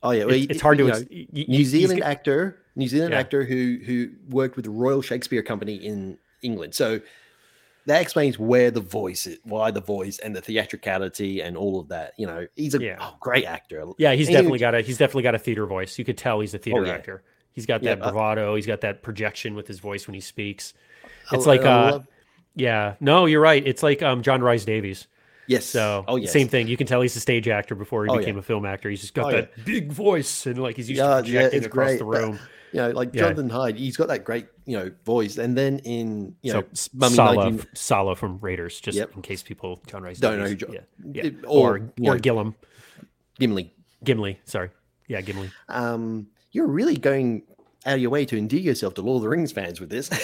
oh 0.03 0.11
yeah, 0.11 0.25
well, 0.25 0.33
It's, 0.35 0.47
it's 0.53 0.61
hard 0.61 0.77
to. 0.79 0.89
ex- 0.89 1.01
know, 1.01 1.05
y- 1.11 1.45
New 1.47 1.63
Zealand 1.63 2.03
actor, 2.03 2.57
New 2.75 2.87
Zealand 2.87 3.13
Yeah. 3.13 3.19
actor 3.19 3.43
who 3.43 3.77
who 3.85 4.09
worked 4.29 4.55
with 4.55 4.65
the 4.65 4.71
Royal 4.71 5.01
Shakespeare 5.01 5.43
Company 5.43 5.75
in 5.75 6.17
England. 6.41 6.73
So 6.73 7.01
that 7.85 8.01
explains 8.01 8.37
where 8.39 8.69
the 8.71 8.79
voice, 8.81 9.25
is, 9.27 9.37
why 9.43 9.71
the 9.71 9.81
voice, 9.81 10.17
and 10.19 10.35
the 10.35 10.41
theatricality, 10.41 11.41
and 11.41 11.55
all 11.57 11.79
of 11.79 11.87
that. 11.89 12.13
You 12.17 12.25
know, 12.27 12.47
he's 12.55 12.73
a 12.75 12.81
Yeah. 12.81 12.97
oh, 12.99 13.15
great 13.19 13.45
actor. 13.45 13.83
Yeah, 13.99 14.13
he's 14.13 14.27
And 14.27 14.35
definitely 14.37 14.59
got 14.59 14.73
a 14.75 14.81
he's 14.81 14.97
definitely 14.97 15.23
got 15.23 15.35
a 15.35 15.39
theater 15.39 15.67
voice. 15.67 15.99
You 15.99 16.05
could 16.05 16.17
tell 16.17 16.39
he's 16.39 16.53
a 16.55 16.57
oh, 16.57 16.61
theater 16.61 16.85
yeah. 16.85 16.93
actor. 16.93 17.23
He's 17.53 17.65
got 17.65 17.83
Yeah, 17.83 17.95
that 17.95 18.01
uh, 18.03 18.11
bravado. 18.11 18.55
He's 18.55 18.65
got 18.67 18.81
that 18.81 19.01
projection 19.03 19.55
with 19.55 19.67
his 19.67 19.79
voice 19.79 20.07
when 20.07 20.13
he 20.13 20.21
speaks. 20.21 20.73
I- 21.31 21.35
It's 21.35 21.45
like 21.45 21.61
I 21.61 21.71
uh, 21.87 21.91
love- 21.91 22.07
yeah, 22.55 22.95
no, 22.99 23.25
you're 23.25 23.41
right. 23.41 23.65
It's 23.65 23.83
like 23.83 24.01
um 24.01 24.21
John 24.23 24.41
Rhys-Davies. 24.41 25.07
yes. 25.47 25.65
So 25.65 26.03
oh 26.07 26.15
yes. 26.17 26.31
same 26.31 26.47
thing. 26.47 26.67
You 26.67 26.77
can 26.77 26.87
tell 26.87 27.01
he's 27.01 27.15
a 27.15 27.19
stage 27.19 27.47
actor 27.47 27.75
before 27.75 28.05
he 28.05 28.11
Oh, 28.11 28.17
became 28.17 28.35
yeah. 28.35 28.39
a 28.39 28.43
film 28.43 28.65
actor. 28.65 28.89
He's 28.89 29.01
just 29.01 29.13
got 29.13 29.33
Oh, 29.33 29.37
that 29.37 29.65
big 29.65 29.91
voice 29.91 30.45
and 30.45 30.61
like 30.61 30.75
he's 30.75 30.89
used 30.89 30.99
Yeah, 30.99 31.21
to 31.21 31.27
yeah, 31.27 31.41
projecting 31.41 31.65
across 31.65 31.87
great, 31.87 31.99
the 31.99 32.05
but- 32.05 32.17
room. 32.19 32.39
You 32.73 32.79
know, 32.79 32.89
like 32.91 33.13
Yeah. 33.13 33.23
Jonathan 33.23 33.49
Hyde, 33.49 33.75
he's 33.75 33.97
got 33.97 34.07
that 34.07 34.23
great, 34.23 34.47
you 34.65 34.77
know, 34.77 34.89
voice. 35.03 35.37
And 35.37 35.57
then 35.57 35.79
in, 35.79 36.37
you 36.41 36.53
know, 36.53 36.63
so 36.71 36.89
Mummy 36.93 37.15
Sala, 37.15 37.35
19 37.51 37.67
Sala 37.73 38.15
from 38.15 38.37
Raiders, 38.39 38.79
just 38.79 38.97
Yep. 38.97 39.11
in 39.17 39.21
case 39.21 39.43
people 39.43 39.81
John 39.87 40.03
Rice 40.03 40.19
Don't 40.19 40.39
know 40.39 40.45
who 40.47 40.55
Jo- 40.55 40.67
yeah, 40.71 40.79
yeah. 41.11 41.29
or 41.45 41.69
or, 41.71 41.75
or, 41.77 41.91
know- 41.97 42.17
Gillum, 42.17 42.55
Gimli. 43.39 43.73
Gimli. 44.05 44.39
Sorry, 44.45 44.69
yeah, 45.09 45.19
Gimli. 45.19 45.51
Um, 45.67 46.27
you're 46.51 46.67
really 46.67 46.95
going 46.97 47.43
out 47.85 47.95
of 47.95 48.01
your 48.01 48.11
way 48.11 48.25
to 48.25 48.37
endear 48.37 48.59
yourself 48.59 48.93
to 48.95 49.01
Lord 49.01 49.17
of 49.17 49.23
the 49.23 49.29
Rings 49.29 49.51
fans 49.51 49.79
with 49.79 49.89
this. 49.89 50.09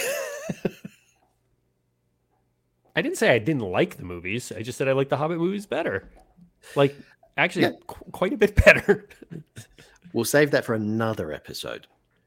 I 2.95 3.01
didn't 3.01 3.17
say 3.17 3.29
I 3.33 3.39
didn't 3.39 3.61
like 3.61 3.97
the 3.97 4.03
movies. 4.03 4.51
I 4.55 4.61
just 4.63 4.77
said 4.77 4.87
I 4.87 4.93
like 4.93 5.09
the 5.09 5.17
Hobbit 5.17 5.37
movies 5.37 5.65
better. 5.65 6.09
Like 6.75 6.95
actually, 7.37 7.63
Yeah. 7.63 7.71
qu- 7.85 8.11
quite 8.11 8.33
a 8.33 8.37
bit 8.37 8.55
better. 8.55 9.07
we'll 10.13 10.25
save 10.25 10.51
that 10.51 10.65
for 10.65 10.73
another 10.73 11.31
episode. 11.31 11.85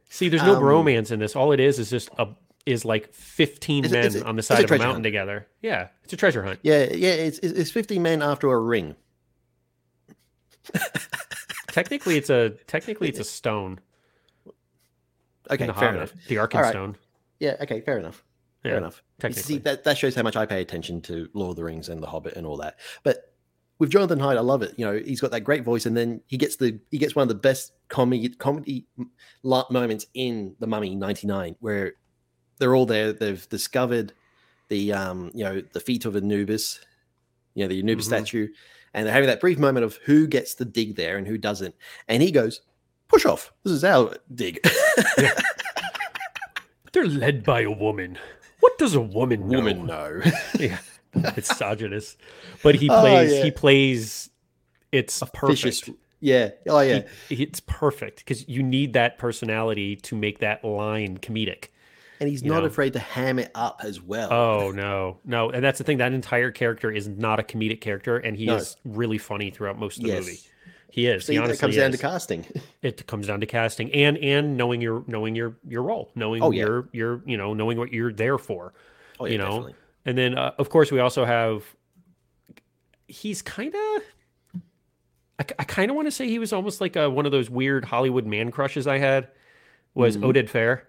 See, 0.08 0.28
there's 0.28 0.42
no 0.42 0.56
Um, 0.56 0.62
bromance 0.62 1.10
in 1.10 1.18
this. 1.18 1.34
All 1.36 1.52
it 1.52 1.60
is 1.60 1.78
is 1.78 1.90
just 1.90 2.08
a 2.18 2.28
is 2.66 2.84
like 2.84 3.12
15 3.14 3.84
It's 3.86 3.92
a- 3.94 3.96
men 4.18 4.22
on 4.24 4.36
the 4.36 4.42
side 4.42 4.62
of 4.64 4.70
a 4.70 4.74
mountain 4.78 4.90
hunt. 4.96 5.04
together. 5.04 5.46
Yeah, 5.62 5.88
it's 6.04 6.12
a 6.12 6.16
treasure 6.16 6.42
hunt. 6.44 6.60
Yeah, 6.62 6.84
yeah, 6.92 7.10
it's 7.14 7.38
it's 7.38 7.58
it's 7.58 7.70
15 7.70 8.00
men 8.02 8.22
after 8.22 8.50
a 8.52 8.58
ring. 8.60 8.94
Technically, 11.68 12.16
it's 12.16 12.30
a 12.30 12.50
technically 12.66 13.08
it's 13.08 13.18
a 13.18 13.24
stone. 13.24 13.80
Okay, 15.50 15.66
the 15.66 15.74
fair 15.74 15.92
Hobbit, 15.92 15.96
enough. 15.96 16.12
The 16.28 16.38
All 16.38 16.46
right. 16.46 16.74
Arkenstone. 16.74 16.94
Yeah, 17.38 17.56
okay, 17.62 17.80
fair 17.80 17.98
enough. 17.98 18.24
Fair 18.62 18.72
Yeah, 18.72 18.78
enough. 18.78 19.02
Technically. 19.18 19.42
See, 19.42 19.58
that, 19.58 19.84
that 19.84 19.96
shows 19.96 20.14
how 20.14 20.22
much 20.22 20.36
I 20.36 20.46
pay 20.46 20.60
attention 20.60 21.00
to 21.02 21.28
Lord 21.34 21.50
of 21.50 21.56
the 21.56 21.64
Rings 21.64 21.88
and 21.88 22.02
The 22.02 22.06
Hobbit 22.06 22.34
and 22.36 22.46
all 22.46 22.56
that. 22.58 22.78
But 23.02 23.30
with 23.78 23.90
Jonathan 23.90 24.20
Hyde, 24.20 24.36
I 24.36 24.40
love 24.40 24.62
it. 24.62 24.74
You 24.76 24.84
know, 24.84 25.00
he's 25.04 25.20
got 25.20 25.30
that 25.30 25.40
great 25.40 25.64
voice, 25.64 25.86
and 25.86 25.96
then 25.96 26.20
he 26.26 26.36
gets 26.36 26.56
the 26.56 26.78
he 26.90 26.98
gets 26.98 27.16
one 27.16 27.22
of 27.22 27.28
the 27.28 27.34
best 27.34 27.72
comedy 27.88 28.28
comedy 28.28 28.86
moments 29.42 30.06
in 30.14 30.54
the 30.60 30.66
Mummy 30.66 30.94
'99, 30.94 31.56
where 31.60 31.94
they're 32.58 32.76
all 32.76 32.86
there. 32.86 33.12
They've 33.14 33.48
discovered 33.48 34.12
the 34.68 34.92
um 34.92 35.30
you 35.34 35.44
know 35.44 35.62
the 35.72 35.80
feet 35.80 36.04
of 36.04 36.14
Anubis, 36.14 36.78
you 37.54 37.64
know 37.64 37.68
the 37.68 37.80
Anubis 37.80 38.04
mm-hmm. 38.04 38.16
statue, 38.16 38.48
and 38.92 39.06
they're 39.06 39.14
having 39.14 39.28
that 39.28 39.40
brief 39.40 39.58
moment 39.58 39.84
of 39.84 39.98
who 40.04 40.26
gets 40.26 40.54
to 40.56 40.66
dig 40.66 40.96
there 40.96 41.16
and 41.16 41.26
who 41.26 41.38
doesn't. 41.38 41.74
And 42.06 42.22
he 42.22 42.30
goes, 42.30 42.60
"Push 43.10 43.26
off! 43.26 43.52
This 43.64 43.72
is 43.72 43.84
our 43.84 44.14
dig." 44.34 44.60
yeah. 45.18 45.32
They're 46.92 47.06
led 47.06 47.44
by 47.44 47.62
a 47.62 47.70
woman. 47.70 48.18
What 48.60 48.78
does 48.78 48.94
a 48.94 49.00
woman 49.00 49.48
know? 49.48 49.58
Woman 49.58 49.86
know. 49.86 50.20
yeah, 50.58 50.78
it's 51.14 51.50
misogynist, 51.50 52.16
but 52.62 52.74
he 52.74 52.88
oh, 52.88 53.00
plays. 53.00 53.32
Oh, 53.32 53.36
yeah. 53.36 53.44
He 53.44 53.50
plays. 53.50 54.30
It's 54.92 55.22
a 55.22 55.26
perfect. 55.26 55.62
Vicious, 55.62 55.90
yeah. 56.20 56.50
Oh 56.68 56.80
yeah. 56.80 57.02
He, 57.28 57.42
it's 57.42 57.60
perfect 57.60 58.18
because 58.18 58.48
you 58.48 58.62
need 58.62 58.94
that 58.94 59.18
personality 59.18 59.96
to 59.96 60.16
make 60.16 60.40
that 60.40 60.64
line 60.64 61.18
comedic 61.18 61.68
and 62.20 62.28
he's 62.28 62.44
not 62.44 62.60
know? 62.60 62.66
afraid 62.66 62.92
to 62.92 62.98
ham 62.98 63.38
it 63.38 63.50
up 63.54 63.80
as 63.82 64.00
well. 64.00 64.30
Oh 64.32 64.70
no, 64.72 65.18
no, 65.24 65.50
and 65.50 65.64
that's 65.64 65.78
the 65.78 65.84
thing. 65.84 65.98
That 65.98 66.12
entire 66.12 66.50
character 66.50 66.92
is 66.92 67.08
not 67.08 67.40
a 67.40 67.42
comedic 67.42 67.80
character, 67.80 68.18
and 68.18 68.36
he 68.36 68.44
no. 68.46 68.56
is 68.56 68.76
really 68.84 69.18
funny 69.18 69.50
throughout 69.50 69.78
most 69.78 69.96
of 69.96 70.04
the 70.04 70.10
yes. 70.10 70.20
movie. 70.20 70.40
He 70.90 71.06
is. 71.06 71.26
See, 71.26 71.34
he 71.34 71.38
it 71.38 71.58
comes 71.58 71.76
down 71.76 71.92
to 71.92 71.98
casting. 71.98 72.46
It 72.82 73.06
comes 73.06 73.26
down 73.26 73.40
to 73.40 73.46
casting 73.46 73.92
and 73.92 74.16
and 74.18 74.56
knowing 74.56 74.80
your 74.80 75.04
knowing 75.06 75.34
your 75.34 75.56
your 75.68 75.82
role, 75.82 76.10
knowing 76.14 76.42
oh, 76.42 76.50
yeah. 76.50 76.64
your 76.64 76.88
your 76.92 77.22
you 77.26 77.36
know 77.36 77.54
knowing 77.54 77.78
what 77.78 77.92
you're 77.92 78.12
there 78.12 78.38
for. 78.38 78.72
Oh, 79.18 79.26
yeah, 79.26 79.32
you 79.32 79.38
know, 79.38 79.44
definitely. 79.44 79.74
and 80.06 80.18
then 80.18 80.38
uh, 80.38 80.52
of 80.58 80.68
course 80.70 80.90
we 80.90 80.98
also 80.98 81.24
have. 81.24 81.64
He's 83.06 83.42
kind 83.42 83.74
of. 83.74 84.02
I, 85.38 85.44
I 85.58 85.64
kind 85.64 85.90
of 85.90 85.96
want 85.96 86.06
to 86.06 86.12
say 86.12 86.28
he 86.28 86.38
was 86.38 86.52
almost 86.52 86.80
like 86.80 86.96
a, 86.96 87.10
one 87.10 87.26
of 87.26 87.32
those 87.32 87.50
weird 87.50 87.84
Hollywood 87.84 88.26
man 88.26 88.50
crushes 88.50 88.86
I 88.86 88.98
had. 88.98 89.28
Was 89.94 90.16
mm-hmm. 90.16 90.26
Oded 90.26 90.48
Fehr? 90.48 90.82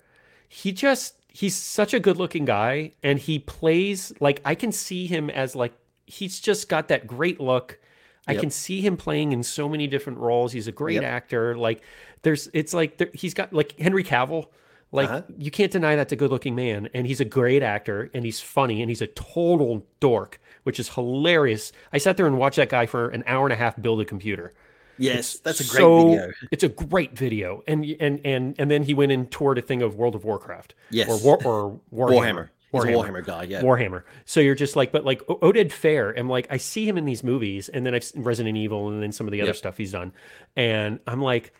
He 0.47 0.72
just 0.72 1.16
he's 1.28 1.56
such 1.56 1.93
a 1.93 1.99
good 1.99 2.18
looking 2.18 2.45
guy 2.45 2.91
and 3.04 3.18
he 3.18 3.39
plays 3.39 4.14
like 4.20 4.41
I 4.43 4.54
can 4.56 4.72
see 4.72 5.08
him 5.08 5.30
as 5.30 5.56
like 5.56 5.74
he's 6.06 6.39
just 6.39 6.70
got 6.70 6.89
that 6.89 7.08
great 7.08 7.39
look. 7.39 7.80
I 8.28 8.36
can 8.36 8.49
see 8.49 8.82
him 8.82 8.97
playing 8.97 9.32
in 9.32 9.43
so 9.43 9.67
many 9.67 9.88
different 9.88 10.19
roles. 10.19 10.51
He's 10.51 10.67
a 10.67 10.72
great 10.72 10.95
yep. 10.95 11.03
actor. 11.03 11.57
Like 11.57 11.82
there's 12.22 12.49
it's 12.53 12.74
like 12.74 12.97
there, 12.97 13.09
he's 13.13 13.34
got 13.34 13.51
like 13.51 13.78
Henry 13.80 14.03
Cavill. 14.03 14.47
Like 14.91 15.09
uh-huh. 15.09 15.22
you 15.38 15.51
can't 15.51 15.72
deny 15.72 15.95
that's 15.95 16.11
a 16.11 16.17
good 16.17 16.32
looking 16.32 16.53
man 16.53 16.89
and 16.93 17.07
he's 17.07 17.22
a 17.22 17.26
great 17.26 17.63
actor 17.63 18.11
and 18.13 18.26
he's 18.26 18.41
funny 18.41 18.82
and 18.82 18.89
he's 18.89 19.01
a 19.01 19.07
total 19.07 19.86
dork, 20.01 20.39
which 20.63 20.80
is 20.80 20.89
hilarious. 20.89 21.72
I 21.93 21.97
sat 21.97 22.17
there 22.17 22.28
and 22.28 22.38
watched 22.38 22.57
that 22.57 22.69
guy 22.69 22.86
for 22.86 23.09
an 23.09 23.24
hour 23.26 23.45
and 23.45 23.53
a 23.53 23.55
half 23.55 23.82
build 23.82 24.01
a 24.01 24.05
computer. 24.05 24.53
Yes, 24.97 25.36
it's 25.36 25.39
that's 25.39 25.59
a 25.61 25.63
great 25.63 25.80
so, 25.80 26.09
video. 26.09 26.32
It's 26.51 26.63
a 26.63 26.69
great 26.69 27.17
video, 27.17 27.63
and 27.67 27.84
and 27.99 28.22
and 28.24 28.55
and 28.59 28.69
then 28.69 28.84
he 28.84 28.93
went 28.93 29.11
and 29.11 29.32
toured 29.32 29.57
a 29.57 29.61
thing 29.61 29.82
of 29.82 29.95
World 29.95 30.13
of 30.13 30.26
Warcraft. 30.26 30.76
Yes, 30.91 31.09
or 31.09 31.17
War, 31.17 31.43
or 31.43 31.80
Warhammer. 31.91 32.19
Warhammer. 32.19 32.49
Warhammer. 32.74 33.05
Warhammer 33.05 33.26
guy, 33.26 33.43
yeah. 33.43 33.61
Warhammer. 33.61 34.03
So 34.26 34.39
you're 34.39 34.55
just 34.55 34.76
like, 34.76 34.91
but 34.91 35.03
like 35.03 35.22
Oded 35.28 35.72
Fehr, 35.72 36.13
and 36.15 36.30
like 36.30 36.47
I 36.49 36.57
see 36.57 36.88
him 36.88 36.97
in 36.97 37.05
these 37.05 37.24
movies, 37.24 37.69
and 37.69 37.86
then 37.86 37.93
I've 37.93 38.03
seen 38.03 38.24
Resident 38.24 38.57
Evil, 38.57 38.89
and 38.89 39.03
then 39.03 39.11
some 39.11 39.28
of 39.28 39.32
the 39.32 39.41
other 39.41 39.49
yep. 39.49 39.57
stuff 39.57 39.78
he's 39.78 39.91
done, 39.91 40.13
and 40.55 40.99
I'm 41.05 41.22
like, 41.22 41.53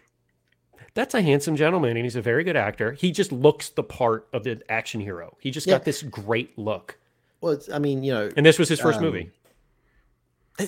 that's 0.94 1.14
a 1.14 1.22
handsome 1.22 1.56
gentleman, 1.56 1.98
and 1.98 2.06
he's 2.06 2.16
a 2.16 2.22
very 2.22 2.44
good 2.44 2.56
actor. 2.56 2.94
He 2.94 3.12
just 3.12 3.32
looks 3.32 3.70
the 3.70 3.84
part 3.84 4.28
of 4.34 4.44
the 4.44 4.62
action 4.70 5.02
hero. 5.02 5.38
He 5.40 5.52
just 5.52 5.68
yeah. 5.68 5.76
got 5.76 5.86
this 5.86 6.02
great 6.02 6.58
look. 6.58 6.98
Well, 7.42 7.60
I 7.74 7.80
mean, 7.80 8.04
you 8.04 8.14
know, 8.14 8.30
and 8.38 8.46
this 8.46 8.60
was 8.60 8.70
his 8.70 8.80
first 8.80 8.98
um, 9.00 9.04
movie. 9.04 9.32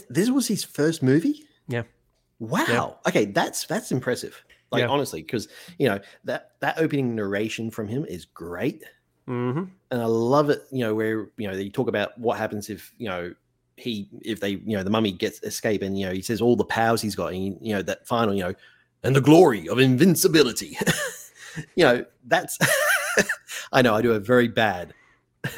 This 0.10 0.30
was 0.30 0.48
his 0.48 0.64
first 0.64 1.04
movie. 1.04 1.44
Yeah. 1.68 1.84
Wow. 2.40 2.66
Yeah. 2.68 3.10
Okay, 3.10 3.26
that's 3.26 3.66
that's 3.66 3.92
impressive. 3.92 4.44
Like 4.72 4.82
yeah. 4.82 4.88
honestly, 4.88 5.22
because 5.22 5.48
you 5.78 5.88
know 5.88 6.00
that 6.24 6.52
that 6.62 6.80
opening 6.80 7.16
narration 7.16 7.70
from 7.70 7.88
him 7.88 8.06
is 8.06 8.26
great, 8.26 8.84
mm-hmm. 9.28 9.64
and 9.92 10.02
I 10.02 10.06
love 10.06 10.50
it. 10.50 10.64
You 10.72 10.80
know 10.80 10.96
where 10.96 11.30
you 11.38 11.48
know 11.48 11.56
they 11.56 11.70
talk 11.70 11.88
about 11.88 12.18
what 12.18 12.38
happens 12.38 12.70
if 12.70 12.94
you 12.98 13.08
know 13.08 13.34
he 13.78 14.10
if 14.22 14.40
they 14.40 14.52
you 14.52 14.78
know 14.78 14.84
the 14.84 14.90
mummy 14.90 15.12
gets 15.12 15.42
escape 15.44 15.82
and 15.82 15.98
you 15.98 16.06
know 16.06 16.14
he 16.14 16.22
says 16.22 16.42
all 16.42 16.56
the 16.56 16.66
powers 16.66 17.02
he's 17.02 17.16
got 17.16 17.34
and 17.34 17.58
you 17.62 17.74
know 17.74 17.82
that 17.82 18.08
final 18.08 18.34
you 18.34 18.44
know 18.44 18.54
and 19.04 19.16
the 19.16 19.22
glory 19.22 19.68
of 19.68 19.80
invincibility. 19.80 20.78
you 21.76 21.84
know 21.84 22.06
that's 22.26 22.58
I 23.74 23.82
know 23.82 23.96
I 23.96 24.02
do 24.02 24.14
a 24.14 24.20
very 24.20 24.48
bad 24.48 24.94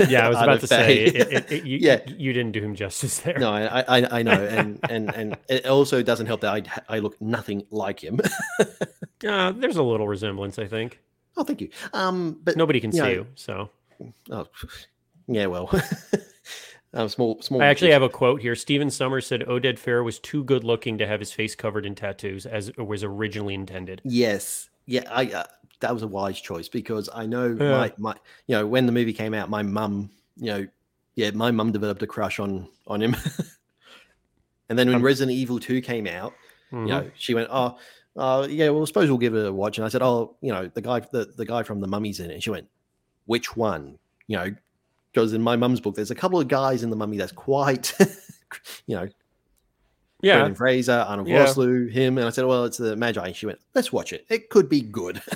yeah, 0.07 0.26
I 0.26 0.30
was 0.30 0.38
about 0.41 0.59
to 0.61 0.68
say 0.68 1.05
it, 1.05 1.16
it, 1.16 1.51
it, 1.51 1.66
you, 1.66 1.78
yeah. 1.80 2.01
you 2.07 2.34
didn't 2.34 2.51
do 2.53 2.61
him 2.61 2.76
justice 2.76 3.20
there. 3.20 3.38
No, 3.38 3.51
I, 3.51 3.82
I, 3.82 4.20
I 4.20 4.24
know, 4.24 4.32
and 4.32 4.80
and 4.89 5.13
and 5.13 5.38
it 5.47 5.66
also 5.66 6.01
doesn't 6.01 6.26
help 6.26 6.41
that 6.41 6.53
I 6.89 6.95
I 6.95 6.99
look 6.99 7.20
nothing 7.22 7.66
like 7.72 8.03
him. 8.03 8.20
uh, 9.28 9.51
there's 9.51 9.78
a 9.78 9.84
little 9.84 10.07
resemblance, 10.07 10.59
I 10.59 10.66
think. 10.68 10.99
Oh, 11.38 11.43
thank 11.43 11.61
you. 11.61 11.69
Um, 11.93 12.39
but 12.43 12.57
nobody 12.57 12.79
can 12.79 12.91
you 12.91 12.97
see 12.97 13.03
know, 13.03 13.09
you, 13.09 13.27
so. 13.36 13.69
Oh, 14.31 14.47
yeah, 15.27 15.47
well. 15.47 15.69
um, 16.93 17.09
small, 17.09 17.41
small. 17.41 17.61
I 17.61 17.65
actually 17.65 17.91
have 17.91 18.01
a 18.01 18.09
quote 18.09 18.41
here. 18.41 18.55
Stephen 18.55 18.89
Sommers 18.89 19.25
said 19.25 19.41
Oded 19.41 19.79
Fehr 19.79 20.03
was 20.03 20.19
too 20.19 20.43
good 20.43 20.63
looking 20.63 20.97
to 20.97 21.07
have 21.07 21.19
his 21.19 21.31
face 21.31 21.55
covered 21.55 21.86
in 21.86 21.95
tattoos, 21.95 22.45
as 22.45 22.69
it 22.69 22.77
was 22.77 23.03
originally 23.03 23.53
intended. 23.53 24.01
Yes, 24.03 24.69
yeah, 24.86 25.03
I 25.09 25.25
uh, 25.27 25.43
that 25.79 25.93
was 25.93 26.03
a 26.03 26.07
wise 26.07 26.39
choice 26.39 26.67
because 26.67 27.09
I 27.13 27.25
know 27.25 27.47
yeah. 27.59 27.71
my 27.71 27.93
my 27.97 28.15
you 28.47 28.55
know 28.55 28.65
when 28.65 28.86
the 28.86 28.91
movie 28.91 29.13
came 29.13 29.33
out, 29.33 29.49
my 29.49 29.63
mum 29.63 30.09
you 30.38 30.51
know 30.51 30.67
yeah 31.15 31.31
my 31.31 31.51
mum 31.51 31.71
developed 31.71 32.03
a 32.03 32.07
crush 32.07 32.39
on 32.39 32.67
on 32.88 33.01
him, 33.01 33.15
and 34.69 34.77
then 34.77 34.88
when 34.88 34.97
um, 34.97 35.01
Resident 35.01 35.36
Evil 35.36 35.59
Two 35.59 35.81
came 35.81 36.07
out, 36.07 36.33
mm-hmm. 36.71 36.88
you 36.88 36.93
know 36.93 37.11
she 37.15 37.33
went 37.33 37.49
oh. 37.51 37.77
Uh, 38.16 38.47
yeah, 38.49 38.70
well, 38.70 38.82
I 38.82 38.86
suppose 38.86 39.09
we'll 39.09 39.18
give 39.18 39.36
it 39.36 39.45
a 39.45 39.51
watch. 39.51 39.78
And 39.78 39.86
I 39.86 39.89
said, 39.89 40.01
"Oh, 40.01 40.36
you 40.41 40.51
know, 40.51 40.68
the 40.74 40.82
guy, 40.82 40.99
the, 40.99 41.26
the 41.26 41.45
guy 41.45 41.63
from 41.63 41.82
the 41.82 41.88
Mummy's 41.88 42.20
in 42.20 42.32
it." 42.32 42.36
And 42.36 42.43
she 42.43 42.49
went, 42.49 42.68
"Which 43.26 43.55
one?" 43.55 43.99
You 44.28 44.38
know, 44.38 44.55
because 45.11 45.34
in 45.34 45.41
my 45.41 45.55
mum's 45.55 45.82
book, 45.82 45.95
there's 45.95 46.11
a 46.11 46.16
couple 46.16 46.39
of 46.39 46.47
guys 46.47 46.84
in 46.84 46.89
the 46.89 46.95
Mummy 46.95 47.18
that's 47.18 47.32
quite, 47.32 47.93
you 48.88 48.95
know, 48.95 49.07
yeah, 50.22 50.36
Brendan 50.36 50.55
Fraser, 50.55 51.05
Arnold 51.07 51.28
yeah. 51.28 51.45
Vosloo, 51.45 51.91
him, 51.91 52.18
and 52.18 52.26
I 52.26 52.30
said, 52.30 52.45
"Well, 52.45 52.66
it's 52.66 52.78
the 52.78 52.95
Medjai." 52.95 53.28
And 53.28 53.36
she 53.36 53.45
went, 53.45 53.59
"Let's 53.74 53.91
watch 53.91 54.13
it. 54.13 54.26
It 54.30 54.49
could 54.49 54.70
be 54.70 54.82
good." 54.82 55.22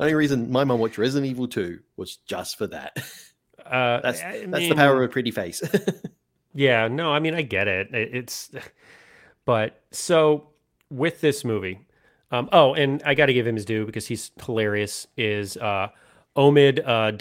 Only 0.00 0.14
reason 0.14 0.50
my 0.50 0.64
mum 0.64 0.80
watched 0.80 0.98
Resident 0.98 1.30
Evil 1.30 1.46
2 1.46 1.78
was 1.96 2.16
just 2.26 2.58
for 2.58 2.66
that. 2.68 2.96
Uh, 3.64 4.00
that's 4.00 4.20
I 4.22 4.44
that's 4.46 4.68
the 4.68 4.74
power 4.74 5.02
of 5.02 5.08
a 5.08 5.12
pretty 5.12 5.30
face. 5.30 5.62
yeah, 6.54 6.88
no, 6.88 7.12
I 7.12 7.20
mean 7.20 7.34
I 7.34 7.42
get 7.42 7.68
it. 7.68 7.88
It's 7.92 8.50
but 9.44 9.82
so 9.90 10.48
with 10.90 11.20
this 11.20 11.44
movie, 11.44 11.80
um, 12.30 12.48
oh, 12.52 12.74
and 12.74 13.02
I 13.04 13.14
got 13.14 13.26
to 13.26 13.32
give 13.32 13.46
him 13.46 13.56
his 13.56 13.64
due 13.64 13.86
because 13.86 14.06
he's 14.06 14.30
hilarious. 14.44 15.06
Is 15.16 15.56
uh, 15.56 15.88
Omid 16.36 16.80
uh, 16.84 17.12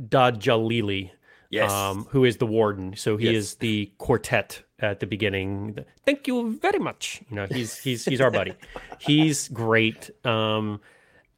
Djalili, 0.00 1.10
yes, 1.50 1.72
um, 1.72 2.06
who 2.10 2.24
is 2.24 2.36
the 2.36 2.46
warden? 2.46 2.94
So 2.96 3.16
he 3.16 3.26
yes. 3.26 3.34
is 3.34 3.54
the 3.56 3.90
quartet 3.98 4.62
at 4.78 5.00
the 5.00 5.06
beginning. 5.06 5.84
Thank 6.04 6.26
you 6.26 6.58
very 6.58 6.78
much. 6.78 7.22
You 7.28 7.36
know, 7.36 7.46
he's 7.46 7.78
he's 7.78 8.04
he's 8.04 8.20
our 8.20 8.30
buddy. 8.30 8.54
he's 8.98 9.48
great. 9.48 10.10
Um, 10.24 10.80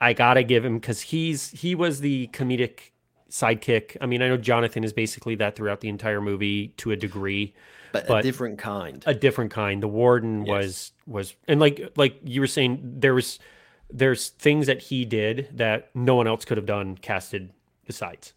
I 0.01 0.13
gotta 0.13 0.43
give 0.43 0.65
him 0.65 0.79
because 0.79 1.01
he's 1.01 1.51
he 1.51 1.75
was 1.75 2.01
the 2.01 2.29
comedic 2.29 2.91
sidekick. 3.31 3.97
I 4.01 4.07
mean, 4.07 4.23
I 4.23 4.29
know 4.29 4.37
Jonathan 4.37 4.85
is 4.85 4.93
basically 4.93 5.35
that 5.37 5.57
throughout 5.57 5.81
the 5.81 5.89
entire 5.89 6.21
movie 6.21 6.69
to 6.79 6.91
a 6.91 6.97
degree, 6.97 7.55
but, 7.93 8.07
but 8.07 8.21
a 8.21 8.23
different 8.23 8.59
kind. 8.59 9.03
A 9.07 9.15
different 9.15 9.51
kind. 9.51 9.83
The 9.83 9.89
warden 9.89 10.47
yes. 10.47 10.53
was 10.53 10.93
was 11.07 11.35
and 11.49 11.61
like 11.61 11.93
like 11.97 12.21
you 12.25 12.41
were 12.41 12.47
saying, 12.47 12.81
there 12.83 13.15
was 13.15 13.39
there's 13.93 14.29
things 14.29 14.67
that 14.67 14.83
he 14.83 15.05
did 15.05 15.49
that 15.53 15.91
no 15.95 16.15
one 16.15 16.27
else 16.27 16.45
could 16.45 16.57
have 16.57 16.67
done 16.67 16.97
casted 16.97 17.53
besides. 17.87 18.33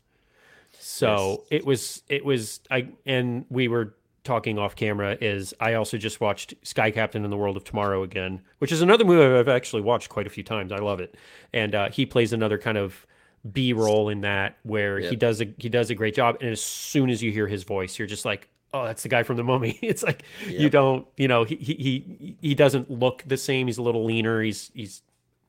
So 0.80 1.30
yes. 1.30 1.62
it 1.62 1.66
was 1.66 2.02
it 2.10 2.26
was 2.26 2.60
I 2.72 2.88
and 3.06 3.46
we 3.50 3.68
were 3.68 3.96
talking 4.24 4.58
off 4.58 4.76
camera 4.76 5.18
is 5.20 5.54
I 5.60 5.74
also 5.74 5.98
just 5.98 6.22
watched 6.22 6.54
Sky 6.64 6.92
Captain 6.92 7.24
in 7.24 7.30
the 7.30 7.38
World 7.38 7.58
of 7.58 7.64
Tomorrow 7.64 8.04
again, 8.04 8.42
which 8.60 8.72
is 8.72 8.82
another 8.82 9.04
movie 9.06 9.38
I've 9.38 9.48
actually 9.48 9.82
watched 9.82 10.10
quite 10.10 10.28
a 10.28 10.30
few 10.30 10.44
times. 10.44 10.72
I 10.72 10.78
love 10.78 11.00
it, 11.00 11.16
and 11.52 11.76
uh, 11.76 11.90
he 11.90 12.06
plays 12.06 12.34
another 12.34 12.58
kind 12.58 12.78
of 12.78 13.06
B 13.52 13.74
role 13.74 14.10
in 14.10 14.22
that 14.22 14.58
where 14.64 15.00
yep. 15.00 15.10
he 15.10 15.16
does 15.16 15.42
a 15.42 15.54
he 15.58 15.70
does 15.70 15.90
a 15.90 15.96
great 15.96 16.16
job. 16.16 16.38
And 16.40 16.50
as 16.50 16.62
soon 16.62 17.10
as 17.10 17.22
you 17.22 17.32
hear 17.32 17.48
his 17.48 17.64
voice, 17.64 18.00
you're 18.00 18.08
just 18.08 18.26
like, 18.26 18.48
oh, 18.74 18.86
that's 18.86 19.04
the 19.04 19.10
guy 19.10 19.24
from 19.24 19.38
the 19.38 19.44
Mummy. 19.44 19.80
It's 19.84 20.04
like 20.04 20.24
yep. 20.48 20.60
you 20.60 20.70
don't, 20.70 21.08
you 21.18 21.28
know, 21.28 21.44
he 21.44 21.56
he 21.56 22.36
he 22.42 22.56
doesn't 22.56 22.90
look 22.90 23.24
the 23.26 23.38
same. 23.38 23.68
He's 23.68 23.78
a 23.78 23.82
little 23.84 24.06
leaner. 24.06 24.42
He's 24.42 24.72
he's 24.74 25.02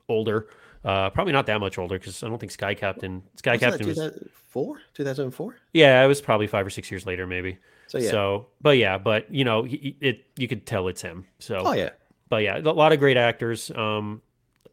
older. 0.08 0.48
Uh, 0.84 1.08
probably 1.10 1.32
not 1.32 1.46
that 1.46 1.60
much 1.60 1.78
older 1.78 1.98
because 1.98 2.22
I 2.22 2.28
don't 2.28 2.38
think 2.38 2.52
Sky 2.52 2.74
Captain 2.74 3.22
Sky 3.36 3.52
was 3.52 3.60
Captain 3.60 3.86
was 3.86 4.10
four, 4.32 4.80
two 4.92 5.04
thousand 5.04 5.30
four. 5.30 5.56
Yeah, 5.72 6.04
it 6.04 6.06
was 6.06 6.20
probably 6.20 6.46
five 6.46 6.66
or 6.66 6.70
six 6.70 6.90
years 6.90 7.06
later, 7.06 7.26
maybe. 7.26 7.58
So 7.86 7.98
yeah. 7.98 8.10
So, 8.10 8.46
but 8.60 8.76
yeah, 8.76 8.98
but 8.98 9.32
you 9.32 9.44
know, 9.44 9.62
he, 9.62 9.96
it 10.00 10.26
you 10.36 10.46
could 10.46 10.66
tell 10.66 10.88
it's 10.88 11.02
him. 11.02 11.26
So. 11.38 11.62
Oh 11.64 11.72
yeah. 11.72 11.90
But 12.28 12.42
yeah, 12.42 12.58
a 12.58 12.60
lot 12.60 12.92
of 12.92 12.98
great 12.98 13.16
actors. 13.16 13.70
Um, 13.70 14.20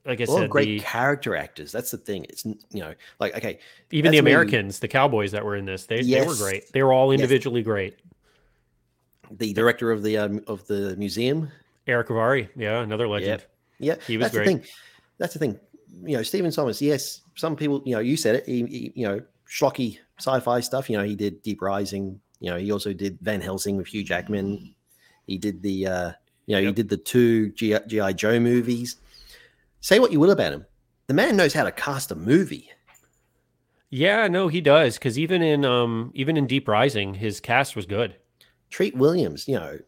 like 0.05 0.19
I 0.19 0.23
a 0.23 0.27
lot 0.27 0.35
said, 0.37 0.43
of 0.45 0.49
great 0.49 0.65
the, 0.65 0.79
character 0.79 1.35
actors. 1.35 1.71
That's 1.71 1.91
the 1.91 1.97
thing. 1.97 2.25
It's 2.29 2.43
you 2.45 2.55
know, 2.73 2.93
like 3.19 3.35
okay, 3.35 3.59
even 3.91 4.11
the 4.11 4.21
maybe- 4.21 4.31
Americans, 4.31 4.79
the 4.79 4.87
Cowboys 4.87 5.31
that 5.31 5.45
were 5.45 5.55
in 5.55 5.65
this, 5.65 5.85
they, 5.85 6.01
they 6.01 6.25
were 6.25 6.35
great. 6.35 6.71
They 6.71 6.81
were 6.81 6.93
all 6.93 7.11
Yes. 7.11 7.19
individually 7.19 7.61
great. 7.61 7.99
The 9.37 9.53
director 9.53 9.91
of 9.91 10.03
the 10.03 10.17
um, 10.17 10.41
of 10.47 10.65
the 10.67 10.95
museum. 10.97 11.49
Eric 11.87 12.07
Avari, 12.09 12.49
yeah, 12.55 12.81
another 12.81 13.07
legend. 13.07 13.45
Yeah, 13.79 13.95
He 14.07 14.17
was 14.17 14.25
that's 14.25 14.35
great. 14.35 14.45
the 14.45 14.51
thing. 14.51 14.65
That's 15.17 15.33
the 15.33 15.39
thing. 15.39 15.59
You 16.03 16.17
know, 16.17 16.23
Stephen 16.23 16.51
Sommers. 16.51 16.81
Yes, 16.81 17.21
some 17.35 17.55
people. 17.55 17.81
You 17.85 17.95
know, 17.95 17.99
you 18.01 18.15
said 18.17 18.35
it. 18.35 18.45
He, 18.45 18.65
he- 18.65 18.93
you 18.95 19.07
know, 19.07 19.21
schlocky 19.49 19.97
sci-fi 20.19 20.59
stuff. 20.59 20.89
You 20.89 20.97
know, 20.97 21.03
he 21.03 21.15
did 21.15 21.41
Deep 21.41 21.61
Rising. 21.61 22.19
You 22.39 22.51
know, 22.51 22.57
he 22.57 22.71
also 22.71 22.93
did 22.93 23.17
Van 23.21 23.41
Helsing 23.41 23.77
with 23.77 23.87
Hugh 23.87 24.03
Jackman. 24.03 24.75
He 25.27 25.37
did 25.37 25.61
the. 25.61 25.87
uh 25.87 26.11
You 26.45 26.55
know, 26.57 26.61
he 26.67 26.71
did 26.71 26.89
the 26.89 26.97
two 26.97 27.49
GI, 27.51 27.79
GI 27.87 28.13
Joe 28.15 28.39
movies. 28.39 28.97
Say 29.79 29.99
what 29.99 30.11
you 30.11 30.19
will 30.19 30.31
about 30.31 30.53
him, 30.53 30.65
the 31.07 31.13
man 31.13 31.35
knows 31.35 31.53
how 31.53 31.63
to 31.63 31.71
cast 31.71 32.11
a 32.11 32.15
movie. 32.15 32.69
Yeah, 33.89 34.27
no, 34.27 34.47
he 34.47 34.61
does 34.61 34.97
because 34.97 35.17
even 35.19 35.41
in 35.41 35.65
um 35.65 36.11
even 36.13 36.37
in 36.37 36.47
Deep 36.47 36.67
Rising, 36.67 37.15
his 37.15 37.39
cast 37.39 37.75
was 37.75 37.85
good. 37.85 38.15
Treat 38.71 38.95
Williams. 38.95 39.47
You 39.47 39.55
know, 39.59 39.79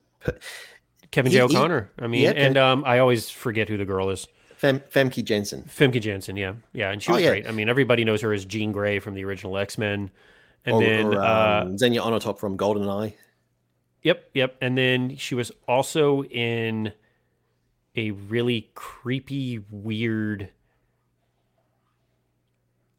Kevin 1.09 1.31
He- 1.31 1.37
J. 1.39 1.47
he- 1.47 1.55
O'Connor. 1.57 1.89
I 1.97 2.05
mean, 2.07 2.21
yeah, 2.21 2.31
and 2.31 2.55
um, 2.57 2.83
I 2.85 2.99
always 2.99 3.29
forget 3.31 3.67
who 3.67 3.77
the 3.77 3.85
girl 3.85 4.11
is. 4.11 4.27
Fem, 4.57 4.79
Famke 4.79 5.23
Janssen. 5.25 5.63
Famke 5.63 5.99
Janssen, 5.99 6.37
yeah, 6.37 6.53
yeah, 6.71 6.91
and 6.91 7.01
she 7.03 7.11
Oh, 7.11 7.15
was 7.15 7.23
yeah. 7.23 7.29
great. 7.31 7.47
I 7.47 7.51
mean, 7.51 7.67
everybody 7.67 8.05
knows 8.05 8.21
her 8.21 8.31
as 8.31 8.45
Jean 8.45 8.71
Grey 8.71 8.99
from 8.99 9.13
the 9.15 9.25
original 9.25 9.57
X 9.57 9.77
Men, 9.77 10.09
and 10.65 10.75
or, 10.75 10.81
then 10.81 11.05
or, 11.07 11.19
uh, 11.21 11.61
um, 11.63 11.77
Xenia 11.77 12.01
Onatop 12.01 12.39
from 12.39 12.57
GoldenEye. 12.57 13.13
Yep, 14.03 14.29
yep. 14.33 14.55
And 14.61 14.77
then 14.77 15.15
she 15.17 15.35
was 15.35 15.51
also 15.67 16.23
in 16.25 16.93
a 17.95 18.11
really 18.11 18.69
creepy, 18.73 19.59
weird 19.69 20.49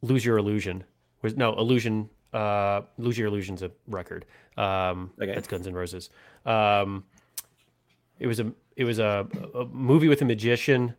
Lose 0.02 0.24
Your 0.24 0.36
Illusion. 0.38 0.84
Was 1.22 1.36
no 1.36 1.54
illusion. 1.54 2.10
Uh, 2.32 2.82
Lose 2.98 3.16
Your 3.16 3.28
Illusion's 3.28 3.62
a 3.62 3.70
record. 3.86 4.24
Um, 4.56 5.10
Okay. 5.20 5.34
that's 5.34 5.48
Guns 5.48 5.66
N' 5.66 5.74
Roses. 5.74 6.10
Um, 6.46 7.04
it 8.18 8.26
was 8.26 8.40
a 8.40 8.52
it 8.76 8.84
was 8.84 8.98
a, 8.98 9.26
a 9.54 9.64
movie 9.66 10.08
with 10.08 10.22
a 10.22 10.24
magician, 10.24 10.94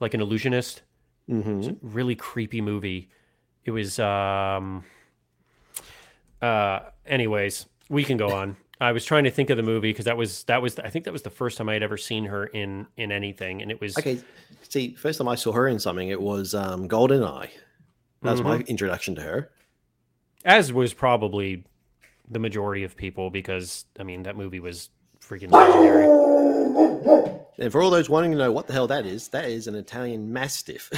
like 0.00 0.14
an 0.14 0.20
illusionist. 0.20 0.82
hmm 1.28 1.58
It's 1.58 1.68
a 1.68 1.76
really 1.82 2.14
creepy 2.14 2.60
movie. 2.60 3.08
It 3.64 3.70
was 3.70 3.98
um 3.98 4.84
uh 6.42 6.80
anyways, 7.06 7.66
we 7.88 8.04
can 8.04 8.16
go 8.16 8.32
on. 8.32 8.56
I 8.80 8.92
was 8.92 9.04
trying 9.04 9.24
to 9.24 9.30
think 9.30 9.50
of 9.50 9.56
the 9.56 9.62
movie 9.62 9.90
because 9.90 10.04
that 10.04 10.16
was 10.16 10.44
that 10.44 10.62
was 10.62 10.78
I 10.78 10.88
think 10.90 11.04
that 11.06 11.12
was 11.12 11.22
the 11.22 11.30
first 11.30 11.58
time 11.58 11.68
I 11.68 11.72
had 11.72 11.82
ever 11.82 11.96
seen 11.96 12.26
her 12.26 12.46
in 12.46 12.86
in 12.96 13.10
anything 13.10 13.60
and 13.60 13.70
it 13.70 13.80
was 13.80 13.98
Okay, 13.98 14.18
see, 14.68 14.94
first 14.94 15.18
time 15.18 15.28
I 15.28 15.34
saw 15.34 15.52
her 15.52 15.66
in 15.66 15.78
something, 15.80 16.08
it 16.08 16.20
was 16.20 16.54
um, 16.54 16.88
GoldenEye. 16.88 17.50
That 18.22 18.30
was 18.32 18.42
my 18.42 18.58
introduction 18.60 19.14
to 19.16 19.22
her. 19.22 19.50
as 20.44 20.72
was 20.72 20.94
probably 20.94 21.64
the 22.30 22.38
majority 22.38 22.84
of 22.84 22.96
people 22.96 23.30
because 23.30 23.84
I 23.98 24.02
mean 24.02 24.22
that 24.24 24.36
movie 24.36 24.60
was 24.60 24.90
freaking 25.20 25.50
legendary. 25.50 26.06
And 27.60 27.72
for 27.72 27.82
all 27.82 27.90
those 27.90 28.08
wanting 28.08 28.32
to 28.32 28.38
know 28.38 28.52
what 28.52 28.66
the 28.68 28.72
hell 28.72 28.86
that 28.86 29.04
is, 29.04 29.28
that 29.28 29.46
is 29.46 29.66
an 29.66 29.74
Italian 29.74 30.32
Mastiff. 30.32 30.90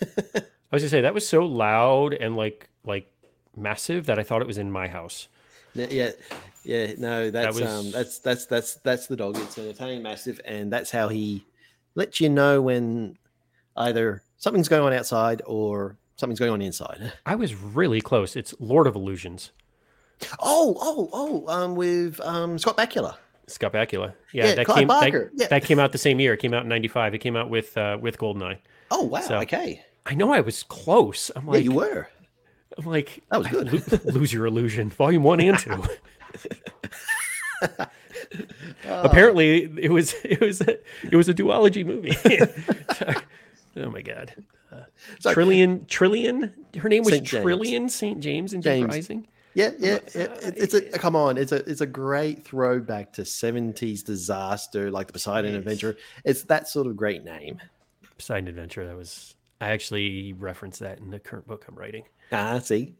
I 0.34 0.42
was 0.72 0.82
gonna 0.82 0.90
say 0.90 1.00
that 1.02 1.14
was 1.14 1.26
so 1.26 1.44
loud 1.44 2.12
and 2.14 2.36
like 2.36 2.68
like 2.84 3.10
massive 3.56 4.06
that 4.06 4.18
I 4.18 4.22
thought 4.22 4.42
it 4.42 4.46
was 4.46 4.58
in 4.58 4.70
my 4.70 4.88
house. 4.88 5.28
yeah, 5.74 6.10
yeah, 6.64 6.92
no, 6.98 7.30
that's 7.30 7.60
was- 7.60 7.70
um, 7.70 7.90
that's 7.92 8.18
that's 8.18 8.46
that's 8.46 8.74
that's 8.76 9.06
the 9.06 9.16
dog. 9.16 9.36
It's 9.38 9.58
an 9.58 9.68
Italian 9.68 10.02
Mastiff, 10.02 10.40
and 10.44 10.72
that's 10.72 10.90
how 10.90 11.08
he 11.08 11.44
lets 11.94 12.20
you 12.20 12.28
know 12.28 12.62
when 12.62 13.16
either 13.76 14.22
something's 14.38 14.68
going 14.68 14.82
on 14.82 14.92
outside 14.92 15.40
or 15.46 15.96
something's 16.16 16.40
going 16.40 16.50
on 16.50 16.62
inside. 16.62 17.12
I 17.26 17.36
was 17.36 17.54
really 17.54 18.00
close. 18.00 18.34
It's 18.34 18.54
Lord 18.58 18.86
of 18.86 18.96
Illusions. 18.96 19.52
Oh, 20.40 20.76
oh, 20.80 21.08
oh, 21.12 21.46
um, 21.48 21.74
with 21.74 22.20
um 22.20 22.58
Scott 22.58 22.76
Bakula. 22.76 23.16
Scott 23.46 23.72
Bakula. 23.72 24.12
Yeah, 24.32 24.46
Yeah, 24.46 24.54
that 24.56 24.66
Clive 24.66 24.78
came 24.78 24.88
that, 24.88 25.30
Yeah. 25.36 25.46
that 25.48 25.64
came 25.64 25.78
out 25.78 25.92
the 25.92 25.98
same 25.98 26.20
year. 26.20 26.34
It 26.34 26.38
came 26.38 26.52
out 26.54 26.62
in 26.64 26.68
'95. 26.68 27.14
It 27.14 27.18
came 27.18 27.36
out 27.36 27.48
with 27.50 27.76
uh, 27.78 27.96
with 28.00 28.18
Goldeneye. 28.18 28.58
Oh 28.90 29.04
wow, 29.04 29.20
So- 29.20 29.38
okay, 29.40 29.84
I 30.06 30.14
know 30.14 30.32
I 30.32 30.40
was 30.40 30.62
close. 30.64 31.30
I'm 31.36 31.44
yeah, 31.46 31.50
like, 31.52 31.64
you 31.64 31.72
were. 31.72 32.08
I'm 32.76 32.84
like, 32.84 33.22
That 33.30 33.38
was 33.38 33.48
good. 33.48 33.72
Lo- 34.04 34.12
Lose 34.12 34.32
Your 34.32 34.46
Illusion, 34.46 34.90
Volume 34.90 35.22
One 35.22 35.40
and 35.40 35.58
Two. 35.58 35.82
Uh, 37.62 37.86
Apparently, 38.84 39.64
it 39.82 39.90
was 39.90 40.14
it 40.24 40.40
was 40.40 40.60
a, 40.60 40.78
it 41.04 41.14
was 41.16 41.28
a 41.28 41.34
duology 41.34 41.84
movie. 41.84 42.16
oh 43.76 43.90
my 43.90 44.02
god, 44.02 44.34
So- 45.20 45.34
Trillian 45.34 45.86
Trillian. 45.86 46.52
Her 46.76 46.88
name 46.88 47.02
was 47.04 47.14
Saint 47.14 47.26
Trillian 47.26 47.90
Saint 47.90 48.20
James 48.20 48.52
in 48.52 48.62
James. 48.62 48.88
Rising. 48.94 49.26
Yeah, 49.58 49.72
yeah, 49.80 49.98
yeah. 50.14 50.22
It, 50.22 50.54
it's 50.56 50.74
a 50.74 50.82
come 50.82 51.16
on. 51.16 51.36
It's 51.36 51.50
a 51.50 51.68
it's 51.68 51.80
a 51.80 51.86
great 51.86 52.44
throwback 52.44 53.12
to 53.14 53.24
seventies 53.24 54.04
disaster, 54.04 54.88
like 54.88 55.08
the 55.08 55.14
Poseidon 55.14 55.50
Yes. 55.50 55.58
Adventure. 55.58 55.96
It's 56.24 56.42
that 56.44 56.68
sort 56.68 56.86
of 56.86 56.96
great 56.96 57.24
name. 57.24 57.60
Poseidon 58.16 58.46
Adventure. 58.46 58.86
That 58.86 58.96
was 58.96 59.34
I 59.60 59.70
actually 59.70 60.32
referenced 60.34 60.78
that 60.78 61.00
in 61.00 61.10
the 61.10 61.18
current 61.18 61.48
book 61.48 61.64
I'm 61.66 61.74
writing. 61.74 62.04
Ah, 62.30 62.60
see, 62.60 62.94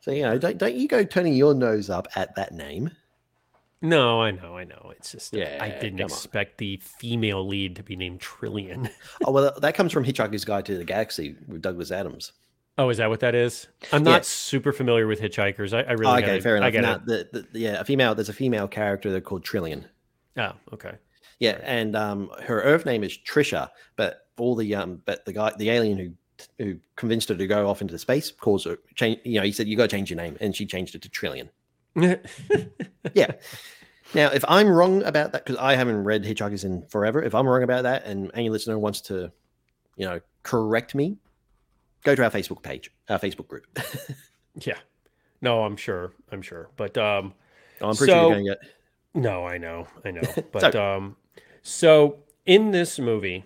so 0.00 0.10
you 0.10 0.22
know, 0.22 0.36
don't 0.36 0.58
don't 0.58 0.74
you 0.74 0.88
go 0.88 1.04
turning 1.04 1.34
your 1.34 1.54
nose 1.54 1.90
up 1.90 2.08
at 2.16 2.34
that 2.34 2.54
name. 2.54 2.90
No, 3.80 4.20
I 4.20 4.32
know, 4.32 4.58
I 4.58 4.64
know. 4.64 4.92
It's 4.96 5.12
just 5.12 5.32
I 5.34 5.68
didn't 5.80 5.98
come 5.98 6.04
on. 6.06 6.10
expect 6.10 6.58
the 6.58 6.76
female 6.82 7.46
lead 7.46 7.76
to 7.76 7.84
be 7.84 7.94
named 7.94 8.20
Trillian. 8.20 8.90
Oh 9.24 9.30
well, 9.30 9.52
that 9.60 9.74
comes 9.76 9.92
from 9.92 10.04
Hitchhiker's 10.04 10.44
Guide 10.44 10.66
to 10.66 10.76
the 10.76 10.84
Galaxy 10.84 11.36
with 11.46 11.62
Douglas 11.62 11.92
Adams. 11.92 12.32
Oh, 12.78 12.88
is 12.88 12.96
that 12.96 13.10
what 13.10 13.20
that 13.20 13.34
is? 13.34 13.66
I'm 13.92 14.04
Yeah. 14.04 14.12
not 14.12 14.24
super 14.24 14.72
familiar 14.72 15.06
with 15.06 15.20
hitchhikers. 15.20 15.72
I, 15.76 15.82
I 15.82 15.92
really 15.92 16.18
okay, 16.18 16.26
gotta- 16.26 16.40
fair 16.42 16.56
enough. 16.56 16.66
I 16.68 16.70
get 16.70 16.82
Now, 16.82 16.94
it. 16.94 17.06
the, 17.32 17.46
the, 17.52 17.58
yeah, 17.58 17.80
a 17.80 17.84
female. 17.84 18.14
There's 18.14 18.28
a 18.30 18.32
female 18.34 18.68
character 18.68 19.10
there 19.10 19.20
called 19.20 19.44
Trillian. 19.44 19.84
Oh, 20.38 20.52
okay. 20.72 20.94
Yeah, 21.40 21.58
and 21.62 21.96
um, 21.96 22.30
her 22.42 22.60
Earth 22.62 22.86
name 22.86 23.02
is 23.04 23.16
Trisha, 23.18 23.70
but 23.96 24.26
all 24.38 24.54
the 24.54 24.74
um, 24.74 25.02
but 25.04 25.24
the 25.24 25.32
guy, 25.32 25.52
the 25.58 25.70
alien 25.70 25.98
who 25.98 26.10
who 26.58 26.78
convinced 26.96 27.28
her 27.28 27.34
to 27.34 27.46
go 27.46 27.68
off 27.68 27.82
into 27.82 27.98
space, 27.98 28.30
calls 28.30 28.64
her 28.64 28.78
change. 28.94 29.20
You 29.24 29.40
know, 29.40 29.44
he 29.44 29.52
said 29.52 29.66
you 29.68 29.76
got 29.76 29.90
to 29.90 29.96
change 29.96 30.10
your 30.10 30.16
name, 30.18 30.36
and 30.40 30.54
she 30.56 30.64
changed 30.66 30.94
it 30.94 31.02
to 31.02 31.08
Trillian. 31.10 31.48
Yeah. 33.14 33.32
Now, 34.14 34.30
if 34.30 34.44
I'm 34.48 34.68
wrong 34.68 35.02
about 35.04 35.32
that, 35.32 35.44
because 35.44 35.60
I 35.60 35.76
haven't 35.76 36.04
read 36.04 36.24
Hitchhikers 36.24 36.64
in 36.64 36.82
forever, 36.88 37.22
if 37.22 37.34
I'm 37.34 37.46
wrong 37.46 37.62
about 37.62 37.84
that, 37.84 38.04
and 38.04 38.30
any 38.34 38.50
listener 38.50 38.78
wants 38.78 39.00
to, 39.02 39.30
you 39.96 40.06
know, 40.06 40.20
correct 40.42 40.94
me, 40.94 41.16
go 42.02 42.14
to 42.14 42.24
our 42.24 42.30
Facebook 42.30 42.62
page, 42.62 42.90
our 43.08 43.18
Facebook 43.18 43.48
group. 43.48 43.66
yeah. 44.62 44.78
No, 45.40 45.64
I'm 45.64 45.76
sure. 45.76 46.12
I'm 46.30 46.42
sure. 46.42 46.68
But 46.76 46.96
um 46.98 47.34
I'm 47.80 47.96
pretty 47.96 48.12
sure 48.12 48.20
you're 48.22 48.30
going 48.32 48.44
to 48.44 48.50
get. 48.50 48.58
no, 49.14 49.46
I 49.46 49.56
know. 49.58 49.86
I 50.04 50.10
know. 50.10 50.22
But 50.52 50.74
um 50.74 51.16
so 51.62 52.18
in 52.46 52.70
this 52.70 52.98
movie 52.98 53.44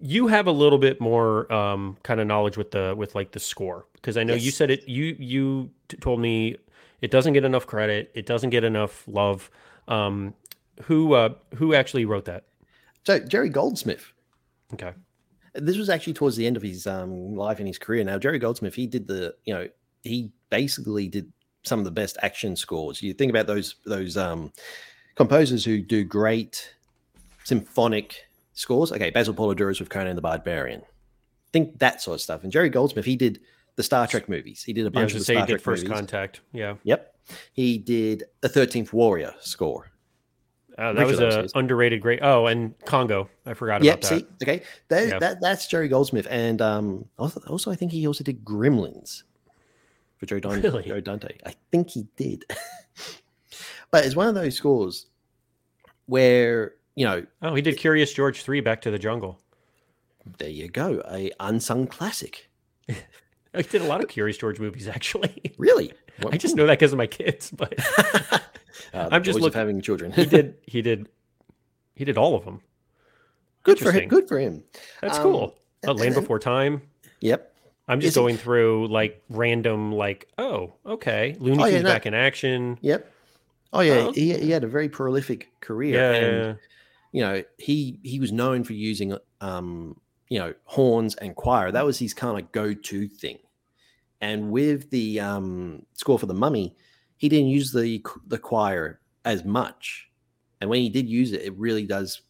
you 0.00 0.26
have 0.26 0.46
a 0.46 0.52
little 0.52 0.78
bit 0.78 1.00
more 1.00 1.52
um 1.52 1.96
kind 2.02 2.20
of 2.20 2.26
knowledge 2.26 2.56
with 2.56 2.70
the 2.70 2.94
with 2.96 3.14
like 3.14 3.32
the 3.32 3.40
score 3.40 3.86
because 3.94 4.16
I 4.16 4.24
know 4.24 4.34
you 4.34 4.50
said 4.50 4.70
it 4.70 4.88
you 4.88 5.16
you 5.18 5.70
t- 5.88 5.96
told 5.98 6.20
me 6.20 6.56
it 7.02 7.10
doesn't 7.10 7.32
get 7.32 7.44
enough 7.44 7.66
credit, 7.66 8.10
it 8.14 8.26
doesn't 8.26 8.50
get 8.50 8.64
enough 8.64 9.04
love. 9.06 9.50
Um 9.88 10.34
who 10.84 11.12
uh 11.14 11.34
who 11.56 11.74
actually 11.74 12.04
wrote 12.04 12.24
that? 12.26 12.44
So 13.04 13.18
Jerry 13.18 13.48
Goldsmith. 13.50 14.12
Okay. 14.74 14.92
This 15.54 15.76
was 15.76 15.90
actually 15.90 16.14
towards 16.14 16.36
the 16.36 16.46
end 16.46 16.56
of 16.56 16.62
his 16.62 16.86
um, 16.86 17.34
life 17.34 17.60
in 17.60 17.66
his 17.66 17.78
career. 17.78 18.04
Now, 18.04 18.18
Jerry 18.18 18.38
Goldsmith, 18.38 18.74
he 18.74 18.86
did 18.86 19.06
the, 19.06 19.34
you 19.44 19.52
know, 19.52 19.68
he 20.02 20.30
basically 20.50 21.08
did 21.08 21.32
some 21.62 21.78
of 21.78 21.84
the 21.84 21.90
best 21.90 22.16
action 22.22 22.56
scores. 22.56 23.02
You 23.02 23.12
think 23.12 23.30
about 23.30 23.46
those 23.46 23.76
those 23.84 24.16
um, 24.16 24.52
composers 25.14 25.64
who 25.64 25.80
do 25.80 26.04
great 26.04 26.74
symphonic 27.44 28.24
scores. 28.54 28.92
Okay, 28.92 29.10
Basil 29.10 29.34
Poledouris 29.34 29.78
with 29.78 29.88
Conan 29.88 30.16
the 30.16 30.22
Barbarian. 30.22 30.82
Think 31.52 31.78
that 31.78 32.00
sort 32.00 32.16
of 32.16 32.20
stuff. 32.22 32.42
And 32.42 32.50
Jerry 32.50 32.70
Goldsmith, 32.70 33.04
he 33.04 33.16
did 33.16 33.40
the 33.76 33.82
Star 33.82 34.06
Trek 34.06 34.28
movies. 34.28 34.62
He 34.62 34.72
did 34.72 34.86
a 34.86 34.90
bunch 34.90 35.12
was 35.12 35.22
of 35.22 35.26
the 35.26 35.34
Star 35.34 35.46
Trek 35.46 35.60
first 35.60 35.84
movies. 35.84 35.96
contact. 35.96 36.40
Yeah. 36.52 36.74
Yep. 36.84 37.14
He 37.52 37.78
did 37.78 38.24
the 38.40 38.48
Thirteenth 38.48 38.92
Warrior 38.92 39.34
score. 39.40 39.91
Uh, 40.78 40.92
that 40.94 41.06
was 41.06 41.18
Richard 41.18 41.32
a 41.32 41.38
Owens. 41.40 41.52
underrated 41.54 42.00
great. 42.00 42.20
Oh, 42.22 42.46
and 42.46 42.74
Congo. 42.86 43.28
I 43.44 43.54
forgot 43.54 43.82
Yeah, 43.82 43.92
about 43.92 44.02
that. 44.02 44.08
see, 44.08 44.26
okay, 44.42 44.62
that, 44.88 45.08
Yeah. 45.08 45.18
that 45.18 45.40
that's 45.40 45.66
Jerry 45.66 45.88
Goldsmith, 45.88 46.26
and 46.30 46.62
um, 46.62 47.04
also, 47.18 47.40
also 47.46 47.70
I 47.70 47.74
think 47.76 47.92
he 47.92 48.06
also 48.06 48.24
did 48.24 48.44
Gremlins 48.44 49.22
for 50.18 50.26
Joe 50.26 50.40
Dante. 50.40 50.60
Really? 50.62 50.84
Joe 50.84 51.00
Dante, 51.00 51.36
I 51.44 51.54
think 51.70 51.90
he 51.90 52.06
did. 52.16 52.44
but 53.90 54.04
it's 54.06 54.16
one 54.16 54.28
of 54.28 54.34
those 54.34 54.54
scores 54.54 55.06
where 56.06 56.74
you 56.94 57.06
know, 57.06 57.24
Oh, 57.40 57.54
he 57.54 57.62
did 57.62 57.76
Curious 57.78 58.12
George 58.12 58.42
3 58.42 58.60
Back 58.60 58.82
to 58.82 58.90
the 58.90 58.98
Jungle. 58.98 59.40
there 60.38 60.48
you 60.50 60.68
go, 60.68 61.02
a 61.10 61.30
unsung 61.40 61.86
classic. 61.86 62.48
I 63.54 63.60
did 63.62 63.82
a 63.82 63.84
lot 63.86 64.02
of 64.02 64.08
Curious 64.08 64.36
George 64.38 64.58
movies 64.58 64.88
actually. 64.88 65.40
Really, 65.58 65.92
I 66.30 66.36
just 66.38 66.56
know 66.56 66.66
that 66.66 66.78
because 66.78 66.92
of 66.92 66.98
my 66.98 67.06
kids, 67.06 67.50
but 67.50 67.78
uh, 68.94 69.08
I'm 69.10 69.22
just 69.22 69.40
looking- 69.40 69.58
having 69.58 69.80
children. 69.80 70.12
he 70.12 70.24
did 70.26 70.54
he 70.66 70.82
did 70.82 71.08
he 71.94 72.04
did 72.04 72.16
all 72.18 72.34
of 72.34 72.44
them. 72.44 72.60
good 73.62 73.78
for 73.78 73.92
him. 73.92 74.08
Good 74.08 74.28
for 74.28 74.38
him. 74.38 74.64
That's 75.00 75.18
Um, 75.18 75.22
cool. 75.22 75.54
And- 75.82 75.98
Land 75.98 76.14
Before 76.14 76.38
Time. 76.38 76.82
Yep. 77.20 77.48
I'm 77.88 78.00
just 78.00 78.12
Is 78.12 78.16
it- 78.16 78.20
going 78.20 78.36
through 78.36 78.88
like 78.88 79.22
random, 79.28 79.92
like, 79.92 80.28
oh, 80.38 80.74
okay, 80.86 81.36
Looney 81.40 81.62
Oh, 81.62 81.66
yeah, 81.66 81.72
Tunes 81.72 81.84
no. 81.84 81.90
back 81.90 82.06
in 82.06 82.14
action. 82.14 82.78
Yep. 82.80 83.12
Oh 83.72 83.80
yeah, 83.80 83.94
Oh. 84.08 84.12
he, 84.12 84.34
he 84.38 84.50
had 84.50 84.64
a 84.64 84.68
very 84.68 84.88
prolific 84.88 85.48
career. 85.60 85.94
Yeah, 85.94 86.12
and 86.26 86.58
you 87.10 87.20
know 87.22 87.42
he 87.58 87.98
he 88.02 88.20
was 88.20 88.30
known 88.32 88.64
for 88.64 88.72
using 88.74 89.16
um 89.40 89.96
you 90.28 90.38
know 90.38 90.54
horns 90.64 91.14
and 91.16 91.34
choir 91.36 91.70
that 91.72 91.84
was 91.84 91.98
his 91.98 92.14
kind 92.14 92.38
of 92.38 92.50
go-to 92.52 93.06
thing 93.08 93.38
and 94.20 94.50
with 94.50 94.88
the 94.90 95.20
um 95.20 95.84
score 95.94 96.18
for 96.18 96.24
the 96.26 96.32
mummy 96.34 96.74
he 97.22 97.28
didn't 97.28 97.46
use 97.48 97.70
the 97.72 98.02
the 98.26 98.38
choir 98.38 99.00
as 99.24 99.44
much 99.44 100.08
and 100.60 100.68
when 100.68 100.80
he 100.80 100.88
did 100.88 101.08
use 101.08 101.32
it 101.32 101.42
it 101.42 101.54
really 101.56 101.86
does 101.86 102.22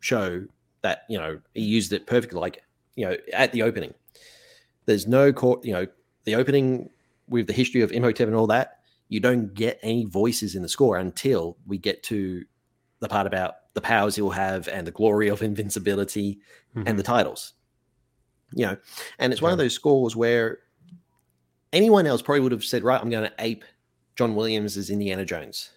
show 0.00 0.44
that 0.82 1.02
you 1.08 1.16
know 1.18 1.38
he 1.54 1.62
used 1.62 1.92
it 1.92 2.06
perfectly 2.06 2.40
like 2.40 2.62
you 2.96 3.06
know 3.06 3.16
at 3.32 3.52
the 3.52 3.62
opening 3.62 3.94
there's 4.86 5.06
no 5.06 5.32
court 5.32 5.64
you 5.64 5.72
know 5.72 5.86
the 6.24 6.34
opening 6.34 6.90
with 7.28 7.46
the 7.46 7.52
history 7.52 7.80
of 7.80 7.92
imhotep 7.92 8.26
and 8.26 8.36
all 8.36 8.46
that 8.48 8.80
you 9.08 9.20
don't 9.20 9.54
get 9.54 9.78
any 9.82 10.04
voices 10.04 10.54
in 10.56 10.62
the 10.62 10.68
score 10.68 10.98
until 10.98 11.56
we 11.66 11.78
get 11.78 12.02
to 12.02 12.44
the 13.00 13.08
part 13.08 13.26
about 13.26 13.54
the 13.74 13.80
powers 13.80 14.16
he'll 14.16 14.30
have 14.30 14.66
and 14.68 14.84
the 14.86 14.90
glory 14.90 15.28
of 15.28 15.40
invincibility 15.42 16.40
Mhm. 16.74 16.88
and 16.88 16.98
the 16.98 17.02
titles. 17.02 17.52
You 18.52 18.66
know, 18.66 18.76
and 19.18 19.32
it's 19.32 19.40
one 19.40 19.52
of 19.52 19.58
those 19.58 19.72
scores 19.72 20.14
where 20.16 20.58
anyone 21.72 22.06
else 22.06 22.20
probably 22.22 22.40
would 22.40 22.52
have 22.52 22.64
said, 22.64 22.82
right, 22.82 23.00
I'm 23.00 23.08
going 23.10 23.28
to 23.28 23.34
ape 23.38 23.64
John 24.18 24.34
Williams 24.34 24.76
as 24.76 24.90
Indiana 24.90 25.24
Jones. 25.24 25.70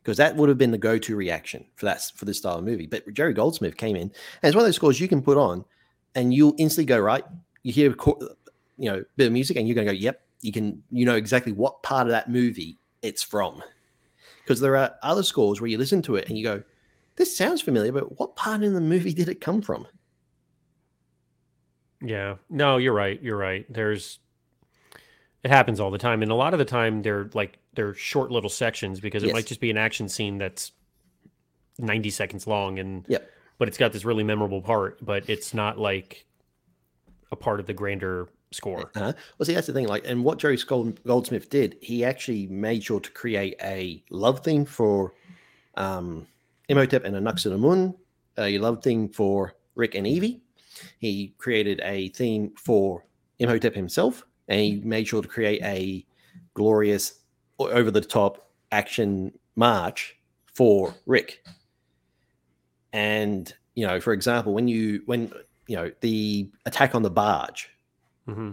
Because 0.00 0.16
that 0.16 0.36
would 0.36 0.48
have 0.48 0.58
been 0.58 0.70
the 0.70 0.78
go-to 0.78 1.16
reaction 1.16 1.66
for 1.74 1.86
that 1.86 2.00
for 2.14 2.24
this 2.24 2.38
style 2.38 2.58
of 2.58 2.64
movie. 2.64 2.86
But 2.86 3.12
Jerry 3.12 3.34
Goldsmith 3.34 3.76
came 3.76 3.96
in, 3.96 4.02
and 4.02 4.12
it's 4.44 4.54
one 4.54 4.62
of 4.62 4.68
those 4.68 4.76
scores 4.76 5.00
you 5.00 5.08
can 5.08 5.20
put 5.20 5.36
on, 5.36 5.64
and 6.14 6.32
you'll 6.32 6.54
instantly 6.56 6.86
go 6.86 7.00
right. 7.00 7.24
You 7.64 7.72
hear, 7.72 7.94
you 8.78 8.90
know, 8.90 9.04
bit 9.16 9.26
of 9.26 9.32
music, 9.32 9.56
and 9.56 9.66
you're 9.66 9.74
going 9.74 9.88
to 9.88 9.92
go, 9.92 9.98
"Yep." 9.98 10.22
You 10.40 10.52
can, 10.52 10.84
you 10.92 11.04
know, 11.04 11.16
exactly 11.16 11.50
what 11.50 11.82
part 11.82 12.06
of 12.06 12.12
that 12.12 12.30
movie 12.30 12.78
it's 13.02 13.24
from 13.24 13.60
because 14.44 14.60
there 14.60 14.76
are 14.76 14.94
other 15.02 15.24
scores 15.24 15.60
where 15.60 15.68
you 15.68 15.78
listen 15.78 16.00
to 16.02 16.14
it 16.14 16.28
and 16.28 16.38
you 16.38 16.44
go, 16.44 16.62
"This 17.16 17.36
sounds 17.36 17.60
familiar, 17.60 17.90
but 17.90 18.20
what 18.20 18.36
part 18.36 18.62
in 18.62 18.72
the 18.72 18.80
movie 18.80 19.12
did 19.12 19.28
it 19.28 19.40
come 19.40 19.62
from?" 19.62 19.88
Yeah. 22.00 22.36
No, 22.48 22.76
you're 22.76 22.94
right. 22.94 23.20
You're 23.20 23.36
right. 23.36 23.66
There's 23.68 24.20
it 25.44 25.50
happens 25.50 25.78
all 25.80 25.90
the 25.90 25.98
time. 25.98 26.22
And 26.22 26.30
a 26.30 26.34
lot 26.34 26.52
of 26.52 26.58
the 26.58 26.64
time 26.64 27.02
they're 27.02 27.30
like 27.34 27.58
they're 27.74 27.94
short 27.94 28.30
little 28.30 28.50
sections 28.50 29.00
because 29.00 29.22
it 29.22 29.26
Yes. 29.28 29.34
might 29.34 29.46
just 29.46 29.60
be 29.60 29.70
an 29.70 29.76
action 29.78 30.08
scene 30.08 30.38
that's 30.38 30.72
90 31.78 32.10
seconds 32.10 32.46
long 32.46 32.78
and 32.78 33.04
Yep. 33.08 33.30
but 33.58 33.68
it's 33.68 33.78
got 33.78 33.92
this 33.92 34.04
really 34.04 34.24
memorable 34.24 34.60
part, 34.62 34.98
but 35.04 35.28
it's 35.30 35.54
not 35.54 35.78
like 35.78 36.26
a 37.30 37.36
part 37.36 37.60
of 37.60 37.66
the 37.66 37.72
grander 37.74 38.28
score. 38.50 38.90
Uh-huh. 38.96 39.12
Well, 39.38 39.46
see, 39.46 39.54
that's 39.54 39.66
the 39.66 39.72
thing. 39.72 39.86
Like, 39.86 40.04
and 40.08 40.24
what 40.24 40.38
Jerry 40.38 40.56
Goldsmith 41.04 41.50
did, 41.50 41.76
he 41.80 42.04
actually 42.04 42.46
made 42.48 42.82
sure 42.82 42.98
to 43.00 43.10
create 43.10 43.54
a 43.62 44.02
love 44.10 44.40
theme 44.42 44.64
for 44.64 45.12
um, 45.76 46.26
Imhotep 46.68 47.04
and 47.04 47.14
Anck-su-namun, 47.14 47.94
a 48.38 48.58
love 48.58 48.82
theme 48.82 49.08
for 49.10 49.54
Rick 49.74 49.94
and 49.94 50.06
Evie. 50.06 50.40
He 50.98 51.34
created 51.38 51.80
a 51.84 52.08
theme 52.08 52.52
for 52.56 53.04
Imhotep 53.38 53.74
himself, 53.74 54.24
and 54.48 54.60
he 54.60 54.80
made 54.84 55.06
sure 55.06 55.22
to 55.22 55.28
create 55.28 55.62
a 55.62 56.04
glorious, 56.54 57.20
over 57.58 57.90
the 57.90 58.00
top 58.00 58.50
action 58.72 59.32
march 59.56 60.16
for 60.54 60.94
Rick. 61.06 61.42
And 62.92 63.52
you 63.74 63.86
know, 63.86 64.00
for 64.00 64.12
example, 64.12 64.54
when 64.54 64.68
you 64.68 65.02
when 65.06 65.32
you 65.66 65.76
know 65.76 65.90
the 66.00 66.48
attack 66.66 66.94
on 66.94 67.02
the 67.02 67.10
barge, 67.10 67.70
hmm 68.26 68.52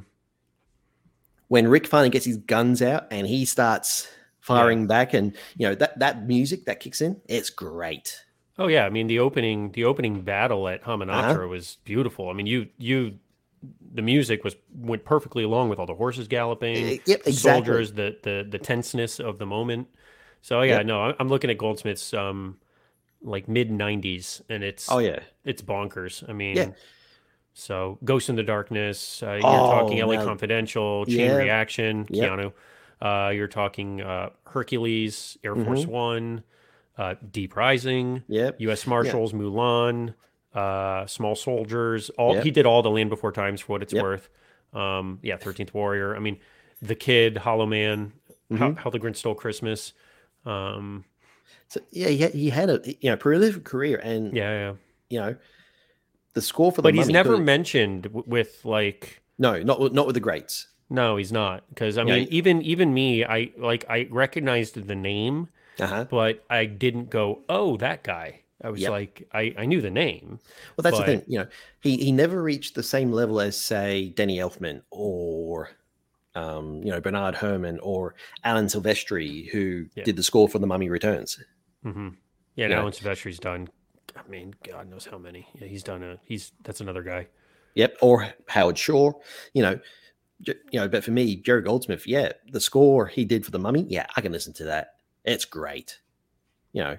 when 1.48 1.68
Rick 1.68 1.86
finally 1.86 2.10
gets 2.10 2.26
his 2.26 2.38
guns 2.38 2.82
out 2.82 3.06
and 3.12 3.28
he 3.28 3.46
starts 3.46 4.08
firing 4.40 4.88
back, 4.88 5.14
and 5.14 5.36
you 5.58 5.68
know 5.68 5.76
that 5.76 5.98
that 6.00 6.28
music 6.28 6.66
that 6.66 6.80
kicks 6.80 7.02
in, 7.02 7.22
it's 7.28 7.50
great. 7.50 8.24
Oh 8.58 8.68
yeah, 8.68 8.86
I 8.86 8.90
mean 8.90 9.08
the 9.08 9.20
opening 9.20 9.72
the 9.72 9.86
opening 9.86 10.22
battle 10.22 10.68
at 10.68 10.84
Hamunaptra 10.84 11.36
Uh-huh. 11.36 11.48
was 11.48 11.78
beautiful. 11.86 12.30
I 12.30 12.34
mean 12.34 12.48
you 12.48 12.68
you 12.78 13.20
the 13.94 14.02
music 14.02 14.44
was 14.44 14.56
went 14.74 15.06
perfectly 15.06 15.44
along 15.44 15.70
with 15.70 15.80
all 15.80 15.86
the 15.86 15.96
horses 15.96 16.28
galloping, 16.28 16.76
Eh, 16.76 16.98
Yep, 17.06 17.24
the 17.24 17.30
exactly. 17.30 17.34
soldiers, 17.34 17.94
the 17.94 18.18
the 18.24 18.46
the 18.50 18.58
tenseness 18.60 19.20
of 19.20 19.38
the 19.38 19.46
moment. 19.46 19.88
So 20.42 20.62
yeah, 20.62 20.78
Yep. 20.78 20.86
no, 20.86 21.02
I- 21.02 21.16
I'm 21.20 21.28
looking 21.30 21.50
at 21.50 21.58
Goldsmith's 21.58 22.14
um 22.14 22.58
like 23.22 23.48
mid 23.48 23.70
'90s, 23.72 24.42
and 24.50 24.64
it's 24.64 24.90
Oh 24.92 25.00
yeah, 25.00 25.20
it's 25.44 25.62
bonkers. 25.62 26.28
I 26.30 26.34
mean, 26.34 26.58
Yeah. 26.58 26.70
so 27.54 27.98
Ghost 28.04 28.30
in 28.30 28.36
the 28.36 28.44
Darkness. 28.44 29.24
Uh, 29.24 29.32
you're 29.34 29.46
Oh, 29.46 29.72
talking 29.72 29.98
LA 30.00 30.16
now- 30.18 30.26
Confidential, 30.26 31.06
Chain 31.06 31.20
Yeah. 31.32 31.36
Reaction, 31.38 32.06
Yep. 32.10 32.32
Keanu. 32.32 32.54
Uh, 33.02 33.30
you're 33.32 33.48
talking 33.48 34.02
uh, 34.02 34.30
Hercules, 34.46 35.38
Air 35.44 35.56
Force 35.56 35.82
Mm-hmm. 35.82 35.92
One, 35.92 36.44
uh, 36.98 37.16
Deep 37.32 37.56
Rising. 37.56 38.24
yep, 38.28 38.56
U.S. 38.62 38.88
Marshals, 38.88 39.34
Mulan, 39.34 40.14
uh, 40.56 41.06
Small 41.08 41.36
Soldiers. 41.36 42.10
All 42.12 42.36
Yep. 42.36 42.44
he 42.44 42.52
did 42.52 42.66
all 42.66 42.82
the 42.82 42.90
Land 42.90 43.10
Before 43.10 43.32
Times 43.32 43.62
for 43.62 43.74
what 43.74 43.82
it's 43.84 43.94
Yep. 43.94 44.04
worth. 44.04 44.30
Um, 44.74 45.20
yeah, 45.22 45.38
Thirteenth 45.38 45.74
Warrior. 45.74 46.16
I 46.16 46.20
mean, 46.20 46.38
The 46.82 46.96
Kid, 46.96 47.38
Hollow 47.38 47.66
Man, 47.66 48.14
How, 48.52 48.56
Mm-hmm. 48.70 48.78
How 48.80 48.90
the 48.90 49.00
Grinch 49.00 49.18
Stole 49.18 49.36
Christmas. 49.36 49.94
Um, 50.46 51.06
So 51.68 51.80
yeah, 51.92 52.08
he 52.10 52.18
had, 52.20 52.34
he 52.34 52.50
had 52.50 52.70
a 52.70 52.80
you 53.02 53.10
know 53.10 53.18
prolific 53.18 53.64
career, 53.64 53.98
and 54.04 54.36
yeah, 54.36 54.52
yeah. 54.52 54.74
you 55.10 55.20
know 55.20 55.36
the 56.34 56.42
score 56.42 56.72
for 56.72 56.78
the. 56.78 56.84
But 56.84 56.96
he's 56.96 57.10
never 57.10 57.36
could- 57.36 57.44
mentioned 57.46 58.04
w- 58.04 58.24
with 58.28 58.64
like. 58.64 59.22
no, 59.40 59.62
not 59.64 59.80
with- 59.80 59.94
not 59.94 60.06
with 60.06 60.14
the 60.14 60.20
greats. 60.20 60.68
No, 60.90 61.18
he's 61.18 61.32
not. 61.32 61.68
Because 61.70 61.98
I 61.98 62.04
mean, 62.04 62.28
he- 62.28 62.38
even 62.38 62.62
even 62.62 62.94
me, 62.94 63.26
I 63.26 63.52
like 63.58 63.84
I 63.90 64.08
recognized 64.12 64.76
the 64.88 64.96
name, 64.96 65.50
Uh 65.80 65.88
huh. 65.88 66.06
but 66.10 66.44
I 66.50 66.66
didn't 66.66 67.10
go, 67.10 67.42
"Oh, 67.50 67.78
that 67.78 68.04
guy." 68.04 68.42
I 68.64 68.70
was 68.70 68.82
Yep. 68.82 68.92
like, 68.92 69.28
I 69.34 69.54
I 69.58 69.66
knew 69.66 69.82
the 69.82 69.90
name. 69.92 70.40
Well, 70.76 70.84
that's 70.84 70.98
But- 70.98 71.06
the 71.06 71.18
thing. 71.18 71.24
You 71.28 71.40
know, 71.40 71.48
he 71.82 71.98
he 71.98 72.12
never 72.12 72.42
reached 72.42 72.76
the 72.76 72.84
same 72.84 73.12
level 73.12 73.40
as 73.42 73.60
say 73.60 74.10
Danny 74.10 74.38
Elfman 74.38 74.82
or. 74.92 75.70
Um, 76.38 76.84
you 76.84 76.92
know 76.92 77.00
Bernard 77.00 77.34
Herrmann 77.36 77.80
or 77.80 78.14
Alan 78.44 78.66
Silvestri, 78.66 79.50
who 79.52 79.86
Yeah. 79.96 80.04
did 80.04 80.18
the 80.18 80.24
score 80.24 80.50
for 80.50 80.60
The 80.60 80.68
Mummy 80.68 80.90
Returns. 80.90 81.42
hmm 81.82 82.10
Yeah, 82.56 82.68
now 82.68 82.90
Silvestri's 82.90 83.40
done. 83.40 83.70
I 84.18 84.28
mean, 84.28 84.54
God 84.62 84.90
knows 84.90 85.06
how 85.06 85.18
many. 85.18 85.48
Yeah, 85.58 85.68
he's 85.68 85.82
done 85.82 86.04
a. 86.04 86.20
He's 86.26 86.52
that's 86.64 86.82
another 86.82 87.04
guy. 87.04 87.28
Yep, 87.76 87.96
or 88.02 88.34
Howard 88.50 88.78
Shore. 88.78 89.22
You 89.54 89.62
know, 89.64 89.80
j- 90.42 90.56
you 90.72 90.80
know. 90.82 90.90
But 90.90 91.06
for 91.06 91.12
me, 91.12 91.38
Jerry 91.38 91.62
Goldsmith, 91.62 92.06
yeah, 92.06 92.34
the 92.52 92.60
score 92.60 93.06
he 93.08 93.24
did 93.24 93.46
for 93.46 93.52
the 93.52 93.60
Mummy, 93.60 93.86
yeah, 93.88 94.06
I 94.18 94.20
can 94.20 94.34
listen 94.34 94.52
to 94.56 94.66
that. 94.66 94.96
It's 95.24 95.46
great. 95.46 96.02
You 96.74 96.84
know, 96.84 96.98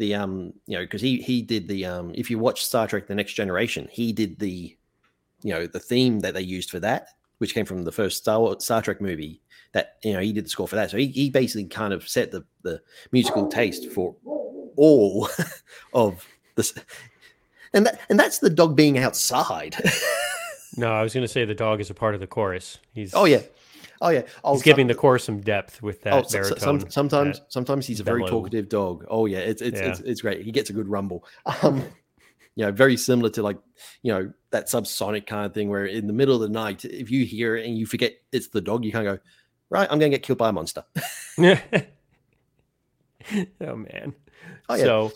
the 0.00 0.14
um, 0.14 0.52
you 0.66 0.76
know, 0.76 0.82
because 0.82 1.02
he 1.02 1.18
he 1.18 1.42
did 1.42 1.68
the 1.68 1.84
um. 1.84 2.10
If 2.14 2.30
you 2.30 2.38
watch 2.38 2.64
Star 2.64 2.88
Trek: 2.88 3.06
The 3.06 3.14
Next 3.14 3.34
Generation, 3.34 3.88
he 3.92 4.12
did 4.12 4.38
the, 4.40 4.76
you 5.42 5.52
know, 5.52 5.66
the 5.66 5.78
theme 5.78 6.20
that 6.20 6.34
they 6.34 6.40
used 6.40 6.70
for 6.70 6.80
that, 6.80 7.08
which 7.38 7.54
came 7.54 7.66
from 7.66 7.84
the 7.84 7.92
first 7.92 8.16
Star 8.16 8.40
Wars, 8.40 8.64
Star 8.64 8.82
Trek 8.82 9.00
movie. 9.00 9.40
That 9.72 9.98
you 10.02 10.14
know, 10.14 10.20
he 10.20 10.32
did 10.32 10.46
the 10.46 10.48
score 10.48 10.66
for 10.66 10.76
that. 10.76 10.90
So 10.90 10.96
he 10.96 11.08
he 11.08 11.30
basically 11.30 11.66
kind 11.66 11.92
of 11.92 12.08
set 12.08 12.32
the 12.32 12.44
the 12.62 12.80
musical 13.12 13.46
taste 13.46 13.92
for 13.92 14.16
all 14.76 15.28
of 15.94 16.26
this. 16.56 16.74
And 17.72 17.86
that, 17.86 18.00
and 18.08 18.18
that's 18.18 18.38
the 18.38 18.50
dog 18.50 18.74
being 18.74 18.98
outside. 18.98 19.76
No, 20.76 20.92
I 20.92 21.02
was 21.02 21.12
going 21.12 21.24
to 21.24 21.28
say 21.28 21.44
the 21.44 21.54
dog 21.54 21.80
is 21.80 21.90
a 21.90 21.94
part 21.94 22.14
of 22.14 22.20
the 22.20 22.26
chorus. 22.26 22.78
He's 22.94 23.12
Oh 23.12 23.24
yeah, 23.24 23.42
oh 24.00 24.10
yeah. 24.10 24.22
Oh, 24.44 24.54
he's 24.54 24.62
giving 24.62 24.86
the 24.86 24.94
chorus 24.94 25.24
some 25.24 25.40
depth 25.40 25.82
with 25.82 26.02
that 26.02 26.12
Oh, 26.12 26.22
baritone. 26.30 26.58
some- 26.58 26.90
sometimes, 26.90 27.40
that- 27.40 27.52
sometimes 27.52 27.86
he's 27.86 28.00
a 28.00 28.04
very 28.04 28.20
bellow. 28.20 28.30
talkative 28.30 28.68
dog. 28.68 29.04
Oh 29.08 29.26
yeah, 29.26 29.38
it's 29.38 29.62
it's, 29.62 29.80
Yeah. 29.80 29.88
it's 29.90 30.00
it's 30.00 30.20
great. 30.22 30.42
He 30.42 30.52
gets 30.52 30.70
a 30.70 30.72
good 30.72 30.88
rumble. 30.88 31.24
Um, 31.62 31.78
you 32.56 32.66
know, 32.66 32.72
very 32.72 32.96
similar 32.96 33.30
to 33.30 33.42
like 33.42 33.58
you 34.02 34.12
know 34.12 34.32
that 34.50 34.66
subsonic 34.66 35.26
kind 35.26 35.46
of 35.46 35.54
thing 35.54 35.68
where 35.68 35.86
in 35.86 36.06
the 36.06 36.12
middle 36.12 36.34
of 36.34 36.40
the 36.40 36.48
night, 36.48 36.84
if 36.84 37.10
you 37.10 37.24
hear 37.24 37.56
it 37.56 37.66
and 37.66 37.78
you 37.78 37.86
forget 37.86 38.14
it's 38.32 38.48
the 38.48 38.60
dog, 38.60 38.84
you 38.84 38.90
kind 38.92 39.06
of 39.06 39.16
go, 39.16 39.22
right, 39.70 39.88
I'm 39.90 39.98
going 40.00 40.10
to 40.10 40.16
get 40.18 40.24
killed 40.24 40.38
by 40.38 40.48
a 40.48 40.52
monster. 40.52 40.84
oh 41.38 41.56
man. 43.76 44.14
Oh, 44.68 44.74
yeah. 44.74 44.84
So, 44.84 45.12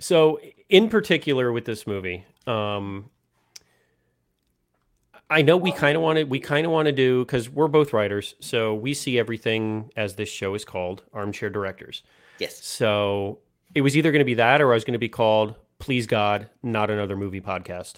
so 0.00 0.40
in 0.68 0.88
particular 0.88 1.52
with 1.52 1.64
this 1.64 1.86
movie, 1.86 2.24
um, 2.46 3.10
I 5.30 5.42
know 5.42 5.56
we 5.56 5.72
kind 5.72 5.96
of 5.96 6.02
want 6.02 6.18
to 6.18 6.24
we 6.24 6.40
kind 6.40 6.64
of 6.66 6.72
want 6.72 6.86
to 6.86 6.92
do 6.92 7.24
because 7.24 7.50
we're 7.50 7.68
both 7.68 7.92
writers, 7.92 8.34
so 8.40 8.74
we 8.74 8.94
see 8.94 9.18
everything 9.18 9.90
as 9.96 10.14
this 10.14 10.28
show 10.28 10.54
is 10.54 10.64
called 10.64 11.02
armchair 11.12 11.50
directors. 11.50 12.02
yes. 12.38 12.64
So 12.64 13.38
it 13.74 13.82
was 13.82 13.96
either 13.96 14.10
going 14.10 14.20
to 14.20 14.24
be 14.24 14.34
that 14.34 14.60
or 14.62 14.70
I 14.72 14.74
was 14.74 14.84
going 14.84 14.92
to 14.94 14.98
be 14.98 15.08
called 15.10 15.54
Please 15.78 16.06
God, 16.06 16.48
not 16.62 16.90
another 16.90 17.16
movie 17.16 17.40
podcast. 17.40 17.96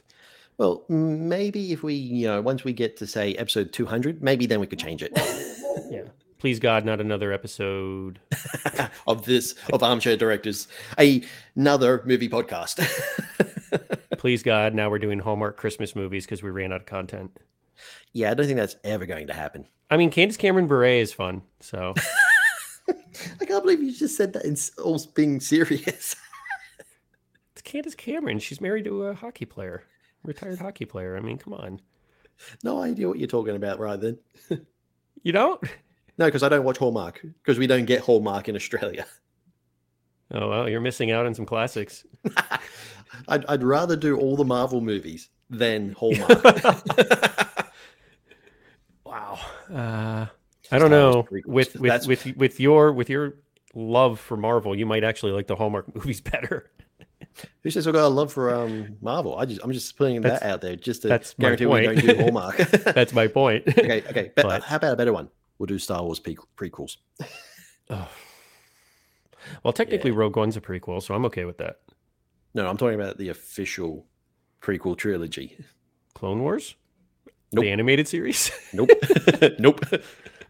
Well, 0.59 0.85
maybe 0.89 1.73
if 1.73 1.83
we, 1.83 1.95
you 1.95 2.27
know, 2.27 2.43
once 2.43 2.65
we 2.65 2.73
get 2.75 2.97
to 2.99 3.07
say 3.07 3.35
episode 3.37 3.73
200, 3.73 4.23
maybe 4.23 4.45
then 4.47 4.61
we 4.61 4.67
could 4.67 4.79
change 4.79 5.03
it. 5.03 5.13
Yeah. 5.91 6.03
please 6.39 6.61
God, 6.61 6.85
not 6.85 7.01
another 7.01 7.33
episode. 7.33 8.21
of 9.07 9.25
this 9.25 9.55
of 9.73 9.83
armchair 9.83 10.17
directors, 10.17 10.69
a, 10.99 11.23
another 11.57 12.03
movie 12.05 12.29
podcast. 12.29 12.79
please 14.21 14.43
God, 14.43 14.75
now 14.75 14.91
we're 14.91 14.99
doing 14.99 15.19
Hallmark 15.19 15.57
Christmas 15.57 15.97
movies 15.97 16.27
because 16.27 16.43
we 16.43 16.51
ran 16.51 16.75
out 16.75 16.83
of 16.83 16.87
content. 16.87 17.35
yeah, 18.13 18.31
I 18.31 18.35
don't 18.35 18.45
think 18.45 18.59
that's 18.59 18.77
ever 18.85 19.07
going 19.07 19.27
to 19.29 19.33
happen. 19.33 19.67
I 19.91 19.97
mean, 19.97 20.11
Candace 20.11 20.37
Cameron 20.37 20.67
Bure 20.67 20.85
is 20.85 21.11
fun, 21.11 21.41
so 21.61 21.95
I 22.91 23.47
can't 23.47 23.65
believe 23.65 23.83
you 23.83 23.91
just 23.91 24.19
said 24.19 24.35
that 24.35 24.45
in 24.45 24.59
all 24.85 25.01
being 25.15 25.41
serious. 25.41 26.17
it's 27.53 27.63
Candace 27.65 27.95
Cameron. 27.95 28.39
She's 28.39 28.61
married 28.61 28.85
to 28.85 29.05
a 29.05 29.15
hockey 29.15 29.47
player, 29.47 29.85
retired 30.23 30.59
hockey 30.59 30.85
player. 30.85 31.17
I 31.17 31.21
mean, 31.21 31.39
come 31.39 31.55
on, 31.55 31.81
no 32.63 32.83
idea 32.83 33.09
what 33.09 33.19
you're 33.19 33.27
talking 33.27 33.57
about, 33.57 33.79
right 33.79 33.99
then. 33.99 34.19
you 35.23 35.33
don't? 35.33 35.63
No, 36.19 36.27
because 36.27 36.43
I 36.43 36.51
don't 36.51 36.65
watch 36.65 36.77
Hallmark 36.77 37.23
because 37.23 37.59
we 37.59 37.67
don't 37.67 37.87
get 37.87 38.03
Hallmark 38.03 38.51
in 38.51 38.55
Australia. 38.55 39.07
Oh 40.33 40.49
well, 40.51 40.69
you're 40.69 40.83
missing 40.83 41.11
out 41.11 41.25
on 41.25 41.35
some 41.35 41.47
classics. 41.47 42.05
I'd, 43.29 43.45
I'd 43.47 43.63
rather 43.63 43.97
do 43.97 44.19
all 44.19 44.37
the 44.37 44.45
Marvel 44.45 44.81
movies 44.81 45.29
than 45.51 45.93
Hallmark. 45.93 46.43
Wow. 49.05 49.39
Uh, 49.73 50.27
I 50.71 50.79
don't 50.79 50.91
know. 50.91 51.27
With 51.31 51.75
with 51.75 51.83
That's- 51.83 52.07
with 52.07 52.27
with 52.37 52.61
your 52.61 52.93
with 52.93 53.11
your 53.11 53.35
love 53.75 54.21
for 54.21 54.37
Marvel, 54.37 54.77
you 54.77 54.87
might 54.87 55.03
actually 55.05 55.33
like 55.33 55.47
the 55.49 55.57
Hallmark 55.57 55.93
movies 55.95 56.21
better. 56.21 56.71
Who 57.63 57.71
says 57.71 57.87
I've 57.87 57.95
got 57.95 58.07
a 58.07 58.09
love 58.09 58.33
for 58.33 58.55
um, 58.55 58.97
Marvel? 59.01 59.37
I 59.37 59.47
just 59.47 59.61
I'm 59.65 59.73
just 59.73 59.97
putting 59.97 60.21
That's- 60.21 60.41
that 60.41 60.49
out 60.49 60.61
there 60.61 60.77
just 60.77 61.03
to 61.03 61.09
that's 61.09 61.35
guarantee 61.35 61.67
we 61.67 61.87
point. 61.87 62.05
don't 62.05 62.17
do 62.17 62.23
Hallmark. 62.23 62.57
That's 62.85 63.13
my 63.13 63.27
point. 63.27 63.67
okay, 63.67 64.03
okay. 64.09 64.33
But, 64.37 64.45
But- 64.47 64.63
how 64.63 64.77
about 64.77 64.93
a 64.93 64.97
better 64.97 65.13
one? 65.13 65.29
We'll 65.59 65.67
do 65.67 65.79
Star 65.79 66.03
Wars 66.03 66.19
pre- 66.21 66.39
prequels. 66.57 66.97
Oh. 67.91 68.09
Well, 69.63 69.73
technically, 69.73 70.11
Rogue 70.11 70.37
One's 70.37 70.57
a 70.57 70.61
prequel, 70.61 71.03
so 71.03 71.15
I'm 71.15 71.25
okay 71.27 71.45
with 71.45 71.59
that. 71.59 71.81
No, 72.55 72.67
I'm 72.69 72.77
talking 72.77 72.95
about 73.01 73.19
the 73.19 73.29
official 73.29 74.07
prequel 74.61 74.97
trilogy. 74.97 75.57
Clone 76.15 76.41
Wars, 76.43 76.75
Nope. 77.53 77.65
the 77.65 77.71
animated 77.71 78.09
series. 78.09 78.51
Nope. 78.73 78.91
nope. 79.59 79.81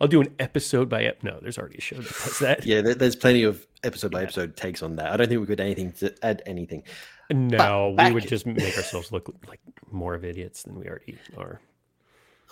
I'll 0.00 0.08
do 0.08 0.20
an 0.22 0.34
episode 0.38 0.88
by 0.88 1.04
ep. 1.04 1.22
No, 1.22 1.38
there's 1.42 1.58
already 1.58 1.76
a 1.78 1.80
show 1.82 1.96
that 1.96 2.04
does 2.08 2.38
that. 2.38 2.64
Yeah, 2.66 2.80
there's 2.80 3.16
plenty 3.16 3.42
of 3.42 3.66
episode 3.84 4.10
by 4.10 4.20
Yeah. 4.20 4.24
episode 4.24 4.56
takes 4.56 4.82
on 4.82 4.96
that. 4.96 5.12
I 5.12 5.16
don't 5.18 5.28
think 5.28 5.40
we 5.40 5.46
could 5.46 5.60
anything 5.60 5.92
to 5.92 6.14
add 6.24 6.42
anything. 6.46 6.84
No, 7.30 7.94
we 7.98 8.10
would 8.12 8.26
just 8.26 8.46
make 8.46 8.76
ourselves 8.76 9.12
look 9.12 9.32
like 9.46 9.60
more 9.90 10.14
of 10.14 10.24
idiots 10.24 10.62
than 10.62 10.78
we 10.78 10.86
already 10.88 11.18
are. 11.36 11.60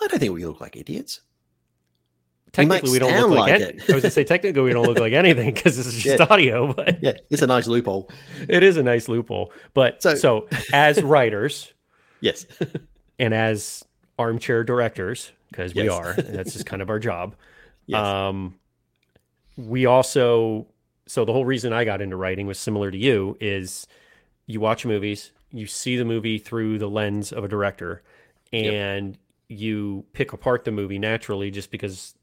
I 0.01 0.07
don't 0.07 0.19
think 0.19 0.33
we 0.33 0.45
look 0.45 0.61
like 0.61 0.77
idiots. 0.77 1.21
Technically, 2.51 2.91
we 2.91 2.99
don't 2.99 3.11
look 3.29 3.29
like, 3.29 3.51
like 3.51 3.61
any- 3.61 3.63
it. 3.77 3.89
I 3.89 3.93
was 3.93 4.01
gonna 4.03 4.11
say 4.11 4.23
technically 4.23 4.61
we 4.63 4.73
don't 4.73 4.85
look 4.87 4.99
like 4.99 5.13
anything 5.13 5.53
because 5.53 5.77
this 5.77 5.85
is 5.85 5.93
just 6.01 6.19
Yeah. 6.19 6.25
audio, 6.29 6.73
but 6.73 7.01
Yeah, 7.03 7.13
it's 7.29 7.41
a 7.41 7.47
nice 7.47 7.67
loophole. 7.67 8.09
it 8.47 8.63
is 8.63 8.77
a 8.77 8.83
nice 8.83 9.07
loophole. 9.07 9.51
But 9.73 10.01
so, 10.01 10.15
So- 10.15 10.47
as 10.73 11.01
writers 11.03 11.73
Yes. 12.21 12.45
and 13.19 13.33
as 13.33 13.85
armchair 14.17 14.63
directors, 14.63 15.31
because 15.51 15.73
we 15.75 15.87
are, 15.89 16.13
that's 16.13 16.53
just 16.53 16.65
kind 16.65 16.81
of 16.81 16.89
our 16.89 16.99
job. 16.99 17.35
Yes. 17.87 17.97
Um, 18.05 18.53
we 19.57 19.87
also 19.87 20.67
so 21.07 21.25
the 21.25 21.33
whole 21.33 21.43
reason 21.45 21.73
I 21.73 21.85
got 21.85 22.01
into 22.01 22.15
writing 22.17 22.45
was 22.45 22.59
similar 22.59 22.91
to 22.91 22.97
you 22.97 23.35
is 23.41 23.87
you 24.45 24.59
watch 24.59 24.85
movies, 24.85 25.31
you 25.51 25.65
see 25.65 25.97
the 25.97 26.05
movie 26.05 26.37
through 26.37 26.77
the 26.77 26.87
lens 26.87 27.31
of 27.31 27.43
a 27.43 27.47
director, 27.47 28.03
Yep. 28.51 28.73
and 28.73 29.17
you 29.47 30.05
pick 30.13 30.33
apart 30.33 30.65
the 30.65 30.71
movie 30.71 30.99
naturally 30.99 31.49
just 31.49 31.71
because 31.71 32.13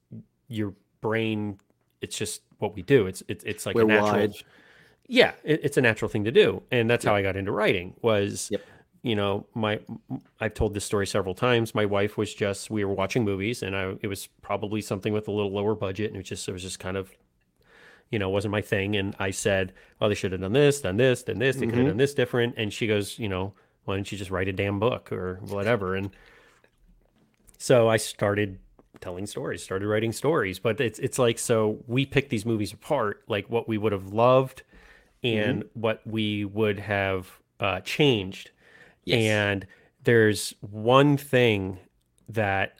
your 0.49 0.75
brain 1.01 1.59
it's 2.01 2.17
just 2.17 2.43
what 2.59 2.75
we 2.75 2.83
do. 2.83 3.07
It's 3.07 3.23
it's 3.29 3.45
it's 3.45 3.67
like 3.67 3.75
We're 3.75 3.83
a 3.83 3.87
natural 3.87 4.13
wired. 4.13 4.37
yeah, 5.09 5.33
it, 5.45 5.61
it's 5.63 5.77
a 5.77 5.81
natural 5.81 6.09
thing 6.09 6.25
to 6.25 6.31
do, 6.31 6.63
and 6.71 6.89
that's 6.89 7.05
how 7.05 7.15
I 7.15 7.23
got 7.23 7.37
into 7.37 7.53
writing. 7.53 7.95
Was 8.03 8.49
Yep. 8.51 8.63
you 9.03 9.17
know 9.17 9.47
my 9.55 9.81
I've 10.41 10.55
told 10.55 10.75
this 10.75 10.85
story 10.85 11.07
several 11.07 11.35
times. 11.35 11.75
My 11.75 11.87
wife 11.87 12.17
was 12.17 12.35
just 12.35 12.71
we 12.71 12.85
were 12.85 12.95
watching 12.95 13.25
movies, 13.25 13.63
and 13.63 13.77
I 13.77 13.95
it 14.01 14.09
was 14.09 14.29
probably 14.43 14.81
something 14.81 15.13
with 15.13 15.29
a 15.29 15.33
little 15.33 15.53
lower 15.53 15.75
budget, 15.75 16.09
and 16.09 16.17
it 16.17 16.21
was 16.21 16.29
just 16.29 16.49
it 16.49 16.53
was 16.53 16.63
just 16.63 16.79
kind 16.79 16.97
of 16.97 17.11
you 18.11 18.19
know 18.19 18.29
wasn't 18.29 18.53
my 18.53 18.63
thing. 18.63 18.97
And 18.97 19.15
I 19.19 19.31
said, 19.31 19.73
oh, 20.01 20.09
they 20.09 20.15
should 20.15 20.33
have 20.33 20.41
done 20.41 20.53
this, 20.53 20.81
done 20.81 20.97
this, 20.97 21.23
done 21.23 21.39
this. 21.39 21.57
They 21.57 21.67
could 21.67 21.75
have 21.75 21.81
mm-hmm. 21.81 21.89
done 21.89 21.97
this 21.97 22.15
different. 22.15 22.55
And 22.57 22.73
she 22.73 22.87
goes, 22.87 23.19
you 23.19 23.29
know, 23.29 23.53
why 23.85 23.97
don't 23.97 24.11
you 24.11 24.19
just 24.19 24.31
write 24.31 24.49
a 24.49 24.53
damn 24.53 24.79
book 24.79 25.11
or 25.13 25.41
whatever? 25.49 25.95
And 25.97 26.11
so 27.59 27.89
I 27.89 27.97
started 27.97 28.59
telling 29.01 29.27
stories, 29.27 29.63
started 29.63 29.87
writing 29.87 30.13
stories. 30.13 30.59
But 30.59 30.81
it's 30.81 30.99
it's 30.99 31.19
like 31.19 31.39
so 31.39 31.79
we 31.87 32.07
pick 32.07 32.29
these 32.29 32.47
movies 32.47 32.73
apart, 32.73 33.23
like 33.29 33.49
what 33.51 33.69
we 33.69 33.79
would 33.79 33.93
have 33.93 34.13
loved 34.13 34.63
and 35.23 35.65
what 35.75 36.07
we 36.07 36.45
would 36.45 36.79
have 36.79 37.31
uh, 37.61 37.81
changed. 37.81 38.51
Yes. 39.05 39.23
And 39.23 39.67
there's 40.05 40.55
one 40.61 41.17
thing 41.17 41.79
that 42.29 42.77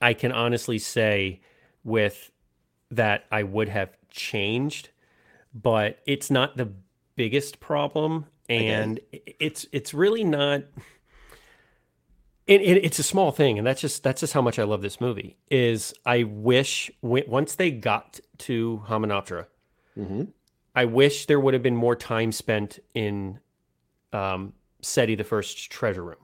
I 0.00 0.14
can 0.14 0.32
honestly 0.32 0.78
say 0.78 1.40
with 1.84 2.30
that 2.90 3.24
I 3.30 3.42
would 3.42 3.68
have 3.68 3.90
changed, 4.10 4.90
but 5.54 5.98
it's 6.06 6.30
not 6.30 6.56
the 6.56 6.70
biggest 7.16 7.60
problem, 7.60 8.26
and 8.48 9.00
it's 9.12 9.66
it's 9.72 9.92
really 9.92 10.24
not. 10.24 10.62
It, 12.48 12.62
it, 12.62 12.84
it's 12.84 12.98
a 12.98 13.02
small 13.02 13.30
thing, 13.30 13.58
and 13.58 13.66
that's 13.66 13.80
just 13.80 14.02
that's 14.02 14.20
just 14.20 14.32
how 14.32 14.42
much 14.42 14.58
I 14.58 14.64
love 14.64 14.82
this 14.82 15.00
movie. 15.00 15.36
Is 15.50 15.94
I 16.06 16.24
wish 16.24 16.90
once 17.02 17.54
they 17.54 17.70
got 17.70 18.18
to 18.38 18.82
Hamunaptra, 18.88 19.46
hmm 19.94 20.24
I 20.74 20.84
wish 20.86 21.26
there 21.26 21.40
would 21.40 21.54
have 21.54 21.62
been 21.62 21.76
more 21.76 21.96
time 21.96 22.30
spent 22.32 22.78
in 22.94 23.40
um, 24.12 24.52
SETI, 24.80 25.16
the 25.16 25.24
first 25.24 25.70
treasure 25.72 26.04
room 26.04 26.18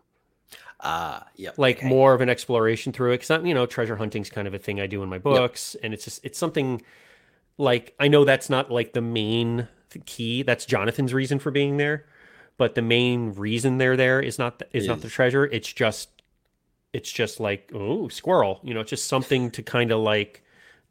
Ah, 0.80 1.26
yeah. 1.34 1.50
like 1.56 1.78
okay. 1.78 1.88
more 1.88 2.14
of 2.14 2.20
an 2.20 2.28
exploration 2.28 2.92
through 2.92 3.12
it. 3.12 3.20
Because 3.20 3.44
you 3.46 3.52
know, 3.54 3.66
treasure 3.66 3.96
hunting's 3.96 4.30
kind 4.30 4.46
of 4.46 4.54
a 4.54 4.58
thing 4.58 4.80
I 4.80 4.86
do 4.86 5.02
in 5.02 5.08
my 5.08 5.18
books, 5.18 5.76
and 5.82 5.92
it's 5.92 6.04
just 6.04 6.24
it's 6.24 6.38
something 6.38 6.82
like 7.58 7.94
I 7.98 8.08
know 8.08 8.24
that's 8.24 8.48
not 8.48 8.70
like 8.70 8.92
the 8.92 9.00
main 9.00 9.68
key. 10.06 10.42
That's 10.42 10.64
Jonathan's 10.66 11.12
reason 11.14 11.38
for 11.38 11.50
being 11.50 11.76
there, 11.78 12.06
but 12.58 12.74
the 12.74 12.82
main 12.82 13.34
reason 13.34 13.78
they're 13.78 13.96
there 13.96 14.20
is 14.20 14.38
not 14.38 14.58
the, 14.58 14.66
is 14.76 14.86
not 14.86 15.00
the 15.00 15.08
treasure. 15.08 15.46
It's 15.46 15.72
just 15.72 16.10
it's 16.94 17.10
just 17.12 17.40
like 17.40 17.70
oh 17.74 18.08
squirrel, 18.08 18.60
you 18.62 18.72
know, 18.74 18.80
it's 18.80 18.90
just 18.90 19.06
something 19.08 19.50
to 19.52 19.62
kind 19.62 19.90
of 19.92 20.00
like 20.00 20.42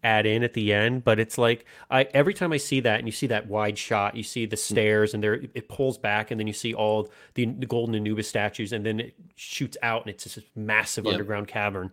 add 0.05 0.25
in 0.25 0.43
at 0.43 0.51
the 0.53 0.73
end 0.73 1.01
but 1.05 1.17
it's 1.17 1.37
like 1.37 1.63
i 1.89 2.03
every 2.13 2.33
time 2.33 2.51
i 2.51 2.57
see 2.57 2.81
that 2.81 2.99
and 2.99 3.07
you 3.07 3.11
see 3.13 3.25
that 3.27 3.47
wide 3.47 3.77
shot 3.77 4.17
you 4.17 4.21
see 4.21 4.45
the 4.45 4.57
stairs 4.57 5.13
and 5.13 5.23
there 5.23 5.35
it 5.53 5.69
pulls 5.69 5.97
back 5.97 6.29
and 6.29 6.37
then 6.37 6.45
you 6.45 6.51
see 6.51 6.73
all 6.73 7.09
the, 7.35 7.45
the 7.45 7.65
golden 7.65 7.95
anubis 7.95 8.27
statues 8.27 8.73
and 8.73 8.85
then 8.85 8.99
it 8.99 9.13
shoots 9.37 9.77
out 9.81 10.01
and 10.01 10.09
it's 10.13 10.25
just 10.25 10.35
this 10.35 10.43
massive 10.57 11.05
Yep. 11.05 11.13
underground 11.13 11.47
cavern 11.47 11.89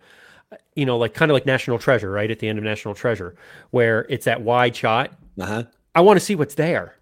you 0.74 0.84
know 0.84 0.98
like 0.98 1.14
kind 1.14 1.30
of 1.30 1.34
like 1.34 1.46
national 1.46 1.78
treasure 1.78 2.11
right 2.11 2.32
at 2.32 2.40
the 2.40 2.48
end 2.48 2.58
of 2.58 2.64
national 2.64 2.96
treasure 2.96 3.36
where 3.70 4.06
it's 4.08 4.24
that 4.24 4.42
wide 4.42 4.74
shot 4.74 5.12
Uh-huh. 5.38 5.62
i 5.94 6.00
want 6.00 6.18
to 6.18 6.24
see 6.24 6.34
what's 6.34 6.56
there 6.56 6.96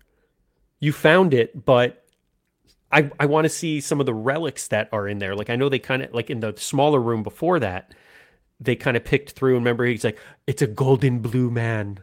you 0.78 0.92
found 0.92 1.32
it 1.32 1.64
but 1.64 2.04
i 2.92 3.10
i 3.20 3.26
want 3.26 3.44
to 3.44 3.48
see 3.48 3.80
some 3.80 4.00
of 4.00 4.06
the 4.06 4.14
relics 4.14 4.68
that 4.68 4.88
are 4.92 5.06
in 5.08 5.18
there 5.18 5.34
like 5.36 5.50
i 5.50 5.56
know 5.56 5.68
they 5.68 5.78
kind 5.78 6.02
of 6.02 6.12
like 6.14 6.30
in 6.30 6.40
the 6.40 6.54
smaller 6.56 7.00
room 7.00 7.22
before 7.22 7.58
that 7.60 7.92
they 8.60 8.74
kind 8.74 8.96
of 8.96 9.04
picked 9.04 9.30
through 9.32 9.54
and 9.56 9.64
remember 9.64 9.84
he's 9.84 10.04
like 10.04 10.18
it's 10.46 10.62
a 10.62 10.66
golden 10.66 11.20
blue 11.20 11.50
man 11.50 11.98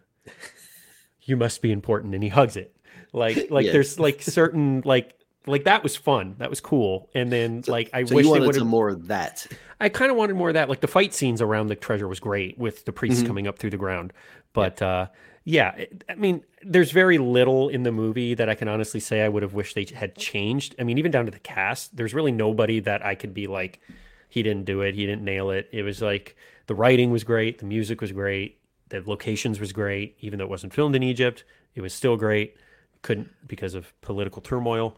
you 1.22 1.36
must 1.36 1.62
be 1.62 1.72
important 1.72 2.14
and 2.14 2.24
he 2.24 2.30
hugs 2.30 2.56
it 2.58 2.76
like 3.14 3.48
like 3.50 3.66
there's 3.66 4.00
like 4.00 4.22
certain 4.22 4.82
like 4.86 5.14
like 5.48 5.64
that 5.66 5.84
was 5.84 5.96
fun 5.96 6.36
that 6.40 6.50
was 6.50 6.60
cool 6.60 7.10
and 7.14 7.32
then 7.32 7.64
like 7.68 7.90
i 7.94 8.04
So 8.04 8.16
wish 8.16 8.26
you 8.26 8.34
they 8.34 8.40
wanted 8.40 8.48
would 8.48 8.56
have 8.56 8.62
some 8.62 8.68
more 8.68 8.90
of 8.90 9.08
that. 9.08 9.46
I 9.80 9.90
kind 9.90 10.10
of 10.10 10.16
wanted 10.18 10.36
more 10.38 10.48
of 10.48 10.54
that. 10.54 10.70
Like 10.70 10.80
the 10.80 10.88
fight 10.88 11.14
scenes 11.14 11.42
around 11.42 11.68
the 11.68 11.76
treasure 11.76 12.08
was 12.08 12.22
great 12.22 12.58
with 12.58 12.86
the 12.86 12.94
priests 12.94 13.22
Mhm. 13.22 13.28
coming 13.28 13.46
up 13.46 13.60
through 13.60 13.72
the 13.72 13.78
ground. 13.78 14.14
But 14.54 14.82
uh, 14.82 15.08
yeah, 15.46 15.86
I 16.10 16.16
mean, 16.16 16.44
there's 16.64 16.90
very 16.90 17.20
little 17.20 17.70
in 17.70 17.84
the 17.84 17.92
movie 17.92 18.34
that 18.34 18.50
I 18.50 18.56
can 18.56 18.68
honestly 18.68 19.00
say 19.00 19.22
I 19.22 19.30
would 19.30 19.44
have 19.44 19.54
wished 19.54 19.76
they 19.76 19.86
had 19.94 20.16
changed. 20.16 20.76
I 20.80 20.84
mean, 20.84 20.98
even 20.98 21.12
down 21.12 21.26
to 21.26 21.32
the 21.32 21.40
cast, 21.40 21.96
there's 21.96 22.16
really 22.16 22.32
nobody 22.32 22.80
that 22.80 23.06
I 23.06 23.14
could 23.14 23.34
be 23.34 23.46
like, 23.46 23.80
he 24.28 24.42
didn't 24.42 24.66
do 24.66 24.82
it, 24.82 24.96
he 24.96 25.06
didn't 25.06 25.24
nail 25.24 25.52
it. 25.52 25.70
It 25.72 25.84
was 25.84 26.02
like 26.02 26.36
the 26.66 26.74
writing 26.74 27.12
was 27.12 27.24
great, 27.24 27.60
the 27.60 27.66
music 27.66 28.02
was 28.02 28.12
great, 28.12 28.58
the 28.90 29.04
locations 29.06 29.60
was 29.60 29.72
great, 29.72 30.18
even 30.20 30.40
though 30.40 30.46
it 30.46 30.50
wasn't 30.50 30.74
filmed 30.74 30.96
in 30.96 31.04
Egypt, 31.04 31.44
it 31.76 31.82
was 31.82 31.94
still 31.94 32.18
great. 32.18 32.58
Couldn't 33.04 33.30
because 33.48 33.76
of 33.76 33.94
political 34.02 34.42
turmoil. 34.42 34.98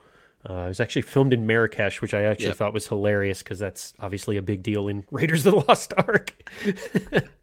Uh, 0.49 0.53
it 0.65 0.67
was 0.69 0.79
actually 0.79 1.01
filmed 1.01 1.33
in 1.33 1.45
Marrakesh, 1.45 2.01
which 2.01 2.13
I 2.13 2.23
actually 2.23 2.47
Yep. 2.47 2.55
thought 2.55 2.73
was 2.73 2.87
hilarious 2.87 3.39
because 3.43 3.59
that's 3.59 3.93
obviously 3.99 4.37
a 4.37 4.41
big 4.41 4.63
deal 4.63 4.87
in 4.87 5.03
Raiders 5.11 5.45
of 5.45 5.53
the 5.53 5.59
Lost 5.67 5.93
Ark. 5.97 6.31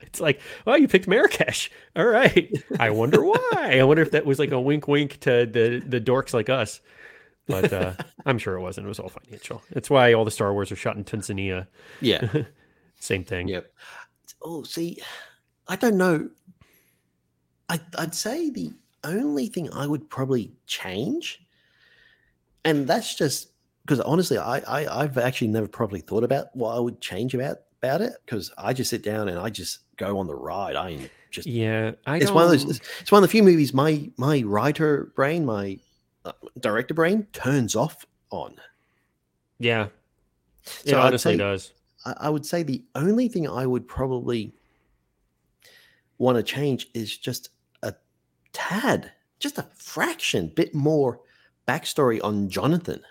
it's 0.00 0.20
like, 0.20 0.40
oh, 0.66 0.74
you 0.74 0.88
picked 0.88 1.06
Marrakesh. 1.06 1.70
All 1.96 2.06
right. 2.06 2.50
I 2.78 2.90
wonder 2.90 3.22
why. 3.24 3.78
I 3.78 3.82
wonder 3.84 4.02
if 4.02 4.12
that 4.12 4.24
was 4.24 4.38
like 4.38 4.52
a 4.52 4.60
wink, 4.60 4.88
wink 4.88 5.20
to 5.20 5.44
the 5.44 5.82
the 5.86 6.00
dorks 6.00 6.32
like 6.32 6.48
us. 6.48 6.80
But 7.46 7.72
uh, 7.74 7.92
I'm 8.24 8.38
sure 8.38 8.56
it 8.56 8.62
wasn't. 8.62 8.86
It 8.86 8.88
was 8.88 8.98
all 8.98 9.10
financial. 9.10 9.60
That's 9.70 9.90
why 9.90 10.14
all 10.14 10.24
the 10.24 10.30
Star 10.30 10.54
Wars 10.54 10.72
are 10.72 10.76
shot 10.76 10.96
in 10.96 11.04
Tanzania. 11.04 11.66
Yeah. 12.00 12.26
Same 13.00 13.22
thing. 13.22 13.48
Yep. 13.48 13.70
Oh, 14.40 14.62
see, 14.62 14.98
I 15.68 15.76
don't 15.76 15.98
know. 15.98 16.30
I, 17.68 17.80
I'd 17.98 18.14
say 18.14 18.48
the 18.48 18.72
only 19.04 19.48
thing 19.48 19.70
I 19.74 19.86
would 19.86 20.08
probably 20.08 20.52
change, 20.66 21.43
and 22.64 22.86
that's 22.86 23.14
just 23.14 23.50
because 23.84 24.00
honestly, 24.00 24.38
I, 24.38 24.58
I 24.60 25.02
I've 25.02 25.18
actually 25.18 25.48
never 25.48 25.68
probably 25.68 26.00
thought 26.00 26.24
about 26.24 26.54
what 26.54 26.76
I 26.76 26.80
would 26.80 27.00
change 27.00 27.34
about 27.34 27.58
about 27.82 28.00
it 28.00 28.14
because 28.24 28.50
I 28.56 28.72
just 28.72 28.90
sit 28.90 29.02
down 29.02 29.28
and 29.28 29.38
I 29.38 29.50
just 29.50 29.80
go 29.96 30.18
on 30.18 30.26
the 30.26 30.34
ride. 30.34 30.76
I 30.76 31.10
just 31.30 31.46
yeah. 31.46 31.92
I 32.06 32.16
it's 32.18 32.30
one 32.30 32.44
of 32.44 32.50
those. 32.50 32.80
It's 33.00 33.12
one 33.12 33.22
of 33.22 33.28
the 33.28 33.32
few 33.32 33.42
movies 33.42 33.74
my 33.74 34.10
my 34.16 34.42
writer 34.42 35.12
brain, 35.14 35.44
my 35.44 35.78
uh, 36.24 36.32
director 36.60 36.94
brain 36.94 37.26
turns 37.32 37.76
off 37.76 38.06
on. 38.30 38.56
Yeah, 39.58 39.88
it 40.84 40.90
so 40.90 41.00
honestly 41.00 41.34
say, 41.34 41.38
does. 41.38 41.72
I, 42.04 42.14
I 42.22 42.30
would 42.30 42.46
say 42.46 42.62
the 42.62 42.82
only 42.94 43.28
thing 43.28 43.48
I 43.48 43.66
would 43.66 43.86
probably 43.86 44.52
want 46.18 46.36
to 46.36 46.42
change 46.42 46.88
is 46.94 47.16
just 47.16 47.50
a 47.82 47.94
tad, 48.52 49.12
just 49.38 49.58
a 49.58 49.66
fraction, 49.74 50.48
bit 50.48 50.74
more 50.74 51.20
backstory 51.66 52.20
on 52.22 52.48
Jonathan. 52.48 53.02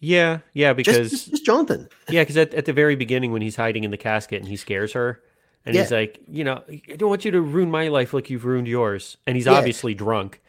Yeah, 0.00 0.40
yeah, 0.52 0.72
because 0.72 0.96
just, 0.96 1.10
just, 1.10 1.30
just 1.30 1.46
Jonathan. 1.46 1.88
yeah, 2.08 2.22
because 2.22 2.36
at, 2.36 2.52
at 2.54 2.66
the 2.66 2.72
very 2.72 2.96
beginning 2.96 3.32
when 3.32 3.42
he's 3.42 3.56
hiding 3.56 3.84
in 3.84 3.90
the 3.90 3.96
casket 3.96 4.40
and 4.40 4.48
he 4.48 4.56
scares 4.56 4.92
her, 4.92 5.22
and 5.64 5.74
yeah. 5.74 5.82
he's 5.82 5.90
like, 5.90 6.20
you 6.28 6.44
know, 6.44 6.62
I 6.68 6.96
don't 6.96 7.08
want 7.08 7.24
you 7.24 7.30
to 7.30 7.40
ruin 7.40 7.70
my 7.70 7.88
life 7.88 8.12
like 8.12 8.28
you've 8.28 8.44
ruined 8.44 8.68
yours, 8.68 9.16
and 9.26 9.36
he's 9.36 9.46
yeah. 9.46 9.52
obviously 9.52 9.94
drunk. 9.94 10.42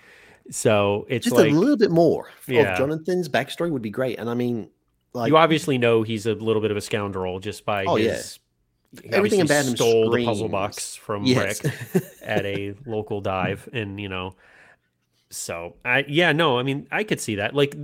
So 0.52 1.06
it's 1.10 1.24
just 1.26 1.36
like, 1.36 1.52
a 1.52 1.56
little 1.56 1.78
bit 1.78 1.90
more 1.90 2.30
yeah. 2.48 2.74
of 2.74 2.78
Jonathan's 2.78 3.30
backstory 3.30 3.72
would 3.72 3.82
be 3.82 3.90
great. 3.90 4.20
And 4.20 4.30
I 4.30 4.34
mean, 4.34 4.70
like 5.14 5.30
you 5.30 5.38
obviously 5.38 5.78
know 5.78 6.04
he's 6.04 6.26
a 6.26 6.34
little 6.34 6.62
bit 6.62 6.72
of 6.72 6.78
a 6.78 6.82
scoundrel 6.82 7.40
just 7.40 7.66
by 7.66 7.86
oh, 7.86 7.96
his. 7.96 8.40
Yeah. 9.02 9.12
Everything 9.12 9.42
about 9.42 9.66
him 9.66 9.76
stole 9.76 10.08
screams. 10.08 10.26
the 10.26 10.32
puzzle 10.32 10.50
box 10.50 10.96
from 10.96 11.26
yes. 11.26 11.64
Rick 11.64 12.04
at 12.22 12.46
a 12.46 12.76
local 12.86 13.22
dive, 13.22 13.68
and 13.74 14.00
you 14.00 14.08
know, 14.08 14.36
so 15.30 15.76
I 15.84 16.06
yeah 16.08 16.32
no, 16.32 16.60
I 16.60 16.64
mean 16.64 16.88
I 16.92 17.04
could 17.04 17.20
see 17.20 17.36
that 17.36 17.56
like 17.56 17.76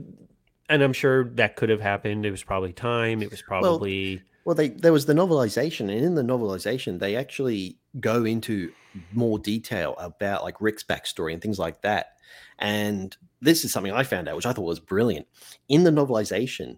and 0.72 0.82
I'm 0.82 0.94
sure 0.94 1.26
that 1.36 1.58
could 1.58 1.70
have 1.70 1.82
happened. 1.82 2.26
It 2.26 2.32
was 2.32 2.44
probably 2.44 2.72
time. 2.72 3.22
It 3.22 3.30
was 3.30 3.42
probably 3.42 4.16
well, 4.16 4.24
well 4.46 4.56
they 4.56 4.70
there 4.70 4.94
was 4.94 5.06
the 5.06 5.14
novelization, 5.14 5.82
and 5.82 5.92
in 5.92 6.16
the 6.16 6.22
novelization, 6.24 7.00
they 7.00 7.18
actually 7.18 7.78
go 8.00 8.24
into 8.24 8.72
more 9.12 9.38
detail 9.38 9.96
about 9.98 10.44
like 10.44 10.62
Rick's 10.62 10.84
backstory 10.84 11.34
and 11.34 11.42
things 11.42 11.60
like 11.60 11.82
that. 11.82 12.18
And 12.58 13.16
this 13.42 13.66
is 13.66 13.74
something 13.74 13.92
I 13.92 14.04
found 14.04 14.30
out, 14.30 14.36
which 14.38 14.46
I 14.46 14.54
thought 14.54 14.62
was 14.62 14.80
brilliant. 14.80 15.28
In 15.68 15.84
the 15.84 15.92
novelization, 15.92 16.78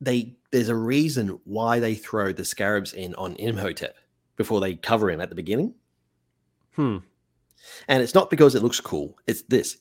they 0.00 0.36
there's 0.52 0.68
a 0.68 0.76
reason 0.76 1.40
why 1.44 1.80
they 1.80 1.94
throw 1.96 2.32
the 2.32 2.44
scarabs 2.44 2.92
in 2.92 3.16
on 3.16 3.34
Imhotep 3.34 3.96
before 4.36 4.60
they 4.60 4.76
cover 4.76 5.10
him 5.10 5.20
at 5.20 5.28
the 5.28 5.34
beginning. 5.34 5.74
Hmm. 6.76 6.98
And 7.88 8.02
it's 8.02 8.14
not 8.14 8.30
because 8.30 8.54
it 8.54 8.62
looks 8.62 8.80
cool. 8.80 9.16
It's 9.26 9.42
this. 9.42 9.78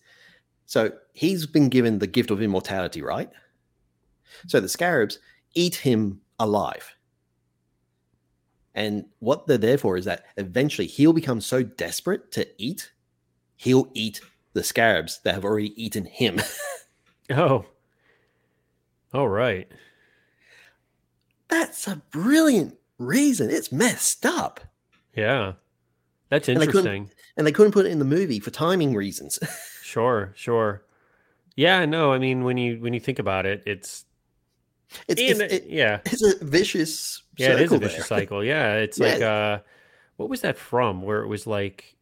So 0.65 0.91
he's 1.13 1.45
been 1.45 1.69
given 1.69 1.99
the 1.99 2.07
gift 2.07 2.31
of 2.31 2.41
immortality, 2.41 3.01
right? 3.01 3.29
So 4.47 4.59
the 4.59 4.69
scarabs 4.69 5.19
eat 5.55 5.75
him 5.75 6.21
alive. 6.39 6.95
And 8.75 9.05
what 9.19 9.47
they're 9.47 9.57
there 9.57 9.77
for 9.77 9.97
is 9.97 10.05
that 10.05 10.25
eventually 10.37 10.87
he'll 10.87 11.13
become 11.13 11.41
so 11.41 11.63
desperate 11.63 12.31
to 12.33 12.47
eat, 12.57 12.91
he'll 13.57 13.89
eat 13.93 14.21
the 14.53 14.63
scarabs 14.63 15.19
that 15.23 15.33
have 15.33 15.45
already 15.45 15.73
eaten 15.81 16.05
him. 16.05 16.39
oh. 17.31 17.65
All 19.13 19.27
right. 19.27 19.67
That's 21.47 21.87
a 21.87 22.01
brilliant 22.11 22.77
reason. 22.99 23.49
It's 23.49 23.71
messed 23.71 24.25
up. 24.25 24.59
Yeah. 25.15 25.53
That's 26.29 26.47
interesting. 26.47 27.09
And 27.39 27.47
they, 27.47 27.53
couldn't 27.53 27.71
put 27.71 27.85
it 27.85 27.91
in 27.93 27.99
the 27.99 28.05
movie 28.05 28.41
for 28.41 28.51
timing 28.51 28.93
reasons. 28.93 29.39
Sure, 29.81 30.31
sure. 30.35 30.83
Yeah, 31.55 31.83
no, 31.85 32.13
I 32.13 32.19
mean 32.19 32.43
when 32.43 32.57
you 32.57 32.79
when 32.79 32.93
you 32.93 32.99
think 32.99 33.17
about 33.17 33.47
it, 33.47 33.63
it's 33.65 34.05
it's, 35.07 35.19
it's 35.19 35.39
it, 35.39 35.65
yeah, 35.67 36.01
it's 36.05 36.23
a 36.23 36.45
vicious 36.45 37.23
yeah, 37.37 37.53
it 37.53 37.61
is 37.61 37.71
a 37.71 37.79
vicious 37.79 38.07
there. 38.07 38.19
cycle. 38.19 38.43
Yeah, 38.43 38.75
it's 38.75 38.99
yeah. 38.99 39.07
like 39.07 39.21
uh, 39.23 39.59
what 40.17 40.29
was 40.29 40.41
that 40.41 40.59
from? 40.59 41.01
Where 41.01 41.23
it 41.23 41.27
was 41.27 41.47
like, 41.47 41.95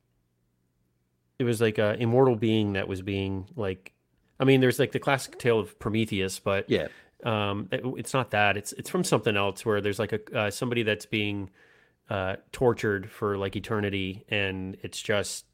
it 1.39 1.45
was 1.45 1.61
like 1.61 1.77
a 1.77 1.93
immortal 1.93 2.35
being 2.35 2.73
that 2.73 2.89
was 2.89 3.01
being 3.01 3.47
like, 3.55 3.93
I 4.37 4.43
mean, 4.43 4.59
there's 4.59 4.79
like 4.79 4.91
the 4.91 4.99
classic 4.99 5.39
tale 5.39 5.57
of 5.57 5.79
Prometheus, 5.79 6.39
but 6.39 6.69
yeah, 6.69 6.87
um, 7.23 7.69
it, 7.71 7.85
it's 7.97 8.13
not 8.13 8.31
that. 8.31 8.57
It's 8.57 8.73
it's 8.73 8.89
from 8.89 9.05
something 9.05 9.37
else 9.37 9.65
where 9.65 9.79
there's 9.79 9.97
like 9.99 10.11
a 10.11 10.37
uh, 10.37 10.51
somebody 10.51 10.83
that's 10.83 11.05
being 11.05 11.51
uh 12.09 12.35
tortured 12.51 13.09
for 13.11 13.37
like 13.37 13.55
eternity, 13.55 14.25
and 14.29 14.77
it's 14.81 15.01
just 15.01 15.45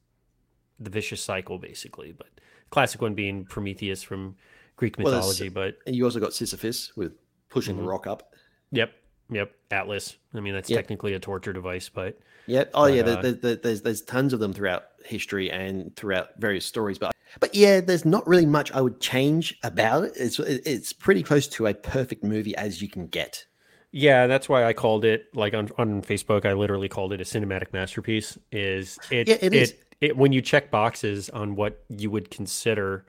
the 0.79 0.89
vicious 0.89 1.21
cycle, 1.21 1.57
basically. 1.57 2.11
But 2.11 2.27
classic 2.69 3.01
one 3.01 3.13
being 3.13 3.45
Prometheus 3.45 4.03
from 4.03 4.35
Greek 4.75 4.97
mythology. 4.97 5.49
Well, 5.49 5.71
but 5.85 5.93
you 5.93 6.03
also 6.03 6.19
got 6.19 6.33
Sisyphus 6.33 6.95
with 6.95 7.13
pushing 7.49 7.75
mm-hmm. 7.75 7.83
the 7.83 7.89
rock 7.89 8.07
up. 8.07 8.33
Yep, 8.71 8.91
yep. 9.29 9.51
Atlas. 9.71 10.15
I 10.33 10.39
mean, 10.39 10.53
that's 10.53 10.69
yep. 10.69 10.79
technically 10.79 11.13
a 11.13 11.19
torture 11.19 11.53
device, 11.53 11.89
but 11.89 12.19
yep. 12.47 12.71
Oh 12.73 12.83
but, 12.83 12.93
yeah, 12.93 13.01
uh, 13.03 13.21
there's, 13.21 13.59
there's 13.61 13.81
there's 13.81 14.01
tons 14.01 14.33
of 14.33 14.39
them 14.39 14.53
throughout 14.53 14.85
history 15.05 15.51
and 15.51 15.95
throughout 15.95 16.29
various 16.39 16.65
stories. 16.65 16.97
But 16.97 17.13
but 17.39 17.53
yeah, 17.55 17.79
there's 17.79 18.05
not 18.05 18.27
really 18.27 18.45
much 18.45 18.71
I 18.71 18.81
would 18.81 18.99
change 18.99 19.57
about 19.63 20.05
it. 20.05 20.13
It's 20.15 20.39
it's 20.39 20.93
pretty 20.93 21.23
close 21.23 21.47
to 21.49 21.67
a 21.67 21.73
perfect 21.73 22.23
movie 22.23 22.55
as 22.55 22.81
you 22.81 22.89
can 22.89 23.07
get. 23.07 23.45
Yeah, 23.95 24.25
that's 24.25 24.49
why 24.49 24.65
I 24.65 24.73
called 24.73 25.05
it 25.05 25.27
like 25.35 25.53
on, 25.53 25.69
on 25.77 26.01
Facebook. 26.01 26.45
I 26.45 26.53
literally 26.53 26.89
called 26.89 27.13
it 27.13 27.21
a 27.21 27.23
cinematic 27.23 27.71
masterpiece. 27.73 28.39
Is 28.51 28.97
it? 29.11 29.27
Yeah, 29.27 29.35
it, 29.35 29.43
it 29.43 29.53
is 29.53 29.75
it, 30.01 30.17
when 30.17 30.33
you 30.33 30.41
check 30.41 30.71
boxes 30.71 31.29
on 31.29 31.55
what 31.55 31.83
you 31.89 32.09
would 32.09 32.31
consider 32.31 33.05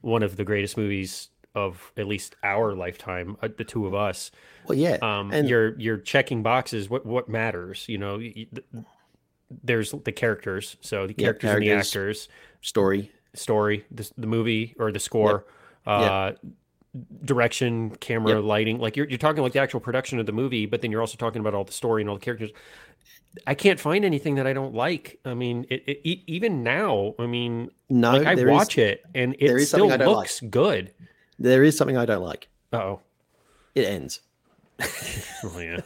one 0.00 0.22
of 0.22 0.36
the 0.36 0.44
greatest 0.44 0.76
movies 0.76 1.28
of 1.56 1.92
at 1.96 2.06
least 2.06 2.36
our 2.44 2.72
lifetime, 2.72 3.36
uh, 3.42 3.48
the 3.56 3.64
two 3.64 3.84
of 3.84 3.96
us. 3.96 4.30
Well, 4.68 4.78
yeah, 4.78 4.98
um, 5.02 5.32
and 5.32 5.48
you're 5.48 5.76
you're 5.78 5.98
checking 5.98 6.44
boxes. 6.44 6.88
What 6.88 7.04
what 7.04 7.28
matters? 7.28 7.84
You 7.88 7.98
know, 7.98 8.22
there's 9.64 9.90
the 9.90 10.12
characters. 10.12 10.76
So 10.82 11.08
the 11.08 11.14
characters, 11.14 11.48
yeah, 11.48 11.50
characters 11.50 11.54
and 11.54 11.62
the 11.64 11.72
actors, 11.72 12.28
story, 12.60 13.10
story, 13.34 13.84
the, 13.90 14.08
the 14.16 14.28
movie 14.28 14.76
or 14.78 14.92
the 14.92 15.00
score. 15.00 15.46
Yep. 15.84 15.94
Uh, 15.94 16.32
yep 16.44 16.52
direction, 17.24 17.90
camera, 17.96 18.34
yep. 18.34 18.44
lighting. 18.44 18.78
Like 18.78 18.96
you're, 18.96 19.08
you're 19.08 19.18
talking 19.18 19.42
like 19.42 19.52
the 19.52 19.60
actual 19.60 19.80
production 19.80 20.18
of 20.18 20.26
the 20.26 20.32
movie, 20.32 20.66
but 20.66 20.82
then 20.82 20.90
you're 20.90 21.00
also 21.00 21.16
talking 21.16 21.40
about 21.40 21.54
all 21.54 21.64
the 21.64 21.72
story 21.72 22.02
and 22.02 22.10
all 22.10 22.16
the 22.16 22.24
characters. 22.24 22.50
I 23.46 23.54
can't 23.54 23.80
find 23.80 24.04
anything 24.04 24.34
that 24.34 24.46
I 24.46 24.52
don't 24.52 24.74
like. 24.74 25.18
I 25.24 25.32
mean, 25.32 25.64
it, 25.70 25.82
it, 25.86 26.20
even 26.26 26.62
now, 26.62 27.14
I 27.18 27.26
mean, 27.26 27.70
no, 27.88 28.12
like 28.12 28.26
I 28.26 28.44
watch 28.44 28.76
is, 28.76 28.90
it 28.90 29.04
and 29.14 29.34
it 29.38 29.66
still 29.66 29.88
looks 29.88 30.42
like. 30.42 30.50
good. 30.50 30.92
There 31.38 31.64
is 31.64 31.76
something 31.76 31.96
I 31.96 32.04
don't 32.04 32.22
like. 32.22 32.48
Oh, 32.72 33.00
it 33.74 33.86
ends. 33.86 34.20
oh 35.44 35.58
yeah, 35.58 35.80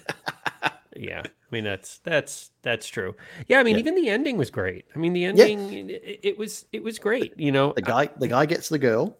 yeah. 0.97 1.23
I 1.25 1.55
mean, 1.55 1.63
that's 1.63 1.99
that's 1.99 2.51
that's 2.63 2.89
true. 2.89 3.15
Yeah, 3.47 3.61
I 3.61 3.63
mean, 3.63 3.77
yeah. 3.77 3.81
even 3.81 3.95
the 3.95 4.09
ending 4.09 4.37
was 4.37 4.51
great. 4.51 4.85
I 4.95 4.99
mean, 4.99 5.13
the 5.13 5.25
ending 5.25 5.89
yeah. 5.89 5.97
it, 6.03 6.21
it, 6.23 6.39
was 6.39 6.65
it 6.73 6.83
was 6.83 6.99
great. 6.99 7.39
You 7.39 7.53
know, 7.53 7.73
the 7.75 7.83
guy 7.83 8.09
the 8.19 8.29
guy 8.29 8.47
gets 8.47 8.69
the 8.69 8.79
girl. 8.79 9.17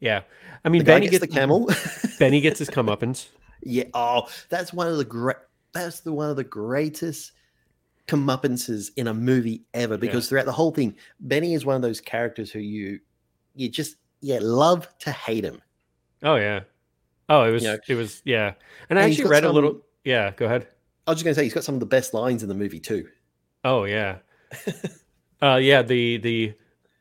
Yeah, 0.00 0.22
I 0.64 0.68
mean, 0.68 0.80
the 0.80 0.86
Benny 0.86 1.08
gets, 1.08 1.20
gets 1.20 1.32
the 1.32 1.38
camel. 1.38 1.68
Benny 2.18 2.40
gets 2.40 2.58
his 2.58 2.70
comeuppance. 2.70 3.28
Yeah. 3.62 3.84
Oh, 3.94 4.28
that's 4.48 4.72
one 4.72 4.88
of 4.88 4.96
the 4.96 5.04
great. 5.04 5.36
That's 5.72 6.00
the 6.00 6.12
one 6.12 6.30
of 6.30 6.36
the 6.36 6.44
greatest 6.44 7.32
comeuppances 8.08 8.90
in 8.96 9.06
a 9.06 9.14
movie 9.14 9.62
ever 9.72 9.96
because 9.96 10.26
yeah. 10.26 10.28
throughout 10.30 10.46
the 10.46 10.52
whole 10.52 10.72
thing, 10.72 10.96
Benny 11.20 11.54
is 11.54 11.64
one 11.64 11.76
of 11.76 11.82
those 11.82 12.00
characters 12.00 12.50
who 12.50 12.58
you 12.58 13.00
you 13.54 13.68
just 13.68 13.96
yeah 14.20 14.38
love 14.40 14.88
to 15.00 15.12
hate 15.12 15.44
him. 15.44 15.60
Oh 16.22 16.36
yeah. 16.36 16.60
Oh, 17.28 17.44
it 17.44 17.52
was 17.52 17.62
you 17.62 17.68
know, 17.68 17.78
it 17.88 17.94
was 17.94 18.22
yeah. 18.24 18.48
And, 18.88 18.98
and 18.98 18.98
I 18.98 19.08
actually 19.08 19.28
read 19.28 19.44
some, 19.44 19.50
a 19.50 19.54
little. 19.54 19.80
Yeah, 20.04 20.32
go 20.32 20.46
ahead. 20.46 20.66
I 21.06 21.12
was 21.12 21.18
just 21.18 21.24
gonna 21.24 21.34
say 21.34 21.44
he's 21.44 21.54
got 21.54 21.64
some 21.64 21.74
of 21.74 21.80
the 21.80 21.86
best 21.86 22.14
lines 22.14 22.42
in 22.42 22.48
the 22.48 22.54
movie 22.54 22.80
too. 22.80 23.08
Oh 23.64 23.84
yeah. 23.84 24.18
uh 25.42 25.56
yeah 25.56 25.82
the 25.82 26.18
the 26.18 26.54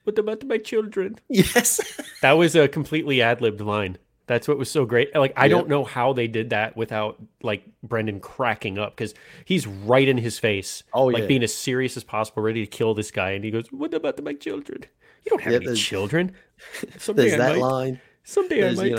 what 0.03 0.17
about 0.17 0.43
my 0.45 0.57
children? 0.57 1.19
Yes. 1.29 2.01
that 2.21 2.33
was 2.33 2.55
a 2.55 2.67
completely 2.67 3.21
ad 3.21 3.41
libbed 3.41 3.61
line. 3.61 3.97
That's 4.29 4.47
what 4.47 4.59
was 4.59 4.69
so 4.69 4.85
great. 4.85 5.15
Like 5.15 5.33
I 5.35 5.47
don't 5.47 5.67
know 5.67 5.83
how 5.83 6.13
they 6.13 6.27
did 6.27 6.51
that 6.51 6.77
without 6.77 7.19
like 7.41 7.63
Brendan 7.81 8.19
cracking 8.19 8.77
up 8.77 8.95
because 8.95 9.15
he's 9.43 9.65
right 9.65 10.07
in 10.07 10.19
his 10.19 10.37
face. 10.37 10.83
Oh 10.93 11.05
like 11.05 11.23
yeah. 11.23 11.27
being 11.27 11.41
as 11.41 11.51
serious 11.51 11.97
as 11.97 12.03
possible, 12.03 12.43
ready 12.43 12.63
to 12.63 12.69
kill 12.69 12.93
this 12.93 13.09
guy, 13.09 13.31
and 13.31 13.43
he 13.43 13.49
goes, 13.49 13.65
"What 13.71 13.91
about 13.91 14.23
my 14.23 14.33
children? 14.33 14.85
You 15.25 15.31
don't 15.31 15.41
have 15.41 15.63
yeah, 15.63 15.69
any 15.69 15.75
children." 15.75 16.33
Someday 16.99 17.31
there's 17.31 17.33
I 17.33 17.37
that 17.37 17.55
might. 17.55 17.61
line. 17.61 18.01
Someday 18.23 18.61
there's, 18.61 18.79
I 18.79 18.83
might. 18.83 18.91
You 18.91 18.95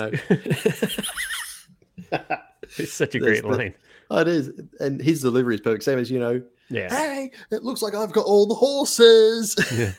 know... 2.11 2.21
it's 2.77 2.93
such 2.93 3.15
a 3.15 3.21
great 3.21 3.43
the... 3.43 3.49
line. 3.49 3.75
Oh, 4.11 4.19
it 4.19 4.27
is, 4.27 4.51
and 4.81 5.01
his 5.01 5.23
delivery 5.23 5.55
is 5.55 5.61
perfect. 5.61 5.85
Same 5.85 6.01
as 6.01 6.11
you 6.11 6.19
know. 6.19 6.43
Yeah. 6.71 6.89
Hey, 6.89 7.31
it 7.53 7.63
looks 7.63 7.83
like 7.83 7.95
I've 7.95 8.11
got 8.11 8.27
all 8.27 8.47
the 8.47 8.57
horses. 8.57 9.55
yeah. 9.73 9.93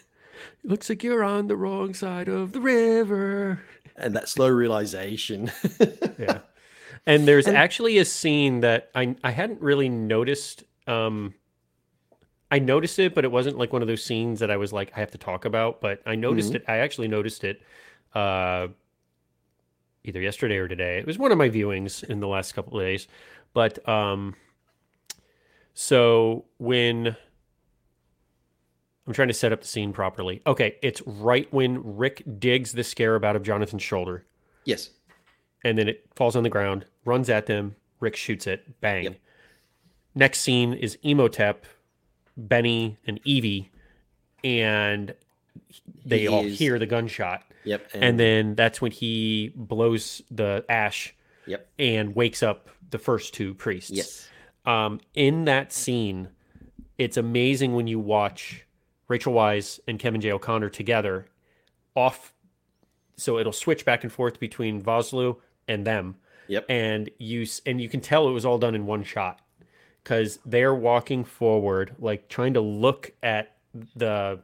Looks 0.63 0.89
like 0.89 1.03
you're 1.03 1.23
on 1.23 1.47
the 1.47 1.55
wrong 1.57 1.93
side 1.93 2.27
of 2.27 2.51
the 2.51 2.61
river 2.61 3.61
and 3.95 4.15
that 4.15 4.29
slow 4.29 4.47
realization. 4.47 5.51
yeah. 6.19 6.39
And 7.05 7.27
there's 7.27 7.47
and, 7.47 7.57
actually 7.57 7.97
a 7.97 8.05
scene 8.05 8.61
that 8.61 8.89
I 8.93 9.15
I 9.23 9.31
hadn't 9.31 9.61
really 9.61 9.89
noticed 9.89 10.63
um 10.87 11.33
I 12.51 12.59
noticed 12.59 12.99
it, 12.99 13.15
but 13.15 13.23
it 13.23 13.31
wasn't 13.31 13.57
like 13.57 13.71
one 13.71 13.81
of 13.81 13.87
those 13.87 14.03
scenes 14.03 14.41
that 14.41 14.51
I 14.51 14.57
was 14.57 14.73
like, 14.73 14.91
I 14.95 14.99
have 14.99 15.11
to 15.11 15.17
talk 15.17 15.45
about. 15.45 15.79
But 15.79 16.01
I 16.05 16.15
noticed 16.15 16.51
Mhm. 16.51 16.55
it. 16.55 16.65
I 16.67 16.77
actually 16.77 17.07
noticed 17.07 17.43
it 17.45 17.61
uh, 18.13 18.67
either 20.03 20.19
yesterday 20.19 20.57
or 20.57 20.67
today. 20.67 20.97
It 20.97 21.07
was 21.07 21.17
one 21.17 21.31
of 21.31 21.37
my 21.37 21.49
viewings 21.49 22.03
in 22.03 22.19
the 22.19 22.27
last 22.27 22.53
couple 22.53 22.77
of 22.77 22.85
days. 22.85 23.07
But 23.53 23.87
um, 23.87 24.35
so 25.73 26.45
when 26.57 27.15
I'm 29.07 29.13
trying 29.13 29.29
to 29.29 29.33
set 29.33 29.51
up 29.51 29.61
the 29.61 29.67
scene 29.67 29.93
properly. 29.93 30.41
Okay, 30.45 30.75
it's 30.81 31.01
right 31.05 31.51
when 31.51 31.81
Rick 31.97 32.23
digs 32.39 32.71
the 32.73 32.83
scarab 32.83 33.25
out 33.25 33.35
of 33.35 33.43
Jonathan's 33.43 33.81
shoulder, 33.81 34.25
Yes. 34.65 34.91
and 35.63 35.77
then 35.77 35.87
it 35.87 36.05
falls 36.15 36.35
on 36.35 36.43
the 36.43 36.49
ground, 36.49 36.85
runs 37.05 37.29
at 37.29 37.47
them. 37.47 37.75
Rick 37.99 38.15
shoots 38.15 38.47
it. 38.47 38.79
Bang. 38.81 39.03
Yep. 39.05 39.15
Next 40.15 40.41
scene 40.41 40.73
is 40.73 40.97
Imhotep, 41.03 41.65
Benny, 42.37 42.97
and 43.07 43.19
Evie, 43.23 43.71
and 44.43 45.13
they 46.05 46.19
He 46.21 46.27
all 46.27 46.45
is- 46.45 46.57
hear 46.59 46.77
the 46.79 46.85
gunshot. 46.85 47.43
Yep. 47.63 47.89
And 47.93 48.19
then 48.19 48.55
that's 48.55 48.81
when 48.81 48.91
he 48.91 49.51
blows 49.55 50.21
the 50.31 50.65
ash 50.67 51.13
Yep. 51.45 51.67
and 51.77 52.15
wakes 52.15 52.41
up 52.41 52.69
the 52.89 52.97
first 52.97 53.33
two 53.33 53.53
priests. 53.53 53.91
Yes. 53.91 54.27
Um, 54.65 54.99
in 55.13 55.45
that 55.45 55.71
scene, 55.71 56.29
it's 56.97 57.17
amazing 57.17 57.73
when 57.73 57.87
you 57.87 57.99
watch 57.99 58.65
Rachel 59.11 59.33
Weisz 59.33 59.77
and 59.89 59.99
Kevin 59.99 60.21
J. 60.21 60.31
O'Connor 60.31 60.69
together 60.69 61.27
off. 61.95 62.33
So 63.17 63.37
it'll 63.37 63.51
switch 63.51 63.83
back 63.83 64.03
and 64.03 64.11
forth 64.11 64.39
between 64.39 64.81
Vosloo 64.81 65.35
and 65.67 65.85
them. 65.85 66.15
Yep. 66.47 66.65
And 66.69 67.09
you 67.17 67.45
and 67.65 67.81
you 67.81 67.89
can 67.89 67.99
tell 67.99 68.29
it 68.29 68.31
was 68.31 68.45
all 68.45 68.57
done 68.57 68.73
in 68.73 68.85
one 68.85 69.03
shot 69.03 69.41
because 70.01 70.39
they're 70.45 70.73
walking 70.73 71.25
forward, 71.25 71.93
like 71.99 72.29
trying 72.29 72.53
to 72.53 72.61
look 72.61 73.11
at 73.21 73.57
the 73.97 74.39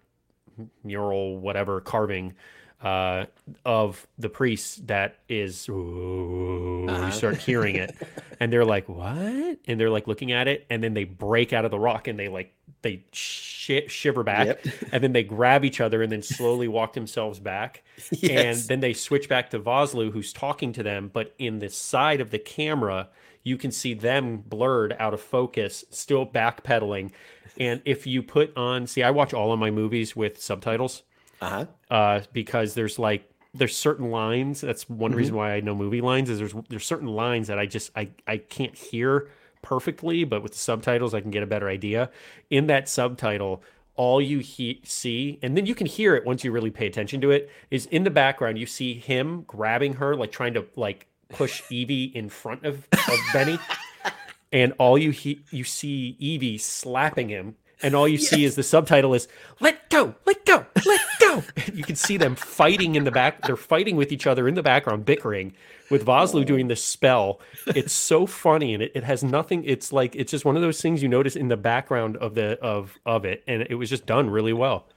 mural, 0.84 1.38
whatever 1.38 1.80
carving 1.80 2.36
uh, 2.82 3.26
of 3.66 4.08
the 4.18 4.30
priest 4.30 4.88
that 4.88 5.20
is. 5.30 5.68
Ooh, 5.70 6.86
Uh-huh. 6.88 7.06
You 7.08 7.12
start 7.12 7.38
hearing 7.38 7.76
it, 7.76 7.96
and 8.40 8.52
they're 8.52 8.66
like, 8.66 8.88
"What?" 8.88 9.60
And 9.68 9.80
they're 9.80 9.90
like 9.90 10.08
looking 10.08 10.32
at 10.32 10.48
it, 10.48 10.66
and 10.70 10.84
then 10.84 10.94
they 10.94 11.04
break 11.04 11.54
out 11.54 11.66
of 11.66 11.72
the 11.72 11.80
rock, 11.80 12.08
and 12.08 12.18
they 12.20 12.28
like 12.28 12.54
they 12.84 13.04
shi 13.12 13.88
shiver 13.88 14.24
back, 14.24 14.48
Yep. 14.48 14.66
and 14.94 15.04
then 15.04 15.12
they 15.14 15.24
grab 15.24 15.66
each 15.66 15.82
other, 15.82 16.04
and 16.04 16.12
then 16.12 16.22
slowly 16.22 16.68
walk 16.68 16.94
themselves 16.94 17.40
back, 17.40 17.84
and 18.30 18.58
then 18.60 18.80
they 18.80 18.94
switch 18.94 19.28
back 19.28 19.50
to 19.52 19.60
Vosloo, 19.60 20.12
who's 20.12 20.32
talking 20.32 20.72
to 20.74 20.84
them, 20.84 21.10
but 21.12 21.34
in 21.40 21.60
the 21.60 21.70
side 21.70 22.22
of 22.22 22.30
the 22.30 22.40
camera, 22.40 23.10
you 23.44 23.58
can 23.58 23.72
see 23.72 23.94
them 23.96 24.38
blurred 24.38 24.96
out 25.00 25.14
of 25.14 25.22
focus, 25.22 25.84
still 25.90 26.26
backpedaling. 26.26 27.12
And 27.60 27.82
if 27.86 28.06
you 28.06 28.22
put 28.22 28.56
on, 28.56 28.86
see, 28.86 29.02
I 29.02 29.10
watch 29.10 29.34
all 29.34 29.52
of 29.52 29.58
my 29.60 29.72
movies 29.72 30.16
with 30.16 30.40
subtitles 30.40 31.02
Uh-huh. 31.42 31.66
uh, 31.90 32.22
because 32.34 32.74
there's 32.74 32.98
like 33.00 33.30
there's 33.54 33.76
certain 33.76 34.12
lines. 34.12 34.62
That's 34.62 34.90
one 34.90 35.12
Mm-hmm. 35.12 35.18
reason 35.18 35.36
why 35.36 35.54
I 35.54 35.60
know 35.62 35.76
movie 35.76 36.02
lines 36.02 36.30
is 36.30 36.40
there's 36.40 36.54
there's 36.70 36.86
certain 36.86 37.08
lines 37.08 37.48
that 37.48 37.60
I 37.60 37.66
just 37.66 37.92
I 37.96 38.10
I 38.28 38.38
can't 38.38 38.76
hear 38.76 39.30
perfectly, 39.62 40.24
but 40.24 40.42
with 40.44 40.54
the 40.54 40.58
subtitles 40.60 41.14
I 41.14 41.22
can 41.22 41.32
get 41.32 41.44
a 41.44 41.48
better 41.48 41.68
idea. 41.70 42.10
In 42.50 42.68
that 42.68 42.88
subtitle, 42.88 43.64
all 43.96 44.22
you 44.22 44.40
he- 44.40 44.82
see, 44.86 45.40
and 45.42 45.58
then 45.58 45.66
you 45.66 45.74
can 45.76 45.88
hear 45.88 46.16
it 46.16 46.26
once 46.26 46.44
you 46.44 46.52
really 46.52 46.70
pay 46.72 46.86
attention 46.88 47.20
to 47.22 47.32
it, 47.32 47.50
is 47.72 47.86
in 47.88 48.04
the 48.04 48.12
background 48.12 48.58
you 48.60 48.66
see 48.68 48.94
him 48.94 49.42
grabbing 49.48 49.94
her, 49.96 50.16
like 50.16 50.32
trying 50.32 50.54
to 50.54 50.66
like 50.76 51.08
push 51.30 51.62
Evie 51.70 52.06
in 52.16 52.30
front 52.30 52.64
of, 52.66 52.88
of 52.94 53.20
Benny, 53.34 53.58
and 54.52 54.74
all 54.78 54.98
you 54.98 55.12
he- 55.12 55.42
you 55.52 55.64
see 55.64 56.16
Evie 56.20 56.58
slapping 56.58 57.30
him. 57.30 57.56
And 57.82 57.96
all 57.96 58.08
you 58.08 58.18
see 58.18 58.44
is 58.44 58.56
the 58.56 58.64
subtitle 58.64 59.14
is 59.14 59.28
"Let 59.60 59.90
go, 59.90 60.16
let 60.26 60.46
go, 60.46 60.66
let 60.86 61.02
go." 61.20 61.44
you 61.74 61.84
can 61.84 61.96
see 61.96 62.18
them 62.18 62.36
fighting 62.36 62.96
in 62.96 63.04
the 63.04 63.12
back. 63.12 63.44
They're 63.44 63.56
fighting 63.56 63.96
with 63.96 64.12
each 64.12 64.26
other 64.26 64.48
in 64.48 64.56
the 64.56 64.64
background, 64.64 65.06
bickering. 65.06 65.54
With 65.90 66.06
Vosloo 66.06 66.42
oh. 66.42 66.44
doing 66.44 66.68
this 66.68 66.84
spell, 66.84 67.40
it's 67.68 67.94
so 67.94 68.26
funny, 68.26 68.74
and 68.74 68.84
it, 68.84 68.92
it 68.96 69.04
has 69.04 69.24
nothing. 69.24 69.64
It's 69.64 69.94
like 69.94 70.16
it's 70.16 70.32
just 70.32 70.44
one 70.44 70.56
of 70.56 70.62
those 70.62 70.82
things 70.82 71.02
you 71.02 71.08
notice 71.08 71.36
in 71.36 71.48
the 71.48 71.58
background 71.58 72.18
of 72.18 72.36
the 72.36 72.60
of 72.62 72.98
of 73.06 73.26
it, 73.26 73.44
and 73.48 73.66
it 73.70 73.76
was 73.76 73.90
just 73.90 74.06
done 74.06 74.30
really 74.30 74.54
well. 74.54 74.88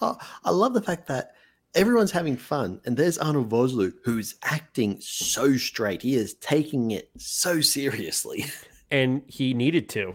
Oh, 0.00 0.18
I 0.44 0.50
love 0.50 0.74
the 0.74 0.82
fact 0.82 1.06
that 1.08 1.34
everyone's 1.74 2.10
having 2.10 2.36
fun, 2.36 2.80
and 2.84 2.96
there's 2.96 3.18
Arnold 3.18 3.48
Vosloo 3.48 3.92
who's 4.04 4.34
acting 4.42 4.98
so 5.00 5.56
straight. 5.56 6.02
He 6.02 6.14
is 6.14 6.34
taking 6.34 6.90
it 6.90 7.10
so 7.16 7.60
seriously. 7.60 8.46
and 8.90 9.22
he 9.26 9.54
needed 9.54 9.88
to. 9.90 10.14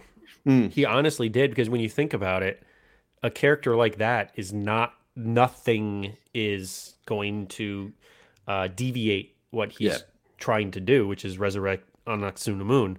Mm. 0.49 0.71
He 0.71 0.85
honestly 0.85 1.29
did 1.29 1.51
because 1.51 1.69
when 1.69 1.81
you 1.81 1.89
think 1.89 2.13
about 2.13 2.43
it, 2.43 2.63
a 3.21 3.29
character 3.29 3.75
like 3.75 3.97
that 3.97 4.31
is 4.35 4.51
not 4.53 4.93
nothing 5.15 6.15
is 6.33 6.95
going 7.05 7.47
to 7.47 7.91
uh, 8.47 8.67
deviate 8.67 9.35
what 9.51 9.71
he's 9.73 9.91
Yeah. 9.91 9.97
trying 10.37 10.71
to 10.71 10.79
do, 10.79 11.07
which 11.07 11.23
is 11.25 11.37
resurrect 11.37 11.87
Anck-su-namun. 12.07 12.97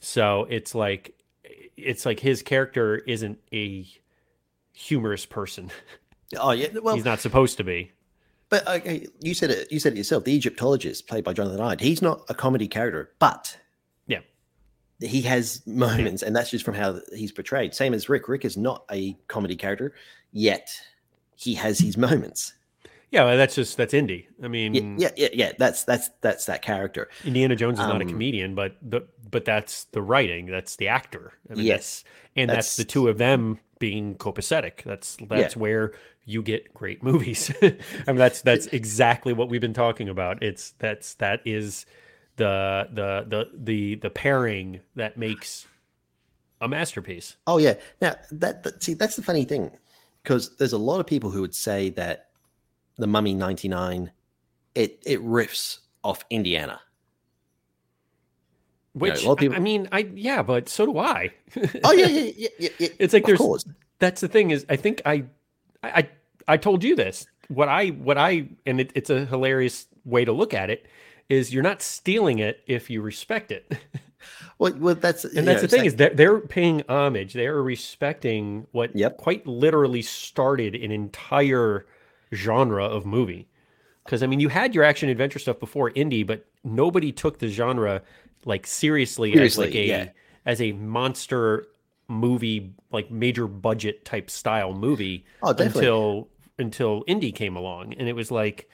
So 0.00 0.46
it's 0.50 0.74
like 0.74 1.12
it's 1.76 2.06
like 2.06 2.20
his 2.20 2.42
character 2.42 2.96
isn't 2.96 3.38
a 3.52 3.86
humorous 4.72 5.26
person. 5.26 5.70
Oh 6.36 6.50
yeah, 6.50 6.66
well, 6.82 6.96
he's 6.96 7.04
not 7.04 7.20
supposed 7.20 7.56
to 7.58 7.62
be. 7.62 7.92
but 8.48 8.66
okay, 8.66 9.06
you 9.20 9.32
said 9.32 9.48
it. 9.52 9.70
You 9.70 9.78
said 9.78 9.92
it 9.92 9.96
yourself. 9.96 10.24
The 10.24 10.32
Egyptologist, 10.32 11.06
played 11.06 11.22
by 11.22 11.32
Jonathan 11.32 11.60
Hyde, 11.60 11.80
he's 11.80 12.02
not 12.02 12.22
a 12.28 12.34
comedy 12.34 12.66
character, 12.66 13.10
but. 13.20 13.56
He 15.00 15.22
has 15.22 15.62
moments, 15.66 16.22
and 16.22 16.34
that's 16.34 16.50
just 16.50 16.64
from 16.64 16.74
how 16.74 17.00
he's 17.14 17.32
portrayed. 17.32 17.74
Same 17.74 17.94
as 17.94 18.08
Rick. 18.08 18.28
Rick 18.28 18.44
is 18.44 18.56
not 18.56 18.84
a 18.90 19.16
comedy 19.28 19.56
character, 19.56 19.94
yet 20.32 20.68
he 21.36 21.54
has 21.54 21.78
his 21.78 21.96
moments. 21.96 22.54
Yeah, 23.10 23.24
well, 23.24 23.36
that's 23.36 23.54
just 23.54 23.76
that's 23.76 23.94
indie. 23.94 24.26
I 24.42 24.48
mean, 24.48 24.74
Yeah, 24.74 24.82
yeah, 24.98 25.10
yeah, 25.16 25.28
yeah. 25.32 25.52
That's 25.58 25.84
that's 25.84 26.10
that's 26.22 26.46
that 26.46 26.62
character. 26.62 27.08
Indiana 27.24 27.54
Jones 27.54 27.78
is 27.78 27.86
not 27.86 28.00
a 28.00 28.04
Um, 28.04 28.10
comedian, 28.10 28.54
but 28.54 28.76
the 28.82 29.06
but 29.30 29.44
that's 29.44 29.84
the 29.84 30.02
writing, 30.02 30.46
that's 30.46 30.76
the 30.76 30.88
actor. 30.88 31.32
I 31.50 31.54
mean, 31.54 31.66
Yes. 31.66 32.02
that's, 32.02 32.04
and 32.36 32.50
that's, 32.50 32.76
the 32.76 32.84
two 32.84 33.08
of 33.08 33.18
them 33.18 33.58
being 33.78 34.16
copacetic. 34.16 34.82
That's 34.84 35.16
that's 35.28 35.56
where 35.56 35.92
you 36.24 36.42
get 36.42 36.74
great 36.74 37.02
movies. 37.02 37.52
I 37.62 37.76
mean, 38.08 38.16
that's 38.16 38.42
that's 38.42 38.66
exactly 38.66 39.32
what 39.32 39.48
we've 39.48 39.60
been 39.60 39.72
talking 39.74 40.08
about. 40.08 40.42
It's 40.42 40.72
that's 40.78 41.14
that 41.14 41.40
is 41.44 41.86
the 42.36 42.88
the 42.92 43.24
the 43.28 43.50
the 43.54 43.94
the 43.96 44.10
pairing 44.10 44.80
that 44.94 45.16
makes 45.16 45.66
a 46.60 46.68
masterpiece. 46.68 47.36
Oh 47.46 47.58
yeah. 47.58 47.74
Now 48.00 48.16
that, 48.32 48.62
that 48.62 48.82
see 48.82 48.94
that's 48.94 49.16
the 49.16 49.22
funny 49.22 49.44
thing 49.44 49.70
because 50.22 50.56
there's 50.56 50.72
a 50.72 50.78
lot 50.78 51.00
of 51.00 51.06
people 51.06 51.30
who 51.30 51.40
would 51.40 51.54
say 51.54 51.90
that 51.90 52.28
the 52.98 53.06
Mummy 53.06 53.34
'99 53.34 54.10
it 54.74 55.02
it 55.06 55.20
riffs 55.22 55.78
off 56.02 56.24
Indiana. 56.30 56.80
Which 58.92 59.24
of 59.26 59.38
I- 59.38 59.40
people- 59.40 59.56
I 59.56 59.60
mean, 59.60 59.88
I 59.92 60.08
yeah, 60.14 60.42
but 60.42 60.68
so 60.68 60.86
do 60.86 60.98
I. 60.98 61.32
Oh 61.84 61.92
yeah, 61.92 62.06
yeah, 62.06 62.30
yeah, 62.36 62.48
yeah. 62.58 62.68
yeah. 62.78 62.88
It's 62.98 63.12
like 63.12 63.24
of 63.24 63.26
there's 63.26 63.38
course. 63.38 63.64
that's 63.98 64.20
the 64.20 64.28
thing 64.28 64.50
is 64.50 64.64
I 64.68 64.76
think 64.76 65.02
I 65.04 65.24
I 65.82 65.88
I, 65.90 66.08
I 66.48 66.56
told 66.56 66.82
you 66.82 66.96
this. 66.96 67.26
What 67.48 67.68
I 67.68 67.88
what 67.88 68.16
I 68.18 68.48
and 68.64 68.80
it, 68.80 68.92
it's 68.94 69.10
a 69.10 69.26
hilarious 69.26 69.86
way 70.04 70.24
to 70.24 70.32
look 70.32 70.54
at 70.54 70.70
it 70.70 70.86
is 71.28 71.52
you're 71.52 71.62
not 71.62 71.82
stealing 71.82 72.38
it 72.38 72.60
if 72.66 72.90
you 72.90 73.02
respect 73.02 73.50
it. 73.52 73.70
Well, 74.58 74.72
well 74.78 74.94
that's 74.94 75.24
And 75.24 75.46
that's 75.46 75.60
the 75.60 75.68
thing 75.68 75.84
is 75.84 75.96
they're, 75.96 76.10
they're 76.14 76.40
paying 76.40 76.82
homage. 76.88 77.34
They're 77.34 77.62
respecting 77.62 78.66
what 78.72 78.96
Yep. 78.96 79.18
quite 79.18 79.46
literally 79.46 80.02
started 80.02 80.74
an 80.74 80.90
entire 80.90 81.86
genre 82.34 82.84
of 82.84 83.04
movie. 83.06 83.46
Because 84.04 84.22
I 84.22 84.26
mean, 84.26 84.40
you 84.40 84.48
had 84.48 84.74
your 84.74 84.84
action 84.84 85.08
adventure 85.08 85.38
stuff 85.38 85.60
before 85.60 85.90
indie, 85.90 86.26
but 86.26 86.46
nobody 86.64 87.12
took 87.12 87.38
the 87.38 87.48
genre 87.48 88.02
like 88.44 88.66
seriously, 88.66 89.34
as 89.38 89.58
like 89.58 89.74
a 89.74 89.86
yeah. 89.86 90.08
as 90.46 90.60
a 90.60 90.72
monster 90.72 91.66
movie, 92.08 92.72
like 92.92 93.10
major 93.10 93.46
budget 93.46 94.04
type 94.04 94.30
style 94.30 94.72
movie 94.72 95.24
Oh, 95.42 95.50
until 95.50 96.28
until 96.58 97.04
indie 97.04 97.34
came 97.34 97.56
along, 97.56 97.94
and 97.94 98.08
it 98.08 98.14
was 98.14 98.30
like. 98.30 98.68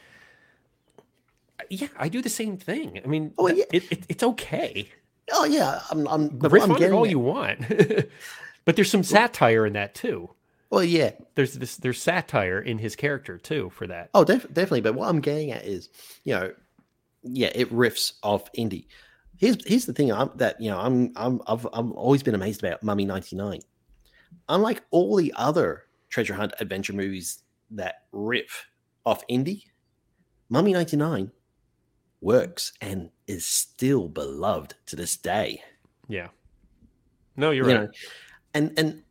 Yeah, 1.71 1.89
I 1.99 2.09
do 2.09 2.21
the 2.23 2.29
same 2.29 2.57
thing. 2.57 3.01
I 3.05 3.07
mean, 3.07 3.33
Oh, 3.39 3.49
yeah. 3.49 3.65
it, 3.73 3.85
it, 3.93 4.05
it's 4.09 4.23
okay 4.23 4.89
oh 5.33 5.45
yeah, 5.45 5.81
I'm 5.91 6.07
I'm, 6.09 6.39
riff 6.41 6.65
I'm 6.65 6.73
on 6.73 6.83
it 6.83 6.91
all 6.93 7.05
at- 7.05 7.11
you 7.11 7.19
want 7.19 7.61
but 8.65 8.75
there's 8.77 8.91
some 8.91 9.05
satire 9.05 9.65
in 9.67 9.75
that 9.75 9.95
too 9.95 10.29
Well, 10.69 10.83
yeah. 10.83 11.13
there's 11.37 11.55
this 11.55 11.77
there's 11.77 12.03
satire 12.03 12.59
in 12.61 12.79
his 12.79 12.97
character 12.97 13.39
too 13.39 13.71
for 13.71 13.87
that 13.87 14.11
Oh, 14.15 14.25
def- 14.25 14.47
definitely. 14.53 14.81
But 14.83 14.95
what 14.95 15.09
I'm 15.09 15.21
getting 15.21 15.53
at 15.53 15.65
is, 15.65 15.89
you 16.25 16.35
know, 16.35 16.53
yeah, 17.23 17.51
it 17.55 17.71
riffs 17.73 18.15
off 18.25 18.53
indie. 18.55 18.87
Here's 19.39 19.65
here's 19.65 19.87
the 19.87 19.93
thing. 19.93 20.13
I'm 20.13 20.31
that 20.37 20.61
you 20.61 20.71
know 20.71 20.79
I'm 20.81 21.13
I'm 21.15 21.41
I've 21.47 21.67
I've 21.73 21.91
always 21.93 22.23
been 22.25 22.35
amazed 22.35 22.63
about 22.65 22.83
Mummy 22.83 23.05
'99. 23.07 23.61
Unlike 24.49 24.83
all 24.91 25.17
the 25.17 25.33
other 25.37 25.85
treasure 26.09 26.35
hunt 26.35 26.53
adventure 26.59 26.93
movies 26.95 27.43
that 27.71 28.03
riff 28.11 28.67
off 29.07 29.25
indie, 29.29 29.65
Mummy 30.49 30.73
'99 30.73 31.31
works 32.23 32.73
and 32.81 33.11
is 33.27 33.45
still 33.45 34.09
beloved 34.09 34.75
to 34.87 34.97
this 34.97 35.17
day. 35.17 35.63
yeah 36.09 36.29
no 37.37 37.51
you're 37.51 37.69
you 37.69 37.77
right 37.77 37.85
know, 37.85 37.91
and 38.55 38.73
and 38.79 39.03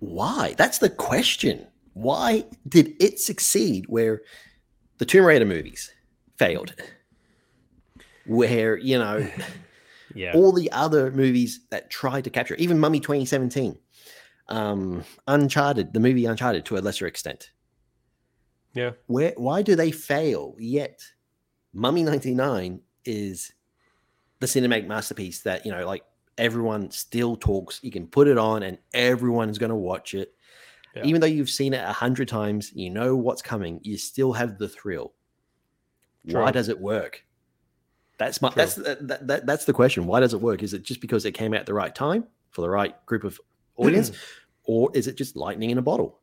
why? 0.00 0.54
That's 0.58 0.78
the 0.78 0.90
question. 0.90 1.66
Why 1.94 2.44
did 2.68 2.94
it 3.00 3.18
succeed 3.18 3.86
where 3.88 4.20
the 4.98 5.06
Tomb 5.06 5.24
Raider 5.24 5.46
movies 5.46 5.90
failed? 6.38 6.74
Where, 8.26 8.76
you 8.76 8.98
know, 8.98 9.26
Yeah. 10.14 10.32
all 10.34 10.52
the 10.52 10.70
other 10.70 11.10
movies 11.10 11.60
that 11.70 11.90
tried 11.90 12.24
to 12.24 12.30
capture, 12.30 12.54
even 12.56 12.78
Mummy 12.78 13.00
2017, 13.00 13.76
um, 14.48 15.02
Uncharted, 15.26 15.92
the 15.92 15.98
movie 16.00 16.26
Uncharted 16.26 16.64
to 16.66 16.76
a 16.76 16.78
lesser 16.80 17.06
extent. 17.06 17.50
Yeah. 18.74 18.90
Where 19.06 19.32
why 19.36 19.62
do 19.62 19.74
they 19.74 19.90
fail 19.90 20.54
yet? 20.58 21.00
Mummy 21.74 22.02
99 22.04 22.80
is 23.04 23.52
the 24.40 24.46
cinematic 24.46 24.86
masterpiece 24.86 25.40
that, 25.40 25.66
you 25.66 25.72
know, 25.72 25.86
like 25.86 26.04
everyone 26.38 26.90
still 26.90 27.36
talks. 27.36 27.80
You 27.82 27.90
can 27.90 28.06
put 28.06 28.28
it 28.28 28.38
on 28.38 28.62
and 28.62 28.78
everyone's 28.94 29.58
going 29.58 29.70
to 29.70 29.76
watch 29.76 30.14
it. 30.14 30.32
Yeah. 30.96 31.02
Even 31.04 31.20
though 31.20 31.26
you've 31.26 31.50
seen 31.50 31.74
it 31.74 31.82
a 31.84 31.92
hundred 31.92 32.28
times, 32.28 32.72
you 32.74 32.88
know 32.90 33.16
what's 33.16 33.42
coming. 33.42 33.80
You 33.82 33.98
still 33.98 34.32
have 34.32 34.58
the 34.58 34.68
thrill. 34.68 35.12
Why 36.26 36.52
does 36.52 36.68
it 36.68 36.80
work? 36.80 37.24
That's 38.16 38.40
my 38.40 38.48
True. 38.48 38.54
that's 38.56 38.74
that, 38.76 39.08
that, 39.08 39.26
that- 39.26 39.46
that's 39.46 39.64
the 39.64 39.72
question. 39.72 40.06
Why 40.06 40.20
does 40.20 40.32
it 40.34 40.40
work? 40.40 40.62
Is 40.62 40.72
it 40.72 40.84
just 40.84 41.00
because 41.00 41.24
it 41.24 41.32
came 41.32 41.52
out 41.52 41.60
at 41.60 41.66
the 41.66 41.74
right 41.74 41.94
time 41.94 42.24
for 42.50 42.62
the 42.62 42.70
right 42.70 42.94
group 43.06 43.24
of 43.24 43.40
audience, 43.76 44.12
or 44.64 44.90
is 44.94 45.08
it 45.08 45.16
just 45.16 45.34
lightning 45.36 45.70
in 45.70 45.78
a 45.78 45.82
bottle? 45.82 46.20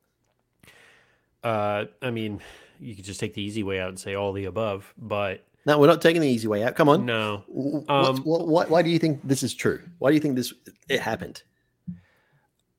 Uh, 1.43 1.85
I 2.01 2.11
mean, 2.11 2.39
you 2.81 2.95
could 2.95 3.05
just 3.05 3.19
take 3.19 3.33
the 3.33 3.41
easy 3.41 3.63
way 3.63 3.79
out 3.79 3.89
and 3.89 3.99
say 3.99 4.15
all 4.15 4.33
the 4.33 4.45
above, 4.45 4.93
but 4.97 5.45
No, 5.65 5.79
we're 5.79 5.87
not 5.87 6.01
taking 6.01 6.21
the 6.21 6.27
easy 6.27 6.47
way 6.47 6.63
out. 6.63 6.75
Come 6.75 6.89
on. 6.89 7.05
no. 7.05 7.43
Um, 7.87 8.17
what, 8.23 8.47
why, 8.47 8.65
why 8.65 8.81
do 8.81 8.89
you 8.89 8.99
think 8.99 9.21
this 9.23 9.43
is 9.43 9.53
true? 9.53 9.81
Why 9.99 10.09
do 10.09 10.15
you 10.15 10.19
think 10.19 10.35
this 10.35 10.53
it 10.89 10.99
happened? 10.99 11.43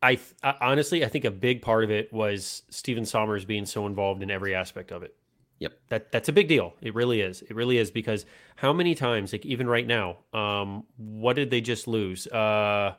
I, 0.03 0.16
th- 0.16 0.34
I 0.42 0.55
honestly, 0.61 1.05
I 1.05 1.09
think 1.09 1.24
a 1.24 1.30
big 1.30 1.62
part 1.62 1.84
of 1.84 1.90
it 1.90 2.12
was 2.12 2.62
Stephen 2.70 3.05
Sommers 3.05 3.44
being 3.46 3.64
so 3.66 3.86
involved 3.86 4.22
in 4.22 4.30
every 4.32 4.53
aspect 4.55 4.90
of 4.90 5.05
it. 5.05 5.14
Yep. 5.61 5.72
That 5.90 6.11
that's 6.11 6.28
a 6.28 6.32
big 6.32 6.48
deal. 6.48 6.74
It 6.80 6.92
really 6.96 7.20
is. 7.20 7.42
It 7.42 7.55
really 7.55 7.78
is 7.78 7.92
because 7.92 8.26
how 8.57 8.72
many 8.72 8.96
times, 8.96 9.32
like 9.32 9.46
even 9.46 9.68
right 9.68 9.86
now, 9.86 10.16
um, 10.32 10.82
what 10.96 11.36
did 11.36 11.50
they 11.50 11.61
just 11.61 11.86
lose? 11.86 12.26
Uh, 12.26 12.94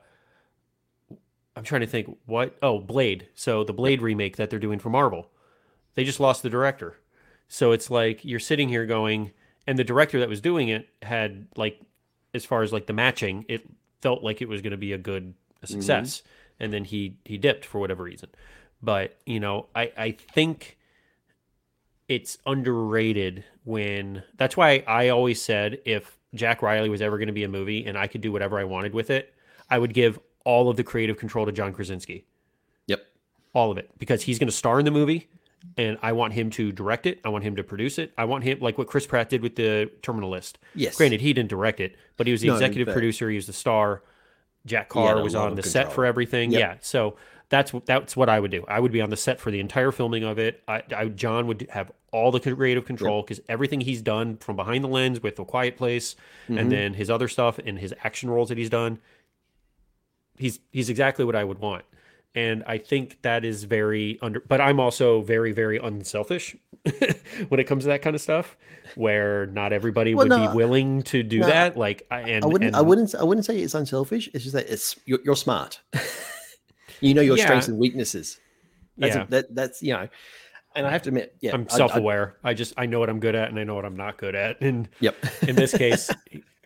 I'm 1.57 1.63
trying 1.65 1.81
to 1.81 1.87
think. 1.87 2.17
What? 2.25 2.55
Oh, 2.61 2.79
Blade. 2.79 3.27
So 3.35 3.65
the 3.65 3.73
Blade 3.73 4.01
remake 4.01 4.37
that 4.37 4.49
they're 4.49 4.59
doing 4.59 4.79
for 4.79 4.89
Marvel, 4.89 5.29
they 5.95 6.03
just 6.03 6.19
lost 6.19 6.43
the 6.43 6.49
director. 6.49 6.97
So 7.47 7.71
it's 7.71 7.89
like 7.91 8.23
you're 8.25 8.39
sitting 8.39 8.69
here 8.69 8.85
going, 8.85 9.31
and 9.67 9.77
the 9.77 9.83
director 9.83 10.19
that 10.19 10.29
was 10.29 10.41
doing 10.41 10.69
it 10.69 10.89
had 11.01 11.47
like, 11.55 11.79
as 12.33 12.45
far 12.45 12.63
as 12.63 12.73
like 12.73 12.87
the 12.87 12.93
matching, 12.93 13.45
it 13.47 13.69
felt 14.01 14.23
like 14.23 14.41
it 14.41 14.49
was 14.49 14.61
going 14.61 14.71
to 14.71 14.77
be 14.77 14.93
a 14.93 14.97
good 14.97 15.33
a 15.61 15.65
mm-hmm. 15.65 15.73
success, 15.73 16.23
and 16.59 16.73
then 16.73 16.83
he 16.83 17.17
he 17.25 17.37
dipped 17.37 17.65
for 17.65 17.79
whatever 17.79 18.03
reason. 18.03 18.29
But 18.81 19.17
you 19.25 19.39
know, 19.39 19.67
I 19.75 19.91
I 19.97 20.11
think 20.11 20.77
it's 22.07 22.37
underrated 22.45 23.43
when 23.63 24.23
that's 24.35 24.57
why 24.57 24.83
I 24.87 25.09
always 25.09 25.41
said 25.41 25.79
if 25.85 26.17
Jack 26.35 26.61
Riley 26.61 26.89
was 26.89 27.01
ever 27.01 27.17
going 27.17 27.27
to 27.27 27.33
be 27.33 27.43
a 27.43 27.49
movie 27.49 27.85
and 27.85 27.97
I 27.97 28.07
could 28.07 28.21
do 28.21 28.31
whatever 28.31 28.59
I 28.59 28.65
wanted 28.65 28.93
with 28.93 29.09
it, 29.09 29.33
I 29.69 29.77
would 29.77 29.93
give 29.93 30.19
all 30.43 30.69
of 30.69 30.75
the 30.75 30.83
creative 30.83 31.17
control 31.17 31.45
to 31.45 31.51
John 31.51 31.71
Krasinski. 31.71 32.25
Yep. 32.87 33.05
All 33.53 33.71
of 33.71 33.77
it 33.77 33.89
because 33.97 34.23
he's 34.23 34.39
going 34.39 34.49
to 34.49 34.55
star 34.55 34.79
in 34.79 34.85
the 34.85 34.91
movie 34.91 35.29
and 35.77 35.97
I 36.01 36.11
want 36.11 36.33
him 36.33 36.49
to 36.51 36.71
direct 36.71 37.05
it. 37.05 37.19
I 37.23 37.29
want 37.29 37.43
him 37.43 37.55
to 37.55 37.63
produce 37.63 37.97
it. 37.97 38.13
I 38.17 38.25
want 38.25 38.43
him 38.43 38.59
like 38.59 38.77
what 38.77 38.87
Chris 38.87 39.07
Pratt 39.07 39.29
did 39.29 39.41
with 39.41 39.55
the 39.55 39.89
Terminal 40.01 40.29
List. 40.29 40.59
Yes. 40.75 40.95
Granted, 40.97 41.21
he 41.21 41.33
didn't 41.33 41.49
direct 41.49 41.79
it, 41.79 41.95
but 42.17 42.27
he 42.27 42.31
was 42.31 42.41
the 42.41 42.47
No, 42.47 42.53
executive 42.55 42.87
but- 42.87 42.93
producer. 42.93 43.29
He 43.29 43.35
was 43.35 43.47
the 43.47 43.53
star. 43.53 44.03
Jack 44.65 44.87
Carr 44.89 45.21
was 45.21 45.35
on 45.35 45.55
the 45.55 45.63
set 45.63 45.91
for 45.91 46.05
everything. 46.05 46.51
Yep. 46.51 46.59
Yeah, 46.59 46.75
so 46.79 47.17
that's 47.49 47.73
that's 47.85 48.15
what 48.15 48.29
I 48.29 48.39
would 48.39 48.51
do. 48.51 48.63
I 48.67 48.79
would 48.79 48.93
be 48.93 49.01
on 49.01 49.09
the 49.09 49.17
set 49.17 49.39
for 49.41 49.51
the 49.51 49.59
entire 49.59 49.91
filming 49.91 50.23
of 50.23 50.39
it. 50.39 50.63
I, 50.69 50.83
I 50.95 51.05
John 51.09 51.47
would 51.47 51.67
have 51.71 51.91
all 52.13 52.31
the 52.31 52.39
creative 52.39 52.85
control 52.85 53.23
because 53.23 53.41
everything 53.49 53.81
he's 53.81 54.01
done 54.01 54.37
from 54.37 54.55
behind 54.55 54.83
the 54.83 54.87
lens 54.87 55.21
with 55.21 55.35
The 55.35 55.43
Quiet 55.43 55.75
Place, 55.75 56.15
Mhm. 56.47 56.59
and 56.61 56.71
then 56.71 56.93
his 56.93 57.09
other 57.09 57.27
stuff 57.27 57.59
and 57.59 57.77
his 57.77 57.93
action 58.05 58.29
roles 58.29 58.49
that 58.49 58.57
he's 58.57 58.69
done. 58.69 58.99
He's 60.37 60.59
he's 60.71 60.89
exactly 60.89 61.25
what 61.25 61.35
I 61.35 61.43
would 61.43 61.59
want. 61.59 61.83
And 62.35 62.63
I 62.65 62.79
think 62.79 63.21
that 63.21 63.45
is 63.45 63.63
very 63.65 64.17
under 64.21 64.39
but 64.39 64.59
I'm 64.59 64.79
also 64.79 65.21
very, 65.21 65.51
very 65.51 65.77
unselfish 65.77 66.55
when 67.49 67.59
it 67.59 67.65
comes 67.65 67.83
to 67.83 67.89
that 67.89 68.01
kind 68.01 68.15
of 68.15 68.21
stuff, 68.21 68.57
where 68.95 69.45
not 69.47 69.71
everybody 69.71 70.15
Well, 70.15 70.25
would 70.27 70.29
no, 70.37 70.49
be 70.49 70.55
willing 70.55 71.03
to 71.03 71.21
do 71.21 71.39
no, 71.39 71.47
that. 71.47 71.77
Like 71.77 72.07
I 72.09 72.21
and 72.21 72.43
I 72.43 72.47
wouldn't. 72.47 72.75
I 72.75 72.81
wouldn't. 72.81 73.13
I 73.15 73.23
wouldn't 73.23 73.45
say 73.45 73.59
it's 73.59 73.75
unselfish. 73.75 74.29
It's 74.33 74.43
just 74.43 74.55
that 74.55 74.67
it's 74.67 74.95
you're, 75.05 75.19
you're 75.23 75.35
smart. 75.35 75.79
you 77.01 77.13
know 77.13 77.21
your 77.21 77.37
Yeah. 77.37 77.43
strengths 77.45 77.67
and 77.67 77.77
weaknesses. 77.77 78.39
That's 78.97 79.15
a- 79.15 79.19
Yeah. 79.19 79.25
that, 79.29 79.55
that's 79.55 79.83
you 79.83 79.93
know. 79.93 80.07
And 80.75 80.87
I 80.87 80.91
have 80.91 81.03
to 81.03 81.09
admit, 81.09 81.35
yeah, 81.39 81.53
I'm 81.53 81.67
I- 81.69 81.73
I- 81.73 81.77
self-aware. 81.77 82.37
I, 82.43 82.55
just 82.55 82.73
I 82.77 82.87
know 82.87 82.99
what 82.99 83.09
I'm 83.09 83.19
good 83.19 83.35
at 83.35 83.49
and 83.49 83.59
I 83.59 83.63
know 83.63 83.75
what 83.75 83.85
I'm 83.85 83.95
not 83.95 84.17
good 84.17 84.33
at. 84.33 84.59
And 84.59 84.89
yep. 85.01 85.15
in 85.47 85.55
this 85.55 85.71
case, 85.77 86.09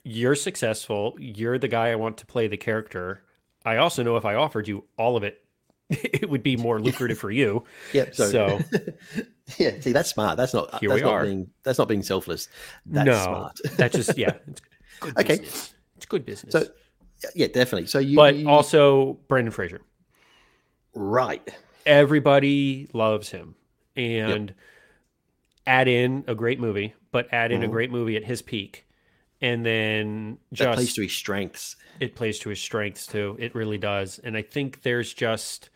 you're 0.05 0.36
successful. 0.36 1.15
You're 1.20 1.59
the 1.59 1.68
guy 1.68 1.89
I 1.91 1.95
want 1.95 2.18
to 2.20 2.26
play 2.26 2.47
the 2.47 2.55
character. 2.55 3.24
I 3.65 3.78
also 3.78 4.03
know 4.03 4.15
if 4.15 4.24
I 4.24 4.36
offered 4.36 4.65
you 4.70 4.86
all 4.97 5.18
of 5.18 5.24
it, 5.24 5.43
it 5.89 6.29
would 6.29 6.43
be 6.43 6.57
more 6.57 6.79
lucrative 6.81 7.17
for 7.17 7.31
you. 7.31 7.63
yep. 7.93 8.13
So, 8.15 8.29
So- 8.29 8.59
yeah. 9.57 9.79
See, 9.79 9.91
that's 9.93 10.09
smart. 10.09 10.38
That's 10.38 10.53
not. 10.53 10.79
Here 10.79 10.89
that's 10.89 11.01
we 11.01 11.05
not 11.05 11.13
are. 11.13 11.23
being. 11.25 11.49
That's 11.63 11.79
not 11.79 11.88
being 11.88 12.03
selfless. 12.03 12.49
That's 12.85 13.05
no, 13.05 13.13
smart. 13.23 13.59
that's 13.77 13.95
just 13.95 14.17
yeah. 14.17 14.33
It's 14.47 14.61
good 14.99 15.17
Okay. 15.17 15.38
business. 15.38 15.73
It's 15.95 16.05
good 16.05 16.25
business. 16.25 16.51
So, 16.51 16.65
yeah, 17.35 17.47
definitely. 17.47 17.88
So 17.88 17.99
you. 17.99 18.15
but 18.15 18.35
you- 18.35 18.49
also 18.49 19.13
Brendan 19.27 19.51
Fraser. 19.51 19.81
right. 20.93 21.47
Everybody 21.85 22.89
loves 22.93 23.29
him, 23.29 23.55
and 23.95 24.53
add 25.65 25.88
in 25.88 26.25
a 26.27 26.35
great 26.35 26.59
movie, 26.59 26.93
but 27.11 27.27
add 27.31 27.51
in 27.53 27.63
a 27.63 27.67
Mhm. 27.67 27.71
great 27.71 27.91
movie 27.91 28.17
at 28.17 28.25
his 28.25 28.41
peak, 28.41 28.85
and 29.41 29.65
then 29.65 30.38
That 30.51 30.55
just 30.57 30.75
plays 30.75 30.93
to 30.95 31.01
his 31.03 31.13
strengths. 31.13 31.75
it 32.01 32.13
plays 32.15 32.39
to 32.39 32.49
his 32.49 32.59
strengths 32.59 33.07
too. 33.07 33.38
It 33.39 33.55
really 33.55 33.77
does. 33.77 34.19
And 34.19 34.35
I 34.35 34.41
think 34.41 34.81
there's 34.81 35.13
just 35.13 35.69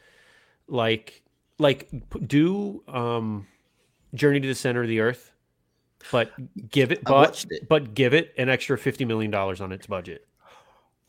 like 0.72 1.22
like 1.60 1.90
do 2.28 2.82
um 2.88 3.46
Journey 4.16 4.40
to 4.40 4.48
the 4.48 4.56
Center 4.56 4.82
of 4.82 4.88
the 4.88 5.00
Earth, 5.02 5.32
but 6.12 6.32
give 6.72 6.92
it 6.92 7.04
but 7.04 7.46
it. 7.50 7.68
but 7.70 7.94
give 7.94 8.14
it 8.14 8.34
an 8.38 8.50
extra 8.50 8.78
50 8.78 9.06
million 9.06 9.30
dollars 9.32 9.62
on 9.62 9.72
its 9.72 9.86
budget. 9.86 10.28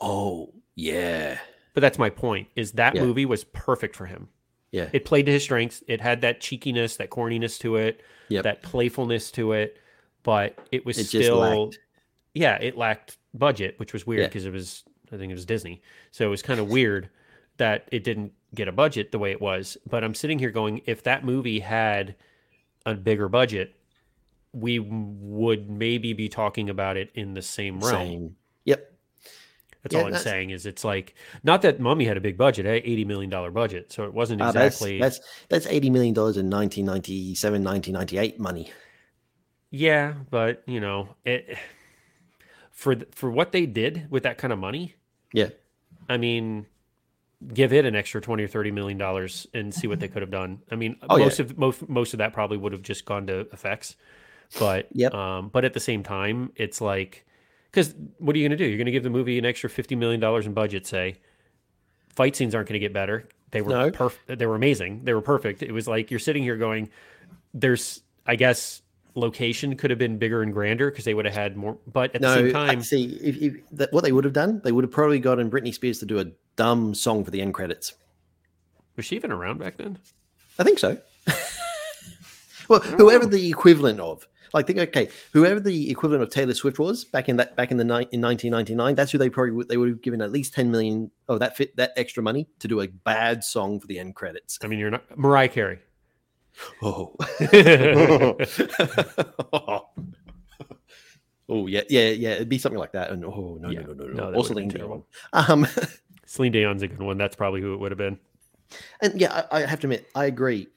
Oh 0.00 0.52
yeah. 0.74 1.38
But 1.74 1.80
that's 1.80 1.98
my 1.98 2.10
point 2.10 2.48
is 2.56 2.72
that 2.72 2.94
Yeah. 2.94 3.02
movie 3.04 3.24
was 3.24 3.44
perfect 3.44 3.96
for 3.96 4.06
him. 4.06 4.28
Yeah. 4.72 4.88
It 4.92 5.04
played 5.04 5.26
to 5.26 5.32
his 5.32 5.42
strengths. 5.42 5.82
It 5.86 6.00
had 6.00 6.20
that 6.22 6.40
cheekiness, 6.40 6.96
that 6.96 7.10
corniness 7.10 7.58
to 7.60 7.76
it, 7.76 8.00
Yep. 8.28 8.44
that 8.44 8.62
playfulness 8.62 9.30
to 9.32 9.52
it, 9.52 9.78
but 10.22 10.58
it 10.72 10.84
was 10.86 10.98
It 10.98 11.04
still 11.06 11.70
yeah, 12.34 12.56
it 12.60 12.76
lacked 12.78 13.18
budget, 13.34 13.78
which 13.78 13.92
was 13.92 14.06
weird 14.06 14.22
Yeah. 14.22 14.26
because 14.28 14.44
it 14.46 14.52
was 14.52 14.84
I 15.12 15.16
think 15.18 15.30
it 15.30 15.34
was 15.34 15.44
Disney. 15.46 15.82
So 16.10 16.26
it 16.26 16.30
was 16.30 16.42
kind 16.42 16.58
of 16.58 16.68
weird 16.70 17.10
that 17.62 17.88
it 17.92 18.02
didn't 18.02 18.32
get 18.56 18.66
a 18.66 18.72
budget 18.72 19.12
the 19.12 19.20
way 19.20 19.30
it 19.30 19.40
was. 19.40 19.76
But 19.88 20.02
I'm 20.02 20.16
sitting 20.16 20.40
here 20.40 20.50
going, 20.50 20.82
if 20.84 21.04
that 21.04 21.24
movie 21.24 21.60
had 21.60 22.16
a 22.84 22.94
bigger 22.94 23.28
budget, 23.28 23.76
we 24.52 24.80
would 24.80 25.70
maybe 25.70 26.12
be 26.12 26.28
talking 26.28 26.68
about 26.68 26.96
it 26.96 27.10
in 27.14 27.34
the 27.34 27.40
same 27.42 27.78
realm. 27.78 27.92
Same. 27.94 28.36
Yep. 28.64 28.92
That's 29.82 29.94
Yeah, 29.94 30.00
all 30.00 30.06
I'm 30.06 30.12
that's- 30.12 30.24
saying 30.24 30.50
is 30.50 30.66
it's 30.66 30.84
like 30.84 31.14
not 31.44 31.62
that 31.62 31.78
Mummy 31.78 32.04
had 32.04 32.16
a 32.16 32.20
big 32.20 32.36
budget, 32.36 32.66
eh, 32.66 32.80
eighty 32.84 33.04
million 33.04 33.30
dollar 33.30 33.52
budget, 33.52 33.92
so 33.92 34.04
it 34.04 34.12
wasn't 34.12 34.42
Ah, 34.42 34.50
that's- 34.50 34.74
exactly. 34.74 34.98
that's 34.98 35.20
that's 35.48 35.66
eighty 35.68 35.88
million 35.90 36.12
dollars 36.12 36.36
in 36.36 36.50
1997, 36.50 37.62
1998 37.62 38.40
money. 38.40 38.70
Yeah, 39.70 40.14
but 40.30 40.62
you 40.66 40.80
know, 40.80 41.14
it 41.24 41.56
for 42.72 42.96
for 43.12 43.30
what 43.30 43.52
they 43.52 43.66
did 43.66 44.08
with 44.10 44.24
that 44.24 44.36
kind 44.36 44.52
of 44.52 44.58
money, 44.58 44.94
Yeah. 45.32 45.50
I 46.08 46.16
mean, 46.16 46.66
give 47.54 47.72
it 47.72 47.84
an 47.84 47.94
extra 47.96 48.20
twenty 48.20 48.44
or 48.44 48.48
thirty 48.48 48.70
million 48.70 48.98
dollars 48.98 49.46
and 49.54 49.74
see 49.74 49.86
what 49.86 50.00
they 50.00 50.08
could 50.08 50.22
have 50.22 50.30
done. 50.30 50.60
I 50.70 50.76
mean, 50.76 50.96
Oh, 51.08 51.16
yeah. 51.16 51.24
most 51.24 51.40
of 51.40 51.58
most 51.58 51.88
most 51.88 52.14
of 52.14 52.18
that 52.18 52.32
probably 52.32 52.56
would 52.56 52.72
have 52.72 52.82
just 52.82 53.04
gone 53.04 53.26
to 53.28 53.40
effects, 53.52 53.96
but 54.58 54.88
Yep. 54.92 55.14
um, 55.14 55.48
but 55.48 55.64
at 55.64 55.72
the 55.74 55.80
same 55.80 56.02
time, 56.02 56.52
it's 56.56 56.80
like, 56.80 57.24
because 57.70 57.94
what 58.18 58.36
are 58.36 58.38
you 58.38 58.48
going 58.48 58.56
to 58.58 58.62
do? 58.62 58.68
You're 58.68 58.78
going 58.78 58.86
to 58.86 58.92
give 58.92 59.02
the 59.02 59.10
movie 59.10 59.38
an 59.38 59.44
extra 59.44 59.70
fifty 59.70 59.94
million 59.96 60.20
dollars 60.20 60.46
in 60.46 60.52
budget, 60.54 60.86
say. 60.86 61.16
Fight 62.14 62.36
scenes 62.36 62.54
aren't 62.54 62.68
going 62.68 62.74
to 62.74 62.84
get 62.84 62.92
better. 62.92 63.26
They 63.52 63.62
were 63.62 63.70
No. 63.70 63.90
perfect. 63.90 64.38
They 64.38 64.46
were 64.46 64.54
amazing. 64.56 65.00
They 65.04 65.14
were 65.14 65.22
perfect. 65.22 65.62
It 65.62 65.72
was 65.72 65.88
like 65.88 66.10
you're 66.10 66.20
sitting 66.20 66.42
here 66.42 66.56
going, 66.56 66.90
"There's, 67.54 68.02
I 68.26 68.36
guess." 68.36 68.81
Location 69.14 69.76
could 69.76 69.90
have 69.90 69.98
been 69.98 70.18
bigger 70.18 70.42
and 70.42 70.52
grander 70.52 70.90
because 70.90 71.04
they 71.04 71.14
would 71.14 71.24
have 71.24 71.34
had 71.34 71.56
more, 71.56 71.78
but 71.86 72.14
at 72.14 72.20
the 72.22 72.34
same 72.34 72.52
time, 72.52 72.82
see 72.82 73.18
if, 73.22 73.36
if 73.42 73.54
that, 73.72 73.92
what 73.92 74.04
they 74.04 74.12
would 74.12 74.24
have 74.24 74.32
done, 74.32 74.60
they 74.64 74.72
would 74.72 74.84
have 74.84 74.90
probably 74.90 75.18
gotten 75.18 75.50
Britney 75.50 75.74
Spears 75.74 75.98
to 75.98 76.06
do 76.06 76.18
a 76.18 76.26
dumb 76.56 76.94
song 76.94 77.24
for 77.24 77.30
the 77.30 77.40
end 77.40 77.54
credits. 77.54 77.94
was 78.96 79.04
she 79.04 79.16
even 79.16 79.30
around 79.32 79.58
back 79.58 79.76
then? 79.76 79.98
I 80.58 80.64
think 80.64 80.78
so. 80.78 80.98
well, 82.68 82.80
whoever 82.80 83.26
the 83.26 83.48
equivalent 83.48 84.00
of, 84.00 84.26
Like 84.52 84.66
think, 84.66 84.78
okay, 84.78 85.08
whoever 85.32 85.60
the 85.60 85.90
equivalent 85.90 86.22
of 86.22 86.30
Taylor 86.30 86.54
Swift 86.54 86.78
was 86.78 87.04
back 87.04 87.28
in 87.28 87.36
that 87.36 87.56
back 87.56 87.70
in 87.70 87.76
the 87.76 87.84
ni- 87.84 88.08
in 88.12 88.20
1999, 88.20 88.94
that's 88.94 89.12
who 89.12 89.18
they 89.18 89.30
probably 89.30 89.52
would, 89.52 89.68
they 89.68 89.76
would 89.76 89.88
have 89.88 90.02
given 90.02 90.20
at 90.20 90.30
least 90.32 90.54
10 90.54 90.70
million 90.70 91.10
of 91.28 91.38
that 91.40 91.56
fit 91.56 91.76
that 91.76 91.92
extra 91.96 92.22
money 92.22 92.48
to 92.60 92.68
do 92.68 92.80
a 92.80 92.88
bad 92.88 93.44
song 93.44 93.80
for 93.80 93.86
the 93.86 93.98
end 93.98 94.14
credits. 94.14 94.58
I 94.62 94.66
mean, 94.66 94.78
you're 94.78 94.90
not 94.90 95.18
Mariah 95.18 95.48
Carey. 95.48 95.78
Oh. 96.82 97.14
oh 101.48 101.66
yeah, 101.66 101.82
yeah, 101.88 102.08
yeah. 102.10 102.30
It'd 102.30 102.48
be 102.48 102.58
something 102.58 102.78
like 102.78 102.92
that. 102.92 103.10
And 103.10 103.24
oh 103.24 103.58
no, 103.60 103.70
Yeah. 103.70 103.80
no, 103.80 103.92
no, 103.92 104.04
no, 104.06 104.12
No, 104.12 104.30
no. 104.30 104.36
Also, 104.36 104.54
Celine 104.54 104.68
Dion. 104.68 105.02
Um, 105.32 105.66
Celine 106.26 106.52
Dion's 106.52 106.82
a 106.82 106.88
good 106.88 107.02
one. 107.02 107.18
That's 107.18 107.36
probably 107.36 107.60
who 107.60 107.74
it 107.74 107.80
would 107.80 107.90
have 107.90 107.98
been. 107.98 108.18
and 109.00 109.20
yeah, 109.20 109.46
I, 109.50 109.62
I 109.62 109.66
have 109.66 109.80
to 109.80 109.86
admit, 109.86 110.08
I 110.14 110.26
agree. 110.26 110.68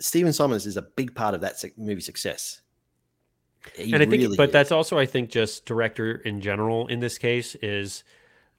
Stephen 0.00 0.32
Sommers 0.32 0.66
is 0.66 0.76
a 0.76 0.82
big 0.82 1.14
part 1.14 1.34
of 1.34 1.40
that 1.42 1.62
movie 1.76 2.00
success. 2.00 2.60
He 3.74 3.92
and 3.92 4.02
I 4.02 4.06
think, 4.06 4.22
really 4.22 4.36
but 4.36 4.48
is. 4.48 4.52
that's 4.52 4.72
also, 4.72 4.98
I 4.98 5.04
think, 5.04 5.30
just 5.30 5.66
director 5.66 6.14
in 6.24 6.40
general 6.40 6.86
in 6.86 7.00
this 7.00 7.18
case 7.18 7.54
is, 7.56 8.04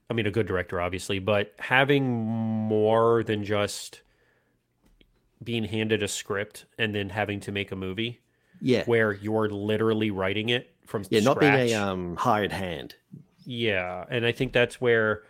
I 0.09 0.13
mean, 0.13 0.27
a 0.27 0.31
good 0.31 0.45
director, 0.45 0.79
obviously, 0.79 1.17
but 1.17 1.53
having 1.57 2.05
more 2.05 3.23
than 3.23 3.43
just 3.43 4.01
being 5.43 5.63
handed 5.65 6.03
a 6.03 6.07
script 6.07 6.65
and 6.77 6.93
then 6.93 7.09
having 7.09 7.39
to 7.41 7.51
make 7.51 7.71
a 7.71 7.75
movie 7.75 8.19
yeah, 8.61 8.83
where 8.85 9.11
you're 9.13 9.49
literally 9.49 10.11
writing 10.11 10.49
it 10.49 10.73
from 10.85 11.03
yeah, 11.09 11.21
not 11.21 11.39
being 11.39 11.53
a 11.53 11.73
um, 11.73 12.15
hired 12.15 12.51
hand. 12.51 12.95
Yeah, 13.45 14.05
and 14.09 14.25
I 14.25 14.31
think 14.31 14.53
that's 14.53 14.79
where 14.79 15.23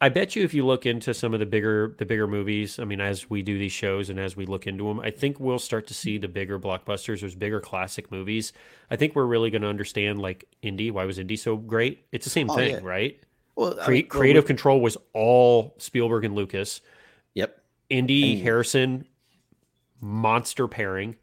I 0.00 0.10
bet 0.10 0.36
you 0.36 0.44
if 0.44 0.52
you 0.54 0.66
look 0.66 0.84
into 0.86 1.14
some 1.14 1.32
of 1.34 1.40
the 1.40 1.46
bigger 1.46 1.94
the 1.98 2.04
bigger 2.04 2.26
movies, 2.26 2.78
I 2.78 2.84
mean 2.84 3.00
as 3.00 3.30
we 3.30 3.40
do 3.42 3.58
these 3.58 3.72
shows 3.72 4.10
and 4.10 4.20
as 4.20 4.36
we 4.36 4.44
look 4.44 4.66
into 4.66 4.84
them, 4.84 5.00
I 5.00 5.10
think 5.10 5.40
we'll 5.40 5.58
start 5.58 5.86
to 5.88 5.94
see 5.94 6.18
the 6.18 6.28
bigger 6.28 6.58
blockbusters, 6.58 7.22
those 7.22 7.34
bigger 7.34 7.60
classic 7.60 8.10
movies. 8.12 8.52
I 8.90 8.96
think 8.96 9.14
we're 9.16 9.24
really 9.24 9.50
going 9.50 9.62
to 9.62 9.68
understand 9.68 10.20
like 10.20 10.44
indie. 10.62 10.92
why 10.92 11.04
was 11.06 11.18
indie 11.18 11.38
so 11.38 11.56
great? 11.56 12.04
It's 12.12 12.24
the 12.24 12.30
same 12.30 12.50
Oh, 12.50 12.54
thing, 12.56 12.74
yeah. 12.74 12.80
right? 12.82 13.18
Well, 13.56 13.80
I 13.80 13.84
Cre- 13.86 13.90
mean, 13.92 14.06
well, 14.10 14.20
creative 14.20 14.44
we- 14.44 14.48
control 14.48 14.80
was 14.80 14.96
all 15.14 15.74
Spielberg 15.78 16.24
and 16.26 16.34
Lucas. 16.34 16.80
Yep. 17.34 17.60
Indie 17.90 18.34
And- 18.34 18.42
Harrison 18.42 19.06
monster 20.00 20.68
pairing. 20.68 21.16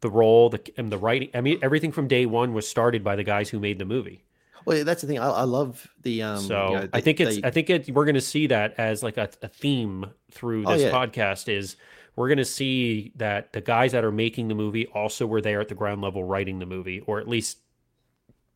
The 0.00 0.10
role, 0.10 0.48
the 0.50 0.60
and 0.76 0.90
the 0.90 0.98
writing. 0.98 1.30
I 1.32 1.40
mean, 1.40 1.60
everything 1.62 1.92
from 1.92 2.08
day 2.08 2.26
one 2.26 2.54
was 2.54 2.66
started 2.66 3.04
by 3.04 3.14
the 3.14 3.22
guys 3.22 3.50
who 3.50 3.60
made 3.60 3.78
the 3.78 3.84
movie. 3.84 4.24
Well, 4.64 4.84
that's 4.84 5.00
the 5.02 5.06
thing. 5.06 5.20
I, 5.20 5.28
I 5.28 5.42
love 5.44 5.86
the 6.02 6.22
um. 6.22 6.40
so 6.40 6.68
you 6.68 6.74
know, 6.74 6.88
I 6.92 7.00
think 7.00 7.20
it's 7.20 7.36
they- 7.36 7.46
I 7.46 7.50
think 7.52 7.70
it, 7.70 7.88
we're 7.94 8.04
going 8.04 8.16
to 8.16 8.20
see 8.20 8.48
that 8.48 8.74
as 8.78 9.04
like 9.04 9.16
a, 9.16 9.28
a 9.42 9.48
theme 9.48 10.06
through 10.32 10.64
Oh, 10.66 10.72
this 10.72 10.82
yeah. 10.82 10.90
podcast 10.90 11.48
is 11.48 11.76
we're 12.16 12.26
going 12.28 12.38
to 12.38 12.44
see 12.44 13.12
that 13.16 13.52
the 13.52 13.60
guys 13.60 13.92
that 13.92 14.02
are 14.04 14.10
making 14.12 14.48
the 14.48 14.54
movie 14.56 14.86
also 14.88 15.24
were 15.24 15.40
there 15.40 15.60
at 15.60 15.68
the 15.68 15.74
ground 15.76 16.02
level 16.02 16.24
writing 16.24 16.58
the 16.58 16.66
movie 16.66 17.00
or 17.06 17.20
at 17.20 17.28
least 17.28 17.58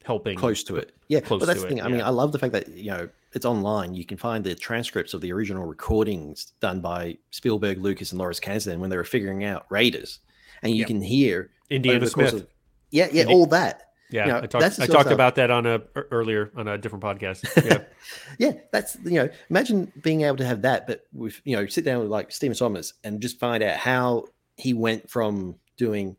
helping 0.06 0.38
close 0.38 0.62
to 0.64 0.76
it. 0.76 0.92
Yeah, 1.08 1.20
Close 1.20 1.40
but 1.40 1.46
that's 1.46 1.58
to 1.60 1.62
the 1.64 1.68
thing. 1.68 1.78
it, 1.78 1.84
I 1.84 1.88
mean, 1.88 1.98
yeah. 1.98 2.06
I 2.06 2.10
love 2.10 2.32
the 2.32 2.38
fact 2.38 2.52
that 2.52 2.68
you 2.68 2.90
know 2.90 3.08
it's 3.32 3.44
online. 3.44 3.92
You 3.94 4.04
can 4.04 4.16
find 4.16 4.42
the 4.44 4.54
transcripts 4.54 5.12
of 5.14 5.20
the 5.20 5.32
original 5.32 5.64
recordings 5.66 6.52
done 6.60 6.80
by 6.80 7.18
Spielberg, 7.32 7.78
Lucas, 7.78 8.12
and 8.12 8.18
Lawrence 8.18 8.40
Kasdan 8.40 8.78
when 8.78 8.88
they 8.90 8.96
were 8.96 9.04
figuring 9.04 9.44
out 9.44 9.66
Raiders, 9.68 10.20
and 10.62 10.72
you 10.72 10.78
Yep. 10.78 10.86
can 10.86 11.02
hear 11.02 11.50
Indiana 11.70 12.06
Smith. 12.06 12.32
of- 12.34 12.46
yeah, 12.90 13.08
yeah, 13.12 13.22
Indi- 13.22 13.34
all 13.34 13.46
that. 13.46 13.90
yeah, 14.10 14.26
you 14.26 14.32
know, 14.32 14.38
I 14.38 14.46
talked 14.46 14.80
I 14.80 14.86
talked 14.86 15.10
about 15.10 15.34
that 15.34 15.50
on 15.50 15.66
a 15.66 15.82
er, 15.96 16.06
earlier 16.12 16.52
on 16.56 16.68
a 16.68 16.78
different 16.78 17.02
podcast. 17.04 17.44
Yeah. 17.64 17.78
Yeah, 18.38 18.52
that's 18.70 18.96
you 19.04 19.12
know, 19.20 19.28
imagine 19.50 19.92
being 20.02 20.20
able 20.22 20.36
to 20.36 20.44
have 20.46 20.62
that, 20.62 20.86
but 20.86 21.04
with 21.12 21.40
you 21.44 21.56
know, 21.56 21.66
sit 21.66 21.84
down 21.84 22.00
with 22.00 22.08
like 22.10 22.30
Stephen 22.30 22.54
Sommers 22.54 22.92
and 23.02 23.20
just 23.20 23.40
find 23.40 23.62
out 23.64 23.76
how 23.76 24.26
he 24.56 24.72
went 24.72 25.10
from 25.10 25.56
doing 25.76 26.16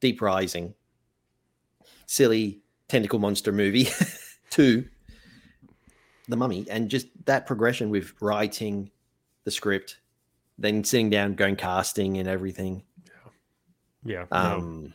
Deep 0.00 0.20
Rising, 0.20 0.74
silly 2.06 2.60
tentacle 2.90 3.18
monster 3.18 3.52
movie, 3.52 3.88
to 4.50 4.86
the 6.28 6.36
Mummy, 6.36 6.66
and 6.70 6.88
just 6.88 7.06
that 7.24 7.46
progression 7.46 7.90
with 7.90 8.12
writing 8.20 8.90
the 9.44 9.50
script, 9.50 9.98
then 10.58 10.84
sitting 10.84 11.08
down, 11.10 11.34
going 11.34 11.56
casting 11.56 12.18
and 12.18 12.28
everything. 12.28 12.82
yeah, 14.04 14.26
yeah 14.30 14.52
Um, 14.54 14.94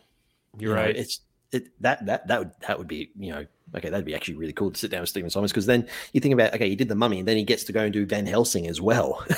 you're 0.57 0.71
you 0.71 0.75
know, 0.75 0.81
right. 0.87 0.95
it's 0.95 1.21
it 1.51 1.69
that 1.81 2.05
that 2.05 2.27
that 2.27 2.39
would 2.39 2.51
that 2.67 2.77
would 2.77 2.87
be 2.87 3.11
you 3.17 3.31
know 3.31 3.45
okay 3.75 3.89
that'd 3.89 4.05
be 4.05 4.15
actually 4.15 4.35
really 4.35 4.53
cool 4.53 4.71
to 4.71 4.79
sit 4.79 4.91
down 4.91 5.01
with 5.01 5.09
Stephen 5.09 5.29
Sommers 5.29 5.49
because 5.51 5.65
then 5.65 5.87
you 6.13 6.21
think 6.21 6.33
about 6.33 6.53
okay 6.53 6.69
he 6.69 6.75
did 6.75 6.87
the 6.89 6.95
Mummy 6.95 7.19
and 7.19 7.27
then 7.27 7.37
he 7.37 7.43
gets 7.43 7.63
to 7.65 7.73
go 7.73 7.81
and 7.83 7.93
do 7.93 8.05
Van 8.05 8.25
Helsing 8.25 8.67
as 8.67 8.79
well. 8.81 9.25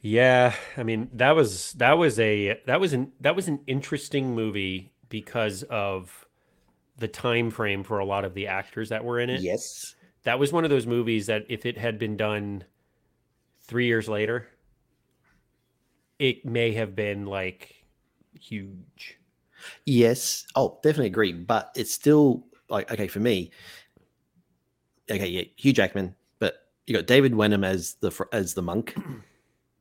Yeah, 0.00 0.54
I 0.76 0.82
mean 0.82 1.10
that 1.14 1.36
was 1.36 1.72
that 1.74 1.96
was 1.96 2.18
a 2.18 2.60
that 2.66 2.80
was 2.80 2.92
an 2.92 3.12
that 3.20 3.36
was 3.36 3.46
an 3.46 3.60
interesting 3.68 4.34
movie 4.34 4.90
because 5.08 5.62
of 5.64 6.21
the 7.02 7.08
time 7.08 7.50
frame 7.50 7.82
for 7.84 7.98
a 7.98 8.04
lot 8.06 8.24
of 8.24 8.32
the 8.32 8.46
actors 8.46 8.88
that 8.88 9.04
were 9.04 9.20
in 9.20 9.28
it. 9.28 9.42
yes. 9.42 9.94
That 10.22 10.38
was 10.38 10.52
one 10.52 10.64
of 10.64 10.70
those 10.70 10.86
movies 10.86 11.26
that 11.26 11.44
if 11.50 11.66
it 11.66 11.76
had 11.76 11.98
been 11.98 12.16
done 12.16 12.64
3 13.66 13.86
years 13.86 14.08
later 14.08 14.48
it 16.18 16.44
may 16.46 16.72
have 16.72 16.94
been 16.94 17.26
like 17.26 17.84
huge. 18.40 19.18
Yes. 19.84 20.46
Oh, 20.54 20.78
definitely 20.82 21.08
agree. 21.08 21.32
But 21.32 21.72
it's 21.74 21.92
still 21.92 22.46
like 22.68 22.90
okay 22.92 23.08
for 23.08 23.18
me. 23.18 23.50
Okay, 25.10 25.26
yeah, 25.26 25.42
Hugh 25.56 25.72
Jackman, 25.72 26.14
but 26.38 26.68
you 26.86 26.94
got 26.94 27.08
David 27.08 27.34
Wenham 27.34 27.64
as 27.64 27.94
the 27.94 28.12
as 28.32 28.54
the 28.54 28.62
monk. 28.62 28.96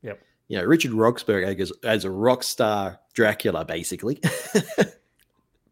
Yep. 0.03 0.19
You 0.48 0.57
know 0.57 0.64
Richard 0.64 0.93
Roxburgh 0.93 1.61
as, 1.61 1.72
as 1.84 2.06
a 2.06 2.10
rock 2.10 2.41
star 2.41 2.99
Dracula, 3.14 3.64
basically. 3.64 4.19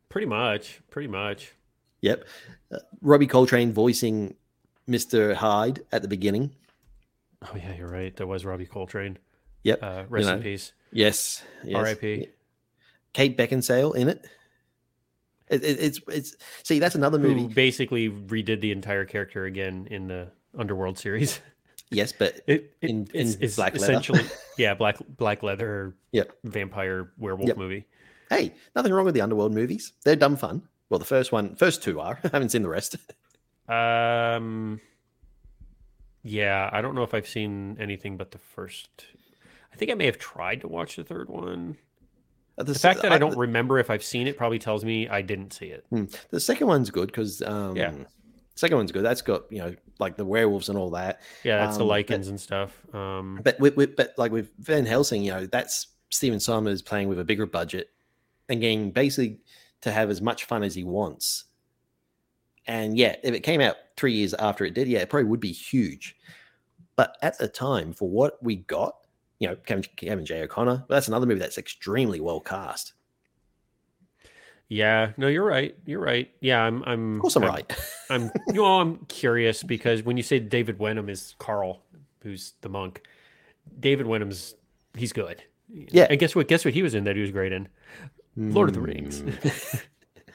Pretty 0.10 0.28
much, 0.28 0.82
pretty 0.90 1.08
much. 1.08 1.54
yep. 2.02 2.26
Uh, 2.72 2.78
Robbie 3.02 3.28
Coltrane 3.28 3.72
voicing 3.72 4.36
Mister 4.88 5.36
Hyde 5.36 5.82
at 5.92 6.02
the 6.02 6.08
beginning. 6.08 6.52
Oh 7.44 7.56
yeah, 7.56 7.76
you're 7.76 7.88
right. 7.90 8.16
There 8.16 8.28
was 8.28 8.44
Robbie 8.46 8.66
Coltrane. 8.66 9.18
Yep. 9.64 9.80
Uh, 9.84 10.04
rest 10.10 10.30
in 10.30 10.36
know, 10.38 10.42
peace. 10.42 10.74
Yes. 10.92 11.44
yes. 11.64 11.76
R.I.P. 11.76 12.28
Kate 13.14 13.38
Beckinsale 13.38 13.96
in 13.96 14.08
it. 14.10 14.26
It, 15.50 15.64
it. 15.64 15.80
It's 15.80 16.00
it's 16.08 16.36
see 16.64 16.80
that's 16.80 16.96
another 16.96 17.20
Who 17.20 17.36
movie. 17.36 17.54
basically 17.54 18.10
redid 18.10 18.62
the 18.62 18.72
entire 18.72 19.06
character 19.06 19.46
again 19.46 19.88
in 19.92 20.08
the 20.08 20.30
Underworld 20.58 20.98
series. 20.98 21.40
Yes, 21.92 22.12
but 22.12 22.42
It, 22.48 22.72
it 22.82 22.90
In- 22.90 23.08
in 23.16 23.36
it's 23.42 23.56
black 23.56 23.74
leather. 23.74 23.84
essentially 23.84 24.22
yeah 24.60 24.76
black 24.76 24.98
black 25.18 25.42
leather 25.42 25.96
Yep. 26.12 26.34
vampire 26.44 27.12
werewolf 27.18 27.48
Yep. 27.48 27.58
movie. 27.58 27.88
Hey, 28.30 28.54
nothing 28.76 28.94
wrong 28.94 29.06
with 29.06 29.16
the 29.16 29.22
Underworld 29.22 29.54
movies. 29.54 29.94
They're 30.04 30.16
dumb 30.16 30.38
fun. 30.38 30.62
Well, 30.90 31.00
the 31.00 31.06
first 31.06 31.32
one, 31.32 31.56
first 31.56 31.82
two 31.84 32.00
are. 32.00 32.20
I 32.24 32.30
haven't 32.32 32.50
seen 32.50 32.62
the 32.64 32.70
rest. 32.70 32.96
Um, 33.68 34.80
yeah, 36.24 36.70
I 36.72 36.82
don't 36.82 36.96
know 36.96 37.04
if 37.04 37.14
I've 37.14 37.28
seen 37.28 37.78
anything 37.80 38.18
but 38.18 38.32
the 38.32 38.38
first. 38.38 38.90
I 39.72 39.76
think 39.76 39.92
I 39.92 39.94
may 39.94 40.06
have 40.06 40.18
tried 40.18 40.62
to 40.62 40.68
watch 40.68 40.96
the 40.96 41.04
third 41.04 41.30
one. 41.30 41.78
Uh, 42.58 42.64
The 42.64 42.74
fact 42.74 43.02
that 43.04 43.12
I 43.12 43.18
don't 43.18 43.38
remember 43.38 43.80
if 43.80 43.90
I've 43.90 44.04
seen 44.04 44.28
it 44.28 44.38
probably 44.38 44.60
tells 44.60 44.84
me 44.84 45.08
I 45.08 45.22
didn't 45.22 45.54
see 45.54 45.68
it. 45.68 45.86
Hmm. 45.90 46.06
The 46.32 46.40
second 46.40 46.68
one's 46.68 46.90
good 46.90 47.08
because 47.08 47.42
um, 47.44 47.76
Yeah. 47.78 47.94
second 48.56 48.78
one's 48.78 48.92
good. 48.92 49.04
That's 49.06 49.22
got 49.22 49.44
you 49.52 49.60
know 49.60 49.76
like 50.00 50.18
the 50.18 50.26
werewolves 50.26 50.70
and 50.70 50.78
all 50.78 50.90
that. 50.92 51.22
Yeah, 51.44 51.66
that's 51.66 51.78
the 51.78 51.84
Um, 51.84 51.90
but- 51.90 52.08
Lycans 52.08 52.28
and 52.30 52.40
stuff. 52.40 52.76
Um, 52.94 53.40
But 53.44 53.60
with, 53.60 53.76
with 53.78 53.96
but 53.96 54.14
like 54.18 54.32
with 54.32 54.52
Van 54.60 54.86
Helsing, 54.86 55.24
you 55.24 55.32
know 55.32 55.46
that's 55.46 55.88
Stephen 56.10 56.40
Sommers 56.40 56.82
playing 56.84 57.08
with 57.08 57.20
a 57.20 57.24
bigger 57.24 57.46
budget 57.46 57.90
and 58.50 58.62
getting 58.62 58.92
basically 58.92 59.40
to 59.82 59.92
have 59.92 60.10
as 60.10 60.22
much 60.22 60.46
fun 60.46 60.64
as 60.64 60.76
he 60.76 60.84
wants. 60.84 61.46
And 62.68 62.98
yeah, 62.98 63.16
if 63.24 63.34
it 63.34 63.42
came 63.42 63.62
out 63.62 63.78
three 63.98 64.14
years 64.14 64.34
after 64.34 64.66
it 64.66 64.74
did, 64.74 64.88
yeah, 64.88 65.00
it 65.00 65.10
probably 65.10 65.30
would 65.30 65.40
be 65.40 65.52
huge. 65.52 66.16
But 66.96 67.18
at 67.22 67.38
the 67.38 67.48
time, 67.48 67.94
for 67.94 68.10
what 68.10 68.42
we 68.44 68.58
got, 68.58 68.96
you 69.40 69.48
know, 69.48 69.56
Kevin, 69.56 69.86
Kevin 69.96 70.26
J. 70.26 70.44
O'Connor, 70.44 70.86
that's 70.90 71.08
another 71.08 71.26
movie 71.26 71.40
that's 71.40 71.58
extremely 71.58 72.20
well 72.20 72.42
cast. 72.42 72.94
yeah, 74.68 75.14
no, 75.18 75.28
you're 75.28 75.46
right. 75.46 75.76
You're 75.86 76.02
right. 76.02 76.30
Yeah, 76.42 76.62
I'm. 76.62 76.84
I'm 76.84 77.16
Of 77.16 77.22
course, 77.22 77.36
I'm 77.38 77.44
right. 77.44 77.72
I'm. 78.10 78.30
You 78.48 78.56
know, 78.56 78.80
I'm 78.82 78.98
curious 79.08 79.64
because 79.64 80.04
when 80.04 80.18
you 80.18 80.24
say 80.24 80.40
David 80.40 80.78
Wenham 80.78 81.10
is 81.10 81.36
Carl, 81.40 81.82
who's 82.22 82.54
the 82.62 82.70
monk, 82.70 83.02
David 83.80 84.06
Wenham's 84.06 84.56
he's 84.96 85.14
good. 85.14 85.42
Yeah. 85.70 86.08
And 86.10 86.20
guess 86.20 86.36
what? 86.36 86.48
Guess 86.48 86.66
what 86.66 86.74
he 86.74 86.84
was 86.84 86.94
in 86.96 87.06
that 87.06 87.16
he 87.16 87.22
was 87.22 87.32
great 87.32 87.52
in? 87.54 87.68
Lord 88.40 88.70
of 88.70 88.76
the 88.76 88.82
Rings. 88.82 89.22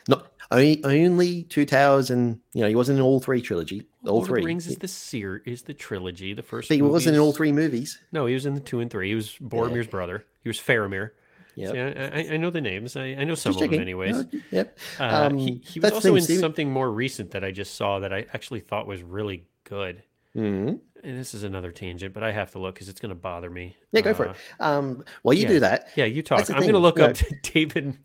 Mm. 0.06 0.08
Not 0.08 0.32
only, 0.50 0.84
only 0.84 1.42
two 1.44 1.64
towers, 1.64 2.10
and 2.10 2.38
you 2.52 2.60
know, 2.60 2.68
he 2.68 2.74
wasn't 2.74 2.98
in 2.98 3.02
all 3.02 3.20
three 3.20 3.40
trilogy. 3.40 3.86
All 4.06 4.16
Lord 4.16 4.26
three. 4.28 4.40
of 4.40 4.42
the 4.42 4.46
Rings 4.46 4.66
is 4.66 4.76
the 4.76 4.86
seer 4.86 5.42
is 5.46 5.62
the 5.62 5.72
trilogy. 5.72 6.34
The 6.34 6.42
first. 6.42 6.68
but 6.68 6.74
he 6.74 6.82
wasn't 6.82 7.16
in 7.16 7.22
all 7.22 7.32
three 7.32 7.52
movies. 7.52 7.98
No, 8.12 8.26
he 8.26 8.34
was 8.34 8.44
in 8.44 8.52
the 8.54 8.60
two 8.60 8.80
and 8.80 8.90
three. 8.90 9.08
He 9.08 9.14
was 9.14 9.34
Boromir's 9.40 9.86
brother. 9.86 10.26
He 10.42 10.50
was 10.50 10.58
Faramir. 10.58 11.12
Yep. 11.56 11.72
See, 11.72 11.78
I, 11.80 12.04
I, 12.04 12.34
I 12.34 12.36
know 12.36 12.50
the 12.50 12.60
names. 12.60 12.96
I, 12.96 13.04
I 13.14 13.24
know 13.24 13.34
some 13.34 13.52
Just 13.54 13.62
of 13.64 13.70
them, 13.70 13.70
checking. 13.70 13.80
anyways. 13.80 14.16
No, 14.16 14.40
yep. 14.50 14.78
Uh, 15.00 15.04
Um, 15.30 15.38
he, 15.38 15.62
he 15.64 15.80
was 15.80 15.92
also 15.92 16.14
in 16.16 16.22
something 16.22 16.70
more 16.70 16.90
recent 16.92 17.30
that 17.30 17.44
I 17.44 17.50
just 17.50 17.76
saw 17.76 18.00
that 18.00 18.12
I 18.12 18.26
actually 18.34 18.60
thought 18.60 18.86
was 18.86 19.02
really 19.02 19.44
good. 19.64 20.02
Mhm. 20.36 20.80
And 21.04 21.18
this 21.18 21.34
is 21.34 21.42
another 21.44 21.70
tangent, 21.70 22.14
but 22.14 22.22
I 22.22 22.32
have 22.32 22.50
to 22.52 22.58
look 22.58 22.74
because 22.74 22.88
it's 22.88 23.00
going 23.00 23.10
to 23.10 23.14
bother 23.14 23.50
me. 23.50 23.76
Yeah, 23.92 24.00
go 24.00 24.14
for 24.14 24.28
Uh, 24.28 24.32
it. 24.32 24.36
Um, 24.60 25.04
while 25.22 25.34
you 25.34 25.42
yeah. 25.42 25.48
do 25.48 25.60
that, 25.60 25.88
Yeah, 25.96 26.06
you 26.06 26.22
talk. 26.22 26.48
I'm 26.50 26.60
going 26.62 26.72
to 26.72 26.78
look 26.78 26.98
up 26.98 27.16
David 27.42 27.98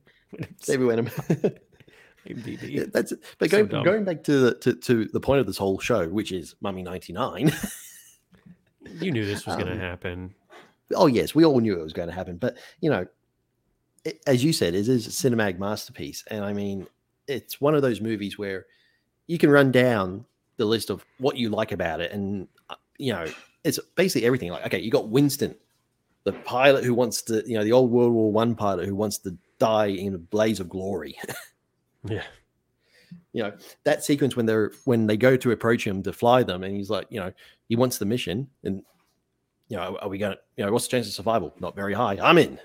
David 0.65 0.85
Wenham. 0.85 1.10
Yeah, 2.26 2.84
that's 2.93 3.14
it. 3.14 3.23
But 3.39 3.49
going, 3.49 3.68
dumb. 3.68 3.84
going 3.84 4.03
back 4.03 4.23
to 4.26 4.31
the 4.39 4.53
to, 4.56 4.73
to 4.76 5.06
the 5.06 5.19
point 5.22 5.39
of 5.39 5.47
this 5.47 5.57
whole 5.57 5.80
show, 5.80 6.07
which 6.10 6.31
is 6.31 6.53
Mummy 6.61 6.84
ninety 6.84 7.11
nine. 7.14 7.51
You 8.99 9.11
knew 9.11 9.26
this 9.26 9.45
was 9.47 9.56
going 9.56 9.68
Um, 9.72 9.77
to 9.80 9.84
happen. 9.84 10.35
oh 10.95 11.07
yes, 11.07 11.34
we 11.34 11.43
all 11.45 11.60
knew 11.60 11.80
it 11.80 11.81
was 11.84 11.93
going 11.93 12.10
to 12.10 12.14
happen, 12.14 12.38
but 12.38 12.57
you 12.81 12.89
know, 12.89 13.07
it, 14.03 14.22
as 14.27 14.43
you 14.43 14.53
said, 14.53 14.76
it 14.76 14.88
is 14.88 15.07
a 15.07 15.10
cinematic 15.10 15.57
masterpiece, 15.57 16.23
and 16.27 16.43
I 16.43 16.53
mean, 16.53 16.88
it's 17.27 17.60
one 17.61 17.73
of 17.73 17.81
those 17.81 18.01
movies 18.01 18.38
where 18.38 18.65
you 19.26 19.38
can 19.38 19.49
run 19.49 19.72
down 19.72 20.26
the 20.60 20.65
list 20.65 20.91
of 20.91 21.03
what 21.18 21.38
you 21.38 21.49
like 21.49 21.72
about 21.72 22.02
it, 22.02 22.11
and 22.11 22.48
uh, 22.69 22.76
you 22.99 23.11
know, 23.14 23.26
it's 23.64 23.80
basically 23.95 24.27
everything. 24.27 24.52
Like, 24.52 24.68
okay, 24.68 24.80
you 24.80 24.91
got 24.91 25.10
Winston, 25.10 25.56
the 26.26 26.34
pilot 26.34 26.84
who 26.84 26.94
wants 26.94 27.23
to, 27.23 27.41
you 27.48 27.57
know, 27.57 27.64
the 27.64 27.72
old 27.72 27.90
World 27.90 28.14
War 28.14 28.31
One 28.31 28.53
pilot 28.53 28.86
who 28.86 28.94
wants 28.95 29.18
to 29.19 29.36
die 29.57 29.88
in 29.88 30.14
a 30.14 30.19
blaze 30.19 30.60
of 30.60 30.69
glory. 30.69 31.18
Yeah. 32.07 32.23
you 33.34 33.44
know 33.44 33.52
that 33.84 34.06
sequence 34.06 34.38
when 34.38 34.45
they're 34.45 34.72
when 34.86 35.06
they 35.06 35.18
go 35.18 35.36
to 35.36 35.52
approach 35.52 35.86
him 35.86 36.02
to 36.03 36.14
fly 36.14 36.44
them 36.44 36.64
and 36.64 36.73
he's 36.73 36.90
like 36.90 37.07
you 37.10 37.19
know 37.19 37.34
he 37.68 37.76
wants 37.76 37.98
the 37.98 38.06
mission 38.06 38.48
and 38.64 38.84
you 39.68 39.76
know 39.76 39.98
are 40.02 40.07
we 40.07 40.18
gonna 40.18 40.38
you 40.56 40.65
know 40.65 40.72
what's 40.72 40.86
the 40.86 40.91
chance 40.91 41.07
of 41.07 41.14
survival 41.14 41.53
not 41.60 41.76
very 41.76 41.94
high 41.94 42.18
i'm 42.22 42.38
in 42.38 42.57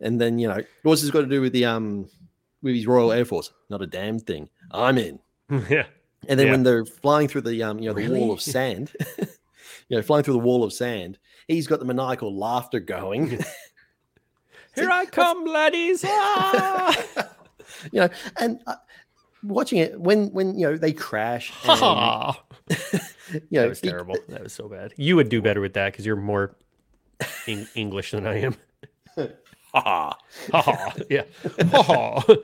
and 0.00 0.18
then 0.18 0.38
you 0.38 0.48
know 0.48 0.62
what's 0.84 1.02
this 1.02 1.10
got 1.10 1.20
to 1.20 1.26
do 1.26 1.42
with 1.42 1.52
the 1.52 1.66
um 1.66 2.08
with 2.62 2.74
his 2.74 2.86
royal 2.86 3.12
air 3.12 3.26
force 3.26 3.52
not 3.68 3.82
a 3.82 3.86
damn 3.86 4.18
thing 4.18 4.48
i'm 4.70 4.96
in 4.96 5.18
yeah. 5.68 5.84
And 6.28 6.38
then 6.38 6.46
Yeah. 6.46 6.52
when 6.52 6.62
they're 6.62 6.84
flying 6.84 7.26
through 7.28 7.40
the 7.42 7.62
um 7.62 7.78
you 7.78 7.88
know 7.92 7.94
the 7.94 8.08
wall 8.08 8.30
of 8.32 8.40
sand 8.40 8.92
you 9.88 9.96
know 9.96 10.02
flying 10.02 10.22
through 10.24 10.34
the 10.34 10.38
wall 10.40 10.62
of 10.64 10.72
sand 10.72 11.18
he's 11.48 11.66
got 11.66 11.78
the 11.80 11.84
maniacal 11.84 12.36
laughter 12.36 12.80
going 12.80 13.38
Here 14.74 14.90
I 14.90 15.06
come, 15.06 15.44
laddies. 15.44 16.04
Ah! 16.06 16.96
you 17.92 18.00
know 18.00 18.08
and 18.38 18.60
uh, 18.66 18.76
watching 19.42 19.78
it 19.78 19.98
when 20.00 20.28
when 20.32 20.56
you 20.58 20.66
know 20.70 20.76
they 20.76 20.92
crash 20.92 21.50
Ha 21.50 22.40
and, 22.68 22.78
you 23.32 23.40
know 23.50 23.62
That 23.62 23.68
was 23.70 23.80
he- 23.80 23.88
terrible. 23.88 24.16
That 24.28 24.42
was 24.44 24.52
so 24.52 24.68
bad. 24.68 24.94
You 24.96 25.16
would 25.16 25.28
do 25.28 25.42
better 25.42 25.60
with 25.60 25.72
that 25.74 25.92
because 25.92 26.06
you're 26.06 26.16
more 26.16 26.54
Eng- 27.48 27.66
English 27.74 28.12
than 28.12 28.26
I 28.26 28.40
am. 28.42 28.56
Ha 29.74 30.16
Ha 30.52 30.62
ha. 30.62 30.92
Yeah. 31.10 31.24
Ha 31.72 31.82
ha. 31.82 32.34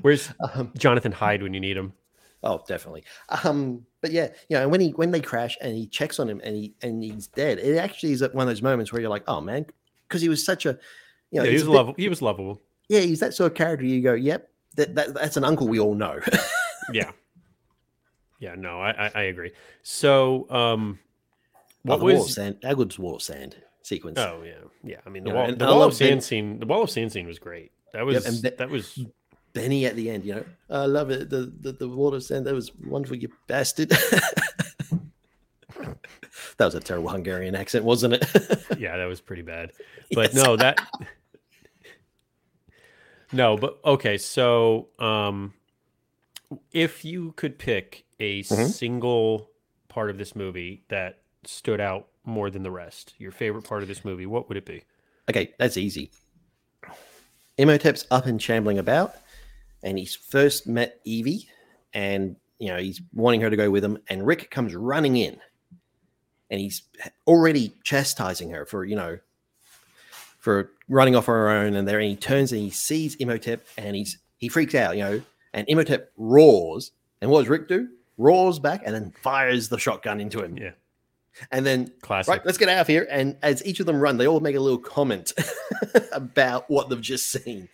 Where's 0.00 0.30
Um, 0.54 0.72
Jonathan 0.78 1.12
Hyde 1.12 1.42
when 1.42 1.52
you 1.54 1.60
need 1.60 1.76
him? 1.76 1.92
Oh, 2.42 2.62
definitely. 2.66 3.04
Um, 3.44 3.86
but 4.00 4.10
yeah, 4.12 4.28
you 4.48 4.56
know, 4.58 4.68
when 4.68 4.80
he 4.80 4.90
when 4.90 5.10
they 5.10 5.20
crash 5.20 5.56
and 5.60 5.76
he 5.76 5.86
checks 5.86 6.18
on 6.18 6.28
him 6.28 6.40
and 6.44 6.56
he 6.56 6.74
and 6.82 7.02
he's 7.02 7.26
dead, 7.28 7.58
it 7.58 7.76
actually 7.78 8.12
is 8.12 8.22
one 8.22 8.42
of 8.42 8.48
those 8.48 8.62
moments 8.62 8.92
where 8.92 9.00
you're 9.00 9.10
like, 9.10 9.24
oh 9.28 9.40
man, 9.40 9.66
because 10.08 10.20
he 10.22 10.28
was 10.28 10.44
such 10.44 10.66
a, 10.66 10.78
you 11.30 11.38
know, 11.38 11.44
Yeah, 11.44 11.50
he 11.50 11.54
was 11.54 11.68
lovable. 11.68 11.94
He 11.96 12.08
was 12.08 12.20
lovable. 12.22 12.60
yeah, 12.88 13.00
he's 13.00 13.20
that 13.20 13.34
sort 13.34 13.52
of 13.52 13.56
character. 13.56 13.84
You 13.86 14.00
go, 14.02 14.14
yep, 14.14 14.50
that, 14.76 14.94
that 14.94 15.14
that's 15.14 15.36
an 15.36 15.44
uncle 15.44 15.68
we 15.68 15.78
all 15.80 15.94
know. 15.94 16.18
Yeah. 16.92 17.12
Yeah. 18.40 18.56
No, 18.56 18.80
I 18.80 18.90
I, 18.90 19.10
I 19.14 19.22
agree. 19.24 19.52
So, 19.84 20.50
um, 20.50 20.98
what 21.84 21.94
what 21.94 21.98
the 21.98 22.04
wall 22.04 22.14
of 22.14 22.26
was? 22.26 22.34
sand? 22.34 22.56
Agud's 22.64 22.98
wall 22.98 23.14
of 23.16 23.22
sand 23.22 23.56
sequence. 23.82 24.18
Oh 24.18 24.42
yeah, 24.44 24.54
yeah. 24.82 24.96
I 25.06 25.10
mean, 25.10 25.22
the 25.22 25.30
You 25.30 25.36
wall, 25.36 25.44
and 25.48 25.58
the 25.58 25.64
wall 25.66 25.84
of 25.84 25.94
sand 25.94 26.24
scene. 26.24 26.58
The 26.58 26.66
wall 26.66 26.82
of 26.82 26.90
sand 26.90 27.12
scene 27.12 27.26
was 27.26 27.38
great. 27.38 27.70
That 27.92 28.04
was 28.04 28.40
Ben- 28.42 28.54
that 28.58 28.68
was 28.68 28.98
Benny 29.54 29.84
at 29.86 29.96
the 29.96 30.08
end, 30.10 30.24
you 30.24 30.34
know, 30.36 30.44
I 30.70 30.86
love 30.86 31.10
it. 31.10 31.28
The 31.30 31.52
the, 31.60 31.72
the 31.72 31.88
wall 31.88 32.14
of 32.14 32.22
sand. 32.24 32.46
That 32.46 32.54
was 32.54 32.70
wonderful, 32.76 33.16
you 33.16 33.28
bastard. 33.48 33.90
that 36.56 36.64
was 36.64 36.74
a 36.74 36.80
terrible 36.80 37.10
Hungarian 37.10 37.54
accent, 37.54 37.84
wasn't 37.84 38.14
it? 38.14 38.24
yeah, 38.78 38.96
that 38.96 39.04
was 39.06 39.20
pretty 39.20 39.42
bad. 39.42 39.72
But 40.14 40.34
no, 40.34 40.56
that 40.56 40.78
no, 43.32 43.56
but 43.56 43.78
okay. 43.84 44.18
So, 44.18 44.88
um, 44.98 45.54
if 46.70 47.02
you 47.04 47.32
could 47.32 47.58
pick 47.58 48.04
a 48.20 48.42
Mhm. 48.42 48.68
single 48.68 49.48
part 49.88 50.10
of 50.10 50.18
this 50.18 50.36
movie 50.36 50.84
that 50.88 51.22
stood 51.44 51.80
out 51.80 52.08
more 52.24 52.50
than 52.50 52.62
the 52.62 52.70
rest, 52.70 53.14
your 53.18 53.30
favorite 53.32 53.62
part 53.64 53.80
of 53.82 53.88
this 53.88 54.04
movie, 54.04 54.26
what 54.26 54.48
would 54.48 54.58
it 54.58 54.66
be? 54.66 54.82
Okay, 55.30 55.54
that's 55.58 55.78
easy. 55.78 56.10
Imhotep's 57.58 58.06
up 58.10 58.26
and 58.26 58.40
shambling 58.40 58.78
about, 58.78 59.14
and 59.82 59.98
he's 59.98 60.14
first 60.14 60.66
met 60.66 61.00
Evie, 61.04 61.48
and 61.92 62.36
you 62.58 62.68
know 62.68 62.78
he's 62.78 63.00
wanting 63.12 63.40
her 63.40 63.50
to 63.50 63.56
go 63.56 63.70
with 63.70 63.84
him, 63.84 63.98
and 64.08 64.26
Rick 64.26 64.50
comes 64.50 64.74
running 64.74 65.16
in, 65.16 65.38
and 66.50 66.60
he's 66.60 66.82
already 67.26 67.72
chastising 67.84 68.50
her 68.50 68.64
for 68.66 68.84
you 68.84 68.96
know 68.96 69.18
for 70.38 70.72
running 70.88 71.14
off 71.14 71.28
on 71.28 71.34
her 71.34 71.48
own, 71.48 71.74
and 71.74 71.86
there 71.86 72.00
and 72.00 72.08
he 72.08 72.16
turns 72.16 72.52
and 72.52 72.60
he 72.60 72.70
sees 72.70 73.14
Imhotep, 73.16 73.64
and 73.78 73.94
he's 73.94 74.18
he 74.38 74.48
freaks 74.48 74.74
out, 74.74 74.96
you 74.96 75.04
know, 75.04 75.22
and 75.52 75.68
Imhotep 75.68 76.12
roars, 76.16 76.92
and 77.20 77.30
what 77.30 77.40
does 77.40 77.48
Rick 77.48 77.68
do? 77.68 77.88
Roars 78.18 78.58
back 78.58 78.82
and 78.84 78.94
then 78.94 79.12
fires 79.22 79.68
the 79.68 79.78
shotgun 79.78 80.20
into 80.20 80.42
him, 80.42 80.56
Yeah, 80.58 80.72
and 81.50 81.64
then 81.64 81.92
classic. 82.02 82.30
Right, 82.30 82.44
let's 82.44 82.58
get 82.58 82.68
out 82.68 82.80
of 82.80 82.86
here. 82.86 83.06
And 83.10 83.36
as 83.42 83.64
each 83.64 83.80
of 83.80 83.86
them 83.86 84.00
run, 84.00 84.16
they 84.16 84.26
all 84.26 84.40
make 84.40 84.56
a 84.56 84.60
little 84.60 84.78
comment 84.78 85.32
about 86.12 86.68
what 86.68 86.88
they've 86.88 87.00
just 87.00 87.30
seen. 87.30 87.68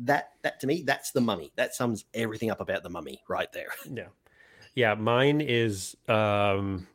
That 0.00 0.30
that 0.42 0.60
to 0.60 0.66
me, 0.66 0.82
that's 0.82 1.10
the 1.12 1.20
mummy. 1.20 1.52
That 1.56 1.74
sums 1.74 2.04
everything 2.14 2.50
up 2.50 2.60
about 2.60 2.82
the 2.82 2.90
mummy 2.90 3.20
right 3.28 3.52
there. 3.52 3.68
Yeah. 3.92 4.06
Yeah, 4.74 4.94
mine 4.94 5.40
is 5.40 5.96
um 6.08 6.86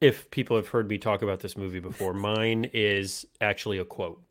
if 0.00 0.30
people 0.30 0.56
have 0.56 0.68
heard 0.68 0.88
me 0.88 0.98
talk 0.98 1.22
about 1.22 1.40
this 1.40 1.56
movie 1.56 1.78
before, 1.80 2.12
mine 2.12 2.68
is 2.72 3.24
actually 3.40 3.78
a 3.78 3.84
quote. 3.84 4.22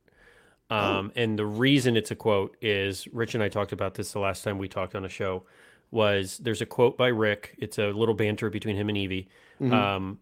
Um 0.69 1.11
and 1.15 1.37
the 1.37 1.45
reason 1.45 1.95
it's 1.95 2.11
a 2.11 2.15
quote 2.15 2.57
is 2.61 3.07
Rich 3.13 3.35
and 3.35 3.43
I 3.43 3.49
talked 3.49 3.71
about 3.71 3.93
this 3.93 4.11
the 4.11 4.19
last 4.19 4.43
time 4.43 4.57
we 4.57 4.67
talked 4.67 4.95
on 4.95 5.05
a 5.05 5.09
show 5.09 5.43
was 5.91 6.37
there's 6.39 6.61
a 6.61 6.65
quote 6.65 6.97
by 6.97 7.07
Rick. 7.07 7.55
It's 7.57 7.77
a 7.77 7.87
little 7.91 8.15
banter 8.15 8.49
between 8.49 8.75
him 8.75 8.89
and 8.89 8.97
Evie. 8.97 9.29
Mhm. 9.61 9.71
Um 9.73 10.19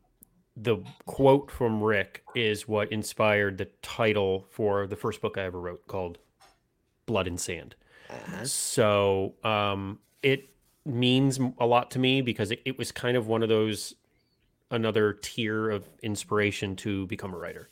the 0.57 0.77
quote 1.05 1.49
from 1.49 1.81
Rick 1.81 2.23
is 2.35 2.67
what 2.67 2.91
inspired 2.91 3.57
the 3.57 3.65
title 3.81 4.45
for 4.49 4.87
the 4.87 4.95
first 4.97 5.21
book 5.21 5.37
I 5.37 5.43
ever 5.43 5.59
wrote 5.59 5.87
called 5.87 6.17
Blood 7.09 7.25
and 7.25 7.39
Sand. 7.39 7.73
Uh-huh. 8.07 8.45
So 8.45 9.33
um, 9.43 9.97
it 10.21 10.49
means 10.85 11.39
a 11.57 11.65
lot 11.65 11.89
to 11.91 11.99
me 11.99 12.21
because 12.21 12.51
it, 12.51 12.61
it 12.65 12.77
was 12.77 12.91
kind 12.91 13.17
of 13.17 13.27
one 13.27 13.41
of 13.41 13.49
those 13.49 13.95
another 14.69 15.13
tier 15.13 15.71
of 15.71 15.89
inspiration 16.03 16.75
to 16.75 17.07
become 17.07 17.33
a 17.33 17.37
writer. 17.37 17.69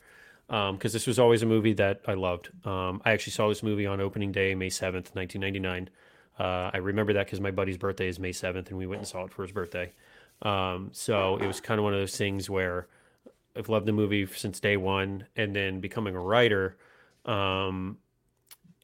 Because 0.47 0.91
this 0.91 1.05
was 1.05 1.19
always 1.19 1.43
a 1.43 1.45
movie 1.45 1.73
that 1.73 2.01
I 2.07 2.15
loved. 2.15 2.49
Um, 2.65 2.99
I 3.05 3.11
actually 3.11 3.33
saw 3.33 3.47
this 3.47 3.61
movie 3.61 3.85
on 3.85 4.01
opening 4.01 4.31
day, 4.31 4.55
May 4.55 4.69
7th, 4.69 5.13
1999. 5.13 5.89
Uh, 6.39 6.71
I 6.73 6.77
remember 6.77 7.13
that 7.13 7.27
because 7.27 7.39
my 7.39 7.51
buddy's 7.51 7.77
birthday 7.77 8.07
is 8.07 8.17
May 8.17 8.31
7th, 8.31 8.69
and 8.69 8.77
we 8.77 8.87
went 8.87 8.99
and 8.99 9.07
saw 9.07 9.25
it 9.25 9.31
for 9.31 9.43
his 9.43 9.51
birthday. 9.51 9.91
Um, 10.41 10.89
so 10.93 11.37
it 11.37 11.45
was 11.45 11.59
kind 11.61 11.79
of 11.79 11.83
one 11.83 11.93
of 11.93 11.99
those 11.99 12.17
things 12.17 12.49
where 12.49 12.87
I've 13.57 13.69
loved 13.69 13.85
the 13.85 13.91
movie 13.91 14.25
since 14.25 14.59
day 14.59 14.77
one, 14.77 15.27
and 15.35 15.55
then 15.55 15.79
becoming 15.79 16.15
a 16.15 16.21
writer. 16.21 16.77
Um, 17.25 17.97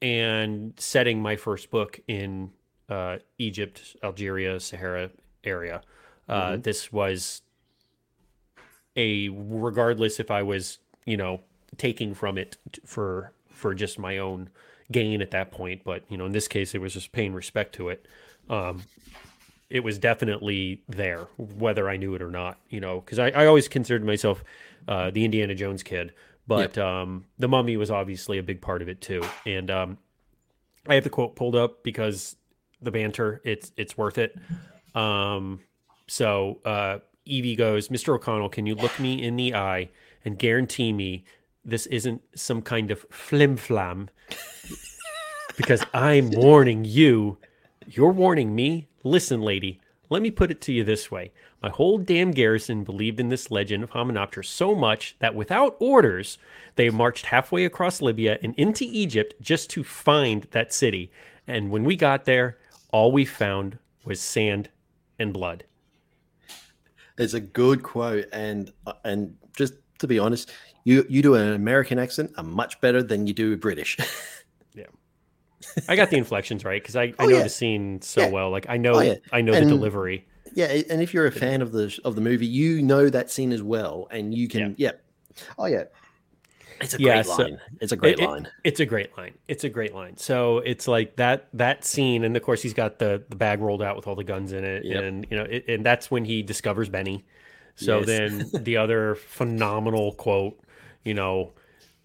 and 0.03 0.73
setting 0.77 1.21
my 1.21 1.35
first 1.37 1.71
book 1.71 1.99
in 2.07 2.51
uh, 2.89 3.17
Egypt, 3.39 3.95
Algeria, 4.03 4.59
Sahara 4.59 5.09
area. 5.43 5.81
Uh, 6.27 6.51
Mhm. 6.51 6.63
This 6.63 6.91
was 6.91 7.41
a 8.95 9.29
regardless 9.29 10.19
if 10.19 10.29
I 10.29 10.43
was, 10.43 10.79
you 11.05 11.17
know, 11.17 11.41
taking 11.77 12.13
from 12.13 12.37
it 12.37 12.57
for 12.85 13.31
for 13.49 13.73
just 13.73 13.97
my 13.97 14.17
own 14.17 14.49
gain 14.91 15.21
at 15.21 15.31
that 15.31 15.51
point, 15.51 15.83
but 15.83 16.03
you 16.09 16.17
know, 16.17 16.25
in 16.25 16.33
this 16.33 16.47
case, 16.47 16.75
it 16.75 16.81
was 16.81 16.93
just 16.93 17.11
paying 17.13 17.33
respect 17.33 17.73
to 17.75 17.89
it. 17.89 18.05
Um, 18.49 18.83
it 19.69 19.83
was 19.83 19.97
definitely 19.97 20.83
there, 20.87 21.27
whether 21.37 21.89
I 21.89 21.97
knew 21.97 22.13
it 22.13 22.21
or 22.21 22.29
not. 22.29 22.57
You 22.69 22.81
know, 22.81 22.99
because 22.99 23.19
I, 23.19 23.29
I 23.29 23.45
always 23.47 23.67
considered 23.69 24.03
myself 24.03 24.43
uh, 24.87 25.09
the 25.11 25.23
Indiana 25.23 25.55
Jones 25.55 25.81
kid, 25.81 26.13
but 26.47 26.77
um, 26.77 27.25
the 27.39 27.47
Mummy 27.47 27.77
was 27.77 27.91
obviously 27.91 28.37
a 28.37 28.43
big 28.43 28.61
part 28.61 28.81
of 28.81 28.89
it 28.89 29.01
too. 29.01 29.23
And 29.45 29.71
um, 29.71 29.97
I 30.87 30.95
have 30.95 31.03
the 31.03 31.09
quote 31.09 31.35
pulled 31.35 31.55
up 31.55 31.83
because 31.83 32.35
the 32.81 32.91
banter, 32.91 33.41
it's 33.43 33.71
it's 33.77 33.97
worth 33.97 34.17
it. 34.17 34.35
Um, 34.95 35.61
so 36.07 36.59
uh, 36.65 36.99
Evie 37.25 37.55
goes, 37.55 37.87
Mr. 37.87 38.15
O'Connell, 38.15 38.49
can 38.49 38.65
you 38.65 38.75
look 38.75 38.99
me 38.99 39.23
in 39.23 39.35
the 39.35 39.55
eye 39.55 39.89
and 40.25 40.37
guarantee 40.37 40.91
me 40.93 41.23
this 41.65 41.85
isn't 41.87 42.21
some 42.35 42.61
kind 42.61 42.91
of 42.91 43.05
flim 43.09 43.55
flam? 43.57 44.09
because 45.57 45.85
I'm 45.93 46.31
warning 46.31 46.85
you. 46.85 47.37
You're 47.87 48.11
warning 48.11 48.55
me. 48.55 48.89
Listen, 49.03 49.41
lady, 49.41 49.79
let 50.13 50.21
me 50.21 50.29
put 50.29 50.51
it 50.51 50.61
to 50.61 50.71
you 50.71 50.83
this 50.83 51.09
way. 51.09 51.31
My 51.63 51.69
whole 51.69 51.97
damn 51.97 52.29
garrison 52.29 52.83
believed 52.83 53.19
in 53.19 53.29
this 53.29 53.49
legend 53.49 53.83
of 53.83 53.89
Hamunaptra 53.89 54.45
so 54.45 54.75
much 54.75 55.15
that 55.19 55.33
without 55.33 55.75
orders, 55.79 56.37
they 56.75 56.91
marched 56.91 57.25
halfway 57.25 57.65
across 57.65 57.99
Libya 57.99 58.37
and 58.43 58.53
into 58.55 58.85
Egypt 58.85 59.33
just 59.41 59.71
to 59.71 59.83
find 59.83 60.43
that 60.51 60.71
city. 60.71 61.11
And 61.47 61.71
when 61.71 61.83
we 61.83 61.95
got 61.95 62.25
there, 62.25 62.59
all 62.91 63.11
we 63.11 63.25
found 63.25 63.79
was 64.05 64.21
sand 64.21 64.69
and 65.17 65.33
blood. 65.33 65.63
It's 67.17 67.33
a 67.33 67.39
good 67.39 67.81
quote, 67.81 68.25
and 68.31 68.71
uh, 68.85 68.93
and 69.03 69.35
just 69.55 69.73
to 69.97 70.07
be 70.07 70.19
honest, 70.19 70.51
you 70.83 71.05
you 71.09 71.23
do 71.23 71.33
an 71.33 71.53
American 71.53 71.97
accent 71.97 72.31
a 72.37 72.43
much 72.43 72.79
better 72.81 73.01
than 73.01 73.25
you 73.25 73.33
do 73.33 73.53
a 73.53 73.57
British. 73.57 73.97
Yeah. 74.75 74.85
I 75.87 75.95
got 75.95 76.09
the 76.09 76.17
inflections 76.17 76.63
right 76.65 76.81
because 76.81 76.95
I, 76.95 77.03
I 77.03 77.13
Oh, 77.19 77.25
know 77.27 77.37
yeah. 77.37 77.43
the 77.43 77.49
scene 77.49 78.01
so 78.01 78.21
Yeah. 78.21 78.29
well. 78.29 78.49
Like 78.51 78.65
I 78.69 78.77
know 78.77 78.93
Oh, 78.95 78.99
yeah. 79.01 79.15
I 79.31 79.41
know 79.41 79.53
And- 79.53 79.65
the 79.65 79.69
delivery. 79.69 80.27
Yeah, 80.55 80.65
and 80.65 81.01
if 81.01 81.13
you're 81.15 81.25
a 81.25 81.31
fan 81.31 81.61
of 81.63 81.71
the 81.71 81.97
of 82.05 82.13
the 82.15 82.21
movie, 82.21 82.45
you 82.45 82.81
know 82.83 83.09
that 83.09 83.31
scene 83.31 83.51
as 83.51 83.63
well, 83.63 84.07
and 84.11 84.33
you 84.35 84.47
can 84.47 84.75
yeah. 84.77 84.91
Oh 85.57 85.65
yeah. 85.65 85.85
It's 86.81 86.93
a 86.93 86.99
Yeah, 86.99 87.13
great 87.23 87.25
so- 87.25 87.37
line. 87.43 87.59
It's 87.81 87.91
a 87.91 87.95
great 87.95 88.19
It- 88.19 88.23
it- 88.23 88.29
line. 88.29 88.47
It's 88.63 88.79
a 88.79 88.85
great 88.85 89.17
line. 89.17 89.33
It's 89.47 89.63
a 89.63 89.69
great 89.69 89.95
line. 89.95 90.17
So 90.17 90.59
it's 90.59 90.87
like 90.87 91.15
that 91.15 91.47
that 91.53 91.85
scene, 91.85 92.23
and 92.23 92.35
of 92.37 92.43
course 92.43 92.61
he's 92.61 92.73
got 92.73 92.99
the 92.99 93.23
the 93.29 93.35
bag 93.35 93.61
rolled 93.61 93.81
out 93.81 93.95
with 93.95 94.05
all 94.05 94.15
the 94.15 94.23
guns 94.23 94.51
in 94.53 94.63
it, 94.63 94.85
Yep. 94.85 95.03
and 95.03 95.27
you 95.31 95.37
know, 95.37 95.43
it, 95.43 95.65
and 95.67 95.83
that's 95.85 96.11
when 96.11 96.23
he 96.25 96.43
discovers 96.43 96.87
Benny. 96.89 97.25
So 97.75 97.99
Yes. 97.99 98.05
then 98.07 98.49
the 98.63 98.77
other 98.77 99.15
phenomenal 99.15 100.13
quote, 100.13 100.59
you 101.03 101.15
know, 101.15 101.53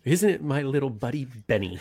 isn't 0.08 0.28
it 0.28 0.42
my 0.42 0.62
little 0.62 0.90
buddy 0.90 1.24
Benny? 1.46 1.78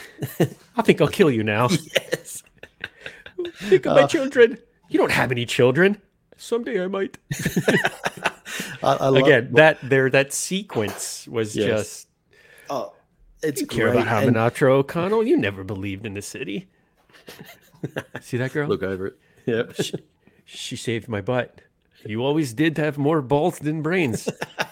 I 0.76 0.82
think 0.82 1.02
I'll 1.02 1.08
kill 1.08 1.32
you 1.32 1.44
now. 1.44 1.70
yes. 1.96 2.44
Think 3.58 3.86
of 3.86 3.96
my 3.96 4.02
Uh, 4.04 4.08
children. 4.08 4.58
You 4.90 4.98
don't 5.00 5.12
have 5.12 5.32
any 5.32 5.46
children. 5.46 6.02
Someday 6.38 6.84
I 6.84 6.88
might. 6.88 7.18
I, 8.84 8.94
I 8.94 9.08
love, 9.10 9.16
Again, 9.24 9.50
that 9.54 9.78
there 9.84 10.10
that 10.10 10.34
sequence 10.34 11.28
was 11.28 11.56
Yes. 11.56 11.68
just 11.68 12.08
Oh, 12.70 12.94
it's 13.44 13.62
you 13.62 13.68
care 13.68 13.92
great. 13.92 14.02
about 14.04 14.24
and- 14.24 14.36
Hamunaptra 14.36 14.70
O'Connell. 14.70 15.24
You 15.24 15.38
never 15.38 15.64
believed 15.64 16.06
in 16.06 16.14
the 16.14 16.22
city. 16.22 16.68
See 18.22 18.38
that 18.38 18.54
girl? 18.54 18.68
Look 18.68 18.84
over 18.84 19.08
it. 19.08 19.18
Yep. 19.46 19.76
She 20.46 20.76
saved 20.76 21.08
my 21.08 21.22
butt. 21.22 21.62
You 22.06 22.24
always 22.24 22.54
did 22.54 22.78
have 22.78 22.98
more 22.98 23.22
balls 23.22 23.60
than 23.60 23.82
brains. 23.82 24.30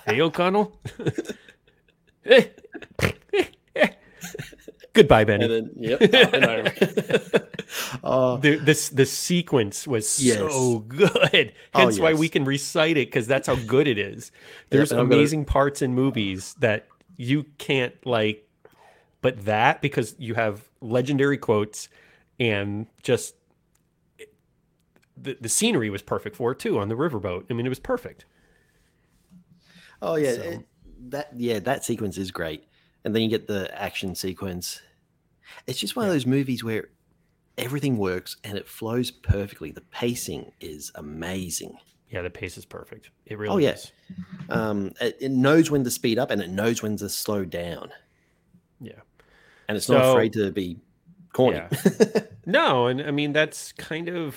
hey, 0.08 0.22
O'Connell. 0.22 0.80
Goodbye, 4.96 5.26
Benny. 5.26 5.46
and 5.46 5.54
then 5.54 5.72
yep. 5.78 6.00
I 6.34 6.38
know. 6.40 6.64
oh, 8.04 8.38
the 8.38 8.56
this 8.56 8.90
the 8.90 9.06
sequence 9.06 9.86
was 9.88 10.10
so 10.10 10.24
Yes. 10.24 10.84
good. 10.88 11.54
Oh, 11.76 11.80
Hence 11.82 12.00
why 12.00 12.14
we 12.14 12.30
can 12.30 12.46
recite 12.46 12.98
it 12.98 13.08
because 13.10 13.28
that's 13.28 13.48
how 13.48 13.56
good 13.56 13.88
it 13.88 13.98
is. 14.00 14.32
There's 14.70 14.92
and 14.92 15.02
I'm 15.02 15.08
gonna- 15.10 15.20
amazing 15.20 15.46
parts 15.46 15.82
in 15.84 15.94
movies 15.94 16.56
that 16.60 16.88
you 17.18 17.46
can't 17.58 17.94
like, 18.06 18.48
but 19.22 19.46
that 19.46 19.82
because 19.82 20.16
you 20.18 20.34
have 20.34 20.64
legendary 20.82 21.38
quotes 21.38 21.90
and 22.40 22.88
just 23.04 23.36
the 25.18 25.38
the 25.40 25.50
scenery 25.50 25.90
was 25.90 26.02
perfect 26.02 26.36
for 26.36 26.52
it 26.54 26.60
too 26.60 26.80
on 26.80 26.88
the 26.90 26.96
riverboat. 26.96 27.46
I 27.50 27.54
mean, 27.54 27.66
it 27.66 27.70
was 27.70 27.80
perfect. 27.80 28.26
oh 30.02 30.16
yeah. 30.16 30.34
So- 30.34 30.42
it- 30.42 30.68
that 31.10 31.30
yeah, 31.38 31.60
that 31.60 31.86
sequence 31.86 32.18
is 32.18 32.32
great. 32.32 32.64
And 33.06 33.16
then 33.16 33.22
you 33.22 33.30
get 33.30 33.48
the 33.48 33.70
action 33.80 34.16
sequence. 34.16 34.82
It's 35.68 35.80
just 35.80 35.96
one 35.96 36.06
of 36.08 36.12
those 36.12 36.26
movies 36.26 36.64
where 36.64 36.90
everything 37.58 37.98
works 37.98 38.36
and 38.44 38.58
it 38.58 38.68
flows 38.68 39.12
perfectly. 39.12 39.72
The 39.72 39.82
pacing 39.82 40.52
is 40.60 40.92
amazing. 40.96 41.78
Yeah, 42.10 42.22
the 42.24 42.30
pace 42.30 42.58
is 42.58 42.66
perfect. 42.66 43.12
It 43.26 43.38
really 43.38 43.54
Oh, 43.54 43.58
yeah. 43.58 43.72
is. 43.76 43.92
Um, 44.50 44.92
it, 45.00 45.18
it 45.22 45.32
knows 45.32 45.72
when 45.72 45.84
to 45.86 45.92
speed 45.92 46.20
up 46.20 46.32
and 46.32 46.42
it 46.42 46.50
knows 46.50 46.84
when 46.84 46.98
to 46.98 47.08
slow 47.10 47.46
down. 47.46 47.92
Yeah. 48.82 49.00
And 49.70 49.78
it's 49.78 49.88
not 49.90 50.04
afraid 50.12 50.34
to 50.34 50.52
be 50.52 50.78
corny. 51.34 51.58
Yeah. 51.58 52.22
No, 52.46 52.88
and 52.88 53.02
I 53.02 53.10
mean 53.12 53.34
that's 53.34 53.72
kind 53.72 54.08
of 54.08 54.36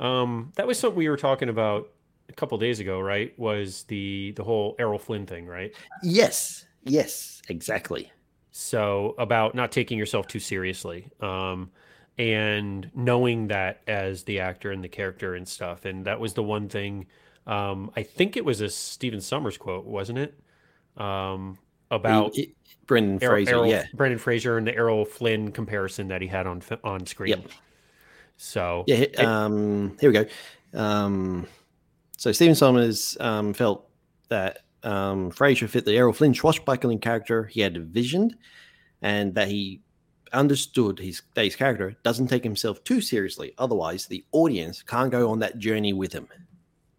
um 0.00 0.52
that 0.56 0.66
was 0.66 0.78
something 0.78 0.96
we 0.98 1.08
were 1.08 1.16
talking 1.16 1.48
about 1.48 1.92
a 2.28 2.32
couple 2.32 2.58
days 2.58 2.80
ago, 2.80 3.00
right? 3.00 3.36
Was 3.38 3.84
the 3.84 4.32
the 4.36 4.42
whole 4.42 4.74
Errol 4.80 4.98
Flynn 4.98 5.26
thing, 5.26 5.46
right? 5.46 5.72
yes. 6.02 6.65
Yes. 6.86 7.42
Exactly. 7.48 8.10
So 8.52 9.14
about 9.18 9.54
not 9.54 9.70
taking 9.72 9.98
yourself 9.98 10.26
too 10.26 10.40
seriously. 10.40 11.08
Um 11.20 11.70
and 12.18 12.90
knowing 12.94 13.48
that 13.48 13.82
as 13.86 14.22
the 14.24 14.40
actor 14.40 14.72
and 14.72 14.82
the 14.82 14.88
character 14.88 15.34
and 15.34 15.46
stuff. 15.46 15.84
And 15.84 16.06
that 16.06 16.18
was 16.18 16.32
the 16.34 16.42
one 16.42 16.68
thing 16.68 17.06
um 17.46 17.90
I 17.96 18.02
think 18.02 18.36
it 18.36 18.44
was 18.44 18.60
a 18.62 18.68
Stephen 18.70 19.20
Sommers 19.20 19.58
quote, 19.58 19.84
wasn't 19.84 20.18
it? 20.18 20.38
Um 20.96 21.58
about 21.90 22.36
It- 22.38 22.50
Brendan 22.86 23.18
Errol- 23.22 23.34
Fraser. 23.34 23.50
Errol- 23.56 23.66
yeah. 23.66 23.84
Brendan 23.94 24.18
Fraser 24.18 24.58
and 24.58 24.66
the 24.66 24.74
Errol 24.74 25.04
Flynn 25.04 25.50
comparison 25.52 26.08
that 26.08 26.22
he 26.22 26.28
had 26.28 26.46
on 26.46 26.62
on 26.84 27.04
screen. 27.04 27.30
Yep. 27.30 27.48
So 28.36 28.84
Yeah. 28.86 28.96
he- 28.96 29.16
Um, 29.16 29.96
here 30.00 30.10
we 30.10 30.14
go. 30.14 30.26
Um, 30.78 31.46
so 32.16 32.32
Stephen 32.32 32.54
Sommers 32.54 33.16
um, 33.20 33.52
felt 33.54 33.88
that 34.28 34.58
um, 34.86 35.30
Fraser 35.30 35.68
fit 35.68 35.84
the 35.84 35.94
Errol 35.96 36.12
Flynn 36.12 36.34
swashbuckling 36.34 37.00
character 37.00 37.44
he 37.44 37.60
had 37.60 37.76
envisioned, 37.76 38.36
and 39.02 39.34
that 39.34 39.48
he 39.48 39.80
understood 40.32 40.98
his 40.98 41.22
that 41.34 41.44
his 41.44 41.56
character 41.56 41.94
doesn't 42.02 42.28
take 42.28 42.44
himself 42.44 42.82
too 42.84 43.00
seriously. 43.00 43.52
Otherwise, 43.58 44.06
the 44.06 44.24
audience 44.32 44.82
can't 44.82 45.10
go 45.10 45.30
on 45.30 45.38
that 45.40 45.58
journey 45.58 45.92
with 45.92 46.12
him. 46.12 46.28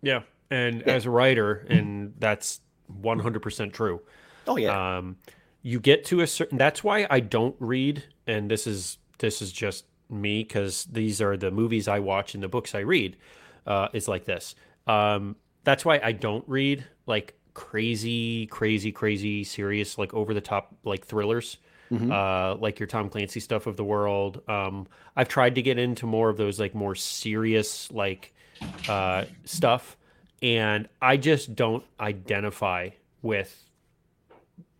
Yeah, 0.02 0.22
and 0.52 0.84
Yeah. 0.86 0.94
as 0.94 1.06
a 1.06 1.10
writer, 1.10 1.66
and 1.70 2.14
that's 2.20 2.62
one 3.02 3.20
hundred 3.20 3.42
percent 3.42 3.74
true. 3.74 4.02
Oh 4.48 4.58
yeah. 4.58 4.98
Um, 4.98 5.18
you 5.64 5.80
get 5.80 6.06
to 6.06 6.22
a 6.22 6.28
certain. 6.28 6.58
That's 6.58 6.84
why 6.84 7.08
I 7.10 7.20
don't 7.20 7.56
read, 7.60 8.04
and 8.28 8.50
this 8.50 8.68
is 8.68 8.98
this 9.20 9.42
is 9.42 9.52
just 9.52 9.86
me 10.10 10.44
because 10.44 10.86
these 10.86 11.22
are 11.22 11.36
the 11.36 11.52
movies 11.52 11.88
I 11.88 12.00
watch 12.00 12.34
and 12.34 12.42
the 12.44 12.48
books 12.48 12.74
I 12.76 12.80
read. 12.80 13.18
Uh, 13.66 13.90
is 13.92 14.08
like 14.08 14.24
this. 14.24 14.56
Um, 14.88 15.36
that's 15.66 15.84
why 15.84 16.00
I 16.02 16.14
don't 16.14 16.46
read 16.48 16.86
like 17.06 17.37
crazy, 17.58 18.46
crazy, 18.46 18.92
crazy, 18.92 19.44
serious, 19.44 19.98
like 19.98 20.14
over 20.14 20.32
the 20.36 20.42
top, 20.42 20.74
like 20.84 21.04
thrillers. 21.06 21.58
Mhm. 21.92 22.12
Uh, 22.12 22.56
like 22.58 22.80
your 22.80 22.86
Tom 22.88 23.10
Clancy 23.10 23.40
stuff 23.40 23.66
of 23.66 23.78
the 23.78 23.84
world. 23.84 24.42
Um, 24.50 24.88
I've 25.16 25.30
tried 25.30 25.56
to 25.56 25.62
get 25.62 25.80
into 25.80 26.06
more 26.06 26.30
of 26.30 26.36
those 26.38 26.60
like 26.60 26.76
more 26.76 26.94
serious 26.96 27.90
like 27.92 28.34
uh, 28.90 29.24
stuff, 29.46 29.96
and 30.42 30.88
I 31.02 31.16
just 31.18 31.56
don't 31.56 31.84
identify 32.00 32.90
with 33.22 33.64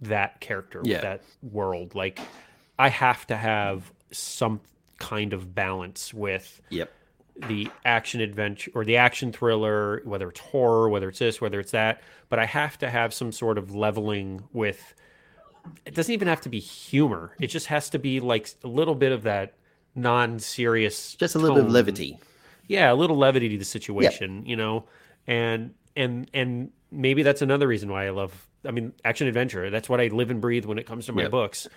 that 0.02 0.40
character, 0.42 0.82
Yeah. 0.84 0.96
with 0.98 1.02
that 1.04 1.22
world. 1.42 1.96
Like, 1.96 2.20
I 2.78 2.90
have 2.90 3.26
to 3.28 3.38
have 3.38 3.92
some 4.12 4.60
kind 5.00 5.32
of 5.34 5.56
balance 5.56 6.14
with 6.14 6.62
yep. 6.70 6.92
The 7.48 7.70
action 7.86 8.22
adventure 8.22 8.72
or 8.74 8.84
the 8.84 8.98
action 8.98 9.32
thriller, 9.32 10.02
whether 10.06 10.30
it's 10.30 10.40
horror, 10.40 10.90
whether 10.90 11.10
it's 11.10 11.20
this, 11.20 11.40
whether 11.40 11.60
it's 11.60 11.72
that. 11.72 12.02
But 12.30 12.40
I 12.40 12.46
have 12.46 12.78
to 12.80 12.90
have 12.90 13.14
some 13.14 13.32
sort 13.32 13.58
of 13.58 13.76
leveling 13.76 14.44
with. 14.54 14.94
It 15.86 15.94
doesn't 15.94 16.14
even 16.14 16.28
have 16.28 16.42
to 16.42 16.50
be 16.50 16.60
humor. 16.60 17.36
It 17.40 17.48
just 17.48 17.68
has 17.68 17.90
to 17.92 18.00
be 18.00 18.20
like 18.20 18.50
a 18.64 18.68
little 18.68 18.96
bit 18.96 19.12
of 19.12 19.24
that 19.24 19.54
non-serious, 19.96 21.16
Just 21.16 21.36
a 21.36 21.40
little 21.40 21.56
bit 21.56 21.66
of 21.66 21.72
levity. 21.72 22.20
Yeah, 22.68 22.92
a 22.92 22.96
little 22.96 23.18
levity 23.18 23.50
to 23.50 23.58
the 23.58 23.66
situation, 23.66 24.46
you 24.46 24.56
know, 24.56 24.86
and 25.26 25.74
and 25.96 26.30
and 26.34 26.72
maybe 26.92 27.24
that's 27.24 27.42
another 27.42 27.68
reason 27.68 27.90
why 27.90 28.08
I 28.08 28.10
love. 28.12 28.48
I 28.66 28.72
mean, 28.72 28.94
action 29.06 29.28
adventure. 29.28 29.70
That's 29.70 29.88
what 29.88 30.02
I 30.02 30.08
live 30.08 30.32
and 30.32 30.42
breathe 30.42 30.66
when 30.66 30.78
it 30.78 30.86
comes 30.86 31.06
to 31.06 31.14
my 31.14 31.24
Yep. 31.24 31.32
books, 31.32 31.68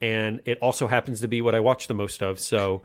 and 0.00 0.40
it 0.44 0.58
also 0.60 0.86
happens 0.86 1.20
to 1.20 1.28
be 1.28 1.40
what 1.40 1.54
I 1.54 1.60
watch 1.60 1.88
the 1.88 1.94
most 1.94 2.22
of. 2.22 2.38
So, 2.38 2.82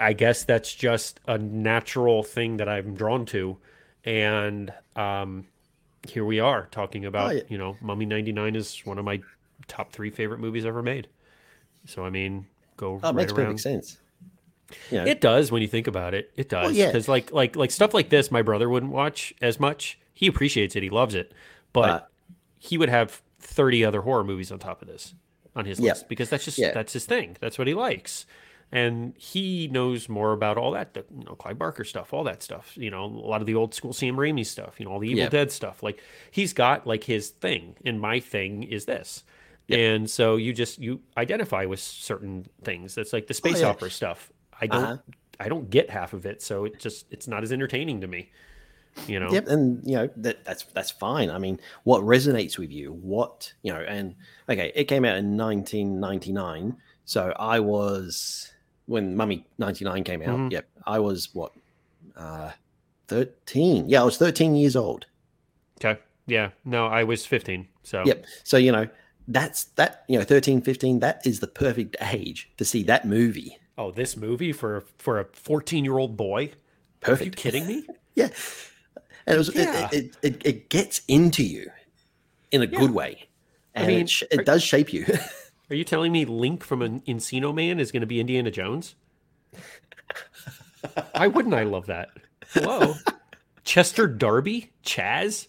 I 0.00 0.12
guess 0.12 0.44
that's 0.44 0.72
just 0.74 1.20
a 1.26 1.38
natural 1.38 2.22
thing 2.22 2.58
that 2.58 2.68
I'm 2.68 2.94
drawn 2.94 3.26
to, 3.26 3.56
and 4.04 4.72
um, 4.96 5.46
here 6.06 6.24
we 6.24 6.38
are 6.40 6.68
talking 6.70 7.04
about. 7.04 7.30
Oh, 7.30 7.34
yeah. 7.34 7.42
You 7.48 7.58
know, 7.58 7.76
Mummy 7.80 8.06
'99 8.06 8.54
is 8.56 8.80
one 8.84 8.98
of 8.98 9.04
my 9.04 9.20
top 9.66 9.92
three 9.92 10.10
favorite 10.10 10.38
movies 10.40 10.64
ever 10.64 10.82
made. 10.82 11.08
So 11.86 12.04
I 12.04 12.10
mean, 12.10 12.46
go 12.76 12.92
Oh, 12.94 12.96
it 12.96 13.02
right 13.02 13.14
makes 13.16 13.32
around. 13.32 13.44
perfect 13.46 13.60
sense. 13.60 13.98
Know, 14.92 15.04
It 15.06 15.20
does 15.22 15.50
when 15.50 15.62
you 15.62 15.68
think 15.68 15.86
about 15.86 16.12
it. 16.14 16.30
It 16.36 16.48
does. 16.50 16.76
yeah. 16.76 16.86
Because 16.86 17.08
like 17.08 17.32
like 17.32 17.56
like 17.56 17.70
stuff 17.70 17.94
like 17.94 18.10
this, 18.10 18.30
my 18.30 18.42
brother 18.42 18.68
wouldn't 18.68 18.92
watch 18.92 19.32
as 19.40 19.58
much. 19.58 19.98
He 20.14 20.26
appreciates 20.26 20.76
it. 20.76 20.82
He 20.82 20.90
loves 20.90 21.14
it, 21.14 21.32
but 21.72 21.90
Uh, 21.90 22.00
he 22.58 22.76
would 22.78 22.88
have 22.90 23.22
thirty 23.40 23.84
other 23.84 24.02
horror 24.02 24.24
movies 24.24 24.52
on 24.52 24.58
top 24.58 24.82
of 24.82 24.88
this 24.88 25.14
on 25.56 25.64
his 25.64 25.80
Yeah. 25.80 25.92
list 25.92 26.08
because 26.08 26.28
that's 26.30 26.44
just 26.44 26.58
Yeah. 26.58 26.72
that's 26.72 26.92
his 26.92 27.04
thing. 27.06 27.36
That's 27.40 27.58
what 27.58 27.66
he 27.66 27.74
likes, 27.74 28.26
and 28.70 29.14
he 29.16 29.68
knows 29.68 30.08
more 30.08 30.32
about 30.32 30.58
all 30.58 30.72
that. 30.72 30.94
the- 30.94 31.04
You 31.16 31.24
know, 31.24 31.34
Clive 31.34 31.58
Barker 31.58 31.84
stuff, 31.84 32.12
all 32.12 32.24
that 32.24 32.42
stuff. 32.42 32.72
You 32.76 32.90
know, 32.90 33.04
a 33.04 33.06
lot 33.06 33.40
of 33.40 33.46
the 33.46 33.54
old 33.54 33.74
school 33.74 33.92
Sam 33.92 34.16
Raimi 34.16 34.44
stuff. 34.44 34.74
You 34.78 34.86
know, 34.86 34.92
all 34.92 34.98
the 34.98 35.08
Evil 35.08 35.24
Yeah. 35.24 35.28
Dead 35.30 35.50
stuff. 35.52 35.82
Like 35.82 36.02
he's 36.30 36.52
got 36.52 36.86
like 36.86 37.04
his 37.04 37.30
thing, 37.30 37.76
and 37.84 38.00
my 38.00 38.20
thing 38.20 38.62
is 38.64 38.84
this. 38.84 39.24
And 39.70 40.08
so 40.08 40.36
you 40.36 40.54
just 40.54 40.78
you 40.78 41.00
identify 41.16 41.66
with 41.66 41.80
certain 41.80 42.46
things. 42.64 42.94
That's 42.94 43.12
like 43.12 43.26
the 43.26 43.34
space 43.34 43.56
Oh, 43.58 43.60
yeah. 43.60 43.66
opera 43.68 43.90
stuff. 43.90 44.32
I 44.60 44.66
don't 44.66 44.82
Uh-huh. 44.84 44.96
I 45.40 45.48
don't 45.48 45.70
get 45.70 45.88
half 45.90 46.14
of 46.14 46.26
it, 46.26 46.42
so 46.42 46.64
it 46.64 46.80
just 46.80 47.06
it's 47.12 47.28
not 47.28 47.42
as 47.44 47.52
entertaining 47.52 48.00
to 48.00 48.06
me. 48.06 48.30
You 49.06 49.20
know. 49.20 49.30
Yep, 49.30 49.46
and 49.48 49.86
you 49.86 49.94
know 49.94 50.08
that 50.16 50.44
that's 50.44 50.64
that's 50.74 50.90
fine. 50.90 51.30
I 51.30 51.38
mean, 51.38 51.60
what 51.84 52.02
resonates 52.02 52.58
with 52.58 52.72
you? 52.72 52.92
What 52.92 53.52
you 53.62 53.72
know? 53.72 53.78
And 53.80 54.16
okay, 54.48 54.72
it 54.74 54.84
came 54.84 55.04
out 55.04 55.16
in 55.18 55.36
1999, 55.36 56.76
so 57.04 57.32
I 57.38 57.60
was 57.60 58.50
when 58.88 59.14
Mummy 59.14 59.44
99 59.58 60.02
came 60.04 60.22
out. 60.22 60.28
Mhm. 60.38 60.50
Yep, 60.52 60.68
I 60.86 60.98
was 60.98 61.28
what, 61.34 61.52
uh, 62.16 62.50
13? 63.06 63.88
Yeah, 63.88 64.02
I 64.02 64.04
was 64.04 64.16
13 64.18 64.54
years 64.56 64.74
old. 64.76 65.06
Okay. 65.82 66.00
Yeah. 66.26 66.50
No, 66.64 66.86
I 66.86 67.04
was 67.04 67.24
15. 67.24 67.68
So 67.82 68.02
Yep. 68.04 68.24
So 68.44 68.56
you 68.56 68.72
know 68.72 68.88
that's 69.28 69.64
that 69.76 70.04
you 70.08 70.18
know 70.18 70.24
13, 70.24 70.60
15. 70.62 71.00
That 71.00 71.26
is 71.26 71.40
the 71.40 71.46
perfect 71.46 71.96
age 72.12 72.50
to 72.56 72.64
see 72.64 72.82
that 72.84 73.06
movie. 73.06 73.58
Oh, 73.78 73.90
this 73.92 74.16
movie 74.16 74.52
for 74.52 74.84
for 74.98 75.20
a 75.20 75.24
14 75.32 75.84
year 75.84 75.96
old 75.98 76.16
boy? 76.16 76.52
Perfect. 77.00 77.20
Are 77.22 77.24
you 77.24 77.30
kidding 77.30 77.66
me? 77.66 77.86
Yeah. 78.14 78.30
And 79.26 79.34
it, 79.36 79.38
was, 79.38 79.54
Yeah. 79.54 79.88
it, 79.92 79.94
it, 79.94 80.16
it, 80.22 80.46
it 80.46 80.68
gets 80.70 81.02
into 81.06 81.44
you 81.44 81.70
in 82.50 82.62
a 82.62 82.66
good 82.66 82.90
way. 82.90 83.28
I 83.76 83.80
And 83.80 83.86
mean, 83.88 84.00
it, 84.00 84.10
sh- 84.10 84.22
it 84.32 84.44
does 84.44 84.62
shape 84.64 84.92
you. 84.92 85.06
Are 85.70 85.74
you 85.76 85.84
telling 85.84 86.12
me 86.12 86.24
Link 86.24 86.64
from 86.64 86.82
an 86.82 87.00
Encino 87.02 87.54
Man 87.54 87.78
is 87.78 87.92
going 87.92 88.00
to 88.00 88.06
be 88.06 88.20
Indiana 88.20 88.50
Jones? 88.50 88.94
Why 91.12 91.26
wouldn't 91.26 91.54
I 91.54 91.64
love 91.64 91.86
that? 91.86 92.08
Hello, 92.50 92.94
Chester 93.64 94.06
Darby, 94.06 94.72
Chaz 94.84 95.48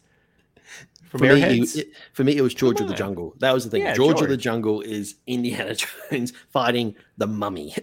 from 1.10 1.20
for, 1.20 1.24
me, 1.34 1.42
Airheads. 1.42 1.78
it, 1.78 1.88
for 2.14 2.24
me, 2.24 2.36
it 2.36 2.42
was 2.42 2.54
George 2.54 2.82
of 2.82 2.88
the. 2.88 2.94
Jungle. 2.94 3.34
That 3.40 3.54
was 3.54 3.64
the 3.64 3.70
thing. 3.70 3.82
Yeah, 3.82 3.94
George, 3.94 4.22
of 4.22 4.28
the 4.30 4.38
Jungle 4.38 4.82
is 4.82 5.16
Indiana 5.26 5.76
Jones 6.12 6.34
fighting 6.50 6.96
the 7.18 7.28
mummy. 7.28 7.74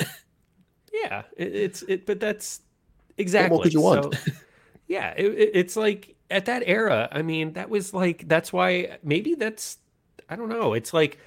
yeah, 0.92 1.22
it, 1.36 1.54
it's 1.54 1.82
it, 1.82 2.04
but 2.06 2.20
that's 2.20 2.60
exactly. 3.16 3.56
what 3.56 3.62
could 3.62 3.72
you 3.72 3.80
want? 3.80 4.14
So, 4.14 4.32
yeah, 4.86 5.14
it- 5.16 5.50
it's 5.54 5.76
like 5.76 6.14
at 6.30 6.44
that 6.46 6.62
era. 6.66 7.08
I 7.10 7.22
mean, 7.22 7.54
that 7.54 7.70
was 7.70 7.94
like 7.94 8.28
that's 8.28 8.52
why 8.52 8.98
maybe 9.02 9.34
that's 9.34 9.78
I 10.28 10.36
don't 10.36 10.48
know. 10.48 10.74
It's 10.74 10.92
like 10.92 11.18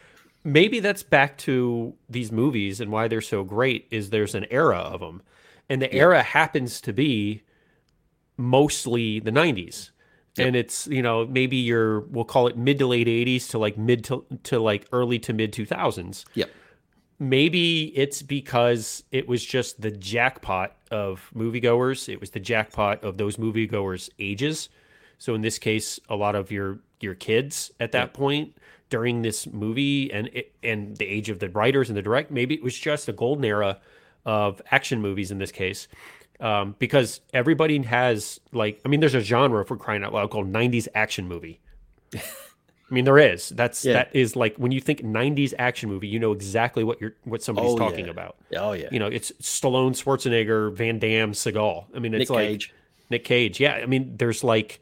maybe 0.44 0.80
that's 0.80 1.03
back 1.03 1.38
to 1.40 1.94
these 2.10 2.32
movies 2.32 2.80
and 2.82 2.91
why 2.91 3.07
they're 3.07 3.22
so 3.22 3.44
great 3.44 3.88
is 3.91 4.10
there's 4.10 4.36
an 4.36 4.45
era 4.49 4.78
of 4.78 4.99
them, 4.99 5.22
and 5.70 5.82
the 5.82 5.94
era 5.94 6.24
happens 6.24 6.82
to 6.82 6.94
be 6.94 7.44
mostly 8.38 9.20
the 9.20 9.32
90s. 9.32 9.91
And 10.38 10.56
it's, 10.56 10.88
you 10.88 11.02
know, 11.02 11.26
maybe 11.26 11.57
your 11.57 12.02
we'll 12.02 12.24
call 12.24 12.48
it 12.48 12.57
mid 12.57 12.80
to 12.80 12.88
late 12.88 13.07
80s 13.07 13.49
to 13.49 13.57
like 13.57 13.78
mid 13.78 14.06
to, 14.06 14.26
to 14.44 14.60
like 14.60 14.88
early 14.94 15.20
to 15.20 15.34
mid 15.34 15.52
2000s 15.52 16.24
yep. 16.34 16.49
maybe 17.20 17.88
it's 17.98 18.22
because 18.22 19.03
it 19.11 19.28
was 19.28 19.44
just 19.44 19.82
the 19.82 19.91
jackpot 19.91 20.78
of 20.91 21.30
moviegoers. 21.36 22.07
It 22.07 22.22
was 22.22 22.30
the 22.30 22.40
jackpot 22.40 23.03
of 23.03 23.18
those 23.18 23.36
moviegoers' 23.36 24.10
ages. 24.18 24.70
So 25.18 25.36
in 25.36 25.41
this 25.41 25.60
case, 25.60 25.99
a 26.07 26.16
lot 26.16 26.36
of 26.36 26.52
your 26.52 26.80
your 27.02 27.16
kids 27.16 27.72
at 27.80 27.92
that 27.94 28.14
point 28.14 28.56
during 28.90 29.22
this 29.22 29.46
movie 29.48 30.12
and 30.12 30.30
and 30.64 30.98
the 30.98 31.06
age 31.06 31.30
of 31.30 31.40
the 31.40 31.50
writers 31.50 31.90
and 31.90 31.98
the 31.98 32.02
direct, 32.02 32.32
maybe 32.32 32.56
it 32.56 32.64
was 32.64 32.78
just 32.78 33.08
a 33.08 33.14
golden 33.14 33.46
era 33.46 33.80
of 34.26 34.62
action 34.72 35.02
movies 35.02 35.32
in 35.32 35.38
this 35.38 35.52
case. 35.52 35.88
Um, 36.40 36.76
because 36.80 37.20
everybody 37.34 37.78
has 37.84 38.40
like, 38.54 38.80
I 38.86 38.88
mean, 38.88 39.02
there's 39.02 39.14
a 39.16 39.20
genre 39.22 39.66
for 39.66 39.76
crying 39.76 40.04
out 40.04 40.14
loud 40.14 40.32
called 40.32 40.52
'90s 40.52 40.88
action 40.96 41.28
movie. 41.28 41.60
I 42.16 42.94
mean, 42.96 43.06
there 43.06 43.20
is. 43.20 43.50
That's 43.50 43.86
Yeah. 43.86 43.94
that 43.94 44.16
is 44.16 44.36
like 44.36 44.56
when 44.58 44.72
you 44.72 44.82
think 44.82 45.02
'90s 45.04 45.54
action 45.60 45.90
movie, 45.90 46.08
you 46.08 46.18
know 46.18 46.32
exactly 46.32 46.84
what 46.84 47.00
you're 47.00 47.14
what 47.24 47.44
somebody's 47.44 47.74
Oh, 47.74 47.78
talking 47.78 48.06
yeah. 48.06 48.12
about. 48.12 48.38
Oh, 48.58 48.72
yeah. 48.72 48.88
You 48.92 49.00
know, 49.00 49.08
it's 49.08 49.32
Stallone, 49.42 49.92
Schwarzenegger, 49.92 50.74
Van 50.74 50.98
Damme, 50.98 51.34
Seagal. 51.34 51.86
I 51.96 52.00
mean, 52.00 52.14
it's 52.16 52.22
Nick 52.22 52.30
like 52.32 52.48
Cage. 52.48 52.74
Nick 53.12 53.24
Cage. 53.26 53.60
Yeah, 53.60 53.74
I 53.74 53.86
mean, 53.86 54.16
there's 54.18 54.44
like 54.44 54.80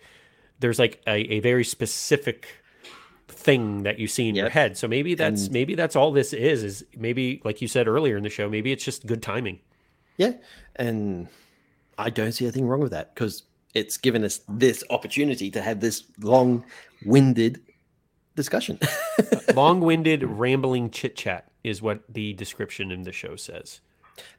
there's 0.60 0.80
like 0.80 1.02
a, 1.08 1.16
a 1.36 1.40
very 1.40 1.64
specific 1.64 2.48
thing 3.28 3.84
that 3.84 4.00
you 4.00 4.08
see 4.08 4.28
in 4.28 4.36
your 4.36 4.50
head. 4.50 4.78
So 4.78 4.88
maybe 4.88 5.14
that's 5.16 5.44
And- 5.46 5.54
maybe 5.54 5.76
that's 5.76 5.96
all 5.96 6.12
this 6.12 6.34
is. 6.34 6.64
Is 6.64 6.86
maybe 6.96 7.42
like 7.44 7.62
you 7.62 7.68
said 7.68 7.88
earlier 7.88 8.18
in 8.18 8.24
the 8.24 8.30
show, 8.30 8.50
maybe 8.50 8.72
it's 8.72 8.84
just 8.84 9.06
good 9.06 9.22
timing. 9.22 9.60
Yeah. 10.18 10.34
And 10.76 11.28
I 11.98 12.10
don't 12.10 12.32
see 12.32 12.46
anything 12.46 12.68
wrong 12.68 12.80
with 12.80 12.92
that 12.92 13.14
because 13.14 13.44
it's 13.74 13.98
given 13.98 14.24
us 14.24 14.42
this 14.50 14.84
opportunity 14.90 15.52
to 15.52 15.62
have 15.62 15.80
this 15.80 16.04
long 16.20 16.64
winded 17.06 17.62
discussion. 18.36 18.80
Long-winded, 19.56 20.24
rambling 20.24 20.92
chit 20.92 21.16
chat 21.16 21.50
is 21.64 21.82
what 21.82 22.02
the 22.08 22.34
description 22.34 22.92
in 22.92 23.02
the 23.04 23.12
show 23.12 23.36
says. 23.36 23.80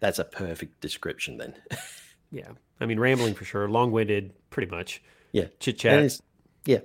That's 0.01 0.19
a 0.20 0.24
perfect 0.24 0.81
description 0.81 1.36
then. 1.39 1.55
Yeah, 2.31 2.49
I 2.78 2.85
mean, 2.85 3.01
rambling 3.01 3.32
for 3.35 3.47
sure. 3.47 3.70
Long-winded, 3.70 4.35
pretty 4.51 4.70
much. 4.70 5.03
Yeah. 5.33 5.47
Chit 5.61 5.79
chat 5.79 6.21
yeah. 6.65 6.79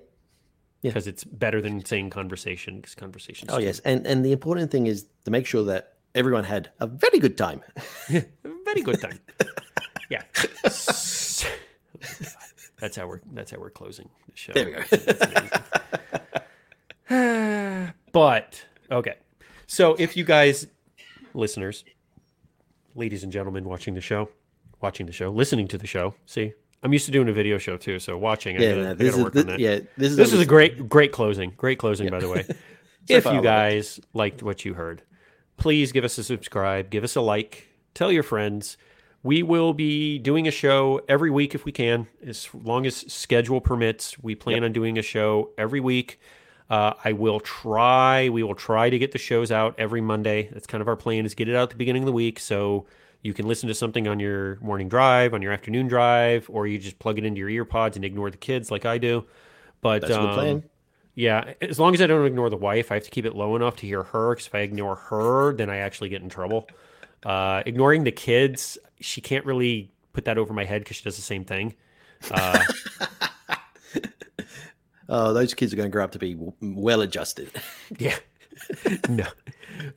because 0.82 1.08
it's 1.08 1.24
better 1.24 1.62
than 1.62 1.84
saying 1.86 2.10
conversation 2.10 2.78
because 2.78 2.96
conversation. 2.96 3.50
Oh, 3.52 3.58
yes. 3.58 3.80
And, 3.80 4.06
and 4.06 4.24
the 4.24 4.32
important 4.32 4.70
thing 4.70 4.86
is 4.86 5.08
to 5.26 5.32
make 5.32 5.46
sure 5.46 5.64
that 5.64 5.94
everyone 6.16 6.44
had 6.44 6.70
a 6.80 6.88
very 6.88 7.20
good 7.20 7.38
time. 7.38 7.62
very 8.10 8.82
good 8.82 9.02
time. 9.02 9.20
yeah, 10.10 10.24
that's 12.80 12.96
how 12.96 13.08
we're 13.08 13.22
that's 13.34 13.52
how 13.52 13.60
we're 13.60 13.70
closing 13.70 14.10
the 14.30 14.36
show. 14.36 14.54
There 14.54 14.66
we 14.66 14.72
go. 14.74 14.84
But 18.12 18.64
okay, 18.92 19.16
so 19.66 19.96
if 19.96 20.16
you 20.16 20.24
guys, 20.24 20.68
listeners, 21.34 21.84
ladies 22.94 23.24
and 23.24 23.32
gentlemen, 23.32 23.64
watching 23.64 23.96
the 23.96 24.02
show, 24.02 24.30
watching 24.82 25.08
the 25.08 25.12
show, 25.12 25.32
listening 25.32 25.68
to 25.70 25.80
the 25.80 25.88
show, 25.88 26.14
see. 26.28 26.54
I'm 26.84 26.92
used 26.94 27.06
to 27.06 27.12
doing 27.12 27.30
a 27.30 27.34
video 27.34 27.58
show 27.58 27.78
too, 27.78 28.00
so 28.00 28.18
watching. 28.18 28.58
I 28.58 28.62
Yeah, 28.62 28.70
gotta, 28.72 28.84
no, 28.84 28.92
I 28.92 28.94
this 28.94 29.10
gotta 29.12 29.18
is 29.18 29.24
work 29.24 29.34
this, 29.34 29.42
on 29.44 29.48
that. 29.48 29.60
yeah, 29.60 29.80
this 29.98 30.12
is 30.12 30.18
This 30.18 30.34
is 30.34 30.40
a 30.42 30.46
great, 30.46 30.90
great 30.90 31.12
closing. 31.12 31.54
Great 31.58 31.80
closing, 31.80 32.10
by 32.10 32.20
the 32.20 32.30
way. 32.30 32.46
If 33.10 33.26
you 33.26 33.32
love 33.32 33.40
it. 33.40 33.44
guys 33.44 34.00
liked 34.14 34.44
what 34.44 34.64
you 34.64 34.76
heard, 34.76 35.02
please 35.58 35.92
give 35.92 36.06
us 36.06 36.18
a 36.18 36.24
subscribe, 36.24 36.90
give 36.90 37.04
us 37.04 37.18
a 37.18 37.22
like, 37.22 37.68
tell 37.94 38.14
your 38.14 38.24
friends. 38.24 38.78
We 39.24 39.44
will 39.44 39.74
be 39.74 40.20
doing 40.20 40.48
a 40.48 40.52
show 40.52 41.02
every 41.10 41.30
week 41.30 41.54
if 41.54 41.66
we 41.66 41.74
can, 41.74 42.08
as 42.26 42.48
long 42.54 42.86
as 42.86 42.96
schedule 43.12 43.60
permits. 43.60 44.18
We 44.20 44.36
plan 44.36 44.64
on 44.64 44.72
doing 44.72 44.98
a 44.98 45.02
show 45.02 45.50
every 45.58 45.82
week. 45.82 46.18
Uh, 46.70 46.94
I 47.04 47.12
will 47.12 47.42
try. 47.42 48.30
We 48.30 48.42
will 48.42 48.56
try 48.56 48.90
to 48.90 48.98
get 48.98 49.12
the 49.12 49.18
shows 49.18 49.52
out 49.52 49.76
every 49.78 50.00
Monday. 50.02 50.50
That's 50.54 50.66
kind 50.66 50.82
of 50.82 50.88
our 50.88 50.96
plan: 50.96 51.26
is 51.26 51.36
get 51.36 51.50
it 51.50 51.56
out 51.58 51.64
at 51.64 51.70
the 51.72 51.76
beginning 51.76 52.04
of 52.04 52.08
the 52.08 52.14
week, 52.14 52.40
so 52.40 52.86
you 53.24 53.34
can 53.34 53.48
listen 53.48 53.68
to 53.70 53.74
something 53.74 54.08
on 54.08 54.20
your 54.20 54.58
morning 54.62 54.90
drive, 54.90 55.34
on 55.34 55.42
your 55.42 55.52
afternoon 55.54 55.88
drive, 55.88 56.48
or 56.50 56.68
you 56.68 56.78
just 56.78 57.00
plug 57.00 57.18
it 57.18 57.26
into 57.26 57.40
your 57.40 57.50
ear 57.50 57.66
pods 57.66 57.96
and 57.96 58.06
ignore 58.06 58.30
the 58.30 58.38
kids 58.38 58.70
like 58.70 58.86
I 58.86 58.98
do. 58.98 59.26
But 59.82 60.02
That's 60.02 60.14
um, 60.14 60.34
plan. 60.34 60.64
yeah, 61.16 61.54
as 61.62 61.80
long 61.80 61.94
as 61.94 62.02
I 62.02 62.08
don't 62.08 62.26
ignore 62.26 62.50
the 62.50 62.58
wife, 62.58 62.92
I 62.92 62.96
have 62.96 63.04
to 63.06 63.10
keep 63.10 63.26
it 63.26 63.36
low 63.36 63.56
enough 63.56 63.78
to 63.78 63.88
hear 63.88 64.04
her. 64.04 64.32
Because 64.36 64.48
if 64.48 64.56
I 64.56 64.60
ignore 64.60 64.96
her, 64.96 65.54
then 65.54 65.70
I 65.70 65.78
actually 65.78 66.10
get 66.10 66.22
in 66.22 66.30
trouble. 66.30 66.68
Uh, 67.24 67.64
ignoring 67.66 68.04
the 68.04 68.12
kids, 68.12 68.78
she 69.00 69.22
can't 69.22 69.46
really 69.46 69.92
put 70.12 70.26
that 70.26 70.38
over 70.38 70.54
my 70.54 70.66
head 70.66 70.82
because 70.82 70.98
she 70.98 71.04
does 71.04 71.16
the 71.16 71.22
same 71.22 71.46
thing. 71.46 71.74
Uh, 72.30 72.64
Oh, 75.10 75.34
those 75.34 75.54
kids 75.54 75.74
are 75.74 75.76
going 75.76 75.90
to 75.90 75.92
grow 75.92 76.04
up 76.04 76.12
to 76.14 76.20
be 76.20 76.36
well 76.62 77.02
adjusted. 77.02 77.50
yeah, 78.00 78.16
no, 79.10 79.28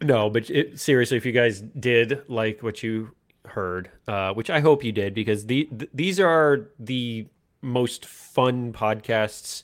no. 0.01 0.31
But 0.31 0.51
it, 0.51 0.79
seriously, 0.81 1.17
if 1.17 1.27
you 1.27 1.33
guys 1.33 1.61
did 1.61 2.23
like 2.29 2.63
what 2.63 2.83
you 2.83 3.11
heard, 3.47 3.91
uh, 4.09 4.33
which 4.35 4.51
I 4.51 4.61
hope 4.61 4.85
you 4.85 4.93
did, 4.93 5.15
because 5.15 5.47
the 5.47 5.65
th- 5.65 5.91
these 5.95 6.21
are 6.21 6.69
the 6.79 7.27
most 7.63 8.07
fun 8.07 8.73
podcasts. 8.73 9.63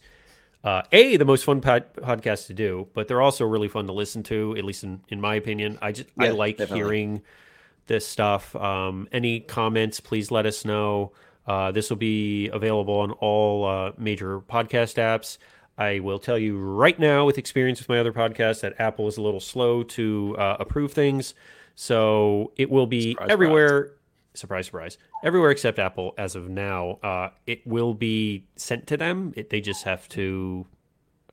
Uh, 0.65 0.83
a 0.93 1.17
the 1.17 1.25
most 1.25 1.45
fun 1.45 1.61
pod- 1.61 1.93
podcasts 1.95 2.47
to 2.47 2.55
do, 2.55 2.87
but 2.95 3.09
they're 3.09 3.23
also 3.23 3.45
really 3.45 3.69
fun 3.69 3.87
to 3.87 3.93
listen 3.93 4.23
to. 4.25 4.57
At 4.57 4.65
least 4.65 4.85
in, 4.85 5.01
in 5.09 5.21
my 5.21 5.35
opinion, 5.35 5.79
I 5.83 5.93
just 5.93 6.09
I 6.19 6.29
like 6.29 6.59
definitely. 6.59 6.79
hearing 6.79 7.23
this 7.87 8.07
stuff. 8.07 8.55
Um, 8.55 9.09
any 9.13 9.41
comments, 9.41 9.99
please 10.01 10.31
let 10.31 10.47
us 10.47 10.65
know. 10.65 11.13
Uh, 11.47 11.73
this 11.73 11.91
will 11.91 11.97
be 11.97 12.49
available 12.51 12.95
on 12.95 13.11
all 13.13 13.67
uh, 13.67 13.93
major 13.99 14.41
podcast 14.41 14.95
apps. 14.95 15.39
I 15.79 16.01
will 16.01 16.19
tell 16.19 16.39
you 16.39 16.59
right 16.59 16.99
now, 16.99 17.25
with 17.25 17.39
experience 17.39 17.79
with 17.81 17.89
my 17.89 17.99
other 17.99 18.13
podcast, 18.13 18.61
that 18.61 18.75
Apple 18.79 19.09
is 19.09 19.17
a 19.17 19.23
little 19.23 19.41
slow 19.41 19.83
to 19.85 20.37
uh, 20.39 20.57
approve 20.61 20.93
things. 20.93 21.35
So 21.75 22.53
it 22.57 22.71
will 22.71 22.87
be 22.87 23.13
Surprise, 23.13 23.31
everywhere. 23.31 23.93
Surprise, 24.35 24.67
surprise. 24.67 24.99
Everywhere 25.25 25.51
except 25.51 25.79
Apple 25.79 26.15
as 26.19 26.37
of 26.37 26.49
now. 26.49 26.99
Uh, 27.03 27.31
it 27.47 27.67
will 27.67 27.95
be 27.95 28.47
sent 28.57 28.87
to 28.89 28.97
them. 28.97 29.33
It, 29.37 29.51
they 29.51 29.61
just 29.61 29.85
have 29.85 30.09
to 30.11 30.67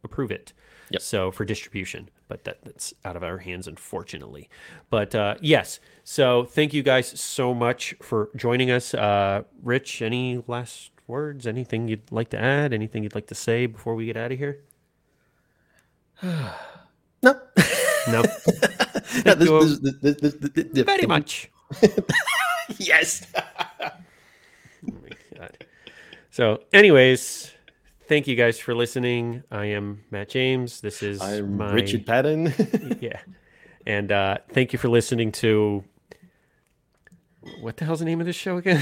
approve 0.03 0.31
it. 0.31 0.53
Yep. 0.91 1.01
So 1.01 1.31
for 1.31 1.45
distribution, 1.45 2.09
but 2.27 2.45
that, 2.45 2.63
that's 2.63 2.93
out 3.05 3.15
of 3.15 3.23
our 3.23 3.37
hands, 3.37 3.67
unfortunately. 3.67 4.49
But 4.89 5.13
uh, 5.13 5.35
yes, 5.39 5.79
so 6.03 6.45
thank 6.45 6.73
you 6.73 6.81
guys 6.81 7.19
so 7.19 7.53
much 7.53 7.93
for 8.01 8.29
joining 8.35 8.71
us. 8.71 8.93
Uh, 8.93 9.43
Rich, 9.61 10.01
any 10.01 10.43
last 10.47 10.91
words? 11.09 11.45
Anything 11.47 11.87
you'd 11.87 12.11
like 12.11 12.29
to 12.29 12.39
add? 12.39 12.73
Anything 12.73 13.03
you'd 13.03 13.15
like 13.15 13.27
to 13.27 13.35
say 13.35 13.65
before 13.65 13.95
we 13.95 14.05
get 14.05 14.17
out 14.17 14.31
of 14.31 14.37
here? 14.37 14.59
No. 17.21 17.37
No, 18.07 18.21
No, 19.25 19.35
this, 19.35 19.79
this, 19.79 20.15
this, 20.35 20.85
very 20.85 21.05
much. 21.05 21.51
Yes. 22.77 23.25
Oh 24.87 24.93
my 25.03 25.09
God. 25.37 25.65
So, 26.31 26.61
anyways, 26.71 27.51
thank 28.07 28.27
you 28.27 28.37
guys 28.37 28.57
for 28.57 28.73
listening. 28.73 29.43
I 29.51 29.65
am 29.65 30.05
Matt 30.09 30.29
James. 30.29 30.79
This 30.79 31.03
is 31.03 31.21
I'm 31.21 31.57
my 31.57 31.73
Richard 31.73 32.05
Paddon. 32.05 32.53
yeah. 33.01 33.19
And 33.85 34.11
uh, 34.13 34.37
thank 34.53 34.71
you 34.71 34.79
for 34.79 34.87
listening 34.87 35.33
to 35.33 35.83
what 37.59 37.75
the 37.75 37.83
hell's 37.83 37.99
the 37.99 38.05
name 38.05 38.21
of 38.21 38.25
this 38.25 38.37
show 38.37 38.55
again? 38.57 38.81